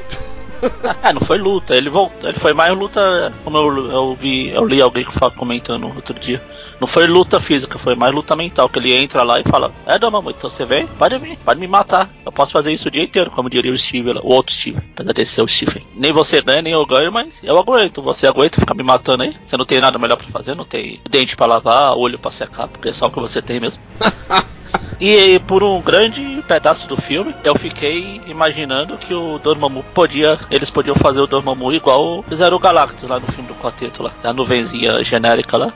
é, 1.03 1.13
não 1.13 1.21
foi 1.21 1.39
luta, 1.39 1.75
ele 1.75 1.89
voltou, 1.89 2.29
ele 2.29 2.39
foi 2.39 2.53
mais 2.53 2.77
luta, 2.77 3.33
como 3.45 3.57
eu, 3.57 3.91
eu 3.91 4.15
vi, 4.15 4.51
eu 4.51 4.65
li 4.67 4.81
alguém 4.81 5.07
comentando 5.37 5.87
outro 5.95 6.19
dia. 6.19 6.43
Não 6.81 6.87
foi 6.87 7.07
luta 7.07 7.39
física, 7.41 7.79
foi 7.79 7.95
mais 7.95 8.13
luta 8.13 8.35
mental, 8.35 8.69
que 8.69 8.79
ele 8.79 8.95
entra 8.95 9.23
lá 9.23 9.39
e 9.39 9.45
fala, 9.45 9.73
é 9.87 9.99
Dormammu, 9.99 10.31
então 10.31 10.49
você 10.49 10.65
vem, 10.65 10.87
pode 10.87 11.19
vir, 11.19 11.37
pode 11.45 11.61
me 11.61 11.67
matar. 11.67 12.09
Eu 12.25 12.33
posso 12.33 12.53
fazer 12.53 12.73
isso 12.73 12.89
o 12.89 12.91
dia 12.91 13.03
inteiro, 13.03 13.31
como 13.31 13.51
diria 13.51 13.73
o 13.73 13.79
Steve, 13.79 14.13
o 14.23 14.33
outro 14.33 14.55
Steve, 14.55 14.79
apesar 14.95 15.13
de 15.13 15.27
ser 15.27 15.43
o 15.43 15.49
Steve. 15.49 15.87
Nem 15.95 16.11
você 16.11 16.41
ganha, 16.41 16.63
nem 16.63 16.73
eu 16.73 16.87
ganho, 16.87 17.13
mas 17.13 17.39
eu 17.43 17.59
aguento. 17.59 18.01
Você 18.03 18.27
aguenta 18.27 18.61
ficar 18.61 18.75
me 18.75 18.83
matando 18.83 19.25
aí? 19.25 19.37
Você 19.47 19.57
não 19.57 19.67
tem 19.67 19.81
nada 19.81 19.99
melhor 19.99 20.17
para 20.17 20.29
fazer, 20.29 20.55
não 20.55 20.65
tem 20.65 21.01
dente 21.09 21.37
para 21.37 21.47
lavar, 21.47 21.97
olho 21.97 22.19
para 22.19 22.31
secar, 22.31 22.67
porque 22.67 22.89
é 22.89 22.93
só 22.93 23.07
o 23.07 23.11
que 23.11 23.21
você 23.21 23.43
tem 23.43 23.61
mesmo. 23.61 23.83
E 25.01 25.39
por 25.41 25.63
um 25.63 25.81
grande 25.81 26.45
pedaço 26.47 26.87
do 26.87 26.95
filme, 26.95 27.35
eu 27.43 27.55
fiquei 27.55 28.21
imaginando 28.27 28.99
que 28.99 29.15
o 29.15 29.39
Dormammu 29.39 29.83
podia, 29.95 30.39
eles 30.51 30.69
podiam 30.69 30.95
fazer 30.95 31.21
o 31.21 31.27
Dormammu 31.27 31.73
igual 31.73 32.23
fizeram 32.29 32.59
o 32.59 32.61
Galactus 32.61 33.09
lá 33.09 33.19
no 33.19 33.27
filme 33.33 33.49
do 33.49 33.55
quarteto 33.55 34.03
lá, 34.03 34.13
a 34.23 34.31
nuvenzinha 34.31 35.03
genérica 35.03 35.57
lá. 35.57 35.73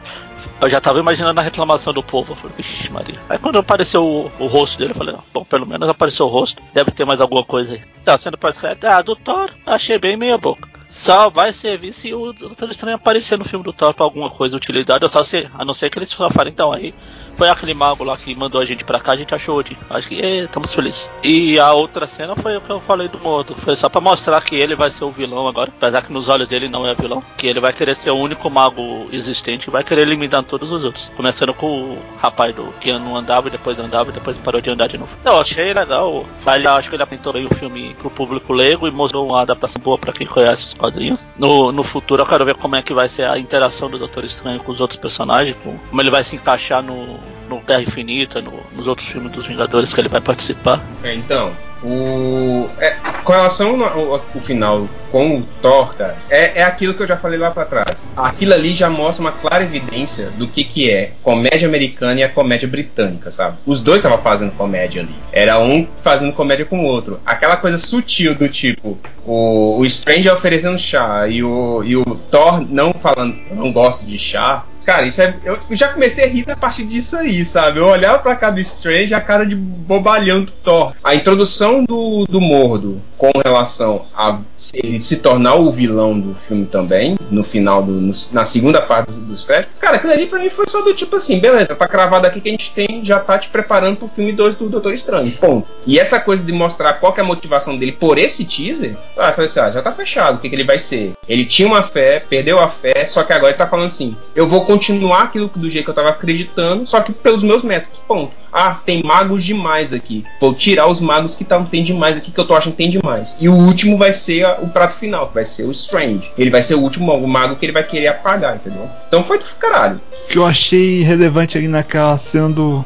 Eu 0.65 0.71
já 0.71 0.81
tava 0.81 0.99
imaginando 0.99 1.39
a 1.39 1.43
reclamação 1.43 1.93
do 1.93 2.03
povo. 2.03 2.33
Eu 2.33 2.37
falei, 2.37 2.57
vixe 2.57 2.91
Maria. 2.91 3.21
Aí 3.29 3.39
quando 3.39 3.59
apareceu 3.59 4.03
o, 4.03 4.33
o 4.43 4.47
rosto 4.47 4.79
dele, 4.79 4.93
eu 4.93 4.97
falei, 4.97 5.15
bom, 5.31 5.45
pelo 5.45 5.67
menos 5.67 5.87
apareceu 5.87 6.25
o 6.25 6.31
rosto. 6.31 6.63
Deve 6.73 6.91
ter 6.91 7.05
mais 7.05 7.21
alguma 7.21 7.45
coisa 7.45 7.75
aí. 7.75 7.83
Tá 8.03 8.17
sendo 8.17 8.39
pós-crédito. 8.39 8.87
Ah, 8.87 9.03
do 9.03 9.15
Thor, 9.15 9.51
achei 9.67 9.99
bem 9.99 10.17
meia 10.17 10.39
boca. 10.39 10.67
Só 10.89 11.29
vai 11.29 11.53
servir 11.53 11.93
se 11.93 12.15
o 12.15 12.33
Doutor 12.33 12.71
Estranho 12.71 12.97
aparecer 12.97 13.37
no 13.37 13.45
filme 13.45 13.63
do 13.63 13.75
Thor 13.75 13.93
pra 13.93 14.07
alguma 14.07 14.31
coisa, 14.31 14.57
utilidade. 14.57 15.05
Ou 15.05 15.11
só 15.11 15.23
se, 15.23 15.47
a 15.53 15.67
não 15.67 15.75
ser 15.75 15.91
que 15.91 15.99
eles 15.99 16.09
só 16.09 16.31
falem, 16.31 16.51
então 16.51 16.73
aí 16.73 16.95
foi 17.37 17.49
aquele 17.49 17.75
mago 17.75 18.05
lá 18.05 18.17
que 18.17 18.35
mandou 18.35 18.61
a 18.61 18.65
gente 18.65 18.85
pra 18.85 19.01
cá, 19.01 19.13
a 19.13 19.17
gente 19.17 19.35
achou 19.35 19.63
de. 19.63 19.77
Acho 19.91 20.09
que 20.09 20.15
estamos 20.15 20.73
felizes. 20.73 21.09
E 21.23 21.59
a 21.59 21.73
outra 21.73 22.07
cena 22.07 22.35
foi 22.37 22.57
o 22.57 22.61
que 22.61 22.71
eu 22.71 22.81
falei 22.81 23.09
do 23.09 23.19
Mordo. 23.19 23.55
Foi 23.57 23.77
só 23.77 23.89
pra 23.89 24.01
mostrar 24.01 24.43
que 24.43 24.55
ele 24.55 24.75
vai 24.75 24.91
ser 24.91 25.05
o 25.05 25.11
vilão 25.11 25.47
agora. 25.47 25.73
Apesar 25.77 26.03
que 26.03 26.13
nos 26.13 26.29
olhos 26.29 26.49
dele 26.49 26.69
não 26.69 26.87
é 26.87 26.95
vilão. 26.95 27.23
Que 27.37 27.47
ele 27.47 27.61
vai 27.61 27.73
querer 27.73 27.97
ser 27.97 28.11
o 28.11 28.17
único 28.17 28.49
mago 28.51 29.09
existente 29.13 29.69
e 29.69 29.71
vai 29.71 29.85
querer 29.85 30.03
eliminar 30.03 30.43
todos 30.43 30.71
os 30.71 30.85
outros. 30.85 31.11
Começando 31.17 31.55
com 31.55 31.67
o 31.67 31.99
rapaz 32.19 32.55
do 32.55 32.73
que 32.81 32.93
não 32.93 33.17
andava 33.17 33.49
e 33.49 33.51
depois 33.51 33.79
andava 33.79 34.11
e 34.11 34.13
depois 34.13 34.37
parou 34.39 34.61
de 34.61 34.71
andar 34.71 34.89
de 34.89 34.99
novo. 34.99 35.15
Eu 35.25 35.41
achei 35.41 35.73
legal. 35.73 36.25
Ele, 36.47 36.67
acho 36.67 36.89
que 36.89 36.97
ele 36.97 37.03
apresentou 37.03 37.35
aí 37.35 37.45
o 37.45 37.55
filme 37.55 37.95
pro 37.95 38.11
público 38.11 38.53
leigo 38.53 38.87
e 38.87 38.91
mostrou 38.91 39.27
uma 39.27 39.43
adaptação 39.43 39.81
boa 39.83 39.99
pra 39.99 40.13
quem 40.13 40.27
conhece 40.27 40.67
os 40.67 40.75
quadrinhos. 40.75 41.21
No, 41.37 41.73
no 41.73 41.83
futuro 41.83 42.23
eu 42.23 42.27
quero 42.27 42.45
ver 42.45 42.57
como 42.57 42.77
é 42.77 42.83
que 42.83 42.95
vai 42.95 43.09
ser 43.09 43.25
a 43.25 43.39
interação 43.39 43.91
do 43.91 43.99
Doutor 43.99 44.25
Estranho 44.25 44.63
com 44.63 44.73
os 44.73 44.81
outros 44.81 44.99
personagens. 44.99 45.57
como 45.65 46.01
ele 46.01 46.11
vai 46.11 46.23
se 46.23 46.37
encaixar 46.37 46.83
no 46.83 47.19
no 47.49 47.61
Terra 47.61 47.83
Infinita, 47.83 48.41
no, 48.41 48.61
nos 48.73 48.87
outros 48.87 49.09
filmes 49.09 49.33
dos 49.33 49.47
Vingadores 49.47 49.93
que 49.93 50.01
ele 50.01 50.09
vai 50.09 50.21
participar. 50.21 50.85
É, 51.03 51.15
então, 51.15 51.53
o, 51.85 52.69
é, 52.79 52.97
com 53.23 53.33
relação 53.33 53.85
ao, 53.85 54.21
final 54.41 54.89
com 55.13 55.39
o 55.39 55.43
Thor, 55.61 55.95
cara, 55.95 56.17
é, 56.31 56.61
é 56.61 56.65
aquilo 56.65 56.95
que 56.95 57.03
eu 57.03 57.07
já 57.07 57.17
falei 57.17 57.39
lá 57.39 57.51
para 57.51 57.67
trás. 57.67 58.09
Aquilo 58.17 58.55
ali 58.55 58.75
já 58.75 58.89
mostra 58.89 59.21
uma 59.21 59.33
clara 59.33 59.63
evidência 59.63 60.31
do 60.31 60.49
que, 60.49 60.65
que 60.65 60.91
é 60.91 61.13
comédia 61.23 61.69
americana 61.69 62.21
e 62.21 62.23
a 62.23 62.29
comédia 62.29 62.67
britânica, 62.67 63.31
sabe? 63.31 63.59
Os 63.67 63.81
dois 63.81 63.99
estavam 63.99 64.19
fazendo 64.19 64.53
comédia 64.53 65.03
ali. 65.03 65.15
Era 65.31 65.61
um 65.61 65.87
fazendo 66.03 66.33
comédia 66.33 66.65
com 66.65 66.81
o 66.81 66.85
outro. 66.85 67.21
Aquela 67.25 67.57
coisa 67.57 67.77
sutil 67.77 68.35
do 68.35 68.49
tipo, 68.49 68.99
o, 69.25 69.79
o 69.79 69.85
Strange 69.85 70.29
oferecendo 70.31 70.79
chá 70.79 71.29
e 71.29 71.45
o, 71.45 71.85
e 71.85 71.97
o 71.97 72.05
Thor 72.31 72.61
não 72.61 72.95
falando, 72.95 73.37
não 73.53 73.71
gosto 73.71 74.07
de 74.07 74.19
chá 74.19 74.65
Cara, 74.85 75.07
isso 75.07 75.23
é. 75.23 75.35
Eu 75.45 75.59
já 75.71 75.89
comecei 75.89 76.25
a 76.25 76.29
rir 76.29 76.45
a 76.51 76.57
partir 76.57 76.85
disso 76.85 77.17
aí, 77.17 77.45
sabe? 77.45 77.79
Eu 77.79 77.87
olhava 77.87 78.19
pra 78.19 78.37
cá 78.37 78.51
do 78.51 78.61
Strange 78.61 79.15
a 79.15 79.21
cara 79.21 79.47
de 79.47 79.57
bobalhão 79.57 80.43
do 80.43 80.53
Thor. 80.53 80.95
A 81.03 81.15
introdução 81.15 81.85
do, 81.85 82.27
do 82.29 82.41
Mordo 82.41 83.01
com 83.17 83.31
relação 83.45 84.07
a 84.15 84.39
ele 84.75 85.01
se 85.01 85.19
tornar 85.19 85.55
o 85.55 85.71
vilão 85.71 86.19
do 86.19 86.35
filme 86.35 86.67
também, 86.67 87.17
no 87.31 87.43
final 87.43 87.83
do. 87.83 87.93
No, 87.93 88.13
na 88.33 88.45
segunda 88.45 88.83
parte 88.83 89.11
dos 89.11 89.45
créditos. 89.45 89.75
Cara, 89.81 89.97
aquilo 89.97 90.13
ali 90.13 90.27
pra 90.27 90.39
mim 90.39 90.51
foi 90.51 90.69
só 90.69 90.83
do 90.83 90.93
tipo 90.93 91.17
assim, 91.17 91.39
beleza, 91.39 91.75
tá 91.75 91.89
cravado 91.89 92.27
aqui 92.27 92.41
que 92.41 92.49
a 92.49 92.53
gente 92.53 92.73
tem, 92.73 93.05
já 93.05 93.19
tá 93.19 93.39
te 93.39 93.49
preparando 93.49 93.97
pro 93.97 94.09
filme 94.09 94.33
2 94.33 94.57
do 94.57 94.69
Doutor 94.69 94.93
Estranho. 94.93 95.33
Ponto. 95.39 95.67
E 95.87 95.99
essa 95.99 96.21
coisa 96.21 96.45
de 96.45 96.53
mostrar 96.53 96.95
qual 96.95 97.15
é 97.17 97.21
a 97.21 97.25
motivação 97.25 97.77
dele 97.77 97.93
por 97.93 98.19
esse 98.19 98.45
teaser, 98.45 98.97
ah, 99.17 99.29
eu 99.29 99.35
falei 99.35 99.47
assim, 99.47 99.61
ah, 99.61 99.71
já 99.71 99.83
tá 99.83 99.93
fechado, 99.93 100.37
o 100.37 100.39
que, 100.39 100.49
que 100.49 100.55
ele 100.55 100.65
vai 100.65 100.79
ser? 100.79 101.13
Ele 101.29 101.45
tinha 101.45 101.67
uma 101.67 101.83
fé, 101.83 102.21
perdeu 102.29 102.59
a 102.59 102.69
fé, 102.69 103.07
só 103.07 103.23
que 103.23 103.33
agora 103.33 103.51
ele 103.53 103.59
tá 103.59 103.67
falando 103.67 103.87
assim, 103.87 104.17
eu 104.35 104.47
vou 104.47 104.67
continuar 104.75 105.23
aquilo 105.23 105.49
do 105.55 105.71
jeito 105.71 105.85
que 105.85 105.91
eu 105.91 105.95
tava 105.95 106.09
acreditando, 106.09 106.87
só 106.87 107.01
que 107.01 107.13
pelos 107.13 107.43
meus 107.43 107.63
métodos. 107.63 108.01
Ponto. 108.09 108.33
Ah, 108.53 108.81
tem 108.85 109.03
magos 109.03 109.45
demais 109.45 109.93
aqui. 109.93 110.25
Vou 110.41 110.55
tirar 110.55 110.87
os 110.87 111.01
magos 111.01 111.35
que 111.35 111.45
tá, 111.45 111.61
tem 111.63 111.83
demais 111.83 112.17
aqui, 112.17 112.31
que 112.31 112.39
eu 112.39 112.45
tô 112.45 112.55
achando 112.55 112.73
que 112.73 112.79
tem 112.79 112.91
demais. 112.91 113.37
E 113.41 113.49
o 113.49 113.55
último 113.55 113.97
vai 113.97 114.13
ser 114.13 114.45
a, 114.45 114.59
o 114.61 114.69
prato 114.69 114.95
final, 114.95 115.29
que 115.29 115.35
vai 115.35 115.45
ser 115.45 115.65
o 115.65 115.71
Strange. 115.71 116.31
Ele 116.37 116.51
vai 116.51 116.63
ser 116.63 116.75
o 116.75 116.81
último 116.81 117.13
o 117.13 117.29
mago 117.29 117.57
que 117.57 117.65
ele 117.65 117.73
vai 117.73 117.83
querer 117.83 118.09
apagar, 118.09 118.57
entendeu? 118.57 118.89
Então 119.09 119.23
foi 119.23 119.39
do 119.39 119.45
caralho. 119.59 120.01
O 120.25 120.29
que 120.29 120.39
eu 120.39 120.47
achei 120.47 121.03
relevante 121.03 121.59
ali 121.59 121.69
naquela 121.69 122.17
cena 122.19 122.49
do, 122.49 122.85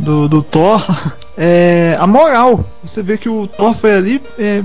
do, 0.00 0.28
do 0.28 0.42
Thor 0.42 0.84
é 1.36 1.96
a 1.98 2.06
moral. 2.06 2.64
Você 2.82 3.02
vê 3.02 3.16
que 3.16 3.28
o 3.28 3.46
Thor 3.46 3.74
foi 3.74 3.94
ali 3.94 4.22
é, 4.38 4.62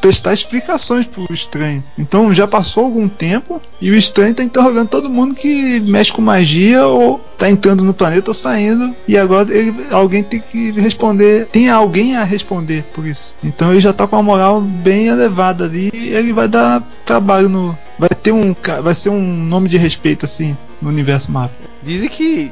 prestar 0.00 0.32
explicações 0.32 1.06
pro 1.06 1.32
estranho. 1.32 1.82
Então 1.98 2.32
já 2.32 2.46
passou 2.46 2.84
algum 2.84 3.08
tempo 3.08 3.60
e 3.80 3.90
o 3.90 3.96
estranho 3.96 4.34
tá 4.34 4.42
interrogando 4.42 4.88
todo 4.88 5.10
mundo 5.10 5.34
que 5.34 5.80
mexe 5.80 6.12
com 6.12 6.22
magia 6.22 6.86
ou 6.86 7.18
tá 7.36 7.50
entrando 7.50 7.84
no 7.84 7.92
planeta 7.92 8.30
ou 8.30 8.34
saindo. 8.34 8.94
E 9.06 9.16
agora 9.18 9.54
ele, 9.54 9.86
alguém 9.90 10.22
tem 10.22 10.40
que 10.40 10.70
responder. 10.72 11.46
Tem 11.46 11.68
alguém 11.68 12.16
a 12.16 12.24
responder 12.24 12.84
por 12.94 13.06
isso. 13.06 13.36
Então 13.42 13.70
ele 13.72 13.80
já 13.80 13.92
tá 13.92 14.06
com 14.06 14.16
a 14.16 14.22
moral 14.22 14.60
bem 14.60 15.06
elevada 15.06 15.64
ali 15.64 15.90
e 15.92 16.08
ele 16.08 16.32
vai 16.32 16.48
dar 16.48 16.82
trabalho 17.04 17.48
no. 17.48 17.78
Vai 17.98 18.10
ter 18.10 18.32
um. 18.32 18.54
Vai 18.82 18.94
ser 18.94 19.10
um 19.10 19.20
nome 19.20 19.68
de 19.68 19.76
respeito 19.76 20.24
assim 20.24 20.56
no 20.80 20.88
universo 20.88 21.32
Marvel. 21.32 21.56
Dizem 21.82 22.08
que 22.08 22.50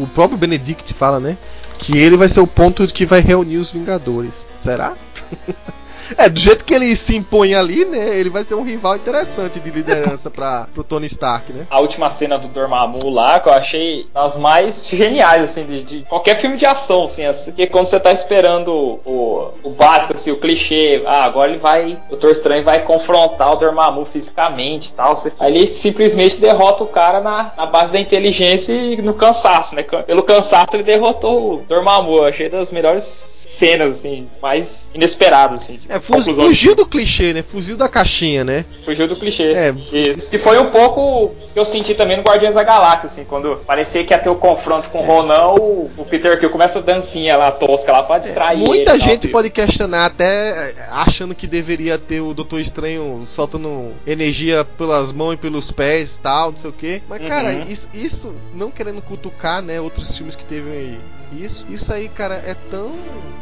o 0.00 0.06
próprio 0.06 0.38
Benedict 0.38 0.92
fala, 0.94 1.20
né? 1.20 1.36
Que 1.78 1.98
ele 1.98 2.16
vai 2.16 2.28
ser 2.28 2.40
o 2.40 2.46
ponto 2.46 2.86
que 2.86 3.06
vai 3.06 3.20
reunir 3.20 3.58
os 3.58 3.70
Vingadores. 3.70 4.46
Será? 4.58 4.94
É, 6.16 6.28
do 6.28 6.38
jeito 6.38 6.64
que 6.64 6.74
ele 6.74 6.94
se 6.94 7.16
impõe 7.16 7.54
ali, 7.54 7.84
né? 7.84 8.16
Ele 8.18 8.30
vai 8.30 8.44
ser 8.44 8.54
um 8.54 8.62
rival 8.62 8.96
interessante 8.96 9.58
de 9.58 9.70
liderança 9.70 10.30
para 10.30 10.66
pro 10.72 10.84
Tony 10.84 11.06
Stark, 11.06 11.52
né? 11.52 11.66
A 11.70 11.80
última 11.80 12.10
cena 12.10 12.38
do 12.38 12.48
Dormammu 12.48 13.08
lá, 13.10 13.40
que 13.40 13.48
eu 13.48 13.52
achei 13.52 14.06
as 14.14 14.36
mais 14.36 14.88
geniais, 14.88 15.44
assim, 15.44 15.64
de, 15.64 15.82
de 15.82 16.02
qualquer 16.02 16.36
filme 16.38 16.56
de 16.56 16.66
ação, 16.66 17.04
assim, 17.04 17.24
assim, 17.24 17.50
porque 17.50 17.66
quando 17.66 17.86
você 17.86 17.98
tá 17.98 18.12
esperando 18.12 18.72
o, 18.72 19.52
o 19.62 19.70
básico, 19.70 20.14
assim, 20.14 20.30
o 20.30 20.38
clichê, 20.38 21.02
ah, 21.06 21.24
agora 21.24 21.50
ele 21.50 21.58
vai, 21.58 21.98
o 22.06 22.10
Doutor 22.10 22.30
Estranho 22.30 22.64
vai 22.64 22.82
confrontar 22.82 23.52
o 23.52 23.56
Dormammu 23.56 24.04
fisicamente 24.06 24.90
e 24.90 24.92
tal, 24.92 25.16
você, 25.16 25.32
aí 25.38 25.56
ele 25.56 25.66
simplesmente 25.66 26.38
derrota 26.38 26.84
o 26.84 26.86
cara 26.86 27.20
na, 27.20 27.52
na 27.56 27.66
base 27.66 27.92
da 27.92 28.00
inteligência 28.00 28.72
e 28.72 29.00
no 29.02 29.14
cansaço, 29.14 29.74
né? 29.74 29.82
Pelo 29.82 30.22
cansaço 30.22 30.76
ele 30.76 30.82
derrotou 30.82 31.54
o 31.54 31.56
Dormammu, 31.62 32.16
eu 32.16 32.24
achei 32.24 32.48
das 32.48 32.70
melhores 32.70 33.44
cenas, 33.46 33.98
assim, 33.98 34.28
mais 34.42 34.90
inesperadas, 34.94 35.62
assim. 35.62 35.80
É, 35.88 35.95
fugiu 36.00 36.74
do 36.74 36.86
clichê, 36.86 37.32
né? 37.32 37.42
Fugiu 37.42 37.76
da 37.76 37.88
caixinha, 37.88 38.44
né? 38.44 38.64
Fugiu 38.84 39.06
do 39.06 39.16
clichê. 39.16 39.52
É. 39.52 39.74
Isso. 39.92 40.34
E 40.34 40.38
foi 40.38 40.58
um 40.58 40.70
pouco 40.70 41.34
que 41.52 41.58
eu 41.58 41.64
senti 41.64 41.94
também 41.94 42.16
no 42.16 42.22
Guardiões 42.22 42.54
da 42.54 42.62
Galáxia, 42.62 43.06
assim, 43.06 43.24
quando 43.24 43.56
parecia 43.66 44.04
que 44.04 44.12
ia 44.12 44.18
ter 44.18 44.28
o 44.28 44.34
confronto 44.34 44.90
com 44.90 45.00
o 45.00 45.02
Ronan, 45.02 45.54
o, 45.58 45.90
o 45.96 46.04
Peter 46.04 46.38
Kill 46.38 46.50
começa 46.50 46.78
a 46.78 46.82
dancinha 46.82 47.36
lá 47.36 47.50
tosca 47.50 47.92
lá 47.92 48.02
pra 48.02 48.18
distrair. 48.18 48.62
É, 48.62 48.66
muita 48.66 48.92
ele, 48.92 49.02
gente 49.02 49.22
tal, 49.22 49.30
pode 49.30 49.50
questionar 49.50 50.06
até 50.06 50.74
achando 50.90 51.34
que 51.34 51.46
deveria 51.46 51.98
ter 51.98 52.20
o 52.20 52.34
Doutor 52.34 52.60
Estranho 52.60 53.22
soltando 53.26 53.92
energia 54.06 54.64
pelas 54.64 55.12
mãos 55.12 55.34
e 55.34 55.36
pelos 55.36 55.70
pés 55.70 56.18
tal, 56.22 56.50
não 56.50 56.58
sei 56.58 56.70
o 56.70 56.72
que. 56.72 57.02
Mas, 57.08 57.20
uhum. 57.20 57.28
cara, 57.28 57.52
isso, 57.68 57.88
isso, 57.94 58.34
não 58.54 58.70
querendo 58.70 59.00
cutucar, 59.00 59.62
né, 59.62 59.80
outros 59.80 60.16
filmes 60.16 60.36
que 60.36 60.44
teve 60.44 60.70
aí 60.70 60.98
isso, 61.32 61.66
isso 61.68 61.92
aí, 61.92 62.08
cara, 62.08 62.42
é 62.46 62.54
tão, 62.70 62.92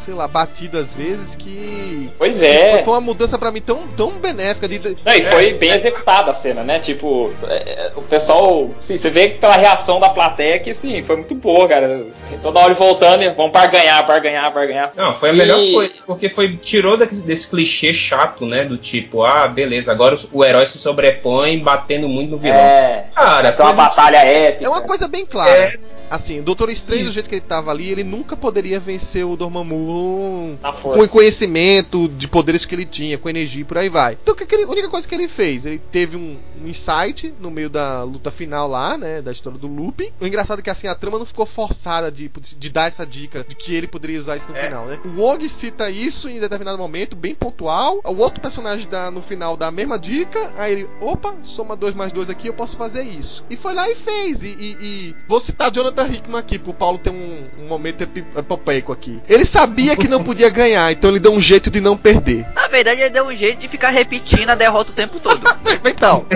sei 0.01 0.15
lá, 0.15 0.27
batido 0.27 0.79
às 0.79 0.95
vezes 0.95 1.37
que. 1.37 2.11
Pois 2.17 2.41
é. 2.41 2.83
Foi 2.83 2.95
uma 2.95 3.01
mudança 3.01 3.39
para 3.39 3.51
mim 3.51 3.61
tão, 3.61 3.87
tão 3.89 4.13
benéfica. 4.13 4.67
De... 4.67 4.79
Não, 4.79 5.13
e 5.13 5.23
foi 5.23 5.51
é, 5.51 5.55
bem 5.55 5.71
executada 5.71 6.31
a 6.31 6.35
cena, 6.35 6.63
né? 6.63 6.79
Tipo, 6.79 7.33
é, 7.47 7.93
o 7.95 8.03
pessoal. 8.03 8.71
Sim, 8.79 8.97
você 8.97 9.11
vê 9.11 9.29
pela 9.29 9.57
reação 9.57 10.01
da 10.01 10.09
plateia 10.09 10.59
que, 10.59 10.73
sim, 10.73 11.03
foi 11.03 11.17
muito 11.17 11.35
boa, 11.35 11.69
cara. 11.69 12.07
Toda 12.41 12.61
hora 12.61 12.75
voltando 12.75 13.23
e 13.23 13.29
vamos 13.31 13.53
para 13.53 13.67
ganhar, 13.67 14.05
para 14.07 14.19
ganhar, 14.19 14.51
para 14.51 14.67
ganhar. 14.67 14.93
Não, 14.97 15.15
foi 15.15 15.31
a 15.31 15.33
e... 15.33 15.37
melhor 15.37 15.59
coisa, 15.73 16.01
porque 16.07 16.29
foi 16.31 16.57
tirou 16.57 16.97
desse, 16.97 17.23
desse 17.23 17.49
clichê 17.49 17.93
chato, 17.93 18.47
né? 18.47 18.65
Do 18.65 18.79
tipo, 18.79 19.23
ah, 19.23 19.47
beleza, 19.47 19.93
agora 19.93 20.15
o, 20.15 20.39
o 20.39 20.45
herói 20.45 20.67
se 20.67 20.79
sobrepõe 20.79 21.59
batendo 21.59 22.09
muito 22.09 22.31
no 22.31 22.39
vilão. 22.39 22.57
É. 22.57 23.07
Cara, 23.15 23.55
é 23.57 23.63
uma 23.63 23.73
batalha 23.75 24.17
épica. 24.17 24.65
É 24.65 24.69
uma 24.69 24.83
coisa 24.83 25.07
bem 25.07 25.27
clara. 25.27 25.51
É 25.51 25.79
assim, 26.15 26.41
o 26.41 26.43
Doutor 26.43 26.71
Estranho, 26.71 27.05
do 27.05 27.13
jeito 27.13 27.29
que 27.29 27.35
ele 27.35 27.43
tava 27.43 27.73
ali, 27.75 27.91
ele 27.91 28.05
nunca 28.05 28.37
poderia 28.37 28.81
vencer 28.81 29.25
o 29.25 29.37
Dormammu 29.37 30.59
com 30.83 31.03
o 31.03 31.09
conhecimento 31.09 32.09
de 32.09 32.29
poderes 32.29 32.65
que 32.65 32.75
ele 32.75 32.85
tinha, 32.85 33.19
com 33.19 33.29
energia 33.29 33.63
e 33.63 33.65
por 33.65 33.79
aí 33.79 33.89
vai. 33.89 34.19
Então, 34.23 34.35
que 34.35 34.55
a 34.55 34.69
única 34.69 34.89
coisa 34.89 35.07
que 35.07 35.15
ele 35.15 35.29
fez? 35.29 35.67
Ele 35.67 35.81
teve 35.91 36.17
um, 36.17 36.37
um 36.63 36.69
insight 36.69 37.35
no 37.41 37.51
meio 37.51 37.69
da 37.69 38.03
luta 38.03 38.31
final 38.31 38.69
lá, 38.69 38.97
né, 38.97 39.21
da 39.21 39.33
história 39.33 39.59
do 39.59 39.67
Loop. 39.67 40.13
O 40.21 40.27
engraçado 40.27 40.61
é 40.61 40.63
que, 40.63 40.71
assim, 40.71 40.87
a 40.87 40.95
trama 40.95 41.19
não 41.19 41.27
ficou 41.27 41.47
forçada 41.47 42.11
de, 42.11 42.31
de 42.59 42.71
dar 42.71 42.87
essa 42.87 43.07
dica 43.07 43.45
de 43.49 43.55
que 43.55 43.75
ele 43.75 43.87
poderia 43.87 44.19
usar 44.19 44.37
isso 44.37 44.49
no 44.49 44.57
é. 44.57 44.65
final, 44.65 44.87
né? 44.87 44.99
O 45.05 45.21
Wong 45.21 45.49
cita 45.49 45.91
isso 45.91 46.29
em 46.29 46.41
determinado 46.41 46.79
momento, 46.79 47.17
bem 47.17 47.35
pontual. 47.35 48.01
O 48.05 48.17
outro 48.17 48.41
personagem 48.41 48.89
dá, 48.89 49.11
no 49.11 49.23
final 49.23 49.57
dá 49.57 49.69
a 49.69 49.71
mesma 49.71 49.99
dica, 49.99 50.53
aí 50.57 50.73
ele, 50.73 50.89
opa, 51.01 51.35
soma 51.43 51.77
2 51.77 51.95
mais 51.95 52.13
2 52.13 52.31
aqui, 52.31 52.49
eu 52.49 52.55
posso 52.55 52.77
fazer 52.77 53.03
isso. 53.03 53.45
E 53.49 53.57
foi 53.57 53.75
lá 53.75 53.89
e 53.91 53.95
fez. 53.95 54.43
E, 54.43 54.49
e, 54.49 54.77
e... 54.81 55.17
vou 55.29 55.41
citar 55.41 55.71
Jonathan 55.71 56.09
Hickman 56.09 56.39
aqui, 56.39 56.59
pro 56.59 56.73
Paulo 56.73 56.99
ter 56.99 57.11
um, 57.11 57.49
um 57.61 57.64
momento 57.65 58.03
epopeico 58.03 58.93
aqui. 58.93 59.21
Ele 59.29 59.45
sabia 59.45 59.97
que 59.97 60.09
não 60.09 60.23
podia 60.23 60.49
ganhar, 60.49 60.91
então 60.93 61.11
ele 61.11 61.21
deu 61.21 61.33
um 61.33 61.41
jeito 61.41 61.71
de 61.71 61.81
não 61.81 61.97
perder. 61.97 62.47
Na 62.55 62.69
verdade, 62.69 63.01
ele 63.01 63.11
deu 63.11 63.27
um 63.27 63.35
jeito 63.35 63.59
de 63.59 63.69
ficar 63.69 63.91
repetindo 63.91 64.51
a 64.51 64.55
derrota 64.55 64.93
o 64.93 64.95
tempo 64.95 65.19
todo. 65.21 65.41
então. 65.85 66.27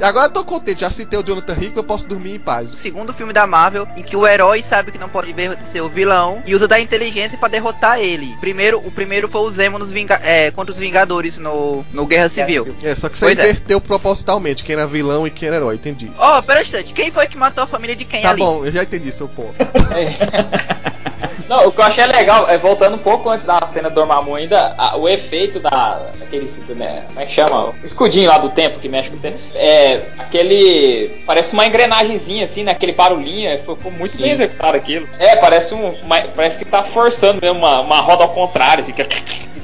E 0.00 0.02
agora 0.02 0.28
eu 0.28 0.30
tô 0.30 0.42
contente, 0.42 0.80
já 0.80 0.88
citei 0.88 1.18
o 1.18 1.22
Jonathan 1.22 1.52
Hickman, 1.52 1.76
eu 1.76 1.84
posso 1.84 2.08
dormir 2.08 2.34
em 2.34 2.38
paz. 2.38 2.72
O 2.72 2.74
segundo 2.74 3.12
filme 3.12 3.34
da 3.34 3.46
Marvel, 3.46 3.86
em 3.94 4.02
que 4.02 4.16
o 4.16 4.26
herói 4.26 4.62
sabe 4.62 4.90
que 4.90 4.96
não 4.96 5.10
pode 5.10 5.34
ser 5.70 5.82
o 5.82 5.90
vilão 5.90 6.42
e 6.46 6.54
usa 6.54 6.66
da 6.66 6.80
inteligência 6.80 7.36
para 7.36 7.50
derrotar 7.50 8.00
ele. 8.00 8.34
Primeiro, 8.40 8.78
o 8.78 8.90
primeiro 8.90 9.28
foi 9.28 9.42
o 9.42 9.50
Zemo 9.50 9.78
nos 9.78 9.90
Vinga 9.90 10.18
é, 10.24 10.50
contra 10.52 10.72
os 10.72 10.80
Vingadores 10.80 11.36
no, 11.36 11.84
no 11.92 12.06
Guerra 12.06 12.30
Civil. 12.30 12.74
É, 12.82 12.94
só 12.94 13.10
que 13.10 13.18
você 13.18 13.26
pois 13.26 13.38
é. 13.38 13.42
inverteu 13.42 13.76
é. 13.76 13.80
propositalmente 13.80 14.64
quem 14.64 14.72
era 14.72 14.86
vilão 14.86 15.26
e 15.26 15.30
quem 15.30 15.48
era 15.48 15.58
herói, 15.58 15.74
entendi. 15.74 16.10
Ó, 16.16 16.38
oh, 16.38 16.42
pera 16.42 16.60
um 16.60 16.62
instante, 16.62 16.94
quem 16.94 17.10
foi 17.10 17.26
que 17.26 17.36
matou 17.36 17.64
a 17.64 17.66
família 17.66 17.94
de 17.94 18.06
quem 18.06 18.22
tá 18.22 18.30
ali? 18.30 18.40
Tá 18.40 18.46
bom, 18.46 18.64
eu 18.64 18.72
já 18.72 18.82
entendi 18.82 19.12
seu 19.12 19.28
ponto. 19.28 19.54
Não, 21.50 21.66
o 21.66 21.72
que 21.72 21.80
eu 21.80 21.84
achei 21.84 22.06
legal, 22.06 22.48
é 22.48 22.56
voltando 22.56 22.94
um 22.94 22.98
pouco 23.00 23.28
antes 23.28 23.44
da 23.44 23.60
cena 23.62 23.90
do 23.90 23.94
Dormammu 23.96 24.36
ainda, 24.36 24.72
a, 24.78 24.96
o 24.96 25.08
efeito 25.08 25.58
da. 25.58 26.00
aquele. 26.22 26.48
Né, 26.76 27.02
como 27.08 27.18
é 27.18 27.26
que 27.26 27.32
chama? 27.32 27.70
O 27.70 27.74
escudinho 27.82 28.30
lá 28.30 28.38
do 28.38 28.50
tempo 28.50 28.78
que 28.78 28.88
mexe 28.88 29.10
com 29.10 29.16
o 29.16 29.18
tempo. 29.18 29.36
É. 29.56 30.00
aquele. 30.16 31.24
parece 31.26 31.52
uma 31.52 31.66
engrenagemzinha 31.66 32.44
assim, 32.44 32.62
né? 32.62 32.70
Aquele 32.70 32.92
barulhinho. 32.92 33.58
Foi, 33.64 33.74
foi 33.74 33.90
muito 33.90 34.12
Sim. 34.12 34.22
bem 34.22 34.30
executado 34.30 34.76
aquilo. 34.76 35.08
É, 35.18 35.34
parece 35.34 35.74
um. 35.74 35.90
Uma, 35.90 36.20
parece 36.20 36.56
que 36.56 36.64
tá 36.64 36.84
forçando 36.84 37.40
mesmo 37.42 37.58
uma, 37.58 37.80
uma 37.80 38.00
roda 38.00 38.22
ao 38.22 38.30
contrário, 38.30 38.82
assim, 38.82 38.92
que 38.92 39.02
é 39.02 39.08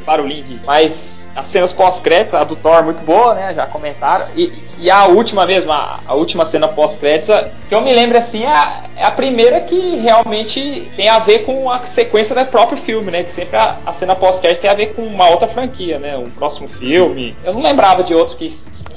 barulhinho 0.04 0.42
de. 0.42 0.60
Mas 0.66 1.25
as 1.36 1.46
cenas 1.48 1.72
pós-créditos, 1.72 2.34
a 2.34 2.42
do 2.42 2.56
Thor 2.56 2.82
muito 2.82 3.04
boa, 3.04 3.34
né? 3.34 3.52
Já 3.54 3.66
comentaram. 3.66 4.26
E, 4.34 4.50
e 4.78 4.90
a 4.90 5.04
última 5.04 5.44
mesmo, 5.44 5.70
a, 5.70 6.00
a 6.06 6.14
última 6.14 6.46
cena 6.46 6.66
pós-créditos, 6.66 7.34
que 7.68 7.74
eu 7.74 7.82
me 7.82 7.92
lembro 7.92 8.16
assim, 8.16 8.44
é 8.44 8.48
a, 8.48 8.82
é 8.96 9.04
a, 9.04 9.10
primeira 9.10 9.60
que 9.60 9.96
realmente 9.96 10.90
tem 10.96 11.10
a 11.10 11.18
ver 11.18 11.40
com 11.40 11.70
a 11.70 11.80
sequência 11.80 12.34
do 12.34 12.50
próprio 12.50 12.78
filme, 12.78 13.10
né? 13.10 13.22
Que 13.22 13.30
sempre 13.30 13.56
a, 13.56 13.76
a 13.84 13.92
cena 13.92 14.16
pós-crédito 14.16 14.62
tem 14.62 14.70
a 14.70 14.74
ver 14.74 14.94
com 14.94 15.02
uma 15.02 15.28
outra 15.28 15.46
franquia, 15.46 15.98
né? 15.98 16.16
Um 16.16 16.30
próximo 16.30 16.68
filme. 16.68 17.36
Eu 17.44 17.52
não 17.52 17.62
lembrava 17.62 18.02
de 18.02 18.14
outro 18.14 18.36
que 18.36 18.48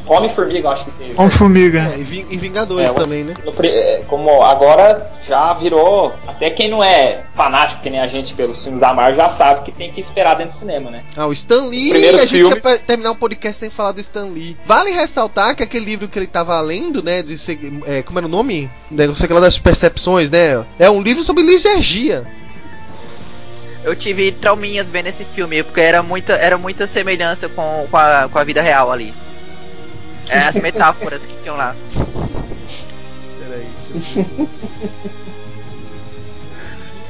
Homem-Formiga, 0.10 0.70
acho 0.70 0.86
que 0.86 0.92
teve. 0.92 1.14
Homem-Formiga. 1.16 1.94
É, 1.94 2.00
e 2.00 2.38
Vingadores 2.38 2.90
é, 2.90 2.94
também, 2.94 3.24
né? 3.24 3.34
No, 3.46 3.54
é, 3.64 4.02
como 4.08 4.42
agora 4.42 5.12
já 5.28 5.54
virou. 5.54 6.12
Até 6.28 6.50
quem 6.50 6.70
não 6.70 6.84
é 6.84 7.22
fanático, 7.36 7.82
que 7.82 7.90
nem 7.90 8.00
a 8.00 8.08
gente 8.08 8.34
pelos 8.34 8.62
filmes 8.64 8.80
da 8.80 8.94
Marvel, 8.94 9.18
já 9.18 9.30
sabe 9.30 9.62
que 9.64 9.72
tem 9.72 9.92
que 9.92 10.02
esperar 10.02 10.36
dentro 10.36 10.54
do 10.54 10.58
cinema, 10.58 10.90
né? 10.90 11.04
Ah, 11.16 11.28
o 11.28 11.34
Stan 11.34 11.66
Lee. 11.66 11.92
Primeiros 11.92 12.29
a 12.36 12.38
gente 12.38 12.62
filmes... 12.62 12.80
ia 12.80 12.86
terminar 12.86 13.12
um 13.12 13.16
podcast 13.16 13.60
sem 13.60 13.70
falar 13.70 13.92
do 13.92 14.02
Stan 14.02 14.26
Lee. 14.26 14.58
Vale 14.66 14.92
ressaltar 14.92 15.56
que 15.56 15.64
aquele 15.64 15.86
livro 15.86 16.08
que 16.08 16.18
ele 16.20 16.28
tava 16.28 16.60
lendo, 16.62 17.04
né? 17.04 17.22
De, 17.22 17.36
é, 17.86 18.02
como 18.02 18.20
era 18.20 18.26
o 18.26 18.30
nome? 18.30 18.70
Não 18.90 19.16
sei 19.16 19.28
lá 19.30 19.40
das 19.40 19.58
percepções, 19.58 20.30
né? 20.30 20.66
É 20.78 20.90
um 20.90 21.02
livro 21.02 21.24
sobre 21.24 21.44
lisergia 21.44 22.26
eu 23.84 23.96
tive 23.96 24.32
trauminhas 24.32 24.90
vendo 24.90 25.08
esse 25.08 25.24
filme, 25.24 25.64
porque 25.64 25.82
era 25.82 26.04
muita, 26.04 26.34
era 26.34 26.58
muita 26.58 26.88
semelhança 26.88 27.48
com, 27.50 27.88
com, 27.90 27.98
a, 27.98 28.28
com 28.30 28.38
a 28.38 28.44
vida 28.44 28.62
real 28.62 28.92
ali. 28.92 29.14
É, 30.28 30.40
as 30.40 30.56
metáforas 30.62 31.26
que 31.26 31.34
tinham 31.42 31.56
lá. 31.58 31.76
Peraí. 33.40 33.68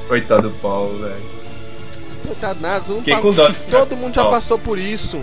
Coitado 0.07 0.49
do 0.49 0.55
Paulo, 0.55 0.99
velho. 0.99 1.38
Coitado 2.29 2.61
nada, 2.61 2.85
todo, 2.85 3.01
mundo, 3.01 3.55
todo 3.71 3.97
mundo 3.97 4.13
já 4.13 4.25
passou 4.25 4.59
por 4.59 4.77
isso. 4.77 5.19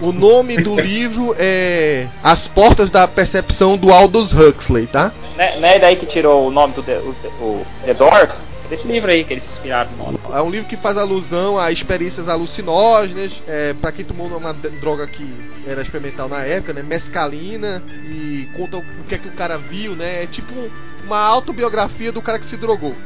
O 0.00 0.12
nome 0.12 0.56
do 0.56 0.78
livro 0.80 1.34
é 1.36 2.06
As 2.22 2.46
Portas 2.46 2.92
da 2.92 3.08
Percepção 3.08 3.76
do 3.76 3.90
Aldous 3.90 4.32
Huxley, 4.32 4.86
tá? 4.86 5.10
Não 5.36 5.66
é, 5.66 5.80
daí 5.80 5.96
que 5.96 6.06
tirou 6.06 6.46
o 6.46 6.50
nome 6.52 6.74
do 6.74 6.82
The, 6.84 6.98
o, 6.98 7.10
o 7.40 7.66
The 7.84 7.94
Doors? 7.94 8.46
desse 8.68 8.86
livro 8.86 9.10
aí 9.10 9.24
que 9.24 9.32
eles 9.32 9.42
se 9.42 9.54
inspiraram 9.54 9.90
no 9.90 10.04
nome. 10.04 10.18
É 10.32 10.40
um 10.40 10.48
livro 10.48 10.68
que 10.68 10.76
faz 10.76 10.96
alusão 10.96 11.58
a 11.58 11.72
experiências 11.72 12.28
alucinógenas, 12.28 13.32
é, 13.48 13.74
para 13.74 13.90
quem 13.90 14.04
tomou 14.04 14.28
uma 14.28 14.52
droga 14.52 15.08
que 15.08 15.26
era 15.66 15.82
experimental 15.82 16.28
na 16.28 16.44
época, 16.44 16.72
né? 16.72 16.80
Mescalina, 16.80 17.82
e 18.08 18.48
conta 18.56 18.76
o, 18.76 18.80
o 18.80 19.04
que 19.08 19.16
é 19.16 19.18
que 19.18 19.26
o 19.26 19.32
cara 19.32 19.58
viu, 19.58 19.96
né? 19.96 20.22
É 20.22 20.26
tipo 20.28 20.54
uma 21.04 21.18
autobiografia 21.18 22.12
do 22.12 22.22
cara 22.22 22.38
que 22.38 22.46
se 22.46 22.56
drogou. 22.56 22.94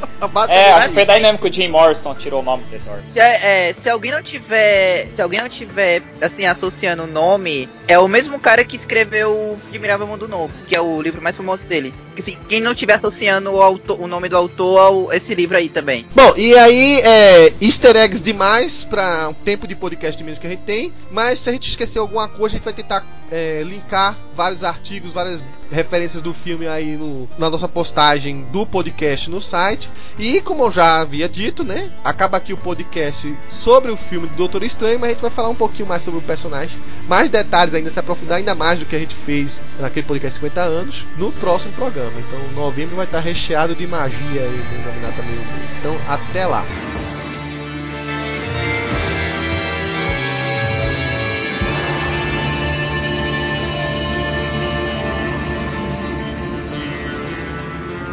é, 0.48 0.72
acho 0.72 0.88
que 0.88 0.94
foi 0.94 1.04
daí 1.04 1.20
mesmo 1.20 1.38
que 1.38 1.48
o 1.48 1.52
Jim 1.52 1.68
Morrison 1.68 2.14
tirou 2.14 2.40
o 2.40 2.42
nome 2.42 2.64
do 2.64 2.78
Thor. 2.84 2.98
Se, 3.12 3.18
é, 3.18 3.74
se 3.74 3.88
alguém 3.88 4.12
não 4.12 4.22
tiver. 4.22 5.08
Se 5.14 5.22
alguém 5.22 5.40
não 5.40 5.48
tiver, 5.48 6.02
assim, 6.20 6.44
associando 6.44 7.04
o 7.04 7.06
nome, 7.06 7.68
é 7.86 7.98
o 7.98 8.08
mesmo 8.08 8.38
cara 8.38 8.64
que 8.64 8.76
escreveu 8.76 9.30
o 9.30 9.58
Admirável 9.68 10.06
Mundo 10.06 10.28
Novo, 10.28 10.52
que 10.66 10.74
é 10.74 10.80
o 10.80 11.00
livro 11.00 11.20
mais 11.22 11.36
famoso 11.36 11.64
dele. 11.66 11.92
Assim, 12.18 12.36
quem 12.48 12.60
não 12.60 12.74
tiver 12.74 12.94
associando 12.94 13.50
o, 13.50 13.62
autor, 13.62 14.00
o 14.00 14.06
nome 14.06 14.28
do 14.28 14.36
autor 14.36 14.78
ao 14.78 15.12
esse 15.12 15.34
livro 15.34 15.56
aí 15.56 15.68
também. 15.68 16.06
Bom, 16.14 16.34
e 16.36 16.54
aí, 16.56 17.00
é, 17.00 17.52
easter 17.60 17.96
eggs 17.96 18.22
demais 18.22 18.84
para 18.84 19.30
o 19.30 19.34
tempo 19.34 19.66
de 19.66 19.74
podcast 19.74 20.22
mesmo 20.22 20.40
que 20.40 20.46
a 20.46 20.50
gente 20.50 20.62
tem. 20.62 20.92
Mas 21.10 21.40
se 21.40 21.48
a 21.48 21.52
gente 21.52 21.68
esquecer 21.68 21.98
alguma 21.98 22.28
coisa, 22.28 22.54
a 22.54 22.58
gente 22.58 22.64
vai 22.64 22.74
tentar 22.74 23.04
é, 23.30 23.62
linkar 23.64 24.16
vários 24.36 24.64
artigos, 24.64 25.12
várias 25.12 25.42
referências 25.70 26.22
do 26.22 26.34
filme 26.34 26.66
aí 26.66 26.96
no, 26.96 27.28
na 27.38 27.48
nossa 27.48 27.68
postagem 27.68 28.42
do 28.52 28.66
podcast 28.66 29.30
no 29.30 29.40
site. 29.40 29.88
E 30.18 30.40
como 30.40 30.64
eu 30.64 30.70
já 30.70 31.00
havia 31.00 31.28
dito, 31.28 31.64
né? 31.64 31.90
Acaba 32.04 32.36
aqui 32.36 32.52
o 32.52 32.56
podcast 32.56 33.34
sobre 33.50 33.90
o 33.90 33.96
filme 33.96 34.26
do 34.28 34.36
Doutor 34.36 34.62
Estranho, 34.62 34.98
mas 34.98 35.10
a 35.10 35.12
gente 35.12 35.22
vai 35.22 35.30
falar 35.30 35.48
um 35.48 35.54
pouquinho 35.54 35.88
mais 35.88 36.02
sobre 36.02 36.20
o 36.20 36.22
personagem. 36.22 36.78
Mais 37.08 37.30
detalhes 37.30 37.74
ainda, 37.74 37.90
se 37.90 37.98
aprofundar 37.98 38.38
ainda 38.38 38.54
mais 38.54 38.78
do 38.78 38.84
que 38.84 38.96
a 38.96 38.98
gente 38.98 39.14
fez 39.14 39.62
naquele 39.78 40.06
podcast 40.06 40.38
50 40.38 40.60
anos, 40.60 41.06
no 41.16 41.32
próximo 41.32 41.72
programa. 41.72 42.12
Então 42.18 42.38
novembro 42.54 42.96
vai 42.96 43.06
estar 43.06 43.20
recheado 43.20 43.74
de 43.74 43.86
magia 43.86 44.42
aí 44.42 44.64
no 44.72 44.86
Nominata 44.86 45.22
Meio 45.22 45.40
Então 45.78 45.96
até 46.08 46.46
lá! 46.46 46.64